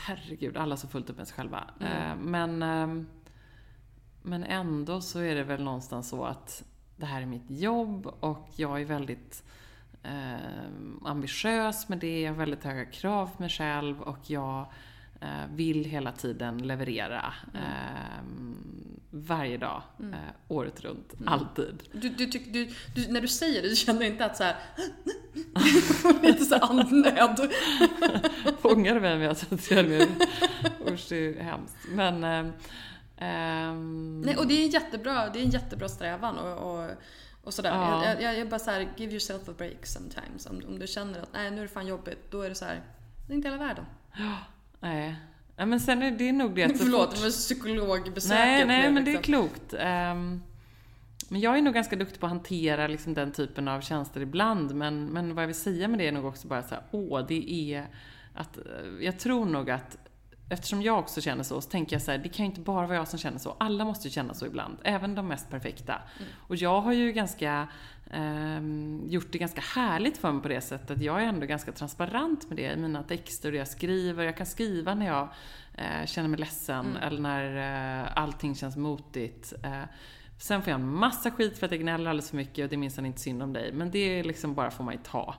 herregud, 0.06 0.56
alla 0.56 0.76
så 0.76 0.88
fullt 0.88 1.10
upp 1.10 1.16
med 1.16 1.28
sig 1.28 1.36
själva. 1.36 1.64
Mm. 1.80 1.92
Eh, 1.92 2.16
men, 2.16 2.62
eh, 2.62 3.04
men 4.22 4.44
ändå 4.44 5.00
så 5.00 5.20
är 5.20 5.34
det 5.34 5.44
väl 5.44 5.62
någonstans 5.62 6.08
så 6.08 6.24
att 6.24 6.64
det 6.96 7.06
här 7.06 7.22
är 7.22 7.26
mitt 7.26 7.50
jobb 7.50 8.06
och 8.06 8.48
jag 8.56 8.80
är 8.80 8.84
väldigt 8.84 9.44
eh, 10.02 10.64
ambitiös 11.04 11.88
med 11.88 11.98
det. 11.98 12.20
Jag 12.20 12.30
har 12.30 12.38
väldigt 12.38 12.64
höga 12.64 12.84
krav 12.84 13.30
på 13.36 13.42
mig 13.42 13.50
själv 13.50 14.02
och 14.02 14.30
jag 14.30 14.66
Eh, 15.24 15.46
vill 15.54 15.84
hela 15.84 16.12
tiden 16.12 16.58
leverera. 16.58 17.34
Mm. 17.54 17.64
Eh, 17.64 18.24
varje 19.16 19.56
dag, 19.56 19.82
mm. 20.00 20.14
eh, 20.14 20.18
året 20.48 20.80
runt, 20.80 21.12
mm. 21.12 21.28
alltid. 21.28 21.82
Du, 21.92 22.08
du, 22.08 22.26
du, 22.26 22.68
du, 22.94 23.12
när 23.12 23.20
du 23.20 23.28
säger 23.28 23.62
det, 23.62 23.68
du 23.68 23.76
känner 23.76 24.06
inte 24.06 24.24
att 24.24 24.36
så 24.36 24.44
här 24.44 24.56
lite 26.22 26.44
så 26.44 26.54
andnöd? 26.54 27.52
Fångar 28.60 28.94
du 28.94 29.00
mig 29.00 29.18
med 29.18 29.30
att 29.30 29.46
jag 29.50 29.60
säger 29.60 30.08
Usch, 30.88 31.06
det 31.08 31.38
är 31.38 31.42
hemskt. 31.42 31.76
Men... 31.88 32.24
Um... 32.24 34.20
Nej, 34.20 34.36
och 34.36 34.46
det 34.46 34.54
är 34.54 34.64
en 34.64 34.70
jättebra, 34.70 35.28
det 35.28 35.38
är 35.38 35.44
en 35.44 35.50
jättebra 35.50 35.88
strävan 35.88 36.38
och, 36.38 36.74
och, 36.74 36.90
och 37.42 37.54
sådär. 37.54 37.74
Ja. 37.74 38.04
Jag, 38.04 38.22
jag, 38.22 38.38
jag 38.38 38.48
bara 38.48 38.58
såhär, 38.58 38.88
give 38.96 39.12
yourself 39.12 39.48
a 39.48 39.52
break 39.58 39.86
sometimes. 39.86 40.46
Om, 40.46 40.62
om 40.68 40.78
du 40.78 40.86
känner 40.86 41.20
att 41.20 41.32
nej, 41.32 41.50
nu 41.50 41.58
är 41.58 41.62
det 41.62 41.68
fan 41.68 41.86
jobbigt, 41.86 42.30
då 42.30 42.42
är 42.42 42.48
det 42.48 42.54
så 42.54 42.64
här, 42.64 42.82
det 43.26 43.32
är 43.32 43.36
inte 43.36 43.48
hela 43.48 43.58
världen. 43.58 43.84
Nej. 44.80 45.16
Ja, 45.56 45.66
men 45.66 45.80
sen 45.80 46.02
är 46.02 46.10
det 46.10 46.32
nog 46.32 46.54
det 46.54 46.64
att 46.64 46.78
Förlåt, 46.78 47.14
det 47.14 47.22
var 47.22 47.30
psykologbesöket. 47.30 48.28
Nej, 48.28 48.66
nej, 48.66 48.92
men 48.92 49.04
det 49.04 49.10
är 49.10 49.14
liksom. 49.14 49.22
klokt. 49.22 49.74
Um, 49.74 50.42
men 51.28 51.40
jag 51.40 51.58
är 51.58 51.62
nog 51.62 51.74
ganska 51.74 51.96
duktig 51.96 52.20
på 52.20 52.26
att 52.26 52.32
hantera 52.32 52.86
liksom 52.86 53.14
den 53.14 53.32
typen 53.32 53.68
av 53.68 53.80
tjänster 53.80 54.20
ibland. 54.20 54.74
Men, 54.74 55.06
men 55.06 55.34
vad 55.34 55.42
jag 55.42 55.46
vill 55.46 55.56
säga 55.56 55.88
med 55.88 55.98
det 55.98 56.08
är 56.08 56.12
nog 56.12 56.24
också 56.24 56.48
bara 56.48 56.62
så 56.62 56.74
här, 56.74 56.84
åh, 56.90 57.26
det 57.28 57.52
är 57.52 57.86
att, 58.34 58.56
eh, 58.56 58.64
jag 59.00 59.18
tror 59.18 59.46
nog 59.46 59.70
att 59.70 59.98
Eftersom 60.48 60.82
jag 60.82 60.98
också 60.98 61.20
känner 61.20 61.42
så, 61.42 61.60
så 61.60 61.70
tänker 61.70 61.96
jag 61.96 62.02
så 62.02 62.10
här, 62.10 62.18
det 62.18 62.28
kan 62.28 62.44
ju 62.44 62.50
inte 62.50 62.60
bara 62.60 62.86
vara 62.86 62.96
jag 62.96 63.08
som 63.08 63.18
känner 63.18 63.38
så. 63.38 63.56
Alla 63.58 63.84
måste 63.84 64.08
ju 64.08 64.12
känna 64.12 64.34
så 64.34 64.46
ibland, 64.46 64.78
även 64.84 65.14
de 65.14 65.28
mest 65.28 65.50
perfekta. 65.50 65.92
Mm. 65.92 66.30
Och 66.38 66.56
jag 66.56 66.80
har 66.80 66.92
ju 66.92 67.12
ganska 67.12 67.68
eh, 68.14 69.10
gjort 69.12 69.32
det 69.32 69.38
ganska 69.38 69.60
härligt 69.60 70.18
för 70.18 70.32
mig 70.32 70.42
på 70.42 70.48
det 70.48 70.60
sättet. 70.60 71.00
Jag 71.00 71.22
är 71.22 71.26
ändå 71.26 71.46
ganska 71.46 71.72
transparent 71.72 72.48
med 72.48 72.56
det 72.56 72.72
i 72.72 72.76
mina 72.76 73.02
texter 73.02 73.48
och 73.48 73.52
det 73.52 73.58
jag 73.58 73.68
skriver. 73.68 74.24
Jag 74.24 74.36
kan 74.36 74.46
skriva 74.46 74.94
när 74.94 75.06
jag 75.06 75.28
eh, 75.74 76.06
känner 76.06 76.28
mig 76.28 76.40
ledsen 76.40 76.86
mm. 76.86 77.02
eller 77.02 77.20
när 77.20 78.02
eh, 78.02 78.16
allting 78.16 78.54
känns 78.54 78.76
motigt. 78.76 79.52
Eh, 79.62 79.82
sen 80.38 80.62
får 80.62 80.70
jag 80.70 80.80
en 80.80 80.88
massa 80.88 81.30
skit 81.30 81.58
för 81.58 81.66
att 81.66 81.72
jag 81.72 81.80
gnäller 81.80 82.10
alldeles 82.10 82.30
för 82.30 82.36
mycket 82.36 82.62
och 82.62 82.68
det 82.68 82.76
är 82.76 82.78
minsann 82.78 83.06
inte 83.06 83.20
synd 83.20 83.42
om 83.42 83.52
dig. 83.52 83.72
Men 83.72 83.90
det 83.90 84.22
liksom 84.22 84.54
bara 84.54 84.70
får 84.70 84.84
man 84.84 84.94
ju 84.94 85.00
ta. 85.02 85.34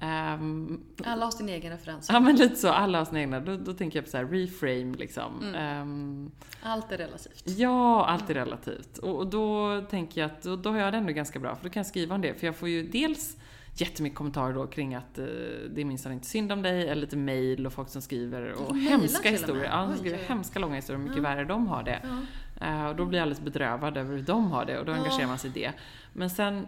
Um, 0.00 0.84
alla 1.04 1.24
har 1.24 1.30
sin 1.30 1.48
egen 1.48 1.72
referens. 1.72 2.08
Ja, 2.12 2.20
men 2.20 2.36
lite 2.36 2.56
så. 2.56 2.68
Alla 2.68 2.98
har 2.98 3.04
sin 3.04 3.16
egna. 3.16 3.40
Då, 3.40 3.56
då 3.56 3.72
tänker 3.72 3.98
jag 3.98 4.04
på 4.04 4.10
så 4.10 4.16
här, 4.16 4.24
reframe 4.24 4.96
liksom. 4.96 5.42
Mm. 5.42 5.80
Um, 5.80 6.30
allt 6.62 6.92
är 6.92 6.98
relativt. 6.98 7.42
Ja, 7.44 8.06
allt 8.06 8.30
är 8.30 8.34
relativt. 8.34 8.98
Och, 8.98 9.16
och 9.16 9.26
då 9.26 9.80
tänker 9.90 10.20
jag 10.20 10.30
att 10.30 10.42
då, 10.42 10.56
då 10.56 10.70
har 10.70 10.78
jag 10.78 10.92
det 10.92 10.98
ändå 10.98 11.12
ganska 11.12 11.38
bra, 11.38 11.56
för 11.56 11.64
då 11.64 11.70
kan 11.70 11.80
jag 11.80 11.86
skriva 11.86 12.14
om 12.14 12.20
det. 12.20 12.34
För 12.34 12.46
jag 12.46 12.56
får 12.56 12.68
ju 12.68 12.82
dels 12.82 13.36
jättemycket 13.74 14.18
kommentarer 14.18 14.54
då 14.54 14.66
kring 14.66 14.94
att 14.94 15.18
uh, 15.18 15.24
det 15.70 15.80
är 15.80 15.84
minsann 15.84 16.12
inte 16.12 16.26
synd 16.26 16.52
om 16.52 16.62
dig, 16.62 16.88
eller 16.88 17.00
lite 17.00 17.16
mail 17.16 17.66
och 17.66 17.72
folk 17.72 17.88
som 17.88 18.02
skriver 18.02 18.52
och 18.52 18.76
hemska 18.76 19.30
historier. 19.30 19.64
Ja, 19.64 19.86
de 19.90 19.98
skriver 19.98 20.18
hemska 20.18 20.58
långa 20.58 20.74
historier, 20.74 20.98
hur 20.98 21.08
mycket 21.08 21.22
ja. 21.24 21.30
värre 21.30 21.44
de 21.44 21.66
har 21.66 21.82
det. 21.82 22.02
Ja. 22.02 22.18
Uh, 22.66 22.86
och 22.86 22.96
då 22.96 23.04
blir 23.04 23.18
jag 23.18 23.22
alldeles 23.22 23.44
bedrövad 23.44 23.96
över 23.96 24.16
hur 24.16 24.22
de 24.22 24.50
har 24.50 24.64
det 24.64 24.78
och 24.78 24.84
då 24.84 24.92
engagerar 24.92 25.26
man 25.26 25.38
sig 25.38 25.50
i 25.50 25.52
det. 25.52 25.72
Men 26.12 26.30
sen 26.30 26.66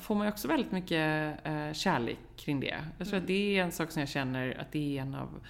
får 0.00 0.14
man 0.14 0.26
ju 0.26 0.32
också 0.32 0.48
väldigt 0.48 0.72
mycket 0.72 1.38
uh, 1.46 1.72
kärlek 1.72 2.18
kring 2.36 2.60
det. 2.60 2.84
Jag 2.98 3.06
tror 3.06 3.16
mm. 3.16 3.24
att 3.24 3.26
det 3.26 3.58
är 3.58 3.64
en 3.64 3.72
sak 3.72 3.90
som 3.90 4.00
jag 4.00 4.08
känner 4.08 4.60
att 4.60 4.72
det 4.72 4.98
är 4.98 5.02
en 5.02 5.14
av 5.14 5.40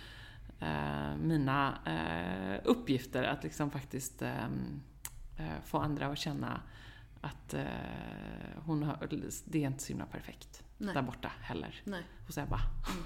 uh, 0.62 1.16
mina 1.16 1.78
uppgifter, 2.64 3.22
att 3.22 3.44
liksom 3.44 3.70
faktiskt 3.70 4.22
um, 4.22 4.82
få 5.64 5.78
andra 5.78 6.06
att 6.06 6.18
känna 6.18 6.60
att 7.20 7.54
hon 8.56 8.82
har, 8.82 9.08
det 9.44 9.62
är 9.62 9.66
inte 9.66 9.82
så 9.82 9.88
himla 9.88 10.06
perfekt 10.06 10.62
Nej. 10.78 10.94
där 10.94 11.02
borta 11.02 11.32
heller, 11.40 11.80
Nej. 11.84 12.02
hos 12.26 12.38
Ebba. 12.38 12.60
Mm. 12.90 13.04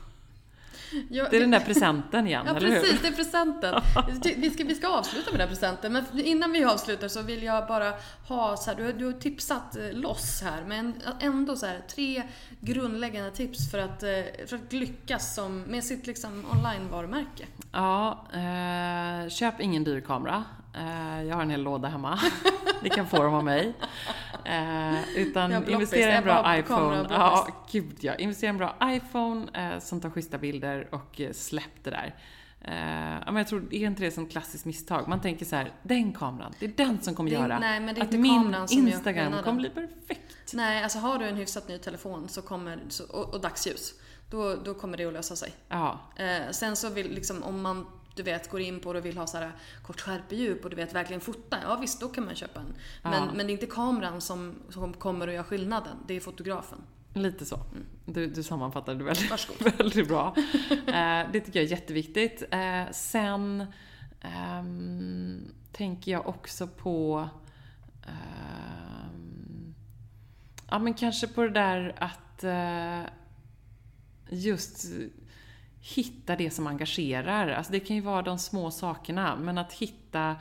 Ja, 1.10 1.26
det 1.30 1.36
är 1.36 1.40
den 1.40 1.50
där 1.50 1.60
presenten 1.60 2.26
igen, 2.26 2.42
ja, 2.46 2.56
eller 2.56 2.68
hur? 2.68 2.74
Ja, 2.74 2.80
precis. 2.80 3.02
Det 3.02 3.08
är 3.08 3.12
presenten. 3.12 3.82
Vi 4.36 4.50
ska, 4.50 4.64
vi 4.64 4.74
ska 4.74 4.88
avsluta 4.88 5.30
med 5.30 5.40
den 5.40 5.48
presenten, 5.48 5.92
men 5.92 6.04
innan 6.14 6.52
vi 6.52 6.64
avslutar 6.64 7.08
så 7.08 7.22
vill 7.22 7.42
jag 7.42 7.66
bara 7.66 7.92
ha 8.28 8.56
så 8.56 8.70
här, 8.70 8.76
du, 8.76 8.92
du 8.92 9.04
har 9.04 9.12
tipsat 9.12 9.76
eh, 9.76 9.92
loss 9.92 10.42
här, 10.42 10.64
men 10.66 10.94
ändå 11.20 11.56
så 11.56 11.66
här, 11.66 11.80
tre 11.88 12.22
grundläggande 12.60 13.30
tips 13.30 13.70
för 13.70 13.78
att, 13.78 14.02
eh, 14.02 14.46
för 14.46 14.56
att 14.56 14.72
lyckas 14.72 15.34
som, 15.34 15.60
med 15.60 15.84
sitt 15.84 16.06
liksom 16.06 16.44
online-varumärke. 16.52 17.46
Ja, 17.72 18.26
eh, 18.32 19.28
köp 19.28 19.60
ingen 19.60 19.84
dyr 19.84 20.00
kamera. 20.00 20.44
Eh, 20.76 21.22
jag 21.22 21.34
har 21.34 21.42
en 21.42 21.50
hel 21.50 21.62
låda 21.62 21.88
hemma. 21.88 22.18
Ni 22.82 22.90
kan 22.90 23.06
få 23.06 23.22
dem 23.22 23.34
av 23.34 23.44
mig. 23.44 23.72
Eh, 24.44 25.16
utan 25.16 25.68
investera 25.68 26.12
i 26.12 26.16
en 26.16 26.24
bra 26.24 26.58
iPhone. 26.58 27.06
Ja, 27.10 27.48
gud 27.70 27.96
ja. 28.00 28.14
Investera 28.14 28.48
i 28.48 28.50
en 28.50 28.58
bra 28.58 28.76
iPhone 28.84 29.46
eh, 29.54 29.78
som 29.78 30.00
tar 30.00 30.10
schyssta 30.10 30.38
bilder 30.38 30.88
och 30.90 31.20
släpp 31.32 31.84
det 31.84 31.90
där. 31.90 32.14
Uh, 32.68 32.72
men 33.26 33.36
jag 33.36 33.48
tror, 33.48 33.74
är 33.74 33.86
inte 33.86 34.02
det 34.02 34.10
som 34.10 34.26
klassiskt 34.26 34.64
misstag? 34.64 35.08
Man 35.08 35.20
tänker 35.20 35.44
så 35.44 35.56
här, 35.56 35.72
den 35.82 36.12
kameran, 36.12 36.54
det 36.58 36.66
är 36.66 36.72
den 36.76 37.00
som 37.02 37.14
kommer 37.14 37.30
det, 37.30 37.36
göra 37.36 37.58
nej, 37.58 37.80
men 37.80 37.94
det 37.94 38.00
är 38.00 38.04
att 38.04 38.14
inte 38.14 38.18
min 38.18 38.86
Instagram 38.86 39.42
kommer 39.42 39.60
bli 39.60 39.70
perfekt. 39.70 40.52
Nej, 40.54 40.82
alltså 40.82 40.98
har 40.98 41.18
du 41.18 41.24
en 41.24 41.36
hyfsat 41.36 41.68
ny 41.68 41.78
telefon 41.78 42.28
så 42.28 42.42
kommer, 42.42 42.78
så, 42.88 43.04
och, 43.04 43.34
och 43.34 43.40
dagsljus, 43.40 43.94
då, 44.30 44.56
då 44.56 44.74
kommer 44.74 44.96
det 44.96 45.04
att 45.04 45.12
lösa 45.12 45.36
sig. 45.36 45.52
Ja. 45.68 46.00
Uh, 46.20 46.50
sen 46.50 46.76
så 46.76 46.90
vill 46.90 47.14
liksom, 47.14 47.42
om 47.42 47.62
man 47.62 47.86
du 48.16 48.22
vet, 48.22 48.50
går 48.50 48.60
in 48.60 48.80
på 48.80 48.92
det 48.92 48.98
och 48.98 49.06
vill 49.06 49.18
ha 49.18 49.26
så 49.26 49.38
här 49.38 49.52
kort 49.82 50.00
skärpedjup 50.00 50.64
och 50.64 50.70
du 50.70 50.76
vet, 50.76 50.94
verkligen 50.94 51.20
fota. 51.20 51.58
Ja 51.62 51.76
visst, 51.80 52.00
då 52.00 52.08
kan 52.08 52.24
man 52.24 52.34
köpa 52.34 52.60
en. 52.60 52.74
Men, 53.02 53.12
ja. 53.12 53.28
men 53.34 53.46
det 53.46 53.50
är 53.50 53.54
inte 53.54 53.66
kameran 53.66 54.20
som, 54.20 54.54
som 54.68 54.92
kommer 54.92 55.28
att 55.28 55.34
göra 55.34 55.44
skillnaden, 55.44 55.96
det 56.06 56.14
är 56.14 56.20
fotografen. 56.20 56.78
Lite 57.14 57.44
så. 57.44 57.56
Mm. 57.56 57.86
Du, 58.04 58.26
du 58.26 58.42
sammanfattade 58.42 58.98
det 58.98 59.04
väldigt, 59.04 59.80
väldigt 59.80 60.08
bra. 60.08 60.34
eh, 60.86 61.30
det 61.32 61.40
tycker 61.40 61.60
jag 61.60 61.66
är 61.66 61.70
jätteviktigt. 61.70 62.42
Eh, 62.50 62.90
sen 62.92 63.66
um, 64.60 65.54
tänker 65.72 66.12
jag 66.12 66.26
också 66.28 66.66
på 66.66 67.28
um, 68.06 69.74
Ja 70.70 70.78
men 70.78 70.94
kanske 70.94 71.28
på 71.28 71.42
det 71.42 71.50
där 71.50 71.94
att 71.98 72.44
uh, 72.44 73.08
just 74.28 74.86
hitta 75.94 76.36
det 76.36 76.50
som 76.50 76.66
engagerar. 76.66 77.48
Alltså 77.48 77.72
det 77.72 77.80
kan 77.80 77.96
ju 77.96 78.02
vara 78.02 78.22
de 78.22 78.38
små 78.38 78.70
sakerna, 78.70 79.36
men 79.36 79.58
att 79.58 79.72
hitta 79.72 80.36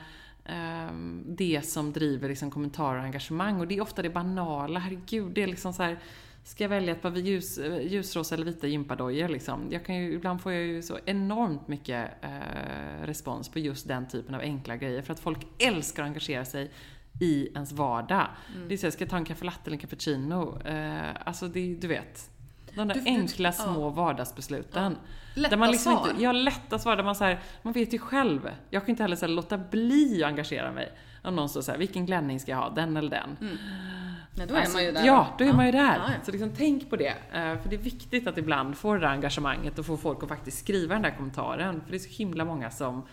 um, 0.88 1.24
det 1.26 1.66
som 1.66 1.92
driver 1.92 2.28
liksom 2.28 2.50
kommentarer 2.50 2.98
och 2.98 3.04
engagemang. 3.04 3.60
Och 3.60 3.66
det 3.66 3.76
är 3.76 3.80
ofta 3.80 4.02
det 4.02 4.10
banala, 4.10 4.80
herregud, 4.80 5.32
det 5.32 5.42
är 5.42 5.46
liksom 5.46 5.72
så 5.72 5.82
här, 5.82 5.98
Ska 6.46 6.64
jag 6.64 6.68
välja 6.68 6.92
ett 6.92 7.02
par 7.02 7.16
ljus, 7.16 7.58
ljusrosa 7.82 8.34
eller 8.34 8.44
vita 8.44 8.66
gympadojor 8.66 9.28
liksom? 9.28 9.66
Jag 9.70 9.84
kan 9.84 9.96
ju, 9.96 10.12
ibland 10.12 10.40
får 10.40 10.52
jag 10.52 10.62
ju 10.62 10.82
så 10.82 10.98
enormt 11.04 11.68
mycket 11.68 12.10
eh, 12.22 13.06
respons 13.06 13.48
på 13.48 13.58
just 13.58 13.88
den 13.88 14.08
typen 14.08 14.34
av 14.34 14.40
enkla 14.40 14.76
grejer. 14.76 15.02
För 15.02 15.12
att 15.12 15.20
folk 15.20 15.46
älskar 15.58 16.02
att 16.02 16.06
engagera 16.06 16.44
sig 16.44 16.70
i 17.20 17.48
ens 17.54 17.72
vardag. 17.72 18.26
Mm. 18.54 18.68
Det 18.68 18.74
är 18.74 18.78
så, 18.78 18.90
ska 18.90 19.04
jag 19.04 19.10
ta 19.10 19.16
en 19.16 19.24
caffè 19.24 19.44
latte 19.44 19.60
eller 19.64 19.74
en 19.74 19.80
cappuccino? 19.80 20.62
Eh, 20.62 21.10
alltså, 21.24 21.48
det, 21.48 21.74
du 21.74 21.88
vet. 21.88 22.30
De 22.76 22.88
där 22.88 22.94
du, 22.94 23.00
enkla 23.04 23.50
du, 23.50 23.56
små 23.56 23.82
ja. 23.82 23.88
vardagsbesluten. 23.88 24.92
Ja. 24.92 25.10
Lätta 25.34 25.50
där 25.50 25.56
man 25.56 25.70
liksom 25.70 25.92
svar. 25.92 26.10
Inte, 26.10 26.22
ja, 26.22 26.32
lätta 26.32 26.78
svar. 26.78 26.96
Där 26.96 27.04
man, 27.04 27.14
så 27.14 27.24
här, 27.24 27.40
man 27.62 27.72
vet 27.72 27.94
ju 27.94 27.98
själv. 27.98 28.50
Jag 28.70 28.82
kan 28.82 28.90
inte 28.90 29.02
heller 29.02 29.16
så 29.16 29.26
här, 29.26 29.32
låta 29.32 29.58
bli 29.58 30.22
att 30.24 30.28
engagera 30.28 30.72
mig. 30.72 30.92
Om 31.22 31.36
någon 31.36 31.48
står 31.48 31.60
så 31.60 31.70
här, 31.70 31.78
vilken 31.78 32.06
klänning 32.06 32.40
ska 32.40 32.50
jag 32.50 32.58
ha? 32.58 32.70
Den 32.70 32.96
eller 32.96 33.10
den? 33.10 33.36
Mm. 33.40 33.56
Ja, 34.34 34.46
då 34.46 34.54
är 34.54 34.60
alltså, 34.60 34.76
man 34.76 34.84
ju 34.84 34.92
där. 34.92 35.06
Ja, 35.06 35.34
då 35.38 35.44
är 35.44 35.52
man 35.52 35.66
ju 35.66 35.72
där. 35.72 35.96
Ja, 35.96 36.10
Så 36.22 36.32
liksom, 36.32 36.50
tänk 36.56 36.90
på 36.90 36.96
det. 36.96 37.14
Eh, 37.32 37.58
för 37.62 37.68
det 37.68 37.76
är 37.76 37.80
viktigt 37.80 38.26
att 38.26 38.38
ibland 38.38 38.76
få 38.76 38.94
det 38.94 39.00
där 39.00 39.06
engagemanget 39.06 39.78
och 39.78 39.86
få 39.86 39.96
folk 39.96 40.22
att 40.22 40.28
faktiskt 40.28 40.58
skriva 40.58 40.94
den 40.94 41.02
där 41.02 41.16
kommentaren. 41.16 41.80
För 41.80 41.90
det 41.90 41.96
är 41.96 41.98
så 41.98 42.18
himla 42.18 42.44
många 42.44 42.70
som 42.70 43.06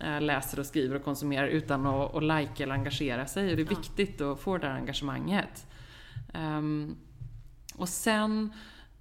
eh, 0.00 0.20
läser 0.20 0.60
och 0.60 0.66
skriver 0.66 0.96
och 0.96 1.04
konsumerar 1.04 1.46
utan 1.46 1.86
att, 1.86 2.14
att 2.14 2.22
like 2.22 2.62
eller 2.62 2.74
engagera 2.74 3.26
sig. 3.26 3.50
Och 3.50 3.56
det 3.56 3.62
är 3.62 3.76
viktigt 3.76 4.20
att 4.20 4.40
få 4.40 4.58
det 4.58 4.66
där 4.66 4.74
engagemanget. 4.74 5.66
Um, 6.34 6.96
och 7.74 7.88
sen 7.88 8.52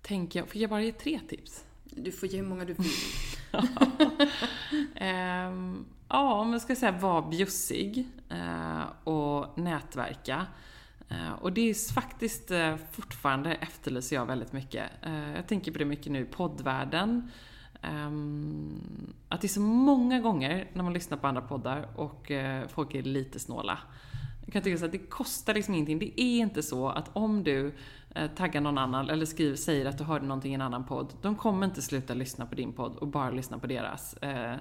tänker 0.08 0.40
jag, 0.40 0.50
får 0.50 0.62
jag 0.62 0.70
bara 0.70 0.82
ge 0.82 0.92
tre 0.92 1.20
tips? 1.28 1.64
Du 1.84 2.12
får 2.12 2.30
ge 2.30 2.38
hur 2.38 2.48
många 2.48 2.66
du 2.66 2.74
vill. 2.74 2.92
um, 5.02 5.86
ja, 6.10 6.34
om 6.34 6.52
jag 6.54 6.62
ska 6.62 6.76
säga 6.76 6.92
var 6.92 7.30
bjussig 7.30 8.08
uh, 8.32 8.86
och 9.04 9.58
nätverka. 9.58 10.46
Uh, 11.12 11.32
och 11.32 11.54
det 11.54 11.70
är 11.70 11.94
faktiskt 11.94 12.52
uh, 12.52 12.76
fortfarande 12.92 13.54
efterlyser 13.54 14.16
jag 14.16 14.26
väldigt 14.26 14.54
mycket. 14.54 14.90
jag 15.36 15.48
tänker 15.48 15.72
på 15.72 15.78
det 15.78 15.86
mycket 15.86 16.12
nu 16.12 16.22
i 16.22 16.26
poddvärlden. 16.26 17.32
Um, 17.84 19.14
att 19.30 19.42
det 19.42 19.48
är 19.48 19.50
så 19.50 19.62
många 19.62 20.20
gånger 20.20 20.70
när 20.74 20.84
man 20.84 20.94
lyssnar 20.94 21.18
på 21.18 21.28
andra 21.28 21.42
poddar 21.42 21.90
och 21.96 22.32
folk 22.68 22.96
är 22.96 23.04
lite 23.04 23.40
snåla. 23.40 23.80
Jag 24.48 24.54
kan 24.54 24.62
tycka 24.62 24.78
så 24.78 24.86
att 24.86 24.92
det 24.92 24.98
kostar 24.98 25.54
liksom 25.54 25.74
ingenting. 25.74 26.00
Det 26.00 26.22
är 26.22 26.40
inte 26.40 26.64
så 26.64 26.90
att 26.90 27.10
om 27.14 27.44
du 27.44 27.68
eh, 27.68 27.74
taggar 28.36 28.62
någon 28.62 28.78
annan 28.78 29.10
eller 29.10 29.26
skriver, 29.26 29.56
säger 29.56 29.86
att 29.86 29.98
du 29.98 30.04
hörde 30.04 30.26
någonting 30.26 30.52
i 30.52 30.56
en 30.56 30.62
annan 30.62 30.86
podd. 30.86 31.14
De 31.22 31.36
kommer 31.36 31.66
inte 31.66 31.82
sluta 31.82 32.14
lyssna 32.14 32.46
på 32.46 32.56
din 32.56 32.74
podd 32.74 32.96
och 32.96 33.08
bara 33.08 33.30
lyssna 33.30 33.60
på 33.60 33.68
deras. 33.68 34.14
Eh, 34.14 34.52
eh 34.52 34.58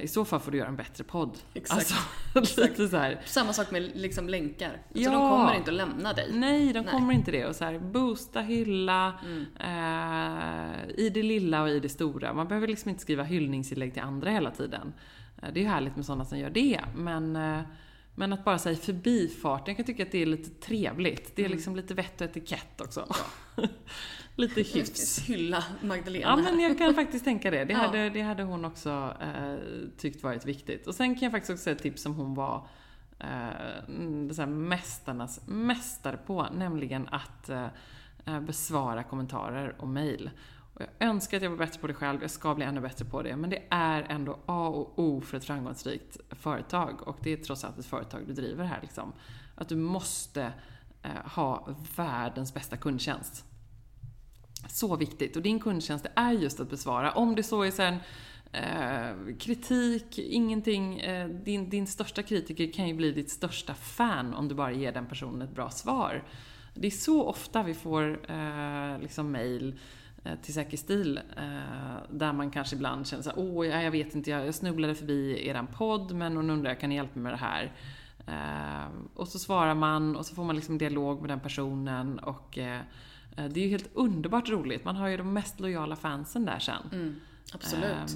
I 0.00 0.08
så 0.08 0.24
fall 0.24 0.40
får 0.40 0.52
du 0.52 0.58
göra 0.58 0.68
en 0.68 0.76
bättre 0.76 1.04
podd. 1.04 1.38
Exakt. 1.54 1.94
Alltså, 2.34 2.60
lite 2.62 2.88
så 2.88 2.96
här. 2.96 3.20
Samma 3.24 3.52
sak 3.52 3.70
med 3.70 3.90
liksom 3.94 4.28
länkar. 4.28 4.70
Alltså, 4.70 5.02
ja. 5.02 5.10
De 5.10 5.30
kommer 5.30 5.54
inte 5.54 5.70
att 5.70 5.76
lämna 5.76 6.12
dig. 6.12 6.30
Nej, 6.32 6.72
de 6.72 6.80
Nej. 6.80 6.90
kommer 6.90 7.14
inte 7.14 7.30
det. 7.30 7.46
Och 7.46 7.56
så 7.56 7.64
här, 7.64 7.78
boosta, 7.78 8.40
hylla, 8.40 9.12
mm. 9.24 9.46
eh, 9.60 11.04
i 11.04 11.10
det 11.14 11.22
lilla 11.22 11.62
och 11.62 11.68
i 11.68 11.80
det 11.80 11.88
stora. 11.88 12.32
Man 12.32 12.48
behöver 12.48 12.68
liksom 12.68 12.88
inte 12.88 13.02
skriva 13.02 13.22
hyllningsinlägg 13.22 13.92
till 13.92 14.02
andra 14.02 14.30
hela 14.30 14.50
tiden. 14.50 14.92
Eh, 15.42 15.48
det 15.52 15.64
är 15.64 15.68
härligt 15.68 15.96
med 15.96 16.06
sådana 16.06 16.24
som 16.24 16.38
gör 16.38 16.50
det, 16.50 16.80
men 16.96 17.36
eh, 17.36 17.60
men 18.14 18.32
att 18.32 18.44
bara 18.44 18.58
säga 18.58 18.76
förbifarten, 18.76 19.64
jag 19.66 19.76
kan 19.76 19.86
tycka 19.86 20.02
att 20.02 20.12
det 20.12 20.22
är 20.22 20.26
lite 20.26 20.50
trevligt. 20.50 21.36
Det 21.36 21.42
är 21.42 21.46
mm. 21.46 21.56
liksom 21.56 21.76
lite 21.76 21.94
vett 21.94 22.20
och 22.20 22.26
etikett 22.26 22.80
också. 22.80 23.14
lite 24.36 24.62
hyfs. 24.62 25.18
Hylla 25.18 25.64
Magdalena 25.82 26.26
Ja, 26.28 26.36
men 26.36 26.60
jag 26.60 26.78
kan 26.78 26.94
faktiskt 26.94 27.24
tänka 27.24 27.50
det. 27.50 27.64
Det, 27.64 27.72
ja. 27.72 27.78
hade, 27.78 28.10
det 28.10 28.22
hade 28.22 28.42
hon 28.42 28.64
också 28.64 29.16
eh, 29.20 29.56
tyckt 29.98 30.22
varit 30.22 30.46
viktigt. 30.46 30.86
Och 30.86 30.94
sen 30.94 31.14
kan 31.14 31.22
jag 31.22 31.32
faktiskt 31.32 31.50
också 31.50 31.62
säga 31.62 31.76
ett 31.76 31.82
tips 31.82 32.02
som 32.02 32.14
hon 32.14 32.34
var 32.34 32.66
eh, 33.18 34.32
så 34.32 34.46
mästarnas 34.46 35.40
mästare 35.46 36.16
på, 36.16 36.46
nämligen 36.52 37.08
att 37.08 37.48
eh, 37.48 38.40
besvara 38.40 39.02
kommentarer 39.02 39.74
och 39.78 39.88
mejl. 39.88 40.30
Och 40.74 40.82
jag 40.82 41.08
önskar 41.08 41.36
att 41.36 41.42
jag 41.42 41.50
var 41.50 41.56
bättre 41.56 41.80
på 41.80 41.86
det 41.86 41.94
själv, 41.94 42.22
jag 42.22 42.30
ska 42.30 42.54
bli 42.54 42.64
ännu 42.64 42.80
bättre 42.80 43.04
på 43.04 43.22
det. 43.22 43.36
Men 43.36 43.50
det 43.50 43.62
är 43.70 44.02
ändå 44.02 44.38
A 44.46 44.68
och 44.68 44.98
O 44.98 45.20
för 45.20 45.36
ett 45.36 45.44
framgångsrikt 45.44 46.16
företag. 46.30 47.08
Och 47.08 47.18
det 47.22 47.32
är 47.32 47.36
trots 47.36 47.64
allt 47.64 47.78
ett 47.78 47.86
företag 47.86 48.22
du 48.26 48.32
driver 48.32 48.64
här. 48.64 48.78
Liksom. 48.82 49.12
Att 49.54 49.68
du 49.68 49.76
måste 49.76 50.52
eh, 51.02 51.10
ha 51.24 51.68
världens 51.96 52.54
bästa 52.54 52.76
kundtjänst. 52.76 53.44
Så 54.68 54.96
viktigt. 54.96 55.36
Och 55.36 55.42
din 55.42 55.60
kundtjänst 55.60 56.06
är 56.14 56.32
just 56.32 56.60
att 56.60 56.70
besvara. 56.70 57.12
Om 57.12 57.34
det 57.34 57.42
så 57.42 57.62
är 57.62 57.70
sen 57.70 57.96
eh, 58.52 59.36
kritik, 59.38 60.18
ingenting. 60.18 61.00
Eh, 61.00 61.28
din, 61.28 61.70
din 61.70 61.86
största 61.86 62.22
kritiker 62.22 62.72
kan 62.72 62.88
ju 62.88 62.94
bli 62.94 63.12
ditt 63.12 63.30
största 63.30 63.74
fan 63.74 64.34
om 64.34 64.48
du 64.48 64.54
bara 64.54 64.72
ger 64.72 64.92
den 64.92 65.06
personen 65.06 65.42
ett 65.42 65.54
bra 65.54 65.70
svar. 65.70 66.24
Det 66.74 66.86
är 66.86 66.90
så 66.90 67.24
ofta 67.24 67.62
vi 67.62 67.74
får 67.74 68.30
eh, 68.30 68.98
liksom 68.98 69.32
mail 69.32 69.78
Eh, 69.78 70.03
till 70.42 70.54
Säker 70.54 70.76
stil. 70.76 71.20
Eh, 71.36 72.02
där 72.10 72.32
man 72.32 72.50
kanske 72.50 72.76
ibland 72.76 73.06
känner 73.06 73.22
såhär, 73.22 73.38
åh, 73.38 73.66
jag 73.66 73.90
vet 73.90 74.14
inte, 74.14 74.30
jag 74.30 74.54
snubblade 74.54 74.94
förbi 74.94 75.48
eran 75.48 75.66
podd 75.66 76.14
men 76.14 76.36
hon 76.36 76.50
undrar, 76.50 76.74
kan 76.74 76.90
ni 76.90 76.96
hjälpa 76.96 77.14
mig 77.14 77.22
med 77.22 77.32
det 77.32 77.36
här? 77.36 77.72
Eh, 78.26 78.88
och 79.14 79.28
så 79.28 79.38
svarar 79.38 79.74
man 79.74 80.16
och 80.16 80.26
så 80.26 80.34
får 80.34 80.44
man 80.44 80.56
liksom 80.56 80.78
dialog 80.78 81.20
med 81.20 81.30
den 81.30 81.40
personen 81.40 82.18
och 82.18 82.58
det 83.36 83.60
är 83.60 83.64
ju 83.64 83.68
helt 83.68 83.90
underbart 83.94 84.48
roligt. 84.48 84.84
Man 84.84 84.96
har 84.96 85.08
ju 85.08 85.16
de 85.16 85.32
mest 85.32 85.60
lojala 85.60 85.96
fansen 85.96 86.44
där 86.44 86.58
sen. 86.58 86.82
Mm, 86.92 87.20
absolut. 87.52 88.10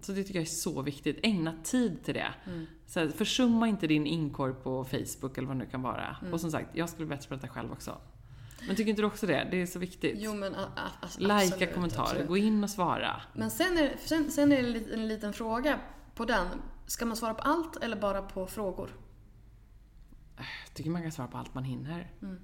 Så 0.00 0.12
det 0.12 0.22
tycker 0.22 0.34
jag 0.34 0.42
är 0.42 0.46
så 0.46 0.82
viktigt. 0.82 1.18
Ägna 1.22 1.54
tid 1.62 2.04
till 2.04 2.14
det. 2.14 2.34
Mm. 2.46 2.66
Så 2.86 3.08
försumma 3.08 3.68
inte 3.68 3.86
din 3.86 4.06
inkorg 4.06 4.54
på 4.54 4.84
Facebook 4.84 5.38
eller 5.38 5.48
vad 5.48 5.56
det 5.56 5.64
nu 5.64 5.70
kan 5.70 5.82
vara. 5.82 6.16
Mm. 6.20 6.32
Och 6.32 6.40
som 6.40 6.50
sagt, 6.50 6.76
jag 6.76 6.88
skulle 6.88 7.08
bättre 7.08 7.28
på 7.28 7.34
detta 7.34 7.48
själv 7.48 7.72
också. 7.72 7.98
Men 8.66 8.76
tycker 8.76 8.90
inte 8.90 9.02
du 9.02 9.06
också 9.06 9.26
det? 9.26 9.48
Det 9.50 9.62
är 9.62 9.66
så 9.66 9.78
viktigt. 9.78 10.14
Jo, 10.18 10.34
men 10.34 10.54
alltså, 11.00 11.20
Lajka 11.20 11.66
kommentarer, 11.66 12.06
absolut. 12.06 12.28
gå 12.28 12.36
in 12.36 12.64
och 12.64 12.70
svara. 12.70 13.22
Men 13.32 13.50
sen 13.50 13.78
är, 13.78 13.96
sen, 14.04 14.30
sen 14.30 14.52
är 14.52 14.62
det 14.62 14.94
en 14.94 15.08
liten 15.08 15.32
fråga 15.32 15.78
på 16.14 16.24
den. 16.24 16.46
Ska 16.86 17.06
man 17.06 17.16
svara 17.16 17.34
på 17.34 17.42
allt 17.42 17.76
eller 17.76 17.96
bara 17.96 18.22
på 18.22 18.46
frågor? 18.46 18.90
Jag 20.36 20.74
tycker 20.74 20.90
man 20.90 21.02
kan 21.02 21.12
svara 21.12 21.28
på 21.28 21.38
allt 21.38 21.54
man 21.54 21.64
hinner. 21.64 22.12
Mm. 22.22 22.40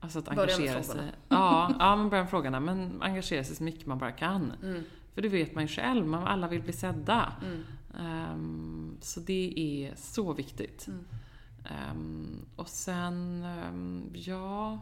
Alltså 0.00 0.18
att 0.18 0.28
engagera 0.28 0.82
sig. 0.82 1.12
Ja, 1.28 1.74
ja, 1.78 1.96
men 1.96 2.08
börja 2.08 2.22
med 2.22 2.30
frågorna. 2.30 2.60
Men 2.60 3.02
engagera 3.02 3.44
sig 3.44 3.56
så 3.56 3.64
mycket 3.64 3.86
man 3.86 3.98
bara 3.98 4.12
kan. 4.12 4.52
Mm. 4.62 4.82
För 5.14 5.22
det 5.22 5.28
vet 5.28 5.54
man 5.54 5.64
ju 5.64 5.68
själv, 5.68 6.06
man, 6.06 6.26
alla 6.26 6.48
vill 6.48 6.62
bli 6.62 6.72
sedda. 6.72 7.32
Mm. 7.42 7.64
Um, 8.32 8.98
så 9.00 9.20
det 9.20 9.54
är 9.56 9.94
så 9.96 10.32
viktigt. 10.32 10.88
Um, 11.92 12.46
och 12.56 12.68
sen, 12.68 13.44
um, 13.68 14.10
ja... 14.14 14.78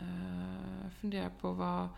Uh, 0.00 0.90
funderar 1.00 1.30
på 1.40 1.52
vad... 1.52 1.88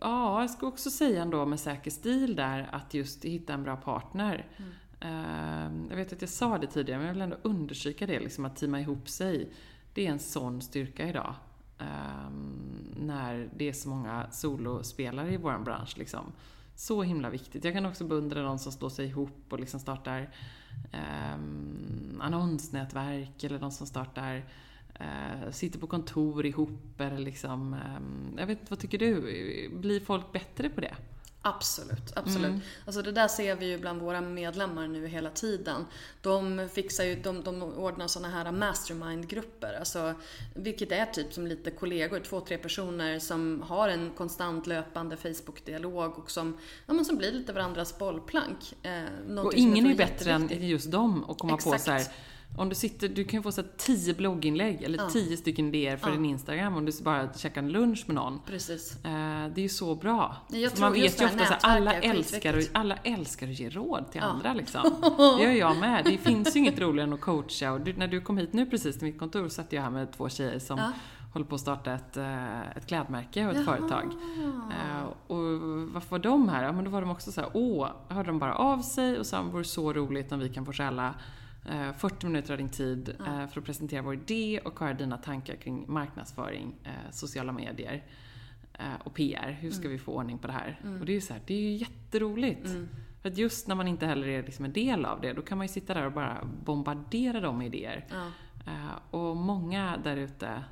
Ja, 0.00 0.40
jag 0.40 0.50
ska 0.50 0.66
också 0.66 0.90
säga 0.90 1.22
ändå 1.22 1.46
med 1.46 1.60
säker 1.60 1.90
stil 1.90 2.36
där 2.36 2.68
att 2.72 2.94
just 2.94 3.24
hitta 3.24 3.54
en 3.54 3.62
bra 3.62 3.76
partner. 3.76 4.46
Mm. 4.56 4.72
Uh, 5.04 5.88
jag 5.90 5.96
vet 5.96 6.12
att 6.12 6.20
jag 6.20 6.30
sa 6.30 6.58
det 6.58 6.66
tidigare, 6.66 6.98
men 6.98 7.06
jag 7.06 7.14
vill 7.14 7.22
ändå 7.22 7.36
understryka 7.42 8.06
det, 8.06 8.20
liksom 8.20 8.44
att 8.44 8.56
teama 8.56 8.80
ihop 8.80 9.08
sig. 9.08 9.52
Det 9.94 10.06
är 10.06 10.10
en 10.10 10.18
sån 10.18 10.62
styrka 10.62 11.08
idag. 11.08 11.34
Uh, 11.80 12.30
när 12.96 13.48
det 13.56 13.68
är 13.68 13.72
så 13.72 13.88
många 13.88 14.30
solospelare 14.30 15.32
i 15.32 15.36
vår 15.36 15.58
bransch. 15.58 15.98
Liksom. 15.98 16.32
Så 16.74 17.02
himla 17.02 17.30
viktigt. 17.30 17.64
Jag 17.64 17.74
kan 17.74 17.86
också 17.86 18.04
beundra 18.04 18.42
de 18.42 18.58
som 18.58 18.72
slår 18.72 18.88
sig 18.88 19.06
ihop 19.06 19.46
och 19.48 19.60
liksom 19.60 19.80
startar 19.80 20.30
um, 21.34 22.20
annonsnätverk 22.20 23.44
eller 23.44 23.58
de 23.58 23.70
som 23.70 23.86
startar 23.86 24.44
eh, 25.02 25.50
sitter 25.50 25.78
på 25.78 25.86
kontor 25.86 26.46
ihop 26.46 27.00
eller 27.00 27.18
liksom, 27.18 27.74
eh, 27.74 28.40
jag 28.40 28.46
vet 28.46 28.70
vad 28.70 28.78
tycker 28.78 28.98
du? 28.98 29.20
Blir 29.72 30.00
folk 30.00 30.32
bättre 30.32 30.68
på 30.68 30.80
det? 30.80 30.96
Absolut, 31.44 32.12
absolut. 32.16 32.50
Mm. 32.50 32.60
Alltså 32.86 33.02
det 33.02 33.12
där 33.12 33.28
ser 33.28 33.56
vi 33.56 33.66
ju 33.66 33.78
bland 33.78 34.00
våra 34.00 34.20
medlemmar 34.20 34.88
nu 34.88 35.06
hela 35.06 35.30
tiden. 35.30 35.86
De 36.20 36.68
fixar 36.72 37.04
ju, 37.04 37.14
de, 37.14 37.42
de 37.42 37.62
ordnar 37.62 38.06
såna 38.06 38.28
här 38.28 38.52
mastermind-grupper. 38.52 39.76
Alltså, 39.78 40.14
vilket 40.54 40.92
är 40.92 41.06
typ 41.06 41.32
som 41.32 41.46
lite 41.46 41.70
kollegor, 41.70 42.20
två, 42.20 42.40
tre 42.40 42.58
personer 42.58 43.18
som 43.18 43.62
har 43.62 43.88
en 43.88 44.10
konstant 44.10 44.66
löpande 44.66 45.16
Facebook-dialog 45.16 46.18
och 46.18 46.30
som, 46.30 46.58
ja, 46.86 46.92
men 46.94 47.04
som 47.04 47.16
blir 47.16 47.32
lite 47.32 47.52
varandras 47.52 47.98
bollplank. 47.98 48.74
Eh, 48.82 49.38
och 49.38 49.54
ingen 49.54 49.86
är 49.86 49.94
bättre 49.94 50.32
än 50.32 50.68
just 50.68 50.90
dem 50.90 51.24
att 51.30 51.38
komma 51.38 51.54
Exakt. 51.54 51.72
på 51.72 51.78
så 51.84 51.90
här 51.90 52.06
Om 52.56 52.68
du 52.68 52.74
sitter, 52.74 53.08
du 53.08 53.24
kan 53.24 53.38
ju 53.38 53.42
få 53.42 53.52
så 53.52 53.62
tio 53.76 54.14
blogginlägg 54.14 54.82
eller 54.82 54.98
ja. 54.98 55.10
tio 55.10 55.36
stycken 55.36 55.68
idéer 55.68 55.96
för 55.96 56.08
ja. 56.08 56.14
din 56.14 56.24
Instagram 56.24 56.76
om 56.76 56.84
du 56.84 56.92
bara 57.02 57.32
käkar 57.32 57.62
en 57.62 57.72
lunch 57.72 58.04
med 58.06 58.14
någon. 58.14 58.40
Precis. 58.46 59.04
Eh, 59.04 59.10
det 59.54 59.60
är 59.60 59.62
ju 59.62 59.68
så 59.68 59.94
bra. 59.94 60.36
man 60.80 60.92
vet 60.92 61.20
ju 61.20 61.24
ofta 61.24 61.42
att 61.44 61.64
alla 61.64 61.94
älskar, 61.94 62.56
och, 62.56 62.62
alla 62.72 62.96
älskar 62.96 63.48
att 63.48 63.60
ge 63.60 63.70
råd 63.70 64.10
till 64.12 64.20
ja. 64.20 64.26
andra 64.26 64.54
liksom. 64.54 64.82
Det 65.38 65.44
gör 65.44 65.52
jag 65.52 65.76
med. 65.76 66.04
Det 66.04 66.18
finns 66.18 66.56
ju 66.56 66.60
inget 66.60 66.80
roligare 66.80 67.08
än 67.08 67.12
att 67.12 67.20
coacha. 67.20 67.72
Och 67.72 67.80
du, 67.80 67.92
när 67.92 68.08
du 68.08 68.20
kom 68.20 68.38
hit 68.38 68.52
nu 68.52 68.66
precis 68.66 68.98
till 68.98 69.06
mitt 69.06 69.18
kontor 69.18 69.44
så 69.44 69.50
satt 69.50 69.72
jag 69.72 69.82
här 69.82 69.90
med 69.90 70.12
två 70.12 70.28
tjejer 70.28 70.58
som 70.58 70.92
håller 71.32 71.46
på 71.46 71.54
att 71.54 71.60
starta 71.60 71.92
ett, 71.92 72.16
eh, 72.16 72.76
ett 72.76 72.86
klädmärke 72.86 73.46
och 73.46 73.52
ett 73.52 73.56
Jaha. 73.66 73.76
företag. 73.76 74.12
Uh, 74.38 75.04
och 75.26 75.60
varför 75.92 76.10
var 76.10 76.18
de 76.18 76.48
här? 76.48 76.64
Ja, 76.64 76.72
men 76.72 76.84
då 76.84 76.90
var 76.90 77.00
de 77.00 77.10
också 77.10 77.32
så 77.32 77.40
här, 77.40 77.50
åh, 77.52 77.88
hörde 78.08 78.28
de 78.28 78.38
bara 78.38 78.54
av 78.54 78.78
sig 78.78 79.18
och 79.18 79.26
sa, 79.26 79.42
det 79.42 79.50
vore 79.50 79.64
så 79.64 79.92
roligt 79.92 80.32
om 80.32 80.38
vi 80.38 80.48
kan 80.48 80.66
få 80.66 80.72
stjäla 80.72 81.14
40 81.64 82.26
minuter 82.26 82.52
av 82.52 82.58
din 82.58 82.68
tid 82.68 83.16
ja. 83.18 83.48
för 83.48 83.60
att 83.60 83.66
presentera 83.66 84.02
vår 84.02 84.14
idé 84.14 84.60
och 84.64 84.80
höra 84.80 84.94
dina 84.94 85.18
tankar 85.18 85.56
kring 85.56 85.84
marknadsföring, 85.88 86.74
sociala 87.10 87.52
medier 87.52 88.04
och 89.04 89.14
PR. 89.14 89.58
Hur 89.60 89.70
ska 89.70 89.80
mm. 89.80 89.92
vi 89.92 89.98
få 89.98 90.12
ordning 90.12 90.38
på 90.38 90.46
det 90.46 90.52
här? 90.52 90.80
Mm. 90.82 91.00
Och 91.00 91.06
det 91.06 91.12
är 91.12 91.14
ju 91.14 91.20
så 91.20 91.32
här, 91.32 91.42
det 91.46 91.54
är 91.54 91.60
ju 91.60 91.72
jätteroligt. 91.72 92.66
Mm. 92.66 92.88
För 93.22 93.28
att 93.28 93.38
just 93.38 93.68
när 93.68 93.74
man 93.74 93.88
inte 93.88 94.06
heller 94.06 94.28
är 94.28 94.42
liksom 94.42 94.64
en 94.64 94.72
del 94.72 95.04
av 95.04 95.20
det, 95.20 95.32
då 95.32 95.42
kan 95.42 95.58
man 95.58 95.66
ju 95.66 95.72
sitta 95.72 95.94
där 95.94 96.06
och 96.06 96.12
bara 96.12 96.48
bombardera 96.64 97.40
dem 97.40 97.58
med 97.58 97.66
idéer. 97.66 98.06
Ja. 98.10 98.30
Och 99.10 99.36
många 99.36 99.96
där 100.04 100.16
ute 100.16 100.64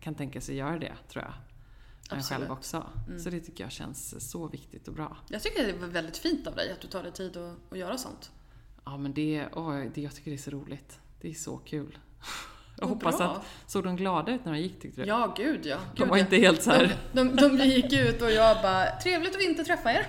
kan 0.00 0.14
tänka 0.14 0.40
sig 0.40 0.56
göra 0.56 0.78
det, 0.78 0.92
tror 1.08 1.24
jag. 1.24 1.32
En 2.18 2.22
själv 2.22 2.50
också. 2.50 2.86
Mm. 3.06 3.18
Så 3.18 3.30
det 3.30 3.40
tycker 3.40 3.64
jag 3.64 3.72
känns 3.72 4.30
så 4.30 4.48
viktigt 4.48 4.88
och 4.88 4.94
bra. 4.94 5.16
Jag 5.28 5.42
tycker 5.42 5.66
det 5.66 5.72
var 5.72 5.88
väldigt 5.88 6.16
fint 6.16 6.46
av 6.46 6.54
dig 6.54 6.72
att 6.72 6.80
du 6.80 6.88
tar 6.88 7.02
dig 7.02 7.12
tid 7.12 7.36
att, 7.36 7.72
att 7.72 7.78
göra 7.78 7.98
sånt. 7.98 8.30
Ja, 8.86 8.96
men 8.96 9.12
det, 9.12 9.44
åh, 9.52 9.82
det, 9.94 10.00
jag 10.00 10.14
tycker 10.14 10.30
det 10.30 10.36
är 10.36 10.38
så 10.38 10.50
roligt. 10.50 10.98
Det 11.20 11.28
är 11.28 11.34
så 11.34 11.56
kul. 11.56 11.98
Jag 12.80 12.86
hoppas 12.86 13.18
bra. 13.18 13.26
att, 13.26 13.46
såg 13.66 13.84
de 13.84 13.96
glada 13.96 14.32
ut 14.32 14.44
när 14.44 14.52
de 14.52 14.58
gick 14.58 14.80
tyckte 14.80 15.02
du? 15.02 15.08
Ja, 15.08 15.34
gud 15.36 15.66
ja. 15.66 15.76
de 15.96 16.08
var 16.08 16.16
inte 16.16 16.36
helt 16.36 16.62
så 16.62 16.70
här. 16.70 16.96
De, 17.12 17.36
de, 17.36 17.56
de, 17.56 17.64
gick 17.64 17.92
ut 17.92 18.22
och 18.22 18.30
jag 18.30 18.62
bara, 18.62 18.86
trevligt 19.02 19.36
att 19.36 19.42
inte 19.42 19.64
träffa 19.64 19.92
er. 19.92 20.06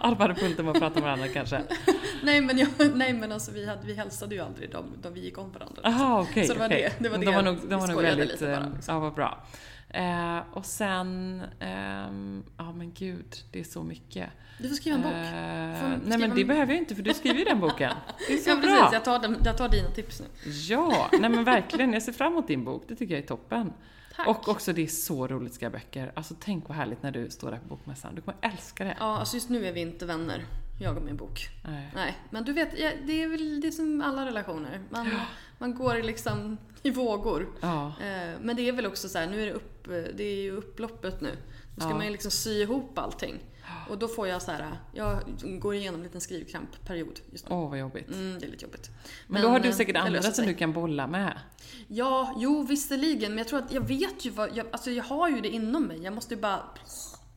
Alla 0.00 0.16
hade 0.16 0.34
pulten 0.34 0.64
med 0.64 0.72
att 0.72 0.80
prata 0.80 0.94
med 0.94 1.02
varandra 1.02 1.28
kanske? 1.28 1.62
nej 2.22 2.40
men, 2.40 2.58
jag, 2.58 2.68
nej, 2.94 3.12
men 3.12 3.32
alltså, 3.32 3.52
vi, 3.52 3.66
hade, 3.66 3.86
vi 3.86 3.94
hälsade 3.94 4.34
ju 4.34 4.40
aldrig 4.40 4.70
dem, 4.70 4.84
de 5.02 5.14
vi 5.14 5.20
gick 5.20 5.38
om 5.38 5.52
varandra. 5.52 5.80
Jaha 5.84 6.20
okej. 6.20 6.30
Okay, 6.30 6.46
så 6.46 6.52
det 6.52 6.58
var 6.58 6.66
okay. 6.66 6.82
det, 6.82 6.92
det, 6.98 7.08
var 7.08 7.18
de 7.18 7.24
det 7.24 7.32
var 7.32 7.42
nog, 7.42 7.58
de 7.68 7.80
var 7.80 7.86
nog 7.86 8.02
väldigt, 8.02 8.28
lite 8.28 8.46
bara. 8.46 8.72
Liksom. 8.74 8.94
Ja, 8.94 9.00
vad 9.00 9.14
bra. 9.14 9.46
Eh, 9.94 10.38
och 10.52 10.66
sen, 10.66 11.42
ehm, 11.60 12.44
ja 12.56 12.72
men 12.72 12.92
gud, 12.92 13.36
det 13.50 13.60
är 13.60 13.64
så 13.64 13.82
mycket. 13.82 14.30
Du 14.58 14.68
får 14.68 14.76
skriva 14.76 14.96
en 14.96 15.02
bok. 15.02 15.12
Eh, 15.12 15.98
nej 16.08 16.18
men 16.18 16.34
det 16.34 16.40
en... 16.40 16.48
behöver 16.48 16.72
jag 16.72 16.82
inte 16.82 16.94
för 16.94 17.02
du 17.02 17.14
skriver 17.14 17.38
ju 17.38 17.44
den 17.44 17.60
boken. 17.60 17.92
Det 18.28 18.34
är 18.34 18.38
så 18.38 18.50
ja, 18.50 18.56
bra. 18.56 18.62
precis, 18.62 18.92
jag 18.92 19.04
tar, 19.04 19.18
den, 19.18 19.36
jag 19.44 19.58
tar 19.58 19.68
dina 19.68 19.90
tips 19.90 20.20
nu. 20.20 20.50
Ja, 20.50 21.08
nej 21.12 21.30
men 21.30 21.44
verkligen. 21.44 21.92
Jag 21.92 22.02
ser 22.02 22.12
fram 22.12 22.32
emot 22.32 22.46
din 22.46 22.64
bok. 22.64 22.84
Det 22.88 22.96
tycker 22.96 23.14
jag 23.14 23.22
är 23.22 23.26
toppen. 23.26 23.72
Tack. 24.16 24.28
Och 24.28 24.48
också 24.48 24.72
det 24.72 24.82
är 24.82 24.86
så 24.86 25.26
roligt 25.26 25.48
att 25.50 25.54
skriva 25.54 25.70
böcker. 25.70 26.12
Alltså 26.14 26.34
tänk 26.40 26.68
vad 26.68 26.76
härligt 26.76 27.02
när 27.02 27.10
du 27.10 27.30
står 27.30 27.50
där 27.50 27.58
på 27.58 27.68
bokmässan. 27.68 28.14
Du 28.14 28.20
kommer 28.20 28.38
älska 28.40 28.84
det. 28.84 28.96
Ja, 29.00 29.18
alltså 29.18 29.36
just 29.36 29.48
nu 29.48 29.66
är 29.66 29.72
vi 29.72 29.80
inte 29.80 30.06
vänner. 30.06 30.44
Jag 30.80 30.96
och 30.96 31.02
min 31.02 31.16
bok. 31.16 31.48
Nej. 31.64 31.90
Nej. 31.94 32.14
Men 32.30 32.44
du 32.44 32.52
vet, 32.52 32.70
det 33.06 33.22
är 33.22 33.28
väl 33.28 33.60
det 33.60 33.72
som 33.72 34.02
alla 34.02 34.26
relationer. 34.26 34.80
Man, 34.90 35.06
ja. 35.06 35.20
man 35.58 35.74
går 35.74 36.02
liksom 36.02 36.56
i 36.82 36.90
vågor. 36.90 37.48
Ja. 37.60 37.86
Eh, 37.86 38.40
men 38.40 38.56
det 38.56 38.68
är 38.68 38.72
väl 38.72 38.86
också 38.86 39.08
så 39.08 39.18
här, 39.18 39.26
nu 39.26 39.42
är 39.42 39.46
det, 39.46 39.52
upp, 39.52 39.73
det 39.88 40.24
är 40.24 40.42
ju 40.42 40.50
upploppet 40.50 41.20
nu. 41.20 41.36
Då 41.74 41.80
ska 41.80 41.90
ja. 41.90 41.96
man 41.96 42.04
ju 42.04 42.12
liksom 42.12 42.30
sy 42.30 42.62
ihop 42.62 42.98
allting. 42.98 43.40
Och 43.88 43.98
då 43.98 44.08
får 44.08 44.28
jag 44.28 44.42
så 44.42 44.50
här, 44.50 44.78
jag 44.92 45.18
går 45.40 45.74
igenom 45.74 46.00
en 46.00 46.04
liten 46.04 46.20
skrivkrampperiod 46.20 47.20
just 47.30 47.48
nu. 47.48 47.54
Åh, 47.54 47.64
oh, 47.64 47.70
vad 47.70 47.78
jobbigt. 47.78 48.08
Mm, 48.08 48.38
det 48.38 48.46
är 48.46 48.50
lite 48.50 48.64
jobbigt. 48.64 48.90
Men, 48.90 49.32
men 49.32 49.42
då 49.42 49.48
har 49.48 49.60
du 49.60 49.68
eh, 49.68 49.74
säkert 49.74 49.96
andra 49.96 50.22
som 50.22 50.46
du 50.46 50.54
kan 50.54 50.72
bolla 50.72 51.06
med. 51.06 51.38
Ja, 51.86 52.34
jo 52.38 52.62
visserligen. 52.62 53.30
Men 53.30 53.38
jag 53.38 53.48
tror 53.48 53.58
att 53.58 53.72
jag 53.72 53.80
vet 53.80 54.24
ju 54.24 54.30
vad, 54.30 54.56
jag, 54.56 54.66
alltså 54.70 54.90
jag 54.90 55.04
har 55.04 55.28
ju 55.28 55.40
det 55.40 55.48
inom 55.48 55.86
mig. 55.86 56.02
Jag 56.02 56.14
måste 56.14 56.34
ju 56.34 56.40
bara 56.40 56.62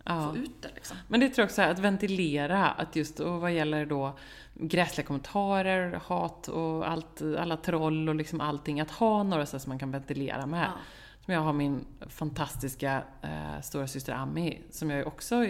ja. 0.03 0.29
få 0.31 0.37
ut 0.37 0.61
det 0.61 0.69
liksom. 0.75 0.97
Men 1.07 1.19
det 1.19 1.29
tror 1.29 1.43
jag 1.43 1.45
också 1.45 1.61
att 1.61 1.79
ventilera, 1.79 2.69
att 2.69 2.95
just 2.95 3.19
och 3.19 3.41
vad 3.41 3.53
gäller 3.53 3.85
då 3.85 4.17
gräsliga 4.53 5.07
kommentarer, 5.07 6.01
hat 6.05 6.47
och 6.47 6.89
allt, 6.89 7.21
alla 7.21 7.57
troll 7.57 8.09
och 8.09 8.15
liksom 8.15 8.41
allting. 8.41 8.81
Att 8.81 8.91
ha 8.91 9.23
några 9.23 9.45
så 9.45 9.59
som 9.59 9.69
man 9.69 9.79
kan 9.79 9.91
ventilera 9.91 10.45
med. 10.45 10.71
Ja. 10.75 10.81
Som 11.27 11.33
jag 11.33 11.41
har 11.41 11.53
min 11.53 11.85
fantastiska 12.09 13.03
eh, 13.21 13.61
stora 13.61 13.87
syster 13.87 14.13
Ami, 14.13 14.61
som 14.69 14.89
jag 14.89 15.07
också 15.07 15.35
är, 15.35 15.45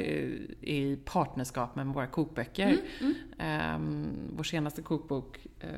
är 0.62 0.82
i 0.82 1.00
partnerskap 1.06 1.76
med, 1.76 1.86
med 1.86 1.96
våra 1.96 2.08
kokböcker. 2.08 2.78
Mm, 3.00 3.14
mm. 3.40 4.06
Eh, 4.06 4.10
vår 4.36 4.44
senaste 4.44 4.82
kokbok 4.82 5.48
eh, 5.60 5.70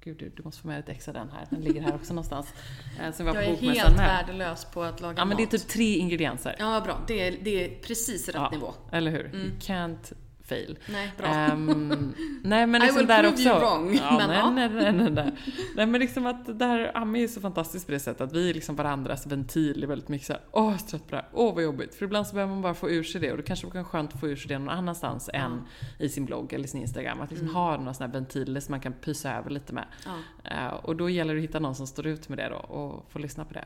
Gud, 0.00 0.32
du 0.36 0.42
måste 0.42 0.62
få 0.62 0.68
med 0.68 0.78
ett 0.80 0.88
ex 0.88 1.08
av 1.08 1.14
den 1.14 1.30
här. 1.30 1.46
Den 1.50 1.60
ligger 1.60 1.80
här 1.80 1.94
också 1.94 2.14
någonstans. 2.14 2.54
Eh, 3.00 3.12
som 3.12 3.26
jag 3.26 3.36
är 3.36 3.56
helt 3.56 3.96
med. 3.96 4.06
värdelös 4.06 4.64
på 4.64 4.82
att 4.82 5.00
laga 5.00 5.18
ja, 5.18 5.24
mat. 5.24 5.28
men 5.28 5.36
det 5.36 5.42
är 5.42 5.58
typ 5.58 5.68
tre 5.68 5.96
ingredienser. 5.96 6.56
Ja, 6.58 6.80
bra. 6.80 7.00
Det 7.06 7.28
är, 7.28 7.36
det 7.42 7.64
är 7.64 7.80
precis 7.82 8.28
rätt 8.28 8.36
ja, 8.36 8.50
nivå. 8.50 8.74
Eller 8.92 9.10
hur? 9.10 9.24
Mm. 9.24 9.40
You 9.40 9.50
can't 9.58 10.12
fail. 10.50 10.78
Nej, 10.88 11.12
bra. 11.18 11.52
Um, 11.52 12.14
nej, 12.44 12.66
men 12.66 12.80
liksom 12.80 12.96
I 12.96 13.00
will 13.00 13.06
där 13.06 13.22
prove 13.22 13.32
också. 13.32 13.48
you 13.48 13.58
wrong. 13.58 13.94
Ja, 13.94 14.18
men, 14.18 14.28
nej, 14.28 14.38
ja. 14.38 14.50
nej, 14.50 14.68
nej, 14.68 14.92
nej, 14.92 15.10
nej. 15.10 15.32
nej, 15.76 15.86
men 15.86 16.00
liksom 16.00 16.26
att 16.26 16.58
det 16.58 16.64
här, 16.64 16.96
Ami 16.96 17.22
är 17.22 17.28
så 17.28 17.40
fantastiskt 17.40 17.86
på 17.86 17.92
det 17.92 18.00
sättet 18.00 18.20
att 18.20 18.32
vi 18.32 18.50
är 18.50 18.54
liksom 18.54 18.76
varandras 18.76 19.26
ventil 19.26 19.84
i 19.84 19.86
väldigt 19.86 20.08
mycket 20.08 20.26
såhär, 20.26 20.42
åh, 20.50 20.64
jag 20.64 20.74
är 20.74 20.78
trött 20.78 21.08
på 21.08 21.10
det 21.10 21.16
här, 21.16 21.28
åh 21.32 21.54
vad 21.54 21.64
jobbigt. 21.64 21.94
För 21.94 22.04
ibland 22.04 22.26
så 22.26 22.34
behöver 22.34 22.52
man 22.52 22.62
bara 22.62 22.74
få 22.74 22.90
ur 22.90 23.02
sig 23.02 23.20
det 23.20 23.30
och 23.30 23.36
då 23.36 23.42
kanske 23.42 23.66
det 23.66 23.72
kan 23.72 23.84
skönt 23.84 24.14
att 24.14 24.20
få 24.20 24.28
ur 24.28 24.36
sig 24.36 24.48
det 24.48 24.58
någon 24.58 24.68
annanstans 24.68 25.30
mm. 25.32 25.52
än 25.52 25.62
i 25.98 26.08
sin 26.08 26.24
blogg 26.24 26.52
eller 26.52 26.68
sin 26.68 26.80
Instagram. 26.80 27.20
Att 27.20 27.30
liksom 27.30 27.46
mm. 27.46 27.56
ha 27.56 27.76
några 27.76 27.94
sådana 27.94 28.12
här 28.12 28.20
ventiler 28.20 28.60
som 28.60 28.72
man 28.72 28.80
kan 28.80 28.92
pysa 28.92 29.36
över 29.38 29.50
lite 29.50 29.72
med. 29.72 29.84
Ja. 30.04 30.66
Uh, 30.66 30.74
och 30.74 30.96
då 30.96 31.10
gäller 31.10 31.34
det 31.34 31.40
att 31.40 31.44
hitta 31.44 31.58
någon 31.58 31.74
som 31.74 31.86
står 31.86 32.06
ut 32.06 32.28
med 32.28 32.38
det 32.38 32.48
då 32.48 32.56
och 32.56 33.06
få 33.12 33.18
lyssna 33.18 33.44
på 33.44 33.54
det. 33.54 33.64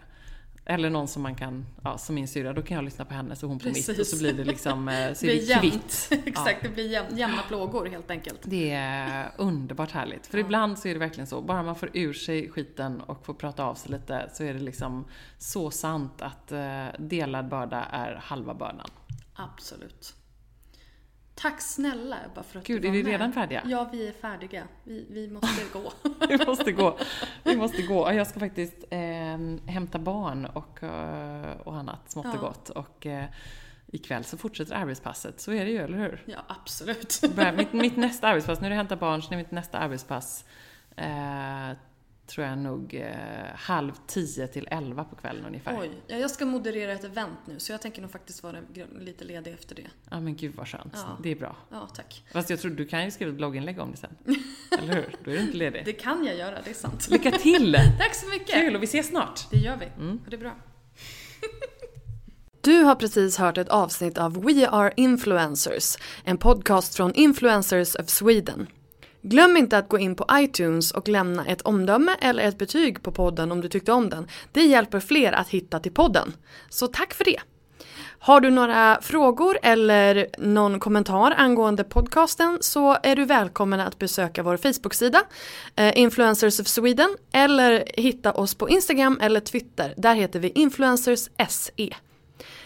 Eller 0.66 0.90
någon 0.90 1.08
som 1.08 1.22
man 1.22 1.34
kan, 1.34 1.66
ja, 1.82 1.98
som 1.98 2.14
min 2.14 2.28
syrra, 2.28 2.52
då 2.52 2.62
kan 2.62 2.74
jag 2.74 2.84
lyssna 2.84 3.04
på 3.04 3.14
henne 3.14 3.36
så 3.36 3.46
hon 3.46 3.58
på 3.58 3.64
Precis. 3.64 3.88
mitt 3.88 3.98
och 3.98 4.06
så 4.06 4.18
blir 4.18 4.32
det 4.32 4.44
liksom, 4.44 4.88
eh, 4.88 5.12
så 5.14 5.26
det 5.26 5.50
är 5.50 5.60
kvitt. 5.60 6.08
Exakt, 6.26 6.58
ja. 6.62 6.68
det 6.68 6.74
blir 6.74 6.90
jäm, 6.90 7.06
jämna 7.16 7.42
plågor 7.42 7.86
helt 7.86 8.10
enkelt. 8.10 8.40
Det 8.44 8.70
är 8.70 9.30
underbart 9.36 9.90
härligt. 9.90 10.26
För 10.26 10.38
ja. 10.38 10.44
ibland 10.44 10.78
så 10.78 10.88
är 10.88 10.92
det 10.92 10.98
verkligen 10.98 11.26
så, 11.26 11.40
bara 11.40 11.62
man 11.62 11.76
får 11.76 11.90
ur 11.92 12.12
sig 12.12 12.50
skiten 12.50 13.00
och 13.00 13.26
får 13.26 13.34
prata 13.34 13.64
av 13.64 13.74
sig 13.74 13.90
lite 13.90 14.30
så 14.32 14.44
är 14.44 14.54
det 14.54 14.60
liksom 14.60 15.04
så 15.38 15.70
sant 15.70 16.22
att 16.22 16.52
eh, 16.52 16.86
delad 16.98 17.48
börda 17.48 17.84
är 17.84 18.14
halva 18.14 18.54
bördan. 18.54 18.90
Absolut. 19.34 20.14
Tack 21.34 21.60
snälla 21.60 22.16
bara 22.34 22.42
för 22.42 22.58
att 22.58 22.66
Gud, 22.66 22.82
du 22.82 22.88
var 22.88 22.94
är 22.94 22.98
vi 22.98 23.04
med. 23.04 23.12
redan 23.12 23.32
färdiga? 23.32 23.62
Ja, 23.66 23.88
vi 23.92 24.08
är 24.08 24.12
färdiga. 24.12 24.64
Vi, 24.84 25.06
vi 25.10 25.28
måste 25.28 25.62
gå. 25.72 25.92
vi 26.28 26.46
måste 26.46 26.72
gå. 26.72 26.98
Vi 27.42 27.56
måste 27.56 27.82
gå. 27.82 28.12
Jag 28.12 28.26
ska 28.26 28.40
faktiskt 28.40 28.84
eh, 28.90 29.38
hämta 29.66 29.98
barn 29.98 30.46
och, 30.46 30.82
eh, 30.82 31.60
och 31.64 31.76
annat 31.76 32.10
smått 32.10 32.34
och 32.34 32.40
gott. 32.40 32.68
Och, 32.68 33.06
eh, 33.06 33.24
ikväll 33.86 34.24
så 34.24 34.36
fortsätter 34.38 34.74
arbetspasset. 34.74 35.40
Så 35.40 35.52
är 35.52 35.64
det 35.64 35.70
ju, 35.70 35.78
eller 35.78 35.98
hur? 35.98 36.22
Ja, 36.26 36.38
absolut. 36.46 37.20
mitt, 37.56 37.72
mitt 37.72 37.96
nästa 37.96 38.28
arbetspass, 38.28 38.60
nu 38.60 38.66
är 38.66 38.70
det 38.70 38.76
hämta 38.76 38.96
barn, 38.96 39.22
så 39.22 39.32
är 39.32 39.36
mitt 39.36 39.50
nästa 39.50 39.78
arbetspass 39.78 40.44
eh, 40.96 41.70
tror 42.26 42.46
jag 42.46 42.58
nog 42.58 42.94
eh, 42.94 43.06
halv 43.54 43.92
tio 44.06 44.46
till 44.46 44.68
elva 44.70 45.04
på 45.04 45.16
kvällen 45.16 45.46
ungefär. 45.46 45.80
Oj, 45.80 45.90
ja, 46.06 46.16
jag 46.16 46.30
ska 46.30 46.46
moderera 46.46 46.92
ett 46.92 47.04
event 47.04 47.38
nu 47.44 47.58
så 47.58 47.72
jag 47.72 47.82
tänker 47.82 48.02
nog 48.02 48.10
faktiskt 48.10 48.42
vara 48.42 48.56
lite 48.98 49.24
ledig 49.24 49.52
efter 49.52 49.74
det. 49.74 49.86
Ja 50.10 50.20
men 50.20 50.36
gud 50.36 50.54
vad 50.54 50.68
skönt. 50.68 50.92
Ja. 50.94 51.18
Det 51.22 51.30
är 51.30 51.36
bra. 51.36 51.56
Ja, 51.70 51.88
tack. 51.94 52.24
Fast 52.32 52.50
jag 52.50 52.60
tror 52.60 52.70
du 52.70 52.86
kan 52.86 53.04
ju 53.04 53.10
skriva 53.10 53.30
ett 53.30 53.36
blogginlägg 53.36 53.78
om 53.78 53.90
det 53.90 53.96
sen. 53.96 54.16
Eller 54.78 54.94
hur? 54.94 55.16
Då 55.24 55.30
är 55.30 55.34
du 55.34 55.40
inte 55.40 55.56
ledig. 55.56 55.84
Det 55.84 55.92
kan 55.92 56.24
jag 56.24 56.36
göra, 56.36 56.62
det 56.64 56.70
är 56.70 56.74
sant. 56.74 57.10
Lycka 57.10 57.30
till! 57.30 57.76
tack 57.98 58.14
så 58.14 58.28
mycket! 58.28 58.54
Kul 58.54 58.76
och 58.76 58.82
vi 58.82 58.86
ses 58.86 59.08
snart. 59.08 59.50
Det 59.50 59.56
gör 59.56 59.76
vi. 59.76 59.86
Mm. 59.86 60.20
Och 60.24 60.30
det 60.30 60.36
är 60.36 60.40
bra. 60.40 60.56
Du 62.60 62.82
har 62.82 62.94
precis 62.94 63.36
hört 63.36 63.58
ett 63.58 63.68
avsnitt 63.68 64.18
av 64.18 64.44
We 64.44 64.68
Are 64.68 64.92
Influencers, 64.96 65.96
en 66.24 66.38
podcast 66.38 66.94
från 66.94 67.14
Influencers 67.14 67.94
of 67.94 68.08
Sweden. 68.08 68.66
Glöm 69.26 69.56
inte 69.56 69.78
att 69.78 69.88
gå 69.88 69.98
in 69.98 70.14
på 70.16 70.26
iTunes 70.32 70.92
och 70.92 71.08
lämna 71.08 71.46
ett 71.46 71.62
omdöme 71.62 72.16
eller 72.20 72.44
ett 72.44 72.58
betyg 72.58 73.02
på 73.02 73.12
podden 73.12 73.52
om 73.52 73.60
du 73.60 73.68
tyckte 73.68 73.92
om 73.92 74.10
den. 74.10 74.28
Det 74.52 74.62
hjälper 74.62 75.00
fler 75.00 75.32
att 75.32 75.48
hitta 75.48 75.80
till 75.80 75.92
podden. 75.92 76.32
Så 76.68 76.86
tack 76.86 77.14
för 77.14 77.24
det! 77.24 77.40
Har 78.18 78.40
du 78.40 78.50
några 78.50 78.98
frågor 79.02 79.58
eller 79.62 80.26
någon 80.38 80.80
kommentar 80.80 81.34
angående 81.36 81.84
podcasten 81.84 82.58
så 82.60 82.96
är 83.02 83.16
du 83.16 83.24
välkommen 83.24 83.80
att 83.80 83.98
besöka 83.98 84.42
vår 84.42 84.56
Facebook-sida 84.56 85.22
eh, 85.76 85.98
Influencers 85.98 86.60
of 86.60 86.66
Sweden 86.66 87.16
eller 87.32 87.84
hitta 87.96 88.32
oss 88.32 88.54
på 88.54 88.68
Instagram 88.68 89.18
eller 89.22 89.40
Twitter. 89.40 89.94
Där 89.96 90.14
heter 90.14 90.40
vi 90.40 90.48
Influencers 90.48 91.28
SE. 91.48 91.90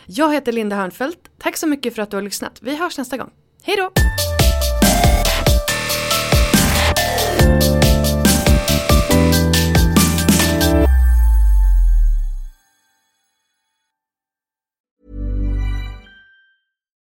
Jag 0.07 0.35
heter 0.35 0.53
Linda 0.53 0.77
Hörnfeldt. 0.77 1.31
Tack 1.39 1.57
så 1.57 1.67
mycket 1.67 1.95
för 1.95 2.03
att 2.03 2.11
du 2.11 2.17
har 2.17 2.23
lyssnat. 2.23 2.59
Vi 2.63 2.77
hörs 2.77 2.99
nästa 2.99 3.17
gång. 3.17 3.31
Hej 3.63 3.77
då! 3.77 3.91